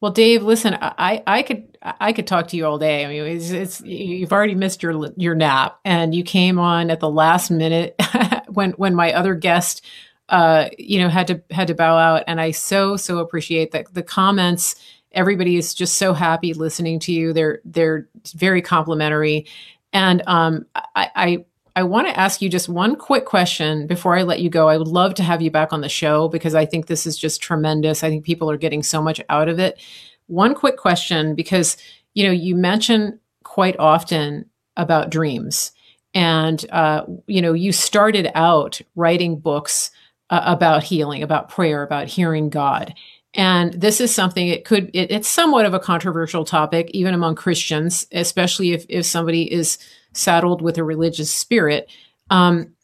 Well, 0.00 0.10
Dave, 0.10 0.42
listen, 0.42 0.76
I, 0.80 1.22
I 1.26 1.42
could 1.42 1.78
I 1.82 2.12
could 2.12 2.26
talk 2.26 2.48
to 2.48 2.56
you 2.56 2.66
all 2.66 2.78
day. 2.78 3.04
I 3.04 3.08
mean, 3.08 3.24
it's, 3.24 3.50
it's 3.50 3.80
you've 3.82 4.32
already 4.32 4.56
missed 4.56 4.82
your 4.82 5.12
your 5.16 5.36
nap, 5.36 5.78
and 5.84 6.14
you 6.14 6.24
came 6.24 6.58
on 6.58 6.90
at 6.90 7.00
the 7.00 7.10
last 7.10 7.50
minute 7.50 7.94
when 8.48 8.72
when 8.72 8.94
my 8.94 9.12
other 9.12 9.34
guest, 9.34 9.84
uh, 10.28 10.68
you 10.78 10.98
know, 10.98 11.08
had 11.08 11.26
to 11.28 11.42
had 11.50 11.68
to 11.68 11.74
bow 11.74 11.96
out. 11.96 12.24
And 12.26 12.40
I 12.40 12.50
so 12.52 12.96
so 12.96 13.18
appreciate 13.18 13.72
that 13.72 13.92
the 13.94 14.02
comments. 14.02 14.76
Everybody 15.14 15.58
is 15.58 15.74
just 15.74 15.98
so 15.98 16.14
happy 16.14 16.54
listening 16.54 16.98
to 17.00 17.12
you. 17.12 17.34
They're 17.34 17.60
they're 17.66 18.08
very 18.34 18.62
complimentary, 18.62 19.46
and 19.92 20.22
um, 20.26 20.64
I, 20.74 21.10
I 21.14 21.44
I 21.74 21.82
want 21.82 22.06
to 22.06 22.18
ask 22.18 22.42
you 22.42 22.48
just 22.48 22.68
one 22.68 22.96
quick 22.96 23.24
question 23.24 23.86
before 23.86 24.16
I 24.16 24.22
let 24.22 24.40
you 24.40 24.50
go. 24.50 24.68
I 24.68 24.76
would 24.76 24.88
love 24.88 25.14
to 25.14 25.22
have 25.22 25.40
you 25.40 25.50
back 25.50 25.72
on 25.72 25.80
the 25.80 25.88
show 25.88 26.28
because 26.28 26.54
I 26.54 26.66
think 26.66 26.86
this 26.86 27.06
is 27.06 27.16
just 27.16 27.40
tremendous. 27.40 28.02
I 28.02 28.10
think 28.10 28.24
people 28.24 28.50
are 28.50 28.58
getting 28.58 28.82
so 28.82 29.00
much 29.00 29.20
out 29.28 29.48
of 29.48 29.58
it. 29.58 29.80
One 30.26 30.54
quick 30.54 30.76
question 30.76 31.34
because 31.34 31.76
you 32.14 32.24
know 32.24 32.32
you 32.32 32.54
mention 32.54 33.18
quite 33.44 33.76
often 33.78 34.48
about 34.76 35.10
dreams, 35.10 35.72
and 36.14 36.64
uh, 36.70 37.04
you 37.26 37.40
know 37.40 37.52
you 37.52 37.72
started 37.72 38.30
out 38.34 38.80
writing 38.96 39.38
books 39.38 39.90
uh, 40.32 40.42
about 40.44 40.82
healing, 40.82 41.22
about 41.22 41.48
prayer, 41.48 41.84
about 41.84 42.08
hearing 42.08 42.48
God, 42.48 42.94
and 43.34 43.72
this 43.72 44.00
is 44.00 44.14
something 44.14 44.48
it 44.48 44.64
could, 44.64 44.90
it, 44.92 45.10
it's 45.10 45.28
somewhat 45.28 45.64
of 45.64 45.74
a 45.74 45.80
controversial 45.80 46.44
topic, 46.44 46.90
even 46.92 47.14
among 47.14 47.34
Christians, 47.34 48.06
especially 48.12 48.72
if, 48.72 48.84
if 48.88 49.06
somebody 49.06 49.50
is 49.50 49.78
saddled 50.12 50.60
with 50.60 50.76
a 50.76 50.84
religious 50.84 51.30
spirit. 51.30 51.90
Um, 52.28 52.74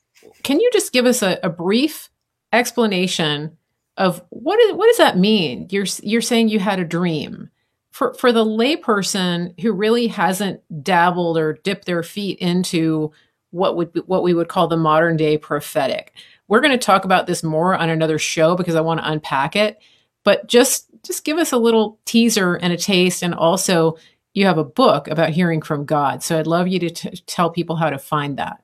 can 0.42 0.60
you 0.60 0.70
just 0.72 0.92
give 0.92 1.04
us 1.04 1.22
a, 1.22 1.38
a 1.42 1.50
brief 1.50 2.08
explanation 2.52 3.58
of 3.98 4.22
what 4.30 4.58
is, 4.60 4.72
what 4.72 4.86
does 4.86 4.98
that 4.98 5.18
mean? 5.18 5.66
You're 5.70 5.86
you're 6.02 6.22
saying 6.22 6.48
you 6.48 6.60
had 6.60 6.80
a 6.80 6.84
dream. 6.84 7.50
For 7.90 8.14
for 8.14 8.32
the 8.32 8.44
layperson 8.44 9.58
who 9.60 9.72
really 9.72 10.06
hasn't 10.06 10.60
dabbled 10.84 11.36
or 11.36 11.54
dipped 11.64 11.84
their 11.84 12.02
feet 12.02 12.38
into 12.38 13.10
what 13.50 13.76
would 13.76 13.90
what 14.06 14.22
we 14.22 14.34
would 14.34 14.48
call 14.48 14.68
the 14.68 14.76
modern 14.76 15.16
day 15.16 15.36
prophetic. 15.36 16.12
We're 16.48 16.60
going 16.60 16.72
to 16.72 16.78
talk 16.78 17.04
about 17.04 17.26
this 17.26 17.42
more 17.42 17.74
on 17.74 17.90
another 17.90 18.18
show 18.18 18.56
because 18.56 18.74
I 18.74 18.80
want 18.80 19.00
to 19.00 19.10
unpack 19.10 19.54
it. 19.54 19.78
But 20.24 20.48
just 20.48 20.86
just 21.04 21.24
give 21.24 21.38
us 21.38 21.52
a 21.52 21.58
little 21.58 22.00
teaser 22.04 22.54
and 22.54 22.72
a 22.72 22.76
taste, 22.76 23.22
and 23.22 23.34
also 23.34 23.96
you 24.34 24.46
have 24.46 24.58
a 24.58 24.64
book 24.64 25.08
about 25.08 25.30
hearing 25.30 25.62
from 25.62 25.84
God. 25.84 26.22
So 26.22 26.38
I'd 26.38 26.46
love 26.46 26.68
you 26.68 26.78
to 26.80 26.90
t- 26.90 27.22
tell 27.26 27.50
people 27.50 27.76
how 27.76 27.90
to 27.90 27.98
find 27.98 28.38
that. 28.38 28.62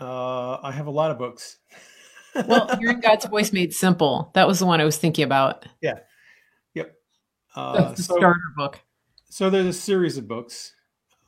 Uh, 0.00 0.58
I 0.62 0.72
have 0.72 0.86
a 0.86 0.90
lot 0.90 1.10
of 1.10 1.18
books. 1.18 1.58
well, 2.46 2.76
hearing 2.78 3.00
God's 3.00 3.26
voice 3.26 3.52
made 3.52 3.74
simple. 3.74 4.30
That 4.34 4.46
was 4.48 4.58
the 4.58 4.66
one 4.66 4.80
I 4.80 4.84
was 4.84 4.96
thinking 4.96 5.24
about. 5.24 5.66
Yeah. 5.80 5.98
Yep. 6.74 6.94
Uh, 7.54 7.80
That's 7.80 7.96
the 7.98 8.02
so, 8.04 8.16
starter 8.16 8.40
book. 8.56 8.80
So 9.28 9.50
there's 9.50 9.66
a 9.66 9.72
series 9.72 10.16
of 10.16 10.26
books, 10.26 10.72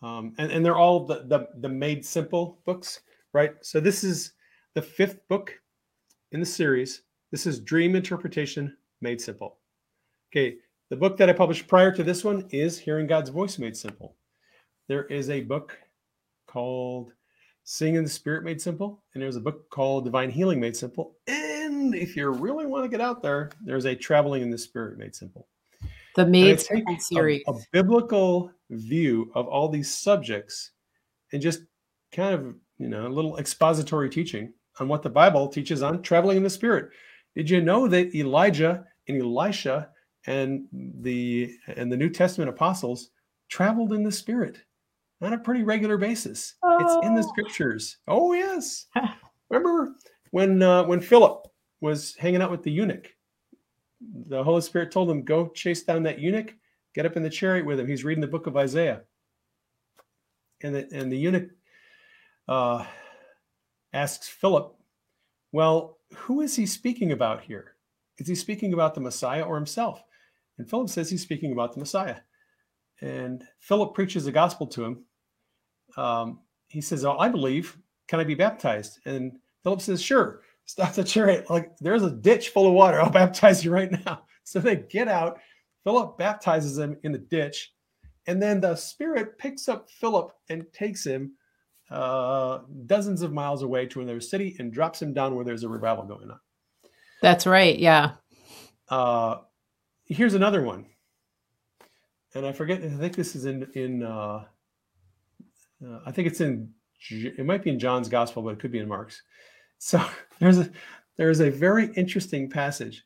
um, 0.03 0.35
and 0.39 0.51
and 0.51 0.65
they're 0.65 0.77
all 0.77 1.07
the, 1.07 1.25
the 1.27 1.49
the 1.61 1.69
made 1.69 2.05
simple 2.05 2.59
books, 2.65 3.01
right? 3.33 3.53
So 3.63 3.81
this 3.81 4.03
is 4.03 4.33
the 4.75 4.83
fifth 4.83 5.27
book 5.29 5.61
in 6.33 6.41
the 6.41 6.47
series. 6.47 7.03
This 7.31 7.47
is 7.47 7.61
Dream 7.61 7.95
Interpretation 7.95 8.75
Made 9.03 9.21
Simple. 9.21 9.59
Okay, 10.33 10.57
the 10.89 10.97
book 10.97 11.19
that 11.19 11.29
I 11.29 11.35
published 11.35 11.69
prior 11.69 11.93
to 11.93 12.03
this 12.03 12.25
one 12.25 12.47
is 12.51 12.79
Hearing 12.79 13.07
God's 13.07 13.29
Voice 13.29 13.59
Made 13.59 13.77
Simple. 13.77 14.17
There 14.89 15.05
is 15.05 15.29
a 15.29 15.43
book 15.43 15.79
called 16.47 17.13
Seeing 17.65 17.97
in 17.97 18.05
the 18.05 18.11
Spirit 18.11 18.45
Made 18.45 18.63
Simple, 18.63 19.03
and 19.13 19.23
there's 19.23 19.37
a 19.37 19.41
book 19.41 19.69
called 19.69 20.05
Divine 20.05 20.31
Healing 20.31 20.59
Made 20.59 20.77
Simple. 20.77 21.17
And 21.27 21.95
if 21.95 22.17
you 22.17 22.31
really 22.31 22.65
want 22.65 22.85
to 22.85 22.89
get 22.89 23.03
out 23.03 23.23
there, 23.23 23.51
there's 23.63 23.85
a 23.85 23.95
Traveling 23.95 24.41
in 24.41 24.51
the 24.51 24.57
Spirit 24.57 24.97
Made 24.97 25.15
Simple. 25.15 25.49
The 26.17 26.25
Made 26.25 26.61
Simple 26.61 26.99
series. 26.99 27.43
A, 27.47 27.53
a 27.53 27.59
biblical 27.73 28.51
view 28.71 29.31
of 29.35 29.47
all 29.49 29.69
these 29.69 29.93
subjects 29.93 30.71
and 31.33 31.43
just 31.43 31.61
kind 32.11 32.35
of, 32.35 32.55
you 32.79 32.89
know, 32.89 33.07
a 33.07 33.09
little 33.09 33.37
expository 33.37 34.09
teaching 34.09 34.55
on 34.81 34.89
what 34.89 35.03
the 35.03 35.11
Bible 35.11 35.49
teaches 35.49 35.83
on 35.83 36.03
traveling 36.03 36.37
in 36.37 36.43
the 36.43 36.51
Spirit. 36.51 36.91
Did 37.37 37.49
you 37.49 37.61
know 37.61 37.89
that 37.89 38.15
Elijah 38.15 38.85
and 39.09 39.21
Elisha 39.21 39.91
and 40.27 40.67
the 40.73 41.55
and 41.67 41.91
the 41.91 41.97
New 41.97 42.11
Testament 42.11 42.51
apostles 42.51 43.11
traveled 43.49 43.93
in 43.93 44.03
the 44.03 44.13
Spirit? 44.13 44.59
on 45.23 45.33
a 45.35 45.39
pretty 45.39 45.63
regular 45.63 45.97
basis. 45.97 46.55
Oh. 46.63 46.79
It's 46.81 47.07
in 47.07 47.15
the 47.15 47.23
oh. 47.23 47.29
scriptures. 47.29 47.99
Oh 48.09 48.33
yes. 48.33 48.87
Remember 49.51 49.95
when 50.31 50.63
uh, 50.63 50.85
when 50.85 51.01
Philip 51.01 51.47
was 51.81 52.17
hanging 52.17 52.43
out 52.43 52.51
with 52.51 52.63
the 52.63 52.71
eunuch? 52.71 53.09
The 54.29 54.43
Holy 54.43 54.61
Spirit 54.61 54.91
told 54.91 55.11
him, 55.11 55.23
"Go 55.23 55.49
chase 55.49 55.85
down 55.85 56.03
that 56.05 56.19
eunuch. 56.19 56.55
Get 56.95 57.07
up 57.07 57.17
in 57.17 57.23
the 57.23 57.31
chariot 57.31 57.65
with 57.65 57.79
him. 57.79 57.87
He's 57.87 58.05
reading 58.05 58.21
the 58.21 58.27
book 58.27 58.47
of 58.47 58.57
Isaiah." 58.57 59.03
And 60.63 60.75
the 60.75 60.89
and 60.93 61.11
the 61.11 61.17
eunuch 61.17 61.51
uh, 62.49 62.85
asks 63.93 64.29
Philip, 64.29 64.77
"Well, 65.53 65.99
who 66.15 66.41
is 66.41 66.57
he 66.57 66.67
speaking 66.67 67.13
about 67.13 67.43
here? 67.43 67.77
Is 68.19 68.29
he 68.29 68.35
speaking 68.35 68.73
about 68.73 68.95
the 68.95 69.01
Messiah 69.01 69.43
or 69.43 69.57
himself?" 69.57 70.03
And 70.59 70.69
Philip 70.69 70.89
says 70.91 71.11
he's 71.11 71.23
speaking 71.23 71.53
about 71.53 71.73
the 71.73 71.81
Messiah. 71.81 72.19
And 73.01 73.45
Philip 73.59 73.95
preaches 73.95 74.25
the 74.25 74.33
gospel 74.33 74.67
to 74.69 74.85
him 74.85 75.05
um, 75.97 76.41
he 76.69 76.81
says, 76.81 77.05
"Oh, 77.05 77.19
I 77.19 77.29
believe. 77.29 77.77
Can 78.09 78.21
I 78.21 78.25
be 78.25 78.35
baptized?" 78.35 79.01
And 79.05 79.39
Philip 79.63 79.81
says, 79.81 80.03
"Sure." 80.03 80.43
Stop 80.65 80.95
the 80.95 81.05
chariot. 81.05 81.51
Like 81.51 81.77
there's 81.79 82.05
a 82.05 82.11
ditch 82.11 82.51
full 82.51 82.69
of 82.69 82.75
water. 82.75 83.01
I'll 83.01 83.11
baptize 83.11 83.65
you 83.65 83.73
right 83.73 83.91
now. 84.05 84.25
So 84.45 84.59
they 84.59 84.75
get 84.75 85.07
out. 85.07 85.39
Philip 85.85 86.19
baptizes 86.19 86.77
him 86.77 86.97
in 87.05 87.13
the 87.13 87.19
ditch, 87.19 87.73
and 88.27 88.43
then 88.43 88.61
the 88.61 88.75
Spirit 88.75 89.39
picks 89.39 89.69
up 89.69 89.89
Philip 89.89 90.33
and 90.51 90.67
takes 90.73 91.07
him 91.07 91.35
uh, 91.93 92.61
dozens 92.87 93.23
of 93.23 93.33
miles 93.33 93.63
away 93.63 93.87
to 93.87 94.01
another 94.01 94.21
city 94.21 94.57
and 94.59 94.73
drops 94.73 95.01
him 95.01 95.13
down 95.13 95.35
where 95.35 95.45
there's 95.45 95.63
a 95.63 95.69
revival 95.69 96.05
going 96.05 96.31
on. 96.31 96.41
That's 97.21 97.47
right. 97.47 97.79
Yeah. 97.79 98.13
Uh, 98.89 99.37
here's 100.07 100.35
another 100.35 100.63
one, 100.63 100.87
and 102.35 102.47
I 102.47 102.53
forget. 102.53 102.83
I 102.83 102.89
think 102.89 103.15
this 103.15 103.37
is 103.37 103.45
in 103.45 103.71
in 103.75 104.03
uh, 104.03 104.45
uh, 105.85 106.01
I 106.05 106.11
think 106.11 106.29
it's 106.29 106.41
in 106.41 106.71
it 107.11 107.45
might 107.45 107.63
be 107.63 107.71
in 107.71 107.79
John's 107.79 108.09
gospel, 108.09 108.43
but 108.43 108.51
it 108.51 108.59
could 108.59 108.73
be 108.73 108.79
in 108.79 108.89
Mark's. 108.89 109.23
So 109.79 110.05
there's 110.41 110.59
a 110.59 110.71
there 111.17 111.31
is 111.31 111.41
a 111.41 111.51
very 111.51 111.93
interesting 111.95 112.51
passage 112.51 113.05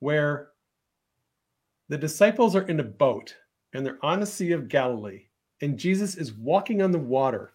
where 0.00 0.48
the 1.88 1.98
disciples 1.98 2.56
are 2.56 2.66
in 2.66 2.80
a 2.80 2.84
boat 2.84 3.36
and 3.72 3.84
they're 3.84 3.98
on 4.02 4.20
the 4.20 4.26
Sea 4.26 4.52
of 4.52 4.68
Galilee, 4.68 5.24
and 5.60 5.78
Jesus 5.78 6.16
is 6.16 6.32
walking 6.32 6.82
on 6.82 6.90
the 6.90 6.98
water. 6.98 7.52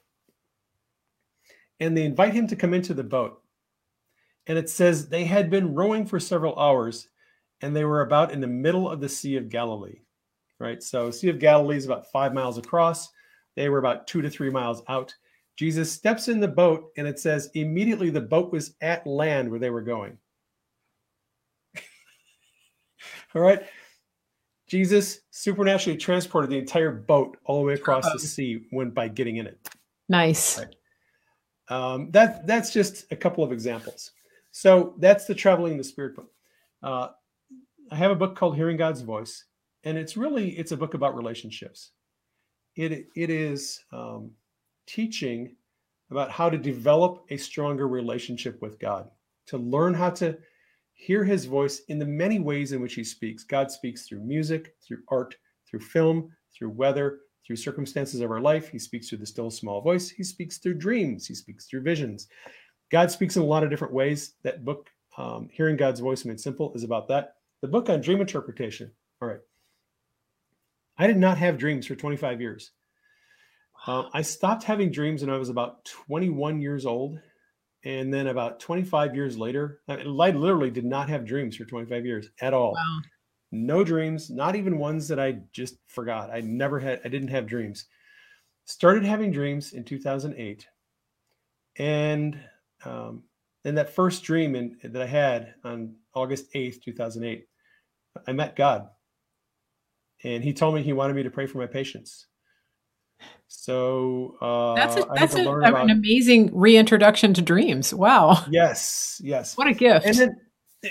And 1.79 1.95
they 1.95 2.03
invite 2.03 2.33
him 2.33 2.47
to 2.47 2.55
come 2.55 2.73
into 2.73 2.93
the 2.93 3.03
boat. 3.03 3.41
And 4.47 4.57
it 4.57 4.69
says 4.69 5.07
they 5.07 5.25
had 5.25 5.49
been 5.49 5.75
rowing 5.75 6.05
for 6.05 6.19
several 6.19 6.57
hours 6.57 7.07
and 7.61 7.75
they 7.75 7.85
were 7.85 8.01
about 8.01 8.31
in 8.31 8.41
the 8.41 8.47
middle 8.47 8.89
of 8.89 9.01
the 9.01 9.09
Sea 9.09 9.37
of 9.37 9.49
Galilee. 9.49 10.01
Right? 10.59 10.83
So, 10.83 11.09
Sea 11.11 11.29
of 11.29 11.39
Galilee 11.39 11.77
is 11.77 11.85
about 11.85 12.11
five 12.11 12.33
miles 12.33 12.57
across 12.57 13.09
they 13.59 13.67
were 13.67 13.79
about 13.79 14.07
two 14.07 14.21
to 14.21 14.29
three 14.29 14.49
miles 14.49 14.81
out. 14.87 15.13
Jesus 15.57 15.91
steps 15.91 16.29
in 16.29 16.39
the 16.39 16.47
boat, 16.47 16.91
and 16.95 17.05
it 17.05 17.19
says 17.19 17.49
immediately 17.53 18.09
the 18.09 18.21
boat 18.21 18.53
was 18.53 18.75
at 18.79 19.05
land 19.05 19.49
where 19.51 19.59
they 19.59 19.69
were 19.69 19.81
going. 19.81 20.17
All 23.35 23.41
right. 23.41 23.61
Jesus 24.67 25.19
supernaturally 25.31 25.97
transported 25.97 26.49
the 26.49 26.57
entire 26.57 26.91
boat 26.91 27.37
all 27.43 27.59
the 27.59 27.65
way 27.65 27.73
across 27.73 28.09
the 28.13 28.19
sea 28.19 28.67
when 28.69 28.91
by 28.91 29.09
getting 29.09 29.35
in 29.37 29.47
it. 29.47 29.59
Nice. 30.07 30.59
Right. 30.59 30.75
Um, 31.69 32.11
that 32.11 32.47
that's 32.47 32.73
just 32.73 33.11
a 33.11 33.15
couple 33.15 33.43
of 33.43 33.51
examples. 33.51 34.11
So 34.51 34.95
that's 34.97 35.25
the 35.25 35.35
traveling 35.35 35.77
the 35.77 35.83
spirit 35.83 36.15
book. 36.15 36.31
Uh, 36.81 37.09
I 37.91 37.95
have 37.95 38.11
a 38.11 38.15
book 38.15 38.35
called 38.35 38.55
Hearing 38.55 38.77
God's 38.77 39.01
Voice, 39.01 39.45
and 39.83 39.97
it's 39.97 40.17
really 40.17 40.51
it's 40.57 40.71
a 40.71 40.77
book 40.77 40.93
about 40.93 41.15
relationships 41.15 41.91
it, 42.75 43.07
it 43.15 43.29
is 43.29 43.81
um, 43.91 44.31
teaching 44.87 45.55
about 46.11 46.31
how 46.31 46.49
to 46.49 46.57
develop 46.57 47.25
a 47.29 47.37
stronger 47.37 47.87
relationship 47.87 48.61
with 48.61 48.79
God, 48.79 49.09
to 49.47 49.57
learn 49.57 49.93
how 49.93 50.09
to 50.11 50.37
hear 50.93 51.23
his 51.23 51.45
voice 51.45 51.81
in 51.89 51.99
the 51.99 52.05
many 52.05 52.39
ways 52.39 52.71
in 52.71 52.81
which 52.81 52.95
he 52.95 53.03
speaks. 53.03 53.43
God 53.43 53.69
speaks 53.71 54.07
through 54.07 54.21
music, 54.21 54.75
through 54.81 54.99
art, 55.09 55.35
through 55.69 55.81
film, 55.81 56.31
through 56.53 56.69
weather, 56.69 57.19
through 57.49 57.55
circumstances 57.55 58.21
of 58.21 58.29
our 58.29 58.39
life. 58.39 58.69
He 58.69 58.77
speaks 58.77 59.09
through 59.09 59.17
the 59.17 59.25
still 59.25 59.49
small 59.49 59.81
voice. 59.81 60.07
He 60.07 60.23
speaks 60.23 60.59
through 60.59 60.75
dreams. 60.75 61.25
He 61.25 61.33
speaks 61.33 61.65
through 61.65 61.81
visions. 61.81 62.27
God 62.91 63.09
speaks 63.09 63.37
in 63.37 63.41
a 63.41 63.45
lot 63.45 63.63
of 63.63 63.71
different 63.71 63.91
ways. 63.91 64.35
That 64.43 64.63
book, 64.63 64.87
um, 65.17 65.49
Hearing 65.51 65.75
God's 65.75 65.99
Voice 65.99 66.25
Made 66.25 66.39
Simple, 66.39 66.71
is 66.75 66.83
about 66.83 67.07
that. 67.07 67.37
The 67.63 67.67
book 67.67 67.89
on 67.89 68.01
dream 68.01 68.21
interpretation. 68.21 68.91
All 69.19 69.27
right. 69.27 69.39
I 70.99 71.07
did 71.07 71.17
not 71.17 71.39
have 71.39 71.57
dreams 71.57 71.87
for 71.87 71.95
25 71.95 72.39
years. 72.39 72.69
Uh, 73.87 74.03
I 74.13 74.21
stopped 74.21 74.63
having 74.63 74.91
dreams 74.91 75.21
when 75.21 75.33
I 75.33 75.39
was 75.39 75.49
about 75.49 75.85
21 75.85 76.61
years 76.61 76.85
old. 76.85 77.19
And 77.83 78.13
then 78.13 78.27
about 78.27 78.59
25 78.59 79.15
years 79.15 79.39
later, 79.39 79.79
I, 79.87 79.93
I 79.95 80.03
literally 80.03 80.69
did 80.69 80.85
not 80.85 81.09
have 81.09 81.25
dreams 81.25 81.55
for 81.55 81.65
25 81.65 82.05
years 82.05 82.29
at 82.41 82.53
all. 82.53 82.73
Wow. 82.73 82.99
No 83.51 83.83
dreams, 83.83 84.29
not 84.29 84.55
even 84.55 84.77
ones 84.77 85.07
that 85.07 85.19
I 85.19 85.39
just 85.51 85.77
forgot. 85.87 86.29
I 86.31 86.41
never 86.41 86.79
had, 86.79 87.01
I 87.03 87.09
didn't 87.09 87.29
have 87.29 87.47
dreams. 87.47 87.85
Started 88.65 89.03
having 89.03 89.31
dreams 89.31 89.73
in 89.73 89.83
2008. 89.83 90.67
And 91.77 92.39
um, 92.85 93.23
and 93.65 93.77
that 93.77 93.93
first 93.93 94.23
dream 94.23 94.55
in, 94.55 94.77
that 94.83 95.01
I 95.01 95.05
had 95.05 95.53
on 95.63 95.95
August 96.13 96.53
8th, 96.53 96.81
2008, 96.81 97.47
I 98.27 98.31
met 98.31 98.55
God 98.55 98.89
and 100.23 100.43
he 100.43 100.53
told 100.53 100.75
me 100.75 100.83
he 100.83 100.93
wanted 100.93 101.15
me 101.15 101.23
to 101.23 101.29
pray 101.29 101.45
for 101.45 101.57
my 101.57 101.67
patients. 101.67 102.27
So 103.47 104.37
uh, 104.41 104.75
that's 104.75 104.95
a, 104.95 105.07
that's 105.15 105.35
a, 105.35 105.49
about, 105.49 105.83
an 105.83 105.89
amazing 105.89 106.51
reintroduction 106.53 107.33
to 107.33 107.41
dreams. 107.41 107.93
Wow. 107.93 108.45
Yes, 108.49 109.19
yes. 109.23 109.57
What 109.57 109.67
a 109.67 109.73
gift. 109.73 110.05
And 110.05 110.15
then, 110.15 110.35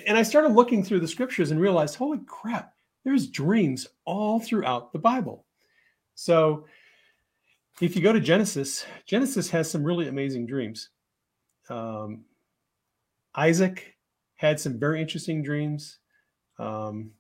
and 0.07 0.17
I 0.19 0.23
started 0.23 0.53
looking 0.53 0.83
through 0.83 1.01
the 1.01 1.09
scriptures 1.09 1.51
and 1.51 1.61
realized, 1.61 1.97
holy 1.97 2.21
crap, 2.27 2.75
there's 3.05 3.29
dreams 3.29 3.87
all 4.05 4.41
throughout 4.41 4.93
the 4.93 4.99
Bible. 4.99 5.47
So 6.15 6.67
if 7.81 7.97
you 7.97 8.03
go 8.03 8.13
to 8.13 8.21
Genesis, 8.21 8.85
Genesis 9.07 9.51
has 9.51 9.71
some 9.71 9.85
really 9.85 10.09
amazing 10.09 10.47
dreams. 10.47 10.91
Um, 11.71 12.25
Isaac 13.35 13.95
had 14.37 14.59
some 14.59 14.79
very 14.79 15.01
interesting 15.01 15.43
dreams. 15.43 15.99
Um, 16.59 17.13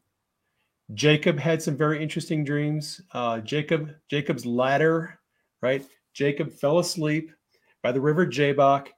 Jacob 0.94 1.38
had 1.38 1.62
some 1.62 1.76
very 1.76 2.02
interesting 2.02 2.44
dreams. 2.44 3.00
Uh, 3.12 3.40
Jacob, 3.40 3.94
Jacob's 4.08 4.46
ladder, 4.46 5.20
right? 5.60 5.84
Jacob 6.12 6.52
fell 6.52 6.78
asleep 6.78 7.30
by 7.82 7.92
the 7.92 8.00
river 8.00 8.26
Jabbok, 8.26 8.88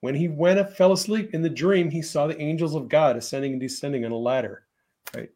When 0.00 0.14
he 0.14 0.28
went 0.28 0.58
up, 0.58 0.72
fell 0.72 0.92
asleep 0.92 1.34
in 1.34 1.42
the 1.42 1.50
dream, 1.50 1.90
he 1.90 2.02
saw 2.02 2.26
the 2.26 2.40
angels 2.40 2.74
of 2.74 2.88
God 2.88 3.16
ascending 3.16 3.52
and 3.52 3.60
descending 3.60 4.04
on 4.04 4.12
a 4.12 4.16
ladder. 4.16 4.64
Right. 5.14 5.30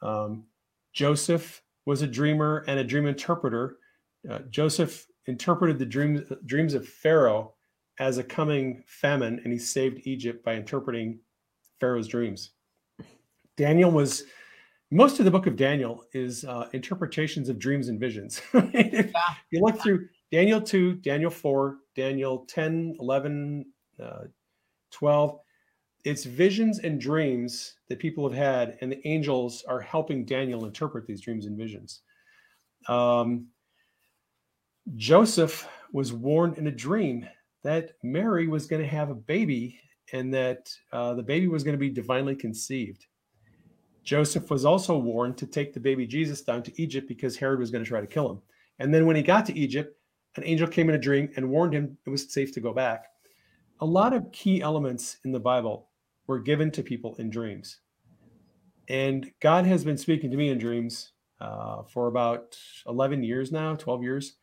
Um, 0.00 0.44
Joseph 0.92 1.62
was 1.86 2.02
a 2.02 2.06
dreamer 2.06 2.64
and 2.66 2.78
a 2.78 2.84
dream 2.84 3.06
interpreter. 3.06 3.76
Uh, 4.28 4.40
Joseph 4.50 5.06
interpreted 5.26 5.78
the 5.78 5.86
dreams 5.86 6.22
dreams 6.46 6.74
of 6.74 6.88
Pharaoh 6.88 7.54
as 8.00 8.18
a 8.18 8.24
coming 8.24 8.82
famine, 8.86 9.40
and 9.44 9.52
he 9.52 9.58
saved 9.58 10.00
Egypt 10.04 10.44
by 10.44 10.54
interpreting 10.54 11.20
Pharaoh's 11.78 12.08
dreams. 12.08 12.50
Daniel 13.56 13.90
was 13.90 14.24
most 14.90 15.18
of 15.18 15.24
the 15.24 15.30
book 15.30 15.46
of 15.46 15.56
Daniel 15.56 16.04
is 16.12 16.44
uh, 16.44 16.68
interpretations 16.72 17.48
of 17.48 17.58
dreams 17.58 17.88
and 17.88 17.98
visions. 17.98 18.42
if 18.52 19.10
yeah. 19.10 19.22
you 19.50 19.62
look 19.62 19.80
through 19.80 20.06
Daniel 20.30 20.60
2, 20.60 20.96
Daniel 20.96 21.30
4, 21.30 21.76
Daniel 21.96 22.44
10, 22.46 22.96
11, 23.00 23.64
uh, 24.00 24.24
12, 24.90 25.38
it's 26.04 26.24
visions 26.24 26.80
and 26.80 27.00
dreams 27.00 27.74
that 27.88 27.98
people 27.98 28.28
have 28.28 28.36
had, 28.36 28.78
and 28.80 28.90
the 28.90 29.06
angels 29.06 29.64
are 29.68 29.80
helping 29.80 30.24
Daniel 30.24 30.64
interpret 30.64 31.06
these 31.06 31.20
dreams 31.20 31.46
and 31.46 31.56
visions. 31.56 32.00
Um, 32.88 33.46
Joseph 34.96 35.68
was 35.92 36.12
warned 36.12 36.58
in 36.58 36.66
a 36.66 36.72
dream 36.72 37.26
that 37.62 37.92
Mary 38.02 38.48
was 38.48 38.66
going 38.66 38.82
to 38.82 38.88
have 38.88 39.10
a 39.10 39.14
baby 39.14 39.78
and 40.12 40.34
that 40.34 40.70
uh, 40.92 41.14
the 41.14 41.22
baby 41.22 41.46
was 41.46 41.62
going 41.62 41.74
to 41.74 41.80
be 41.80 41.90
divinely 41.90 42.34
conceived. 42.34 43.06
Joseph 44.04 44.50
was 44.50 44.64
also 44.64 44.98
warned 44.98 45.38
to 45.38 45.46
take 45.46 45.72
the 45.72 45.80
baby 45.80 46.06
Jesus 46.06 46.42
down 46.42 46.62
to 46.64 46.82
Egypt 46.82 47.06
because 47.06 47.36
Herod 47.36 47.60
was 47.60 47.70
going 47.70 47.84
to 47.84 47.88
try 47.88 48.00
to 48.00 48.06
kill 48.06 48.30
him. 48.30 48.42
And 48.80 48.92
then 48.92 49.06
when 49.06 49.14
he 49.14 49.22
got 49.22 49.46
to 49.46 49.56
Egypt, 49.56 49.96
an 50.36 50.44
angel 50.44 50.66
came 50.66 50.88
in 50.88 50.96
a 50.96 50.98
dream 50.98 51.30
and 51.36 51.48
warned 51.48 51.74
him 51.74 51.96
it 52.04 52.10
was 52.10 52.32
safe 52.32 52.52
to 52.54 52.60
go 52.60 52.72
back. 52.72 53.06
A 53.82 53.92
lot 53.92 54.12
of 54.12 54.30
key 54.30 54.62
elements 54.62 55.16
in 55.24 55.32
the 55.32 55.40
Bible 55.40 55.88
were 56.28 56.38
given 56.38 56.70
to 56.70 56.84
people 56.84 57.16
in 57.16 57.30
dreams. 57.30 57.80
And 58.88 59.32
God 59.40 59.66
has 59.66 59.84
been 59.84 59.98
speaking 59.98 60.30
to 60.30 60.36
me 60.36 60.50
in 60.50 60.58
dreams 60.58 61.14
uh, 61.40 61.82
for 61.92 62.06
about 62.06 62.56
11 62.86 63.24
years 63.24 63.50
now, 63.50 63.74
12 63.74 64.04
years. 64.04 64.34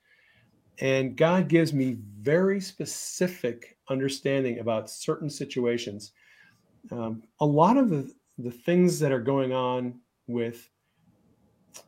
And 0.81 1.15
God 1.15 1.47
gives 1.47 1.71
me 1.73 1.99
very 2.19 2.59
specific 2.59 3.77
understanding 3.89 4.59
about 4.59 4.89
certain 4.89 5.29
situations. 5.29 6.11
Um, 6.91 7.23
a 7.39 7.45
lot 7.45 7.77
of 7.77 7.89
the, 7.89 8.11
the 8.39 8.51
things 8.51 8.99
that 8.99 9.13
are 9.13 9.21
going 9.21 9.53
on 9.53 10.01
with 10.27 10.69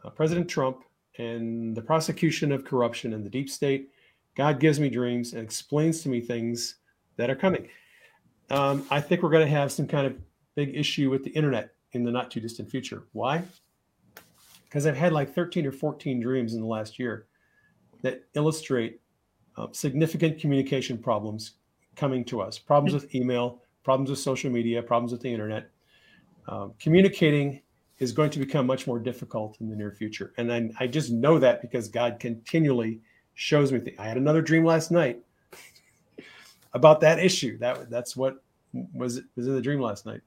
uh, 0.06 0.10
President 0.10 0.48
Trump 0.48 0.86
and 1.18 1.76
the 1.76 1.82
prosecution 1.82 2.54
of 2.54 2.64
corruption 2.64 3.12
and 3.12 3.26
the 3.26 3.30
deep 3.30 3.50
state, 3.50 3.90
God 4.38 4.62
gives 4.62 4.80
me 4.80 4.90
dreams 4.90 5.34
and 5.34 5.44
explains 5.44 6.02
to 6.04 6.08
me 6.08 6.22
things 6.22 6.78
that 7.22 7.30
are 7.30 7.36
coming. 7.36 7.68
Um, 8.50 8.84
I 8.90 9.00
think 9.00 9.22
we're 9.22 9.30
going 9.30 9.46
to 9.46 9.52
have 9.52 9.72
some 9.72 9.88
kind 9.88 10.08
of 10.08 10.18
big 10.56 10.76
issue 10.76 11.12
with 11.12 11.24
the 11.24 11.30
internet 11.30 11.70
in 11.92 12.04
the 12.04 12.12
not 12.12 12.32
too 12.32 12.40
distant 12.40 12.70
future. 12.70 13.04
Why? 13.14 13.44
Because 14.66 14.88
I've 14.88 14.98
had 14.98 15.14
like 15.14 15.34
13 15.36 15.68
or 15.68 15.72
14 15.72 16.20
dreams 16.20 16.56
in 16.56 16.62
the 16.62 16.68
last 16.68 16.98
year 16.98 17.28
that 18.02 18.24
illustrate 18.34 19.02
uh, 19.56 19.68
significant 19.72 20.40
communication 20.40 20.98
problems 20.98 21.54
coming 21.96 22.26
to 22.26 22.42
us 22.42 22.58
problems 22.58 22.94
with 22.94 23.14
email, 23.14 23.62
problems 23.84 24.10
with 24.10 24.18
social 24.18 24.50
media, 24.50 24.82
problems 24.82 25.12
with 25.12 25.22
the 25.22 25.32
internet. 25.32 25.70
Um, 26.48 26.74
communicating 26.80 27.62
is 28.00 28.12
going 28.12 28.32
to 28.32 28.40
become 28.40 28.66
much 28.66 28.88
more 28.88 28.98
difficult 28.98 29.58
in 29.62 29.70
the 29.70 29.76
near 29.76 29.92
future. 29.92 30.34
And 30.38 30.52
I, 30.52 30.72
I 30.80 30.88
just 30.88 31.12
know 31.12 31.38
that 31.38 31.62
because 31.62 31.88
God 31.88 32.18
continually 32.20 33.02
shows 33.36 33.72
me. 33.72 33.80
Things. 33.80 34.00
I 34.00 34.08
had 34.08 34.18
another 34.18 34.42
dream 34.42 34.66
last 34.66 34.90
night 34.90 35.22
about 36.74 37.02
that 37.02 37.20
issue. 37.20 37.58
That 37.58 37.90
that's 37.90 38.16
what 38.16 38.44
was 38.94 39.22
was 39.36 39.48
in 39.48 39.56
the 39.56 39.62
dream 39.62 39.82
last 39.82 40.06
night. 40.06 40.22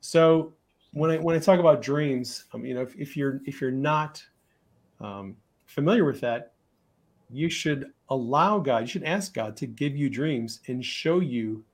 So 0.00 0.54
when 0.92 1.10
I 1.10 1.18
when 1.18 1.36
I 1.36 1.38
talk 1.38 1.60
about 1.60 1.82
dreams, 1.82 2.44
um, 2.52 2.64
you 2.64 2.74
know, 2.74 2.82
if, 2.82 2.94
if 2.96 3.16
you're 3.16 3.40
if 3.46 3.60
you're 3.60 3.70
not 3.70 4.22
um, 5.00 5.36
familiar 5.66 6.04
with 6.04 6.20
that, 6.20 6.52
you 7.30 7.48
should 7.48 7.92
allow 8.10 8.58
God, 8.58 8.82
you 8.82 8.88
should 8.88 9.04
ask 9.04 9.32
God 9.32 9.56
to 9.58 9.66
give 9.66 9.96
you 9.96 10.10
dreams 10.10 10.60
and 10.68 10.84
show 10.84 11.20
you 11.20 11.64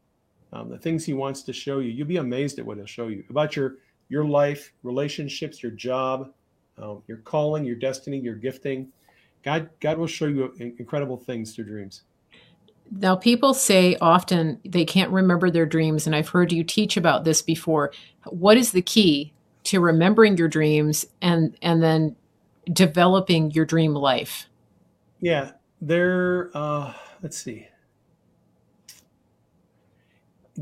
um, 0.53 0.69
the 0.69 0.79
things 0.79 1.05
He 1.05 1.15
wants 1.15 1.43
to 1.43 1.53
show 1.53 1.81
you. 1.81 1.91
You'll 1.91 2.07
be 2.07 2.19
amazed 2.19 2.59
at 2.59 2.67
what 2.67 2.77
He'll 2.77 2.87
show 2.87 3.09
you 3.09 3.25
about 3.31 3.57
your 3.57 3.77
your 4.09 4.25
life, 4.25 4.73
relationships, 4.83 5.63
your 5.63 5.73
job, 5.73 6.33
um, 6.79 7.03
your 7.07 7.19
calling, 7.19 7.65
your 7.65 7.77
destiny, 7.77 8.19
your 8.19 8.37
gifting. 8.37 8.89
God 9.43 9.71
God 9.81 9.99
will 9.99 10.07
show 10.07 10.27
you 10.27 10.53
incredible 10.59 11.17
things 11.17 11.55
through 11.55 11.65
dreams. 11.65 12.03
Now, 12.91 13.17
people 13.17 13.55
say 13.55 13.97
often 14.01 14.61
they 14.65 14.85
can't 14.85 15.11
remember 15.11 15.51
their 15.51 15.67
dreams, 15.67 16.07
and 16.07 16.17
I've 16.17 16.29
heard 16.29 16.53
you 16.53 16.65
teach 16.65 16.97
about 16.97 17.25
this 17.25 17.43
before. 17.43 17.93
What 18.25 18.57
is 18.57 18.73
the 18.73 18.83
key 18.83 19.33
to 19.65 19.81
remembering 19.81 20.37
your 20.37 20.49
dreams 20.49 21.07
and 21.21 21.57
and 21.61 21.83
then 21.83 22.17
developing 22.73 23.51
your 23.51 23.65
dream 23.65 23.95
life? 23.95 24.49
Yeah, 25.21 25.53
there. 25.81 26.51
Uh, 26.55 26.95
let's 27.23 27.37
see. 27.37 27.69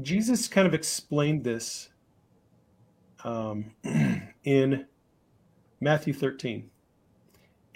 Jesus 0.02 0.48
kind 0.48 0.66
of 0.66 0.74
explained 0.74 1.44
this 1.44 1.88
um, 3.24 3.72
in 4.44 4.86
Matthew 5.80 6.12
13, 6.12 6.70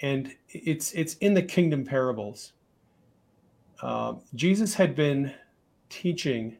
and 0.01 0.33
it's 0.49 0.91
it's 0.91 1.15
in 1.15 1.33
the 1.33 1.41
kingdom 1.41 1.85
parables 1.85 2.53
uh, 3.81 4.13
Jesus 4.35 4.75
had 4.75 4.95
been 4.95 5.33
teaching 5.89 6.57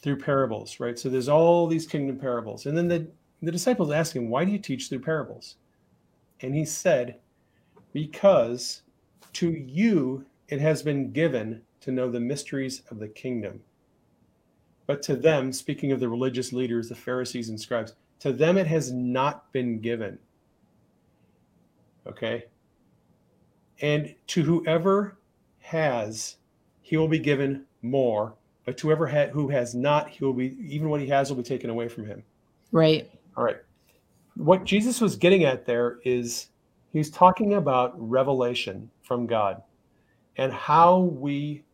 through 0.00 0.18
parables, 0.18 0.80
right? 0.80 0.98
So 0.98 1.08
there's 1.08 1.28
all 1.28 1.66
these 1.66 1.86
kingdom 1.86 2.18
parables. 2.18 2.66
And 2.66 2.76
then 2.76 2.88
the, 2.88 3.08
the 3.42 3.52
disciples 3.52 3.90
asked 3.90 4.14
him, 4.14 4.28
Why 4.28 4.44
do 4.44 4.52
you 4.52 4.58
teach 4.58 4.88
through 4.88 5.00
parables? 5.00 5.56
And 6.40 6.54
he 6.54 6.64
said, 6.64 7.18
Because 7.92 8.82
to 9.34 9.50
you 9.50 10.24
it 10.48 10.60
has 10.60 10.82
been 10.82 11.12
given 11.12 11.62
to 11.80 11.92
know 11.92 12.10
the 12.10 12.20
mysteries 12.20 12.82
of 12.90 12.98
the 12.98 13.08
kingdom. 13.08 13.60
But 14.86 15.02
to 15.02 15.16
them, 15.16 15.52
speaking 15.52 15.92
of 15.92 16.00
the 16.00 16.08
religious 16.08 16.52
leaders, 16.52 16.88
the 16.88 16.94
Pharisees 16.94 17.50
and 17.50 17.60
scribes, 17.60 17.94
to 18.20 18.32
them 18.32 18.56
it 18.56 18.66
has 18.66 18.90
not 18.90 19.52
been 19.52 19.80
given. 19.80 20.18
Okay? 22.06 22.44
And 23.80 24.14
to 24.28 24.42
whoever 24.42 25.18
has, 25.68 26.36
he 26.80 26.96
will 26.96 27.08
be 27.08 27.18
given 27.18 27.64
more. 27.82 28.34
But 28.64 28.76
to 28.78 28.88
whoever 28.88 29.06
ha- 29.06 29.28
who 29.32 29.48
has 29.48 29.74
not, 29.74 30.08
he 30.08 30.24
will 30.24 30.32
be 30.32 30.56
even 30.60 30.88
what 30.88 31.00
he 31.00 31.06
has 31.08 31.30
will 31.30 31.36
be 31.36 31.42
taken 31.42 31.70
away 31.70 31.88
from 31.88 32.06
him. 32.06 32.22
Right. 32.72 33.10
All 33.36 33.44
right. 33.44 33.58
What 34.34 34.64
Jesus 34.64 35.00
was 35.00 35.16
getting 35.16 35.44
at 35.44 35.66
there 35.66 35.98
is 36.04 36.48
he's 36.92 37.10
talking 37.10 37.54
about 37.54 37.94
revelation 37.96 38.90
from 39.02 39.26
God 39.26 39.62
and 40.36 40.52
how 40.52 40.98
we 40.98 41.64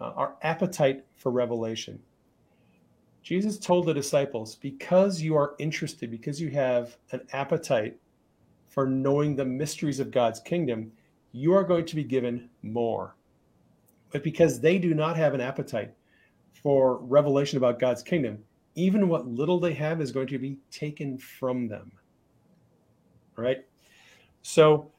uh, 0.00 0.12
our 0.16 0.36
appetite 0.42 1.04
for 1.16 1.30
revelation. 1.30 2.00
Jesus 3.22 3.58
told 3.58 3.86
the 3.86 3.94
disciples, 3.94 4.54
because 4.56 5.20
you 5.20 5.36
are 5.36 5.54
interested, 5.58 6.10
because 6.10 6.40
you 6.40 6.48
have 6.50 6.96
an 7.12 7.20
appetite 7.32 7.98
for 8.68 8.86
knowing 8.86 9.36
the 9.36 9.44
mysteries 9.44 10.00
of 10.00 10.10
God's 10.10 10.40
kingdom, 10.40 10.90
you 11.32 11.52
are 11.54 11.64
going 11.64 11.84
to 11.86 11.96
be 11.96 12.04
given 12.04 12.48
more. 12.62 13.14
But 14.10 14.24
because 14.24 14.60
they 14.60 14.78
do 14.78 14.94
not 14.94 15.16
have 15.16 15.34
an 15.34 15.40
appetite 15.40 15.94
for 16.62 16.96
revelation 16.98 17.56
about 17.58 17.78
God's 17.78 18.02
kingdom, 18.02 18.38
even 18.74 19.08
what 19.08 19.28
little 19.28 19.60
they 19.60 19.74
have 19.74 20.00
is 20.00 20.12
going 20.12 20.26
to 20.28 20.38
be 20.38 20.58
taken 20.70 21.18
from 21.18 21.68
them. 21.68 21.92
Right? 23.36 23.64
So 24.42 24.90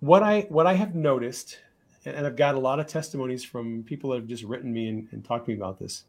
what 0.00 0.22
I 0.22 0.42
what 0.48 0.66
I 0.66 0.74
have 0.74 0.94
noticed, 0.94 1.58
and 2.04 2.26
I've 2.26 2.36
got 2.36 2.54
a 2.54 2.60
lot 2.60 2.80
of 2.80 2.86
testimonies 2.86 3.44
from 3.44 3.82
people 3.84 4.10
that 4.10 4.16
have 4.16 4.28
just 4.28 4.44
written 4.44 4.72
me 4.72 4.88
and, 4.88 5.08
and 5.12 5.24
talked 5.24 5.46
to 5.46 5.52
me 5.52 5.56
about 5.56 5.78
this, 5.78 6.04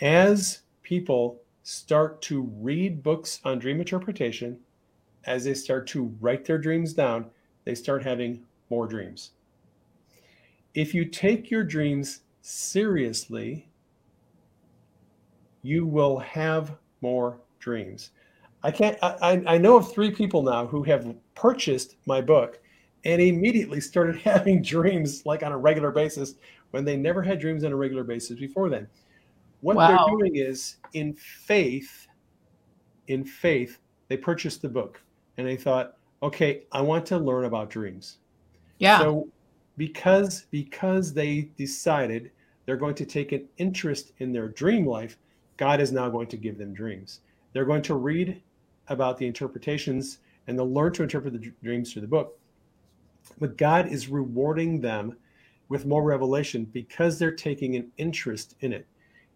as 0.00 0.60
people 0.82 1.40
start 1.62 2.22
to 2.22 2.42
read 2.58 3.02
books 3.02 3.40
on 3.44 3.58
dream 3.58 3.80
interpretation, 3.80 4.58
as 5.24 5.44
they 5.44 5.54
start 5.54 5.86
to 5.88 6.14
write 6.20 6.44
their 6.44 6.58
dreams 6.58 6.92
down, 6.92 7.26
they 7.64 7.74
start 7.74 8.04
having 8.04 8.44
more 8.70 8.86
dreams. 8.86 9.32
If 10.74 10.94
you 10.94 11.04
take 11.04 11.50
your 11.50 11.64
dreams 11.64 12.20
seriously, 12.42 13.68
you 15.62 15.86
will 15.86 16.18
have 16.18 16.76
more 17.00 17.40
dreams. 17.58 18.10
I 18.62 18.70
can't, 18.70 18.98
I, 19.02 19.42
I 19.46 19.58
know 19.58 19.76
of 19.76 19.92
three 19.92 20.10
people 20.10 20.42
now 20.42 20.66
who 20.66 20.82
have 20.84 21.14
purchased 21.34 21.96
my 22.06 22.20
book 22.20 22.60
and 23.04 23.22
immediately 23.22 23.80
started 23.80 24.16
having 24.24 24.62
dreams 24.62 25.24
like 25.24 25.42
on 25.42 25.52
a 25.52 25.58
regular 25.58 25.90
basis 25.90 26.34
when 26.70 26.84
they 26.84 26.96
never 26.96 27.22
had 27.22 27.38
dreams 27.38 27.64
on 27.64 27.72
a 27.72 27.76
regular 27.76 28.04
basis 28.04 28.38
before 28.38 28.68
then. 28.68 28.88
What 29.60 29.76
wow. 29.76 29.88
they're 29.88 30.16
doing 30.16 30.36
is 30.36 30.76
in 30.92 31.14
faith, 31.14 32.06
in 33.08 33.24
faith, 33.24 33.78
they 34.08 34.16
purchased 34.16 34.62
the 34.62 34.68
book 34.68 35.00
and 35.36 35.46
they 35.46 35.56
thought, 35.56 35.96
okay, 36.22 36.64
I 36.72 36.80
want 36.80 37.06
to 37.06 37.18
learn 37.18 37.44
about 37.44 37.70
dreams. 37.70 38.18
Yeah. 38.78 38.98
So 38.98 39.28
because 39.76 40.46
because 40.50 41.12
they 41.12 41.50
decided 41.56 42.30
they're 42.64 42.76
going 42.76 42.94
to 42.96 43.06
take 43.06 43.32
an 43.32 43.46
interest 43.58 44.12
in 44.18 44.32
their 44.32 44.48
dream 44.48 44.86
life, 44.86 45.18
God 45.56 45.80
is 45.80 45.92
now 45.92 46.08
going 46.08 46.26
to 46.28 46.36
give 46.36 46.58
them 46.58 46.74
dreams. 46.74 47.20
They're 47.52 47.64
going 47.64 47.82
to 47.82 47.94
read 47.94 48.42
about 48.88 49.18
the 49.18 49.26
interpretations 49.26 50.18
and 50.46 50.58
they'll 50.58 50.72
learn 50.72 50.92
to 50.94 51.02
interpret 51.02 51.32
the 51.32 51.52
dreams 51.62 51.92
through 51.92 52.02
the 52.02 52.08
book. 52.08 52.38
But 53.38 53.56
God 53.56 53.88
is 53.88 54.08
rewarding 54.08 54.80
them 54.80 55.16
with 55.68 55.86
more 55.86 56.02
revelation 56.02 56.64
because 56.66 57.18
they're 57.18 57.32
taking 57.32 57.76
an 57.76 57.90
interest 57.98 58.54
in 58.60 58.72
it. 58.72 58.86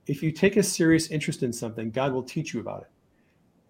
If 0.07 0.23
you 0.23 0.31
take 0.31 0.57
a 0.57 0.63
serious 0.63 1.09
interest 1.09 1.43
in 1.43 1.53
something, 1.53 1.91
God 1.91 2.13
will 2.13 2.23
teach 2.23 2.55
you 2.55 2.61
about 2.61 2.87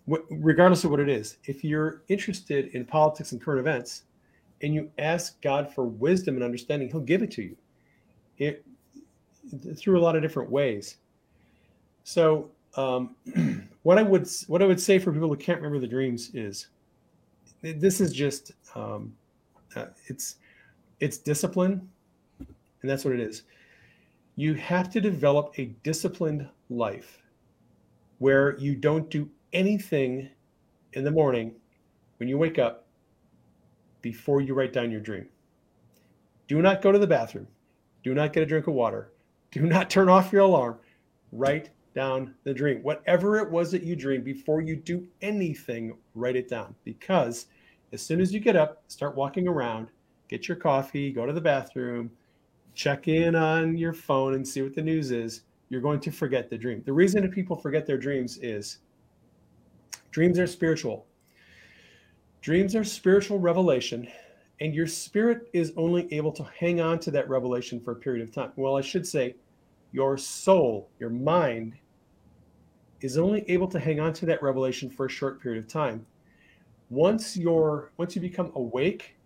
it, 0.09 0.25
regardless 0.31 0.85
of 0.85 0.91
what 0.91 1.01
it 1.01 1.09
is. 1.09 1.39
If 1.45 1.65
you're 1.65 2.03
interested 2.09 2.69
in 2.75 2.85
politics 2.85 3.33
and 3.33 3.41
current 3.41 3.61
events, 3.61 4.05
and 4.63 4.75
you 4.75 4.91
ask 4.99 5.41
God 5.41 5.73
for 5.73 5.85
wisdom 5.85 6.35
and 6.35 6.45
understanding, 6.45 6.89
He'll 6.89 7.01
give 7.01 7.23
it 7.23 7.31
to 7.33 7.43
you. 7.43 7.57
It 8.39 8.65
through 9.77 9.99
a 9.99 10.03
lot 10.03 10.17
of 10.17 10.23
different 10.23 10.51
ways. 10.51 10.97
So, 12.05 12.51
um, 12.77 13.17
what 13.83 13.99
I 13.99 14.03
would 14.03 14.29
what 14.47 14.63
I 14.63 14.67
would 14.67 14.81
say 14.81 14.99
for 14.99 15.13
people 15.13 15.29
who 15.29 15.37
can't 15.37 15.59
remember 15.59 15.79
the 15.79 15.87
dreams 15.87 16.31
is, 16.35 16.69
this 17.63 18.01
is 18.01 18.13
just 18.13 18.53
um, 18.75 19.15
uh, 19.77 19.87
it's 20.07 20.37
it's 21.01 21.19
discipline, 21.19 21.89
and 22.39 22.91
that's 22.91 23.05
what 23.05 23.15
it 23.15 23.21
is. 23.21 23.43
You 24.37 24.55
have 24.55 24.91
to 24.91 25.01
develop 25.01 25.53
a 25.59 25.67
disciplined 25.83 26.49
life 26.69 27.23
where 28.19 28.57
you 28.59 28.75
don't 28.75 29.11
do 29.11 29.29
anything 29.53 30.29
in 30.93 31.05
the 31.05 31.11
morning 31.11 31.53
when 32.19 32.29
you 32.29 32.39
wake 32.39 32.59
up 32.59 32.87
before 34.03 34.41
you 34.41 34.55
write 34.55 34.73
down 34.73 34.91
your 34.91 35.01
dream. 35.01 35.27
Do 36.49 36.61
not 36.63 36.83
go 36.83 36.93
to 36.93 36.99
the 36.99 37.07
bathroom. 37.07 37.47
Do 38.03 38.15
not 38.15 38.33
get 38.33 38.43
a 38.43 38.47
drink 38.47 38.67
of 38.67 38.75
water. 38.75 39.13
Do 39.51 39.61
not 39.67 39.91
turn 39.91 40.09
off 40.09 40.33
your 40.33 40.43
alarm. 40.43 40.79
Write 41.33 41.71
down 41.95 42.35
the 42.45 42.55
dream. 42.55 42.83
Whatever 42.83 43.39
it 43.39 43.51
was 43.51 43.71
that 43.73 43.83
you 43.83 43.97
dreamed, 43.97 44.25
before 44.25 44.61
you 44.61 44.77
do 44.77 45.07
anything, 45.23 45.97
write 46.15 46.37
it 46.37 46.49
down. 46.49 46.75
Because 46.85 47.47
as 47.93 48.03
soon 48.03 48.21
as 48.21 48.33
you 48.33 48.41
get 48.41 48.57
up, 48.57 48.83
start 48.89 49.17
walking 49.17 49.49
around, 49.49 49.89
get 50.29 50.49
your 50.49 50.57
coffee, 50.57 51.13
go 51.13 51.27
to 51.27 51.33
the 51.33 51.41
bathroom, 51.41 52.11
check 52.75 53.09
in 53.09 53.35
on 53.35 53.77
your 53.77 53.93
phone 53.93 54.35
and 54.35 54.47
see 54.47 54.63
what 54.63 54.75
the 54.75 54.83
news 54.83 55.11
is, 55.11 55.43
you're 55.69 55.81
going 55.81 56.01
to 56.01 56.11
forget 56.11 56.51
the 56.51 56.59
dream. 56.59 56.83
The 56.85 56.93
reason 56.93 57.23
that 57.23 57.33
people 57.33 57.57
forget 57.57 57.87
their 57.87 57.99
dreams 57.99 58.39
is 58.39 58.79
dreams 60.11 60.39
are 60.39 60.47
spiritual. 60.47 61.07
Dreams 62.41 62.75
are 62.75 62.85
spiritual 62.85 63.39
revelation, 63.39 64.09
and 64.61 64.75
your 64.75 64.87
spirit 64.87 65.51
is 65.53 65.75
only 65.77 66.13
able 66.13 66.33
to 66.33 66.45
hang 66.59 66.81
on 66.81 66.99
to 67.01 67.11
that 67.11 67.29
revelation 67.29 67.79
for 67.79 67.93
a 67.93 67.97
period 67.97 68.23
of 68.23 68.33
time. 68.33 68.51
Well, 68.57 68.77
I 68.77 68.81
should 68.81 69.07
say, 69.07 69.37
your 69.93 70.17
soul, 70.17 70.89
your 70.99 71.11
mind, 71.11 71.75
is 73.03 73.19
only 73.19 73.45
able 73.51 73.69
to 73.69 73.79
hang 73.79 74.01
on 74.01 74.15
to 74.15 74.27
that 74.27 74.43
revelation 74.43 74.89
for 74.89 75.07
a 75.07 75.11
short 75.11 75.43
period 75.43 75.63
of 75.63 75.69
time. 75.69 76.07
Once 76.89 77.37
you're 77.37 77.93
once 77.99 78.15
you 78.15 78.23
become 78.23 78.53
awake, 78.55 79.17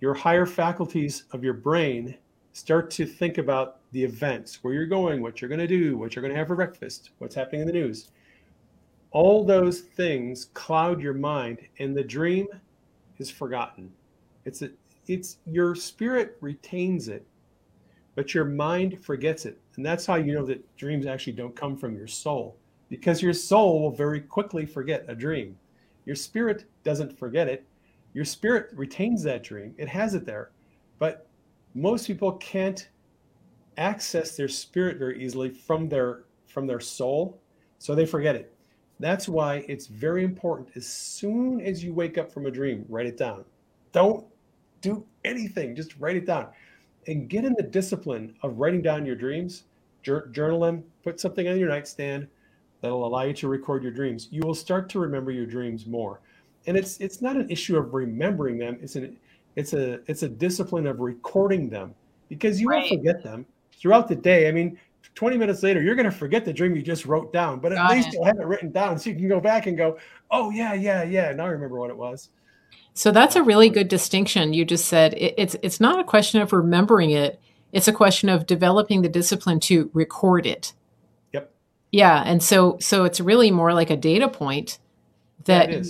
your 0.00 0.14
higher 0.14 0.46
faculties 0.46 1.24
of 1.32 1.42
your 1.42 1.54
brain 1.54 2.16
start 2.52 2.90
to 2.90 3.04
think 3.04 3.38
about 3.38 3.80
the 3.90 4.02
events, 4.02 4.62
where 4.62 4.72
you're 4.72 4.86
going, 4.86 5.22
what 5.22 5.40
you're 5.40 5.48
going 5.48 5.58
to 5.58 5.66
do, 5.66 5.98
what 5.98 6.14
you're 6.14 6.22
going 6.22 6.32
to 6.32 6.38
have 6.38 6.46
for 6.46 6.56
breakfast, 6.56 7.10
what's 7.18 7.34
happening 7.34 7.62
in 7.62 7.66
the 7.66 7.72
news 7.72 8.10
all 9.16 9.42
those 9.42 9.80
things 9.80 10.48
cloud 10.52 11.00
your 11.00 11.14
mind 11.14 11.58
and 11.78 11.96
the 11.96 12.04
dream 12.04 12.46
is 13.16 13.30
forgotten. 13.30 13.90
It's 14.44 14.60
a, 14.60 14.68
it's 15.06 15.38
your 15.46 15.74
spirit 15.74 16.36
retains 16.42 17.08
it 17.08 17.26
but 18.14 18.34
your 18.34 18.44
mind 18.44 19.02
forgets 19.02 19.46
it. 19.46 19.58
And 19.76 19.86
that's 19.86 20.04
how 20.04 20.16
you 20.16 20.34
know 20.34 20.44
that 20.44 20.76
dreams 20.76 21.06
actually 21.06 21.32
don't 21.32 21.56
come 21.56 21.78
from 21.78 21.96
your 21.96 22.06
soul 22.06 22.58
because 22.90 23.22
your 23.22 23.32
soul 23.32 23.80
will 23.80 23.90
very 23.90 24.20
quickly 24.20 24.66
forget 24.66 25.06
a 25.08 25.14
dream. 25.14 25.56
Your 26.04 26.16
spirit 26.16 26.66
doesn't 26.84 27.18
forget 27.18 27.48
it. 27.48 27.64
Your 28.12 28.26
spirit 28.26 28.68
retains 28.74 29.22
that 29.22 29.42
dream. 29.42 29.74
It 29.78 29.88
has 29.88 30.12
it 30.12 30.26
there. 30.26 30.50
But 30.98 31.26
most 31.74 32.06
people 32.06 32.32
can't 32.32 32.86
access 33.78 34.36
their 34.36 34.48
spirit 34.48 34.98
very 34.98 35.24
easily 35.24 35.48
from 35.48 35.88
their 35.88 36.24
from 36.48 36.66
their 36.66 36.80
soul 36.80 37.40
so 37.78 37.94
they 37.94 38.06
forget 38.06 38.36
it 38.36 38.55
that's 38.98 39.28
why 39.28 39.64
it's 39.68 39.86
very 39.86 40.24
important. 40.24 40.68
As 40.74 40.86
soon 40.86 41.60
as 41.60 41.84
you 41.84 41.92
wake 41.92 42.18
up 42.18 42.32
from 42.32 42.46
a 42.46 42.50
dream, 42.50 42.84
write 42.88 43.06
it 43.06 43.16
down. 43.16 43.44
Don't 43.92 44.24
do 44.80 45.04
anything, 45.24 45.74
just 45.74 45.96
write 45.98 46.16
it 46.16 46.26
down 46.26 46.48
and 47.06 47.28
get 47.28 47.44
in 47.44 47.54
the 47.54 47.62
discipline 47.62 48.34
of 48.42 48.58
writing 48.58 48.82
down 48.82 49.06
your 49.06 49.16
dreams, 49.16 49.64
journal 50.02 50.60
them, 50.60 50.84
put 51.02 51.20
something 51.20 51.48
on 51.48 51.58
your 51.58 51.68
nightstand 51.68 52.26
that'll 52.80 53.06
allow 53.06 53.22
you 53.22 53.32
to 53.34 53.48
record 53.48 53.82
your 53.82 53.92
dreams. 53.92 54.28
You 54.30 54.42
will 54.44 54.54
start 54.54 54.88
to 54.90 54.98
remember 54.98 55.30
your 55.30 55.46
dreams 55.46 55.86
more. 55.86 56.20
And 56.66 56.76
it's 56.76 56.98
it's 56.98 57.22
not 57.22 57.36
an 57.36 57.48
issue 57.48 57.76
of 57.76 57.94
remembering 57.94 58.58
them, 58.58 58.78
it's 58.82 58.96
an 58.96 59.16
it's 59.54 59.72
a 59.72 60.00
it's 60.10 60.24
a 60.24 60.28
discipline 60.28 60.86
of 60.86 61.00
recording 61.00 61.68
them 61.70 61.94
because 62.28 62.60
you 62.60 62.68
right. 62.68 62.90
will 62.90 62.98
forget 62.98 63.22
them 63.22 63.46
throughout 63.72 64.08
the 64.08 64.16
day. 64.16 64.48
I 64.48 64.52
mean, 64.52 64.78
20 65.16 65.38
minutes 65.38 65.62
later, 65.62 65.82
you're 65.82 65.94
going 65.94 66.04
to 66.04 66.16
forget 66.16 66.44
the 66.44 66.52
dream 66.52 66.76
you 66.76 66.82
just 66.82 67.06
wrote 67.06 67.32
down, 67.32 67.58
but 67.58 67.72
at 67.72 67.76
Got 67.76 67.90
least 67.90 68.08
it. 68.08 68.14
you'll 68.14 68.24
have 68.26 68.38
it 68.38 68.46
written 68.46 68.70
down 68.70 68.98
so 68.98 69.10
you 69.10 69.16
can 69.16 69.28
go 69.28 69.40
back 69.40 69.66
and 69.66 69.76
go, 69.76 69.98
oh, 70.30 70.50
yeah, 70.50 70.74
yeah, 70.74 71.02
yeah. 71.02 71.32
Now 71.32 71.46
I 71.46 71.48
remember 71.48 71.78
what 71.78 71.90
it 71.90 71.96
was. 71.96 72.28
So 72.92 73.10
that's 73.10 73.34
a 73.34 73.42
really 73.42 73.70
good 73.70 73.88
distinction. 73.88 74.52
You 74.52 74.64
just 74.64 74.86
said 74.86 75.12
it, 75.14 75.34
it's 75.36 75.54
it's 75.62 75.80
not 75.80 76.00
a 76.00 76.04
question 76.04 76.40
of 76.40 76.54
remembering 76.54 77.10
it; 77.10 77.38
it's 77.70 77.88
a 77.88 77.92
question 77.92 78.30
of 78.30 78.46
developing 78.46 79.02
the 79.02 79.08
discipline 79.08 79.60
to 79.60 79.90
record 79.92 80.46
it. 80.46 80.72
Yep. 81.34 81.52
Yeah, 81.92 82.22
and 82.24 82.42
so 82.42 82.78
so 82.80 83.04
it's 83.04 83.20
really 83.20 83.50
more 83.50 83.74
like 83.74 83.90
a 83.90 83.98
data 83.98 84.28
point 84.30 84.78
that 85.44 85.70
yeah, 85.70 85.82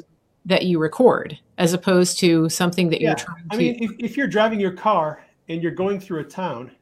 that 0.47 0.65
you 0.65 0.81
record, 0.81 1.39
as 1.59 1.73
opposed 1.73 2.19
to 2.19 2.49
something 2.49 2.91
that 2.91 3.01
yeah. 3.01 3.11
you're 3.11 3.17
trying. 3.17 3.49
to. 3.51 3.55
I 3.55 3.57
mean, 3.57 3.77
if, 3.81 3.93
if 4.01 4.17
you're 4.17 4.27
driving 4.27 4.59
your 4.59 4.73
car 4.73 5.25
and 5.49 5.63
you're 5.63 5.71
going 5.71 6.01
through 6.01 6.21
a 6.21 6.25
town 6.25 6.73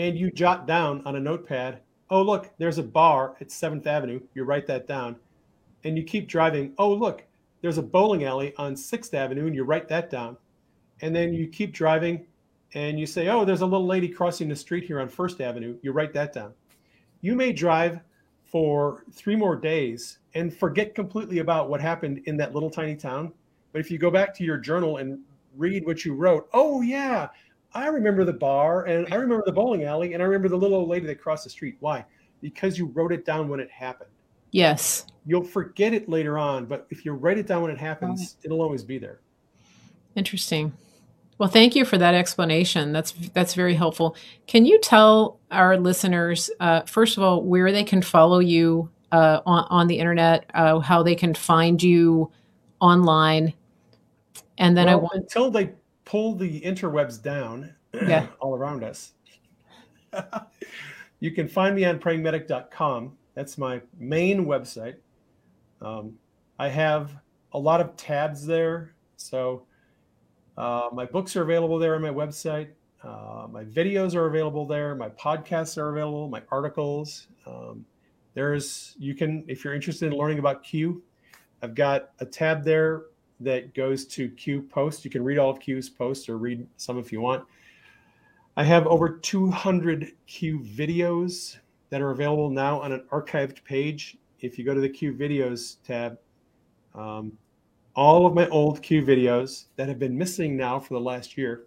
and 0.00 0.18
you 0.18 0.30
jot 0.30 0.66
down 0.66 1.02
on 1.04 1.16
a 1.16 1.20
notepad, 1.20 1.80
oh, 2.08 2.22
look, 2.22 2.50
there's 2.56 2.78
a 2.78 2.82
bar 2.82 3.36
at 3.38 3.48
7th 3.48 3.86
Avenue. 3.86 4.18
You 4.32 4.44
write 4.44 4.66
that 4.66 4.86
down. 4.86 5.16
And 5.84 5.94
you 5.94 6.04
keep 6.04 6.26
driving. 6.26 6.72
Oh, 6.78 6.90
look, 6.94 7.22
there's 7.60 7.76
a 7.76 7.82
bowling 7.82 8.24
alley 8.24 8.54
on 8.56 8.74
6th 8.74 9.12
Avenue, 9.12 9.46
and 9.46 9.54
you 9.54 9.62
write 9.62 9.88
that 9.88 10.08
down. 10.08 10.38
And 11.02 11.14
then 11.14 11.34
you 11.34 11.48
keep 11.48 11.74
driving 11.74 12.24
and 12.72 12.98
you 12.98 13.04
say, 13.04 13.28
oh, 13.28 13.44
there's 13.44 13.60
a 13.60 13.66
little 13.66 13.86
lady 13.86 14.08
crossing 14.08 14.48
the 14.48 14.56
street 14.56 14.84
here 14.84 15.00
on 15.00 15.08
1st 15.08 15.40
Avenue. 15.42 15.76
You 15.82 15.92
write 15.92 16.14
that 16.14 16.32
down. 16.32 16.54
You 17.20 17.34
may 17.34 17.52
drive 17.52 18.00
for 18.44 19.04
three 19.12 19.36
more 19.36 19.54
days 19.54 20.18
and 20.34 20.56
forget 20.56 20.94
completely 20.94 21.40
about 21.40 21.68
what 21.68 21.80
happened 21.80 22.22
in 22.24 22.38
that 22.38 22.54
little 22.54 22.70
tiny 22.70 22.96
town. 22.96 23.34
But 23.72 23.80
if 23.80 23.90
you 23.90 23.98
go 23.98 24.10
back 24.10 24.34
to 24.36 24.44
your 24.44 24.56
journal 24.56 24.96
and 24.96 25.18
read 25.56 25.84
what 25.84 26.06
you 26.06 26.14
wrote, 26.14 26.48
oh, 26.54 26.80
yeah, 26.80 27.28
I 27.72 27.86
remember 27.86 28.24
the 28.24 28.32
bar 28.32 28.84
and 28.84 29.12
I 29.12 29.16
remember 29.16 29.44
the 29.46 29.52
bowling 29.52 29.84
alley 29.84 30.14
and 30.14 30.22
I 30.22 30.26
remember 30.26 30.48
the 30.48 30.56
little 30.56 30.78
old 30.78 30.88
lady 30.88 31.06
that 31.06 31.20
crossed 31.20 31.44
the 31.44 31.50
street. 31.50 31.76
Why? 31.80 32.04
Because 32.40 32.78
you 32.78 32.86
wrote 32.86 33.12
it 33.12 33.24
down 33.24 33.48
when 33.48 33.60
it 33.60 33.70
happened. 33.70 34.10
Yes. 34.50 35.06
You'll 35.26 35.44
forget 35.44 35.94
it 35.94 36.08
later 36.08 36.38
on, 36.38 36.66
but 36.66 36.86
if 36.90 37.04
you 37.04 37.12
write 37.12 37.38
it 37.38 37.46
down 37.46 37.62
when 37.62 37.70
it 37.70 37.78
happens, 37.78 38.36
it'll 38.42 38.62
always 38.62 38.82
be 38.82 38.98
there. 38.98 39.20
Interesting. 40.16 40.72
Well, 41.38 41.48
thank 41.48 41.74
you 41.74 41.84
for 41.84 41.96
that 41.96 42.14
explanation. 42.14 42.92
That's 42.92 43.12
that's 43.32 43.54
very 43.54 43.74
helpful. 43.74 44.14
Can 44.46 44.66
you 44.66 44.78
tell 44.80 45.38
our 45.50 45.78
listeners, 45.78 46.50
uh, 46.60 46.82
first 46.82 47.16
of 47.16 47.22
all, 47.22 47.42
where 47.42 47.72
they 47.72 47.84
can 47.84 48.02
follow 48.02 48.40
you 48.40 48.90
uh, 49.12 49.40
on 49.46 49.66
on 49.70 49.86
the 49.86 49.98
internet, 49.98 50.50
uh, 50.52 50.80
how 50.80 51.02
they 51.02 51.14
can 51.14 51.32
find 51.32 51.82
you 51.82 52.30
online, 52.80 53.54
and 54.58 54.76
then 54.76 54.86
well, 54.86 54.96
I 54.96 54.98
want 55.00 55.14
until 55.14 55.50
they 55.50 55.72
pull 56.10 56.34
the 56.34 56.60
interwebs 56.62 57.22
down 57.22 57.72
yeah. 57.94 58.26
all 58.40 58.56
around 58.56 58.82
us. 58.82 59.12
you 61.20 61.30
can 61.30 61.46
find 61.46 61.76
me 61.76 61.84
on 61.84 62.00
prayingmedic.com. 62.00 63.12
That's 63.34 63.56
my 63.56 63.80
main 63.96 64.44
website. 64.44 64.96
Um, 65.80 66.14
I 66.58 66.68
have 66.68 67.12
a 67.52 67.58
lot 67.58 67.80
of 67.80 67.96
tabs 67.96 68.44
there. 68.44 68.92
So 69.18 69.62
uh, 70.58 70.88
my 70.92 71.04
books 71.04 71.36
are 71.36 71.42
available 71.42 71.78
there 71.78 71.94
on 71.94 72.02
my 72.02 72.10
website. 72.10 72.70
Uh, 73.04 73.46
my 73.48 73.62
videos 73.62 74.16
are 74.16 74.26
available 74.26 74.66
there. 74.66 74.96
My 74.96 75.10
podcasts 75.10 75.78
are 75.78 75.90
available. 75.90 76.28
My 76.28 76.42
articles. 76.50 77.28
Um, 77.46 77.84
there's 78.34 78.96
you 78.98 79.14
can 79.14 79.44
if 79.46 79.62
you're 79.62 79.74
interested 79.74 80.12
in 80.12 80.18
learning 80.18 80.40
about 80.40 80.64
Q. 80.64 81.04
I've 81.62 81.76
got 81.76 82.10
a 82.18 82.26
tab 82.26 82.64
there 82.64 83.02
that 83.40 83.74
goes 83.74 84.04
to 84.06 84.28
Q 84.30 84.62
post. 84.62 85.04
You 85.04 85.10
can 85.10 85.24
read 85.24 85.38
all 85.38 85.50
of 85.50 85.60
Q's 85.60 85.88
posts 85.88 86.28
or 86.28 86.38
read 86.38 86.66
some 86.76 86.98
if 86.98 87.12
you 87.12 87.20
want. 87.20 87.44
I 88.56 88.64
have 88.64 88.86
over 88.86 89.08
200 89.08 90.12
Q 90.26 90.60
videos 90.60 91.58
that 91.90 92.00
are 92.00 92.10
available 92.10 92.50
now 92.50 92.80
on 92.80 92.92
an 92.92 93.04
archived 93.10 93.64
page. 93.64 94.18
If 94.40 94.58
you 94.58 94.64
go 94.64 94.74
to 94.74 94.80
the 94.80 94.88
Q 94.88 95.14
videos 95.14 95.76
tab, 95.84 96.18
um, 96.94 97.32
all 97.94 98.26
of 98.26 98.34
my 98.34 98.48
old 98.48 98.82
Q 98.82 99.02
videos 99.02 99.66
that 99.76 99.88
have 99.88 99.98
been 99.98 100.16
missing 100.16 100.56
now 100.56 100.78
for 100.78 100.94
the 100.94 101.00
last 101.00 101.36
year 101.36 101.64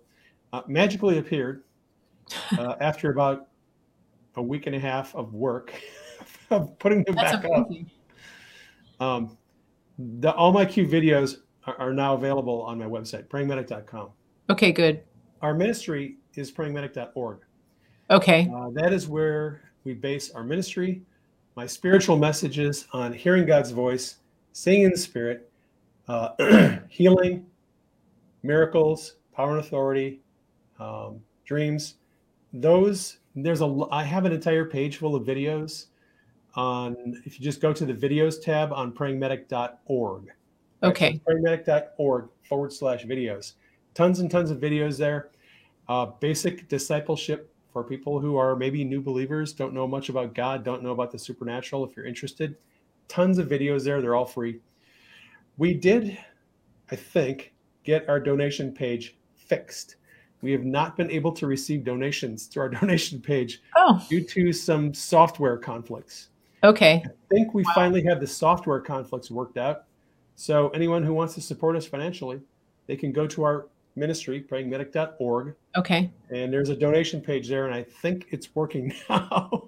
uh, 0.53 0.61
magically 0.67 1.17
appeared 1.17 1.63
uh, 2.57 2.75
after 2.79 3.11
about 3.11 3.47
a 4.35 4.41
week 4.41 4.67
and 4.67 4.75
a 4.75 4.79
half 4.79 5.15
of 5.15 5.33
work 5.33 5.73
of 6.49 6.77
putting 6.79 7.03
them 7.03 7.15
That's 7.15 7.33
back 7.33 7.45
amazing. 7.45 7.89
up. 8.99 9.05
Um, 9.05 9.37
the, 9.97 10.31
all 10.31 10.51
my 10.51 10.65
Q 10.65 10.87
videos 10.87 11.37
are, 11.65 11.75
are 11.79 11.93
now 11.93 12.13
available 12.13 12.61
on 12.63 12.77
my 12.77 12.85
website, 12.85 13.27
prayingmedic.com. 13.27 14.09
Okay, 14.49 14.71
good. 14.71 15.03
Our 15.41 15.53
ministry 15.53 16.17
is 16.35 16.51
prayingmedic.org. 16.51 17.39
Okay. 18.09 18.51
Uh, 18.53 18.69
that 18.73 18.93
is 18.93 19.07
where 19.07 19.61
we 19.83 19.93
base 19.93 20.31
our 20.31 20.43
ministry, 20.43 21.01
my 21.55 21.65
spiritual 21.65 22.17
messages 22.17 22.87
on 22.93 23.13
hearing 23.13 23.45
God's 23.45 23.71
voice, 23.71 24.17
seeing 24.53 24.83
in 24.83 24.91
the 24.91 24.97
Spirit, 24.97 25.49
uh, 26.07 26.77
healing, 26.89 27.45
miracles, 28.43 29.15
power 29.33 29.51
and 29.51 29.59
authority, 29.59 30.21
um, 30.79 31.19
dreams. 31.45 31.95
Those 32.53 33.17
there's 33.35 33.61
a 33.61 33.85
I 33.91 34.03
have 34.03 34.25
an 34.25 34.31
entire 34.31 34.65
page 34.65 34.97
full 34.97 35.15
of 35.15 35.23
videos 35.23 35.87
on 36.55 37.21
if 37.25 37.39
you 37.39 37.43
just 37.43 37.61
go 37.61 37.73
to 37.73 37.85
the 37.85 37.93
videos 37.93 38.41
tab 38.41 38.71
on 38.71 38.91
prayingmedic.org. 38.91 40.27
Okay. 40.83 41.21
So 41.25 41.33
prayingmedic.org 41.33 42.29
forward 42.47 42.73
slash 42.73 43.05
videos. 43.05 43.53
Tons 43.93 44.19
and 44.19 44.29
tons 44.29 44.51
of 44.51 44.59
videos 44.59 44.97
there. 44.97 45.31
Uh, 45.87 46.07
basic 46.19 46.67
discipleship 46.67 47.53
for 47.71 47.83
people 47.83 48.19
who 48.19 48.37
are 48.37 48.55
maybe 48.55 48.83
new 48.83 49.01
believers, 49.01 49.51
don't 49.51 49.73
know 49.73 49.87
much 49.87 50.09
about 50.09 50.35
God, 50.35 50.63
don't 50.63 50.83
know 50.83 50.91
about 50.91 51.11
the 51.11 51.19
supernatural. 51.19 51.83
If 51.83 51.97
you're 51.97 52.05
interested, 52.05 52.55
tons 53.07 53.39
of 53.39 53.47
videos 53.47 53.83
there. 53.83 54.01
They're 54.01 54.15
all 54.15 54.25
free. 54.25 54.59
We 55.57 55.73
did, 55.73 56.17
I 56.91 56.95
think, 56.95 57.53
get 57.83 58.07
our 58.07 58.19
donation 58.19 58.71
page 58.71 59.17
fixed. 59.35 59.97
We 60.41 60.51
have 60.51 60.65
not 60.65 60.97
been 60.97 61.09
able 61.09 61.31
to 61.33 61.47
receive 61.47 61.83
donations 61.83 62.45
through 62.45 62.63
our 62.63 62.69
donation 62.81 63.21
page 63.21 63.61
oh. 63.75 64.05
due 64.09 64.23
to 64.23 64.53
some 64.53 64.93
software 64.93 65.57
conflicts. 65.57 66.29
Okay. 66.63 67.03
I 67.05 67.09
think 67.29 67.53
we 67.53 67.63
wow. 67.63 67.71
finally 67.75 68.03
have 68.03 68.19
the 68.19 68.27
software 68.27 68.79
conflicts 68.79 69.31
worked 69.31 69.57
out. 69.57 69.85
So 70.35 70.69
anyone 70.69 71.03
who 71.03 71.13
wants 71.13 71.35
to 71.35 71.41
support 71.41 71.75
us 71.75 71.85
financially, 71.85 72.41
they 72.87 72.95
can 72.95 73.11
go 73.11 73.27
to 73.27 73.43
our 73.43 73.67
ministry, 73.95 74.41
prayingmedic.org. 74.41 75.55
Okay. 75.77 76.11
And 76.29 76.51
there's 76.51 76.69
a 76.69 76.75
donation 76.75 77.21
page 77.21 77.47
there, 77.47 77.65
and 77.65 77.75
I 77.75 77.83
think 77.83 78.27
it's 78.31 78.53
working 78.55 78.93
now. 79.09 79.65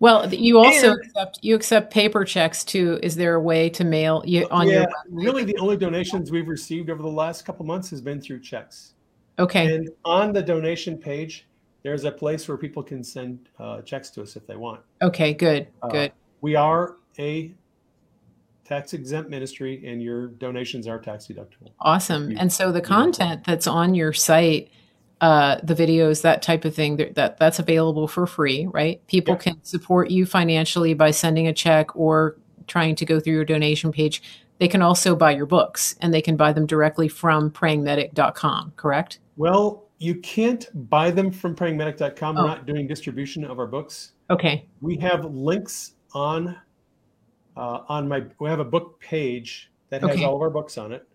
Well, 0.00 0.32
you 0.34 0.58
also 0.58 0.90
and, 0.90 1.00
accept 1.00 1.38
you 1.42 1.54
accept 1.54 1.92
paper 1.92 2.24
checks 2.24 2.64
too. 2.64 2.98
Is 3.02 3.14
there 3.14 3.34
a 3.34 3.40
way 3.40 3.70
to 3.70 3.84
mail 3.84 4.22
you 4.26 4.46
on 4.50 4.66
yeah, 4.66 4.80
your? 4.80 4.88
really, 5.08 5.44
the 5.44 5.56
only 5.58 5.76
donations 5.76 6.30
we've 6.30 6.48
received 6.48 6.90
over 6.90 7.00
the 7.00 7.08
last 7.08 7.44
couple 7.44 7.64
months 7.64 7.90
has 7.90 8.00
been 8.00 8.20
through 8.20 8.40
checks. 8.40 8.94
Okay. 9.38 9.74
And 9.74 9.88
on 10.04 10.32
the 10.32 10.42
donation 10.42 10.98
page, 10.98 11.46
there's 11.82 12.04
a 12.04 12.10
place 12.10 12.46
where 12.48 12.58
people 12.58 12.82
can 12.82 13.02
send 13.02 13.48
uh, 13.58 13.82
checks 13.82 14.10
to 14.10 14.22
us 14.22 14.36
if 14.36 14.46
they 14.46 14.56
want. 14.56 14.80
Okay. 15.00 15.32
Good. 15.32 15.68
Uh, 15.82 15.88
good. 15.88 16.12
We 16.40 16.56
are 16.56 16.96
a 17.18 17.52
tax 18.64 18.92
exempt 18.92 19.30
ministry, 19.30 19.82
and 19.86 20.02
your 20.02 20.28
donations 20.28 20.86
are 20.86 20.98
tax 20.98 21.26
deductible. 21.26 21.72
Awesome. 21.80 22.30
You, 22.30 22.38
and 22.38 22.52
so 22.52 22.72
the 22.72 22.80
content 22.80 23.44
that's 23.46 23.66
on 23.66 23.94
your 23.94 24.12
site 24.12 24.70
uh, 25.20 25.58
the 25.62 25.74
videos, 25.74 26.20
that 26.20 26.42
type 26.42 26.66
of 26.66 26.74
thing, 26.74 26.96
that 26.96 27.38
that's 27.38 27.58
available 27.58 28.06
for 28.06 28.26
free, 28.26 28.66
right? 28.66 29.04
People 29.06 29.36
can 29.36 29.62
support 29.64 30.10
you 30.10 30.26
financially 30.26 30.92
by 30.92 31.12
sending 31.12 31.46
a 31.46 31.52
check 31.52 31.96
or 31.96 32.36
trying 32.66 32.94
to 32.96 33.06
go 33.06 33.20
through 33.20 33.32
your 33.32 33.44
donation 33.44 33.90
page. 33.90 34.22
They 34.58 34.68
can 34.68 34.82
also 34.82 35.16
buy 35.16 35.30
your 35.30 35.46
books 35.46 35.96
and 36.00 36.12
they 36.12 36.20
can 36.20 36.36
buy 36.36 36.52
them 36.52 36.66
directly 36.66 37.08
from 37.08 37.50
prayingmedic.com, 37.50 38.74
correct? 38.76 39.18
Well, 39.36 39.88
you 39.98 40.16
can't 40.16 40.68
buy 40.90 41.10
them 41.10 41.30
from 41.30 41.56
prayingmedic.com. 41.56 42.36
Oh. 42.36 42.42
We're 42.42 42.48
not 42.48 42.66
doing 42.66 42.86
distribution 42.86 43.44
of 43.44 43.58
our 43.58 43.66
books. 43.66 44.12
Okay. 44.30 44.66
We 44.80 44.96
have 44.98 45.24
links 45.24 45.94
on 46.12 46.56
uh, 47.56 47.80
on 47.88 48.08
my 48.08 48.24
we 48.38 48.48
have 48.48 48.60
a 48.60 48.64
book 48.64 49.00
page 49.00 49.70
that 49.90 50.02
has 50.02 50.12
okay. 50.12 50.24
all 50.24 50.36
of 50.36 50.42
our 50.42 50.50
books 50.50 50.78
on 50.78 50.92
it, 50.92 51.06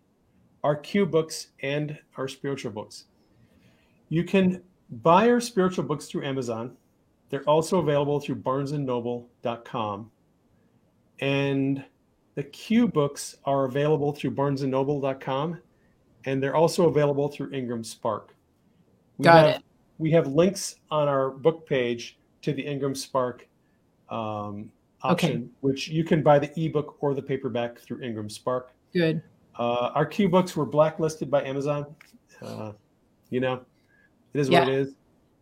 our 0.64 0.76
Q 0.76 1.06
books 1.06 1.48
and 1.62 1.98
our 2.18 2.28
spiritual 2.28 2.72
books. 2.72 3.06
You 4.10 4.24
can 4.24 4.64
buy 4.90 5.30
our 5.30 5.40
spiritual 5.40 5.84
books 5.84 6.08
through 6.08 6.26
Amazon. 6.26 6.76
They're 7.30 7.48
also 7.48 7.80
available 7.80 8.20
through 8.20 8.38
barnesandnoble.com. 8.38 10.12
And 11.20 11.86
the 12.36 12.44
Q 12.44 12.88
books 12.88 13.38
are 13.46 13.66
available 13.66 14.14
through 14.14 14.32
barnesandnoble.com 14.32 15.60
and 16.26 16.44
they're 16.44 16.56
also 16.56 16.88
available 16.88 17.28
through 17.30 17.52
Ingram 17.54 17.84
Spark. 17.84 18.36
We 19.18 19.24
Got 19.24 19.46
have, 19.46 19.56
it. 19.58 19.64
We 19.98 20.12
have 20.12 20.28
links 20.28 20.76
on 20.90 21.08
our 21.08 21.30
book 21.30 21.68
page 21.68 22.18
to 22.42 22.54
the 22.54 22.62
Ingram 22.62 22.96
Spark 22.96 23.48
um, 24.10 24.72
option, 25.02 25.32
okay. 25.32 25.48
which 25.62 25.88
you 25.88 26.04
can 26.04 26.22
buy 26.22 26.40
the 26.40 26.52
ebook 26.60 26.98
or 27.00 27.14
the 27.14 27.22
paperback 27.22 27.80
through 27.80 28.02
Ingram 28.02 28.30
Spark. 28.30 28.74
Good. 28.94 29.22
Uh, 29.58 29.92
our 29.94 30.06
Q 30.06 30.30
books 30.30 30.56
were 30.56 30.66
blacklisted 30.66 31.30
by 31.30 31.44
Amazon. 31.44 31.86
Uh, 32.42 32.72
you 33.30 33.40
know, 33.40 33.62
it 34.34 34.40
is 34.40 34.50
yeah. 34.50 34.60
what 34.60 34.70
it 34.70 34.76
is. 34.76 34.94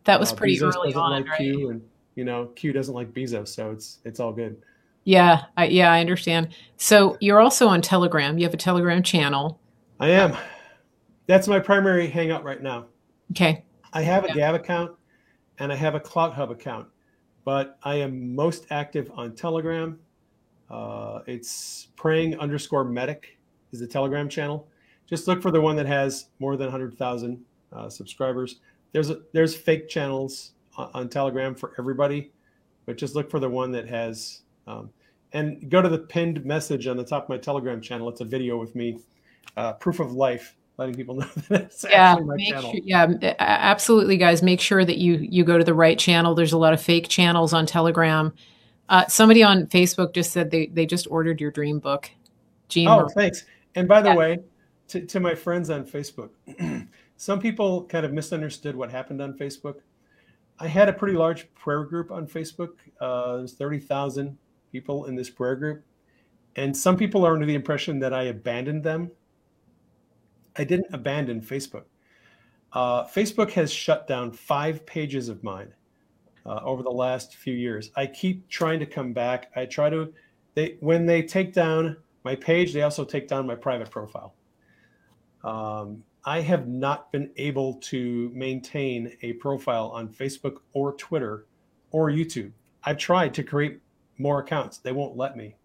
That 0.04 0.18
was 0.18 0.32
uh, 0.32 0.36
pretty 0.36 0.58
Bezos 0.58 0.76
early 0.76 0.94
on, 0.94 1.12
like 1.12 1.28
right? 1.28 1.38
Q 1.38 1.70
and 1.70 1.82
you 2.14 2.24
know, 2.24 2.46
Q 2.56 2.72
doesn't 2.72 2.94
like 2.94 3.12
Bezos, 3.12 3.48
so 3.48 3.70
it's 3.70 3.98
it's 4.04 4.20
all 4.20 4.32
good. 4.32 4.60
Yeah, 5.04 5.44
I, 5.56 5.66
yeah, 5.66 5.90
I 5.90 6.00
understand. 6.00 6.48
So 6.76 7.16
you're 7.20 7.40
also 7.40 7.68
on 7.68 7.80
Telegram. 7.80 8.36
You 8.36 8.44
have 8.44 8.52
a 8.52 8.58
Telegram 8.58 9.02
channel. 9.02 9.58
I 10.00 10.08
am. 10.10 10.36
That's 11.26 11.48
my 11.48 11.60
primary 11.60 12.08
hangout 12.08 12.44
right 12.44 12.62
now. 12.62 12.86
Okay. 13.30 13.64
I 13.92 14.02
have 14.02 14.24
a 14.24 14.28
yeah. 14.28 14.34
Gab 14.34 14.54
account 14.54 14.92
and 15.58 15.72
I 15.72 15.76
have 15.76 15.94
a 15.94 16.00
CloutHub 16.00 16.50
account, 16.50 16.88
but 17.48 17.78
I 17.82 17.94
am 17.94 18.34
most 18.36 18.66
active 18.68 19.10
on 19.14 19.34
Telegram. 19.34 19.98
Uh, 20.68 21.20
it's 21.26 21.88
praying 21.96 22.38
underscore 22.38 22.84
medic 22.84 23.38
is 23.72 23.80
the 23.80 23.86
Telegram 23.86 24.28
channel. 24.28 24.68
Just 25.06 25.26
look 25.26 25.40
for 25.40 25.50
the 25.50 25.58
one 25.58 25.74
that 25.76 25.86
has 25.86 26.26
more 26.40 26.58
than 26.58 26.66
100,000 26.66 27.42
uh, 27.72 27.88
subscribers. 27.88 28.56
There's 28.92 29.08
a, 29.08 29.20
there's 29.32 29.56
fake 29.56 29.88
channels 29.88 30.52
on, 30.76 30.90
on, 30.92 31.08
Telegram 31.08 31.54
for 31.54 31.72
everybody, 31.78 32.32
but 32.84 32.98
just 32.98 33.14
look 33.14 33.30
for 33.30 33.40
the 33.40 33.48
one 33.48 33.72
that 33.72 33.88
has. 33.88 34.42
Um, 34.66 34.90
and 35.32 35.70
go 35.70 35.80
to 35.80 35.88
the 35.88 36.00
pinned 36.00 36.44
message 36.44 36.86
on 36.86 36.98
the 36.98 37.04
top 37.04 37.22
of 37.22 37.28
my 37.30 37.38
Telegram 37.38 37.80
channel. 37.80 38.10
It's 38.10 38.20
a 38.20 38.26
video 38.26 38.58
with 38.58 38.74
me, 38.74 38.98
uh, 39.56 39.72
proof 39.72 40.00
of 40.00 40.12
life, 40.12 40.54
letting 40.78 40.94
people 40.94 41.14
know 41.16 41.28
that 41.48 41.62
it's 41.62 41.84
yeah, 41.84 42.12
actually 42.12 42.24
my 42.24 42.36
channel. 42.36 42.72
Sure, 42.72 42.80
yeah, 42.84 43.34
absolutely, 43.38 44.16
guys. 44.16 44.42
Make 44.42 44.60
sure 44.60 44.84
that 44.84 44.98
you 44.98 45.14
you 45.14 45.44
go 45.44 45.58
to 45.58 45.64
the 45.64 45.74
right 45.74 45.98
channel. 45.98 46.34
There's 46.34 46.52
a 46.52 46.58
lot 46.58 46.72
of 46.72 46.80
fake 46.80 47.08
channels 47.08 47.52
on 47.52 47.66
Telegram. 47.66 48.32
Uh, 48.88 49.06
somebody 49.06 49.42
on 49.42 49.66
Facebook 49.66 50.14
just 50.14 50.32
said 50.32 50.50
they 50.50 50.66
they 50.66 50.86
just 50.86 51.06
ordered 51.10 51.40
your 51.40 51.50
dream 51.50 51.78
book. 51.78 52.10
Gene 52.68 52.88
oh, 52.88 53.08
thanks. 53.08 53.44
And 53.74 53.86
by 53.86 54.00
the 54.00 54.10
yeah. 54.10 54.16
way, 54.16 54.38
to, 54.88 55.04
to 55.06 55.20
my 55.20 55.34
friends 55.34 55.70
on 55.70 55.84
Facebook, 55.84 56.30
some 57.16 57.40
people 57.40 57.84
kind 57.84 58.04
of 58.04 58.12
misunderstood 58.12 58.74
what 58.74 58.90
happened 58.90 59.20
on 59.20 59.34
Facebook. 59.34 59.76
I 60.58 60.66
had 60.66 60.88
a 60.88 60.92
pretty 60.92 61.16
large 61.16 61.52
prayer 61.54 61.84
group 61.84 62.10
on 62.10 62.26
Facebook. 62.26 62.70
Uh, 63.00 63.38
there's 63.38 63.54
30,000 63.54 64.36
people 64.72 65.04
in 65.04 65.14
this 65.14 65.30
prayer 65.30 65.54
group. 65.54 65.84
And 66.56 66.76
some 66.76 66.96
people 66.96 67.24
are 67.24 67.34
under 67.34 67.46
the 67.46 67.54
impression 67.54 68.00
that 68.00 68.12
I 68.12 68.24
abandoned 68.24 68.82
them. 68.82 69.12
I 70.56 70.64
didn't 70.64 70.92
abandon 70.92 71.40
Facebook. 71.40 71.84
Uh, 72.72 73.04
Facebook 73.06 73.50
has 73.52 73.72
shut 73.72 74.06
down 74.06 74.32
five 74.32 74.84
pages 74.84 75.28
of 75.28 75.42
mine 75.42 75.72
uh, 76.44 76.60
over 76.62 76.82
the 76.82 76.90
last 76.90 77.36
few 77.36 77.54
years. 77.54 77.90
I 77.96 78.06
keep 78.06 78.48
trying 78.48 78.80
to 78.80 78.86
come 78.86 79.12
back. 79.12 79.50
I 79.56 79.66
try 79.66 79.90
to, 79.90 80.12
they 80.54 80.76
when 80.80 81.06
they 81.06 81.22
take 81.22 81.52
down 81.52 81.96
my 82.24 82.34
page, 82.34 82.72
they 82.72 82.82
also 82.82 83.04
take 83.04 83.28
down 83.28 83.46
my 83.46 83.54
private 83.54 83.90
profile. 83.90 84.34
Um, 85.44 86.02
I 86.24 86.40
have 86.40 86.68
not 86.68 87.10
been 87.12 87.30
able 87.36 87.74
to 87.74 88.30
maintain 88.34 89.16
a 89.22 89.34
profile 89.34 89.88
on 89.88 90.08
Facebook 90.08 90.58
or 90.72 90.92
Twitter 90.94 91.46
or 91.90 92.10
YouTube. 92.10 92.52
I've 92.84 92.98
tried 92.98 93.32
to 93.34 93.42
create 93.42 93.80
more 94.18 94.40
accounts. 94.40 94.78
They 94.78 94.92
won't 94.92 95.16
let 95.16 95.36
me. 95.36 95.56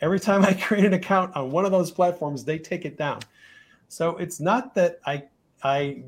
Every 0.00 0.20
time 0.20 0.44
I 0.44 0.52
create 0.52 0.84
an 0.84 0.94
account 0.94 1.34
on 1.34 1.50
one 1.50 1.64
of 1.64 1.72
those 1.72 1.90
platforms, 1.90 2.44
they 2.44 2.58
take 2.58 2.84
it 2.84 2.96
down. 2.96 3.20
So 3.88 4.16
it's 4.16 4.40
not 4.40 4.74
that 4.74 5.00
I 5.06 5.24
I 5.62 6.02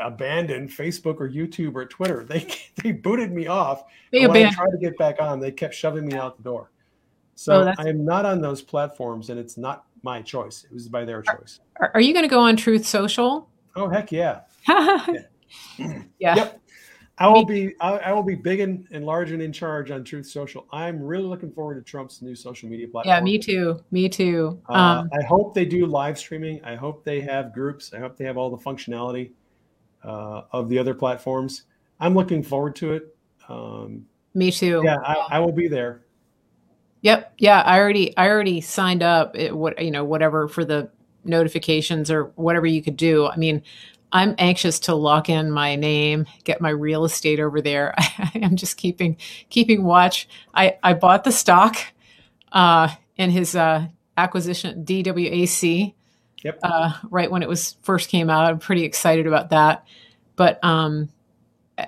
abandoned 0.00 0.70
Facebook 0.70 1.16
or 1.20 1.28
YouTube 1.28 1.74
or 1.74 1.84
Twitter. 1.86 2.24
They 2.24 2.48
they 2.82 2.92
booted 2.92 3.32
me 3.32 3.46
off. 3.46 3.84
They 4.12 4.26
when 4.26 4.46
I 4.46 4.50
tried 4.50 4.70
to 4.70 4.78
get 4.78 4.96
back 4.98 5.20
on, 5.20 5.40
they 5.40 5.50
kept 5.50 5.74
shoving 5.74 6.06
me 6.06 6.14
out 6.14 6.36
the 6.36 6.42
door. 6.42 6.70
So 7.34 7.68
oh, 7.68 7.72
I 7.78 7.88
am 7.88 8.04
not 8.04 8.24
on 8.24 8.40
those 8.40 8.62
platforms, 8.62 9.30
and 9.30 9.38
it's 9.38 9.56
not 9.56 9.84
my 10.02 10.22
choice. 10.22 10.64
It 10.64 10.72
was 10.72 10.88
by 10.88 11.04
their 11.04 11.22
choice. 11.22 11.60
Are, 11.80 11.92
are 11.94 12.00
you 12.00 12.12
going 12.12 12.24
to 12.24 12.28
go 12.28 12.40
on 12.40 12.56
Truth 12.56 12.84
Social? 12.84 13.48
Oh 13.76 13.88
heck 13.88 14.10
yeah! 14.10 14.40
yeah. 14.68 15.06
yeah. 15.78 16.02
Yep. 16.18 16.60
I 17.20 17.28
will 17.28 17.44
be 17.44 17.74
I, 17.80 17.96
I, 17.96 18.12
will 18.12 18.22
be 18.22 18.36
big 18.36 18.60
and, 18.60 18.86
and 18.92 19.04
large 19.04 19.32
and 19.32 19.42
in 19.42 19.52
charge 19.52 19.90
on 19.90 20.04
Truth 20.04 20.26
Social. 20.26 20.66
I'm 20.72 21.02
really 21.02 21.24
looking 21.24 21.50
forward 21.50 21.74
to 21.74 21.82
Trump's 21.82 22.22
new 22.22 22.34
social 22.34 22.68
media 22.68 22.86
platform. 22.86 23.16
Yeah, 23.16 23.20
me 23.20 23.38
too. 23.38 23.82
Me 23.90 24.08
too. 24.08 24.60
Uh, 24.68 24.72
um, 24.72 25.10
I 25.12 25.24
hope 25.24 25.52
they 25.52 25.64
do 25.64 25.86
live 25.86 26.18
streaming. 26.18 26.62
I 26.64 26.76
hope 26.76 27.04
they 27.04 27.20
have 27.20 27.52
groups. 27.52 27.92
I 27.92 27.98
hope 27.98 28.16
they 28.16 28.24
have 28.24 28.36
all 28.36 28.50
the 28.50 28.62
functionality 28.62 29.32
uh, 30.04 30.42
of 30.52 30.68
the 30.68 30.78
other 30.78 30.94
platforms. 30.94 31.64
I'm 31.98 32.14
looking 32.14 32.42
forward 32.42 32.76
to 32.76 32.92
it. 32.92 33.16
Um, 33.48 34.06
Me 34.34 34.52
too. 34.52 34.82
yeah, 34.84 34.98
I, 35.04 35.14
I 35.30 35.38
will 35.40 35.52
be 35.52 35.66
there. 35.66 36.02
Yep. 37.00 37.34
Yeah, 37.38 37.62
I 37.62 37.78
already 37.78 38.16
I 38.16 38.28
already 38.28 38.60
signed 38.60 39.02
up. 39.02 39.36
It, 39.36 39.56
what 39.56 39.82
you 39.82 39.90
know, 39.90 40.04
whatever 40.04 40.46
for 40.48 40.64
the 40.64 40.90
notifications 41.24 42.10
or 42.10 42.24
whatever 42.36 42.66
you 42.66 42.82
could 42.82 42.96
do. 42.96 43.26
I 43.26 43.36
mean, 43.36 43.62
I'm 44.12 44.34
anxious 44.38 44.78
to 44.80 44.94
lock 44.94 45.28
in 45.28 45.50
my 45.50 45.76
name, 45.76 46.26
get 46.44 46.60
my 46.60 46.70
real 46.70 47.04
estate 47.04 47.40
over 47.40 47.60
there. 47.60 47.94
I 47.98 48.32
am 48.36 48.56
just 48.56 48.76
keeping 48.76 49.16
keeping 49.50 49.84
watch. 49.84 50.28
I 50.54 50.78
I 50.82 50.94
bought 50.94 51.24
the 51.24 51.32
stock 51.32 51.76
uh, 52.52 52.88
in 53.16 53.30
his 53.30 53.54
uh, 53.54 53.86
acquisition 54.16 54.84
DWAC. 54.84 55.94
Yep. 56.44 56.58
Uh, 56.62 56.92
right 57.10 57.30
when 57.30 57.42
it 57.42 57.48
was 57.48 57.76
first 57.82 58.08
came 58.08 58.30
out, 58.30 58.46
I'm 58.46 58.58
pretty 58.58 58.84
excited 58.84 59.26
about 59.26 59.50
that. 59.50 59.84
But 60.36 60.62
um, 60.64 61.10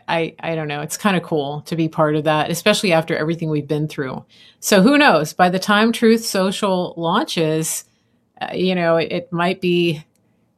I 0.08 0.34
I 0.40 0.54
don't 0.54 0.68
know. 0.68 0.82
It's 0.82 0.96
kind 0.96 1.16
of 1.16 1.22
cool 1.22 1.62
to 1.62 1.76
be 1.76 1.88
part 1.88 2.16
of 2.16 2.24
that, 2.24 2.50
especially 2.50 2.92
after 2.92 3.16
everything 3.16 3.48
we've 3.48 3.68
been 3.68 3.88
through. 3.88 4.24
So 4.60 4.82
who 4.82 4.98
knows? 4.98 5.32
By 5.32 5.48
the 5.48 5.58
time 5.58 5.92
Truth 5.92 6.24
Social 6.24 6.94
launches, 6.96 7.84
uh, 8.40 8.48
you 8.54 8.74
know, 8.74 8.96
it, 8.96 9.10
it 9.12 9.32
might 9.32 9.60
be. 9.60 10.04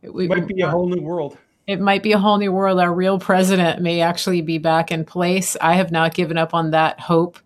It 0.02 0.12
might 0.12 0.48
be 0.48 0.62
a 0.62 0.68
whole 0.68 0.88
new 0.88 1.00
world. 1.00 1.38
It 1.66 1.80
might 1.80 2.02
be 2.02 2.12
a 2.12 2.18
whole 2.18 2.38
new 2.38 2.52
world. 2.52 2.80
Our 2.80 2.92
real 2.92 3.18
president 3.18 3.80
may 3.80 4.00
actually 4.00 4.42
be 4.42 4.58
back 4.58 4.90
in 4.90 5.04
place. 5.04 5.56
I 5.60 5.74
have 5.74 5.92
not 5.92 6.14
given 6.14 6.36
up 6.36 6.54
on 6.54 6.72
that 6.72 6.98
hope. 6.98 7.38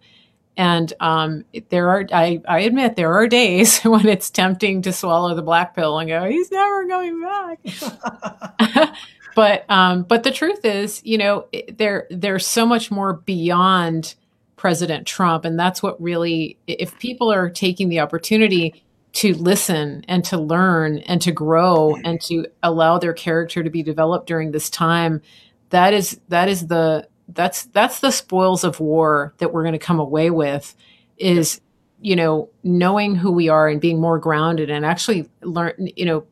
And 0.57 0.91
um, 1.01 1.45
there 1.69 1.91
are, 1.91 2.07
I, 2.13 2.41
I 2.49 2.61
admit, 2.61 2.97
there 2.97 3.13
are 3.13 3.27
days 3.29 3.81
when 3.85 4.07
it's 4.07 4.31
tempting 4.31 4.83
to 4.83 4.93
swallow 4.93 5.35
the 5.35 5.43
black 5.43 5.75
pill 5.75 5.99
and 5.99 6.09
go, 6.09 6.25
he's 6.25 6.51
never 6.51 6.87
going 6.87 7.21
back. 7.21 8.95
but 9.35 9.71
um, 9.71 10.05
but 10.05 10.23
the 10.23 10.31
truth 10.31 10.65
is, 10.65 11.03
you 11.05 11.19
know, 11.19 11.47
there 11.75 12.07
there's 12.09 12.47
so 12.47 12.65
much 12.65 12.91
more 12.91 13.13
beyond 13.13 14.15
President 14.57 15.07
Trump, 15.07 15.45
and 15.45 15.61
that's 15.61 15.83
what 15.83 16.01
really, 16.01 16.57
if 16.67 16.99
people 16.99 17.31
are 17.31 17.51
taking 17.51 17.91
the 17.91 18.01
opportunity 18.01 18.83
to 19.17 19.33
listen 19.33 20.05
and 20.09 20.23
to 20.27 20.37
learn 20.37 20.99
and 20.99 21.23
to 21.23 21.33
grow 21.33 21.95
mm-hmm. 21.95 22.05
and 22.05 22.21
to 22.21 22.47
allow 22.63 22.99
their 22.99 23.15
character 23.15 23.65
to 23.65 23.71
be 23.71 23.83
developed 23.83 24.27
during 24.27 24.51
this 24.51 24.69
time, 24.69 25.23
that 25.71 25.95
is 25.95 26.21
that 26.29 26.49
is 26.51 26.67
the 26.67 27.09
that's 27.29 27.65
that's 27.67 28.01
the 28.01 28.11
spoils 28.11 28.63
of 28.63 28.79
war 28.79 29.35
that 29.39 29.55
we're 29.55 29.63
going 29.63 29.73
to 29.73 29.79
come 29.79 29.99
away 29.99 30.31
with 30.31 30.77
is 31.17 31.63
you 32.03 32.15
know 32.15 32.51
knowing 32.63 33.15
who 33.15 33.33
we 33.33 33.49
are 33.49 33.69
and 33.69 33.81
being 33.81 33.99
more 33.99 34.19
grounded 34.19 34.69
and 34.69 34.85
actually 34.85 35.27
learn 35.41 35.73
you 35.97 36.05
know 36.05 36.27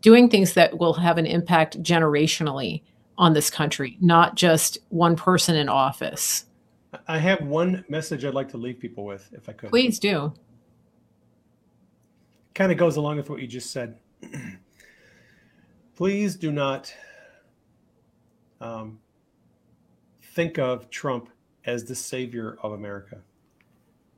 doing 0.00 0.30
things 0.30 0.54
that 0.54 0.78
will 0.78 0.94
have 0.94 1.18
an 1.18 1.26
impact 1.26 1.82
generationally 1.82 2.82
on 3.18 3.34
this 3.34 3.50
country, 3.50 3.98
not 4.00 4.36
just 4.36 4.78
one 4.88 5.16
person 5.16 5.54
in 5.54 5.68
office. 5.68 6.46
I 7.08 7.18
have 7.18 7.42
one 7.42 7.84
message 7.88 8.24
I'd 8.24 8.32
like 8.32 8.48
to 8.50 8.56
leave 8.56 8.78
people 8.78 9.04
with, 9.04 9.28
if 9.32 9.48
I 9.48 9.52
could. 9.52 9.68
Please 9.68 9.98
do. 9.98 10.32
Kind 12.56 12.72
of 12.72 12.78
goes 12.78 12.96
along 12.96 13.18
with 13.18 13.28
what 13.28 13.42
you 13.42 13.46
just 13.46 13.70
said. 13.70 13.98
Please 15.94 16.36
do 16.36 16.50
not 16.50 16.90
um, 18.62 18.98
think 20.22 20.58
of 20.58 20.88
Trump 20.88 21.28
as 21.66 21.84
the 21.84 21.94
savior 21.94 22.56
of 22.62 22.72
America. 22.72 23.18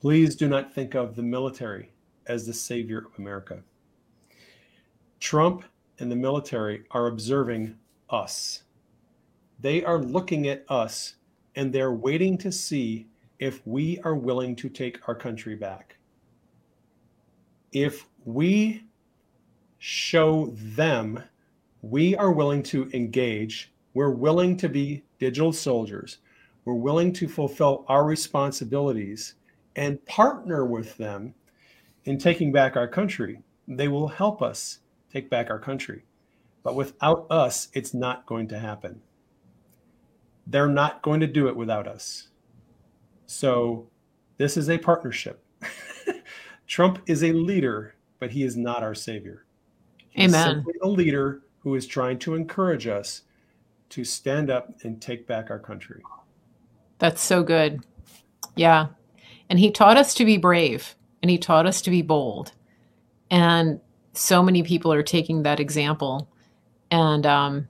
Please 0.00 0.36
do 0.36 0.48
not 0.48 0.72
think 0.72 0.94
of 0.94 1.16
the 1.16 1.22
military 1.22 1.90
as 2.28 2.46
the 2.46 2.52
savior 2.52 2.98
of 2.98 3.18
America. 3.18 3.60
Trump 5.18 5.64
and 5.98 6.08
the 6.08 6.14
military 6.14 6.84
are 6.92 7.08
observing 7.08 7.76
us. 8.08 8.62
They 9.58 9.82
are 9.82 9.98
looking 9.98 10.46
at 10.46 10.64
us 10.68 11.16
and 11.56 11.72
they're 11.72 11.92
waiting 11.92 12.38
to 12.38 12.52
see 12.52 13.08
if 13.40 13.66
we 13.66 13.98
are 14.04 14.14
willing 14.14 14.54
to 14.54 14.68
take 14.68 15.08
our 15.08 15.16
country 15.16 15.56
back. 15.56 15.96
If 17.72 18.06
we 18.28 18.84
show 19.78 20.52
them 20.54 21.22
we 21.80 22.14
are 22.16 22.30
willing 22.30 22.62
to 22.62 22.90
engage, 22.92 23.72
we're 23.94 24.10
willing 24.10 24.54
to 24.58 24.68
be 24.68 25.02
digital 25.18 25.50
soldiers, 25.50 26.18
we're 26.66 26.74
willing 26.74 27.10
to 27.14 27.26
fulfill 27.26 27.86
our 27.88 28.04
responsibilities 28.04 29.36
and 29.76 30.04
partner 30.04 30.66
with 30.66 30.94
them 30.98 31.32
in 32.04 32.18
taking 32.18 32.52
back 32.52 32.76
our 32.76 32.86
country, 32.86 33.40
they 33.66 33.88
will 33.88 34.08
help 34.08 34.42
us 34.42 34.80
take 35.10 35.30
back 35.30 35.48
our 35.48 35.58
country. 35.58 36.04
But 36.62 36.74
without 36.74 37.26
us, 37.30 37.68
it's 37.72 37.94
not 37.94 38.26
going 38.26 38.48
to 38.48 38.58
happen. 38.58 39.00
They're 40.46 40.66
not 40.66 41.00
going 41.00 41.20
to 41.20 41.26
do 41.26 41.48
it 41.48 41.56
without 41.56 41.88
us. 41.88 42.28
So 43.24 43.88
this 44.36 44.58
is 44.58 44.68
a 44.68 44.76
partnership. 44.76 45.42
Trump 46.66 47.00
is 47.06 47.24
a 47.24 47.32
leader, 47.32 47.94
but 48.18 48.30
he 48.30 48.42
is 48.42 48.56
not 48.56 48.82
our 48.82 48.94
savior. 48.94 49.44
He's 50.10 50.34
Amen. 50.34 50.64
a 50.82 50.88
leader 50.88 51.42
who 51.60 51.74
is 51.74 51.86
trying 51.86 52.18
to 52.20 52.34
encourage 52.34 52.86
us 52.86 53.22
to 53.90 54.04
stand 54.04 54.50
up 54.50 54.74
and 54.82 55.00
take 55.00 55.26
back 55.26 55.50
our 55.50 55.58
country. 55.58 56.02
That's 56.98 57.22
so 57.22 57.42
good. 57.42 57.84
Yeah. 58.56 58.88
And 59.48 59.58
he 59.58 59.70
taught 59.70 59.96
us 59.96 60.14
to 60.14 60.24
be 60.24 60.36
brave 60.36 60.96
and 61.22 61.30
he 61.30 61.38
taught 61.38 61.66
us 61.66 61.80
to 61.82 61.90
be 61.90 62.02
bold. 62.02 62.52
And 63.30 63.80
so 64.12 64.42
many 64.42 64.62
people 64.62 64.92
are 64.92 65.02
taking 65.02 65.42
that 65.42 65.60
example. 65.60 66.28
And 66.90 67.24
um, 67.24 67.68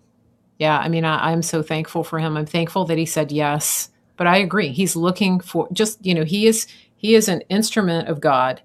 yeah, 0.58 0.78
I 0.78 0.88
mean, 0.88 1.04
I, 1.04 1.30
I'm 1.30 1.42
so 1.42 1.62
thankful 1.62 2.04
for 2.04 2.18
him. 2.18 2.36
I'm 2.36 2.46
thankful 2.46 2.84
that 2.86 2.98
he 2.98 3.06
said 3.06 3.30
yes. 3.30 3.90
But 4.16 4.26
I 4.26 4.38
agree. 4.38 4.72
He's 4.72 4.96
looking 4.96 5.38
for 5.38 5.68
just, 5.72 6.04
you 6.04 6.14
know, 6.14 6.24
he 6.24 6.46
is 6.46 6.66
he 6.96 7.14
is 7.14 7.28
an 7.28 7.42
instrument 7.42 8.08
of 8.08 8.20
God 8.20 8.60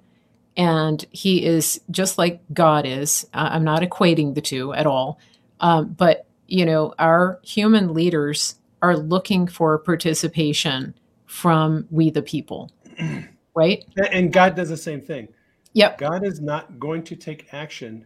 and 0.56 1.06
he 1.12 1.46
is 1.46 1.82
just 1.92 2.18
like 2.18 2.42
God 2.54 2.86
is. 2.86 3.28
I'm 3.34 3.64
not 3.64 3.82
equating 3.82 4.36
the 4.36 4.42
two 4.42 4.74
at 4.74 4.86
all. 4.86 5.20
Um, 5.60 5.90
but, 5.90 6.28
you 6.48 6.66
know, 6.66 6.94
our 7.00 7.40
human 7.44 7.94
leaders 7.94 8.56
are 8.82 8.98
looking 8.98 9.48
for 9.48 9.78
participation 9.80 10.94
from 11.26 11.88
we 11.90 12.10
the 12.10 12.22
people, 12.22 12.72
right? 13.56 13.84
And 14.12 14.32
God 14.32 14.56
does 14.56 14.70
the 14.70 14.78
same 14.78 15.02
thing. 15.02 15.30
Yep. 15.74 15.98
God 15.98 16.26
is 16.26 16.40
not 16.40 16.80
going 16.80 17.04
to 17.04 17.16
take 17.16 17.52
action 17.52 18.06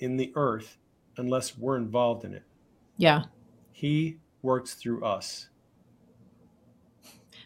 in 0.00 0.16
the 0.16 0.32
earth 0.34 0.76
unless 1.16 1.56
we're 1.56 1.76
involved 1.76 2.24
in 2.24 2.34
it. 2.34 2.42
Yeah. 2.96 3.24
He 3.72 4.18
works 4.42 4.74
through 4.74 5.04
us. 5.04 5.48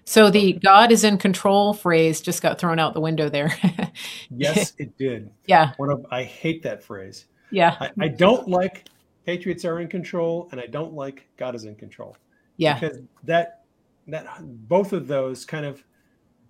So 0.04 0.30
the 0.30 0.52
God 0.52 0.92
is 0.92 1.02
in 1.02 1.16
control 1.16 1.72
phrase 1.72 2.20
just 2.20 2.42
got 2.42 2.58
thrown 2.58 2.78
out 2.78 2.92
the 2.92 3.00
window 3.00 3.28
there. 3.28 3.56
yes, 4.30 4.74
it 4.78 4.96
did. 4.98 5.30
Yeah. 5.46 5.72
One 5.78 5.90
of 5.90 6.06
I 6.10 6.24
hate 6.24 6.62
that 6.62 6.82
phrase. 6.82 7.26
Yeah. 7.50 7.76
I, 7.80 7.90
I, 7.98 8.08
don't 8.08 8.48
like 8.48 8.88
patriots 9.24 9.64
are 9.64 9.80
in 9.80 9.88
control 9.88 10.48
and 10.50 10.60
I 10.60 10.66
don't 10.66 10.92
like 10.92 11.26
God 11.36 11.54
is 11.54 11.64
in 11.64 11.74
control. 11.74 12.16
Yeah. 12.58 12.78
Because 12.78 12.98
that 13.24 13.64
that 14.08 14.26
both 14.68 14.92
of 14.92 15.06
those 15.06 15.46
kind 15.46 15.64
of 15.64 15.82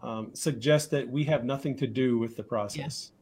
um, 0.02 0.30
suggest 0.34 0.90
that 0.90 1.08
we 1.08 1.24
have 1.24 1.44
nothing 1.44 1.76
to 1.76 1.86
do 1.86 2.18
with 2.18 2.36
the 2.36 2.42
process. 2.42 3.12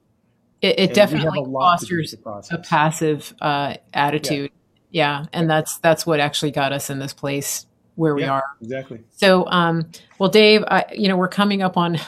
Yeah. 0.62 0.70
It, 0.70 0.78
it 0.78 0.94
definitely 0.94 1.44
fosters 1.52 2.14
a 2.50 2.58
passive 2.58 3.34
uh, 3.40 3.74
attitude. 3.92 4.50
Yeah. 4.90 5.20
yeah. 5.20 5.26
and 5.32 5.50
that's 5.50 5.76
that's 5.78 6.06
what 6.06 6.20
actually 6.20 6.52
got 6.52 6.72
us 6.72 6.88
in 6.88 7.00
this 7.00 7.12
place 7.12 7.66
where 7.96 8.14
we 8.14 8.22
yeah, 8.22 8.32
are. 8.32 8.44
Exactly. 8.60 9.02
So, 9.10 9.46
um, 9.48 9.90
well, 10.18 10.30
Dave, 10.30 10.64
I, 10.68 10.84
you 10.92 11.08
know, 11.08 11.16
we're 11.16 11.28
coming 11.28 11.62
up 11.62 11.76
on 11.76 11.98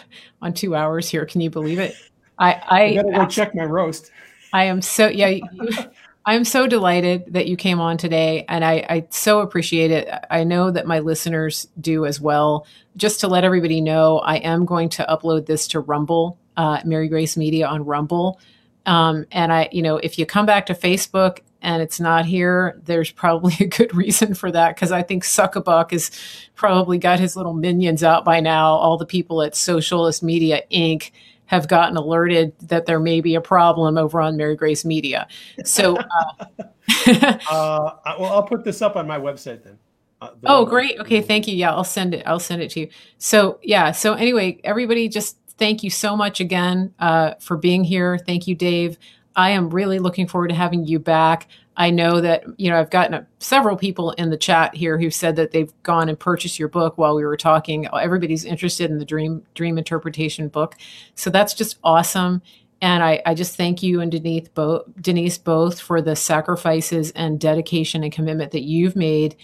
on 0.43 0.55
two 0.55 0.75
hours 0.75 1.09
here. 1.09 1.25
Can 1.27 1.41
you 1.41 1.51
believe 1.51 1.79
it? 1.79 1.95
I 2.39 2.53
I, 2.53 2.83
I 2.83 2.95
gotta 2.95 3.13
go 3.13 3.27
check 3.27 3.55
my 3.55 3.65
roast. 3.65 4.11
I 4.53 4.65
am 4.65 4.83
so 4.83 5.09
yeah. 5.09 5.29
You, 5.29 5.43
I'm 6.27 6.45
so 6.45 6.67
delighted 6.67 7.35
that 7.35 7.49
you 7.49 7.57
came 7.57 7.81
on 7.81 7.99
today, 7.99 8.47
and 8.49 8.65
I, 8.65 8.87
I, 8.89 9.07
so 9.11 9.41
appreciate 9.41 9.91
it. 9.91 10.09
I 10.31 10.43
know 10.43 10.71
that 10.71 10.87
my 10.87 11.01
listeners 11.01 11.69
do 11.79 12.07
as 12.07 12.19
well. 12.19 12.67
Just 12.97 13.21
to 13.21 13.29
let 13.29 13.45
everybody 13.45 13.83
know, 13.83 14.21
I 14.21 14.37
am 14.37 14.65
going 14.65 14.89
to 14.91 15.05
upload 15.05 15.45
this 15.45 15.69
to 15.69 15.81
Rumble, 15.81 16.39
uh, 16.57 16.81
Mary 16.83 17.09
Grace 17.09 17.37
Media 17.37 17.67
on 17.67 17.85
Rumble. 17.85 18.41
Um, 18.87 19.27
and 19.33 19.53
I, 19.53 19.69
you 19.71 19.83
know, 19.83 19.99
if 19.99 20.19
you 20.19 20.25
come 20.25 20.47
back 20.47 20.65
to 20.67 20.75
Facebook 20.75 21.41
and 21.65 21.83
it's 21.83 21.99
not 21.99 22.27
here, 22.27 22.81
there's 22.85 23.11
probably 23.11 23.55
a 23.61 23.67
good 23.67 23.95
reason 23.95 24.35
for 24.35 24.53
that 24.53 24.77
because 24.77 24.93
I 24.93 25.03
think 25.03 25.25
Suckabuck 25.25 25.91
has 25.91 26.11
probably 26.55 26.99
got 26.99 27.19
his 27.19 27.37
little 27.37 27.55
minions 27.55 28.05
out 28.05 28.25
by 28.25 28.39
now. 28.41 28.75
All 28.75 28.97
the 28.97 29.07
people 29.07 29.43
at 29.43 29.57
Socialist 29.57 30.23
Media 30.23 30.63
Inc 30.71 31.11
have 31.47 31.69
gotten 31.69 31.97
alerted 31.97 32.53
that 32.61 32.87
there 32.87 33.01
may 33.01 33.21
be 33.21 33.35
a 33.35 33.41
problem 33.41 33.99
over 33.99 34.21
on 34.21 34.37
Mary 34.37 34.57
Grace 34.57 34.85
Media. 34.85 35.27
So, 35.65 35.97
uh, 35.97 36.45
uh, 37.07 37.91
well, 38.19 38.33
I'll 38.33 38.43
put 38.43 38.65
this 38.65 38.81
up 38.81 38.97
on 38.97 39.07
my 39.07 39.19
website 39.19 39.63
then. 39.65 39.79
Uh, 40.21 40.31
oh, 40.45 40.65
great. 40.65 40.99
Okay, 41.01 41.21
thank 41.21 41.47
you. 41.49 41.55
Yeah, 41.55 41.75
I'll 41.75 41.85
send 41.85 42.15
it. 42.15 42.23
I'll 42.27 42.41
send 42.41 42.63
it 42.63 42.71
to 42.73 42.81
you. 42.81 42.89
So, 43.19 43.59
yeah. 43.63 43.93
So, 43.93 44.15
anyway, 44.15 44.59
everybody, 44.65 45.09
just 45.09 45.37
thank 45.59 45.83
you 45.83 45.91
so 45.91 46.17
much 46.17 46.41
again 46.41 46.95
uh, 46.99 47.35
for 47.41 47.57
being 47.57 47.85
here. 47.85 48.19
Thank 48.19 48.47
you, 48.47 48.55
Dave. 48.55 48.97
I 49.37 49.51
am 49.51 49.71
really 49.71 49.99
looking 49.99 50.27
forward 50.27 50.49
to 50.49 50.55
having 50.55 50.85
you 50.85 50.99
back. 50.99 51.49
I 51.77 51.91
know 51.91 52.21
that, 52.21 52.45
you 52.57 52.71
know, 52.71 52.79
I've 52.79 52.91
gotten 52.91 53.15
a, 53.15 53.27
several 53.41 53.77
people 53.77 54.13
in 54.13 54.31
the 54.31 54.37
chat 54.37 54.77
here 54.77 54.99
who 54.99 55.11
said 55.11 55.37
that 55.37 55.51
they've 55.51 55.73
gone 55.83 56.09
and 56.09 56.19
purchased 56.19 56.59
your 56.59 56.69
book 56.69 56.97
while 56.97 57.17
we 57.17 57.25
were 57.25 57.37
talking. 57.37 57.89
Everybody's 57.93 58.45
interested 58.45 58.91
in 58.91 58.99
the 58.99 59.05
dream 59.05 59.43
dream 59.55 59.77
interpretation 59.77 60.49
book. 60.49 60.77
So 61.17 61.31
that's 61.31 61.55
just 61.55 61.79
awesome. 61.83 62.43
And 62.81 63.03
I, 63.03 63.23
I 63.25 63.35
just 63.35 63.57
thank 63.57 63.83
you 63.83 64.01
and 64.01 64.13
Denise 64.13 64.49
both, 64.49 64.83
Denise 65.01 65.39
both 65.39 65.81
for 65.81 66.01
the 66.03 66.15
sacrifices 66.15 67.11
and 67.13 67.41
dedication 67.41 68.05
and 68.05 68.13
commitment 68.13 68.53
that 68.53 68.63
you've 68.63 68.95
made 68.95 69.37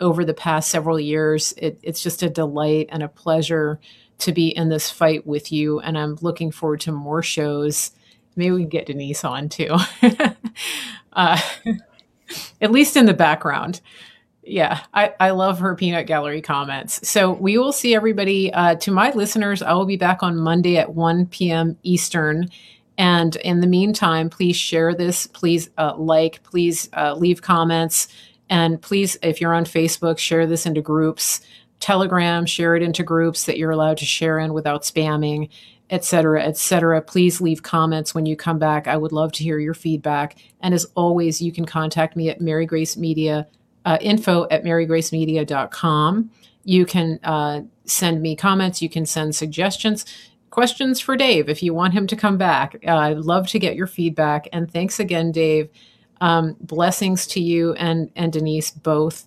over 0.00 0.24
the 0.24 0.34
past 0.34 0.70
several 0.70 0.98
years. 0.98 1.52
It, 1.56 1.78
it's 1.82 2.02
just 2.02 2.22
a 2.22 2.30
delight 2.30 2.88
and 2.90 3.02
a 3.02 3.08
pleasure 3.08 3.80
to 4.18 4.32
be 4.32 4.48
in 4.48 4.70
this 4.70 4.90
fight 4.90 5.26
with 5.26 5.52
you. 5.52 5.78
And 5.80 5.98
I'm 5.98 6.16
looking 6.20 6.50
forward 6.50 6.80
to 6.80 6.92
more 6.92 7.22
shows. 7.22 7.90
Maybe 8.36 8.52
we 8.52 8.62
can 8.62 8.68
get 8.68 8.86
Denise 8.86 9.24
on 9.24 9.48
too, 9.48 9.76
uh, 11.12 11.40
at 12.60 12.70
least 12.70 12.96
in 12.96 13.06
the 13.06 13.14
background. 13.14 13.80
Yeah, 14.42 14.80
I, 14.94 15.12
I 15.18 15.30
love 15.30 15.58
her 15.58 15.74
peanut 15.74 16.06
gallery 16.06 16.40
comments. 16.40 17.08
So 17.08 17.32
we 17.32 17.58
will 17.58 17.72
see 17.72 17.96
everybody. 17.96 18.52
Uh, 18.52 18.76
to 18.76 18.92
my 18.92 19.10
listeners, 19.10 19.60
I 19.60 19.72
will 19.72 19.86
be 19.86 19.96
back 19.96 20.22
on 20.22 20.36
Monday 20.36 20.76
at 20.76 20.94
1 20.94 21.26
p.m. 21.26 21.76
Eastern. 21.82 22.48
And 22.96 23.34
in 23.36 23.60
the 23.60 23.66
meantime, 23.66 24.30
please 24.30 24.56
share 24.56 24.94
this. 24.94 25.26
Please 25.26 25.68
uh, 25.78 25.96
like, 25.96 26.42
please 26.44 26.88
uh, 26.96 27.14
leave 27.14 27.42
comments. 27.42 28.06
And 28.48 28.80
please, 28.80 29.18
if 29.22 29.40
you're 29.40 29.54
on 29.54 29.64
Facebook, 29.64 30.18
share 30.18 30.46
this 30.46 30.64
into 30.64 30.80
groups. 30.80 31.40
Telegram, 31.80 32.46
share 32.46 32.76
it 32.76 32.82
into 32.82 33.02
groups 33.02 33.44
that 33.44 33.58
you're 33.58 33.70
allowed 33.70 33.98
to 33.98 34.06
share 34.06 34.38
in 34.38 34.54
without 34.54 34.82
spamming, 34.82 35.50
et 35.90 36.04
cetera, 36.04 36.42
et 36.42 36.56
cetera. 36.56 37.00
Please 37.00 37.40
leave 37.40 37.62
comments 37.62 38.14
when 38.14 38.26
you 38.26 38.36
come 38.36 38.58
back. 38.58 38.88
I 38.88 38.96
would 38.96 39.12
love 39.12 39.32
to 39.32 39.44
hear 39.44 39.58
your 39.58 39.74
feedback. 39.74 40.36
And 40.60 40.74
as 40.74 40.86
always, 40.94 41.40
you 41.40 41.52
can 41.52 41.64
contact 41.64 42.16
me 42.16 42.28
at 42.28 42.40
Mary 42.40 42.66
Grace 42.66 42.96
Media, 42.96 43.46
uh, 43.84 43.98
info 44.00 44.46
at 44.50 44.64
marygracemedia.com. 44.64 46.30
You 46.64 46.86
can 46.86 47.20
uh, 47.22 47.62
send 47.84 48.20
me 48.20 48.34
comments. 48.34 48.82
You 48.82 48.88
can 48.88 49.06
send 49.06 49.36
suggestions, 49.36 50.04
questions 50.50 50.98
for 50.98 51.16
Dave 51.16 51.48
if 51.48 51.62
you 51.62 51.72
want 51.72 51.94
him 51.94 52.06
to 52.08 52.16
come 52.16 52.36
back. 52.36 52.76
Uh, 52.86 52.96
I'd 52.96 53.18
love 53.18 53.46
to 53.48 53.58
get 53.58 53.76
your 53.76 53.86
feedback. 53.86 54.48
And 54.52 54.70
thanks 54.70 54.98
again, 54.98 55.30
Dave. 55.30 55.68
Um, 56.20 56.56
blessings 56.60 57.26
to 57.28 57.40
you 57.40 57.74
and, 57.74 58.10
and 58.16 58.32
Denise 58.32 58.70
both. 58.70 59.26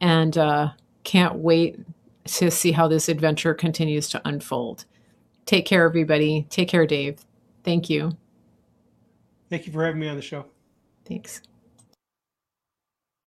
And, 0.00 0.38
uh, 0.38 0.70
can't 1.06 1.36
wait 1.36 1.78
to 2.26 2.50
see 2.50 2.72
how 2.72 2.88
this 2.88 3.08
adventure 3.08 3.54
continues 3.54 4.08
to 4.10 4.20
unfold. 4.24 4.84
Take 5.46 5.64
care, 5.64 5.84
everybody. 5.84 6.46
Take 6.50 6.68
care, 6.68 6.86
Dave. 6.86 7.24
Thank 7.64 7.88
you. 7.88 8.16
Thank 9.48 9.66
you 9.66 9.72
for 9.72 9.84
having 9.84 10.00
me 10.00 10.08
on 10.08 10.16
the 10.16 10.22
show. 10.22 10.46
Thanks. 11.04 11.40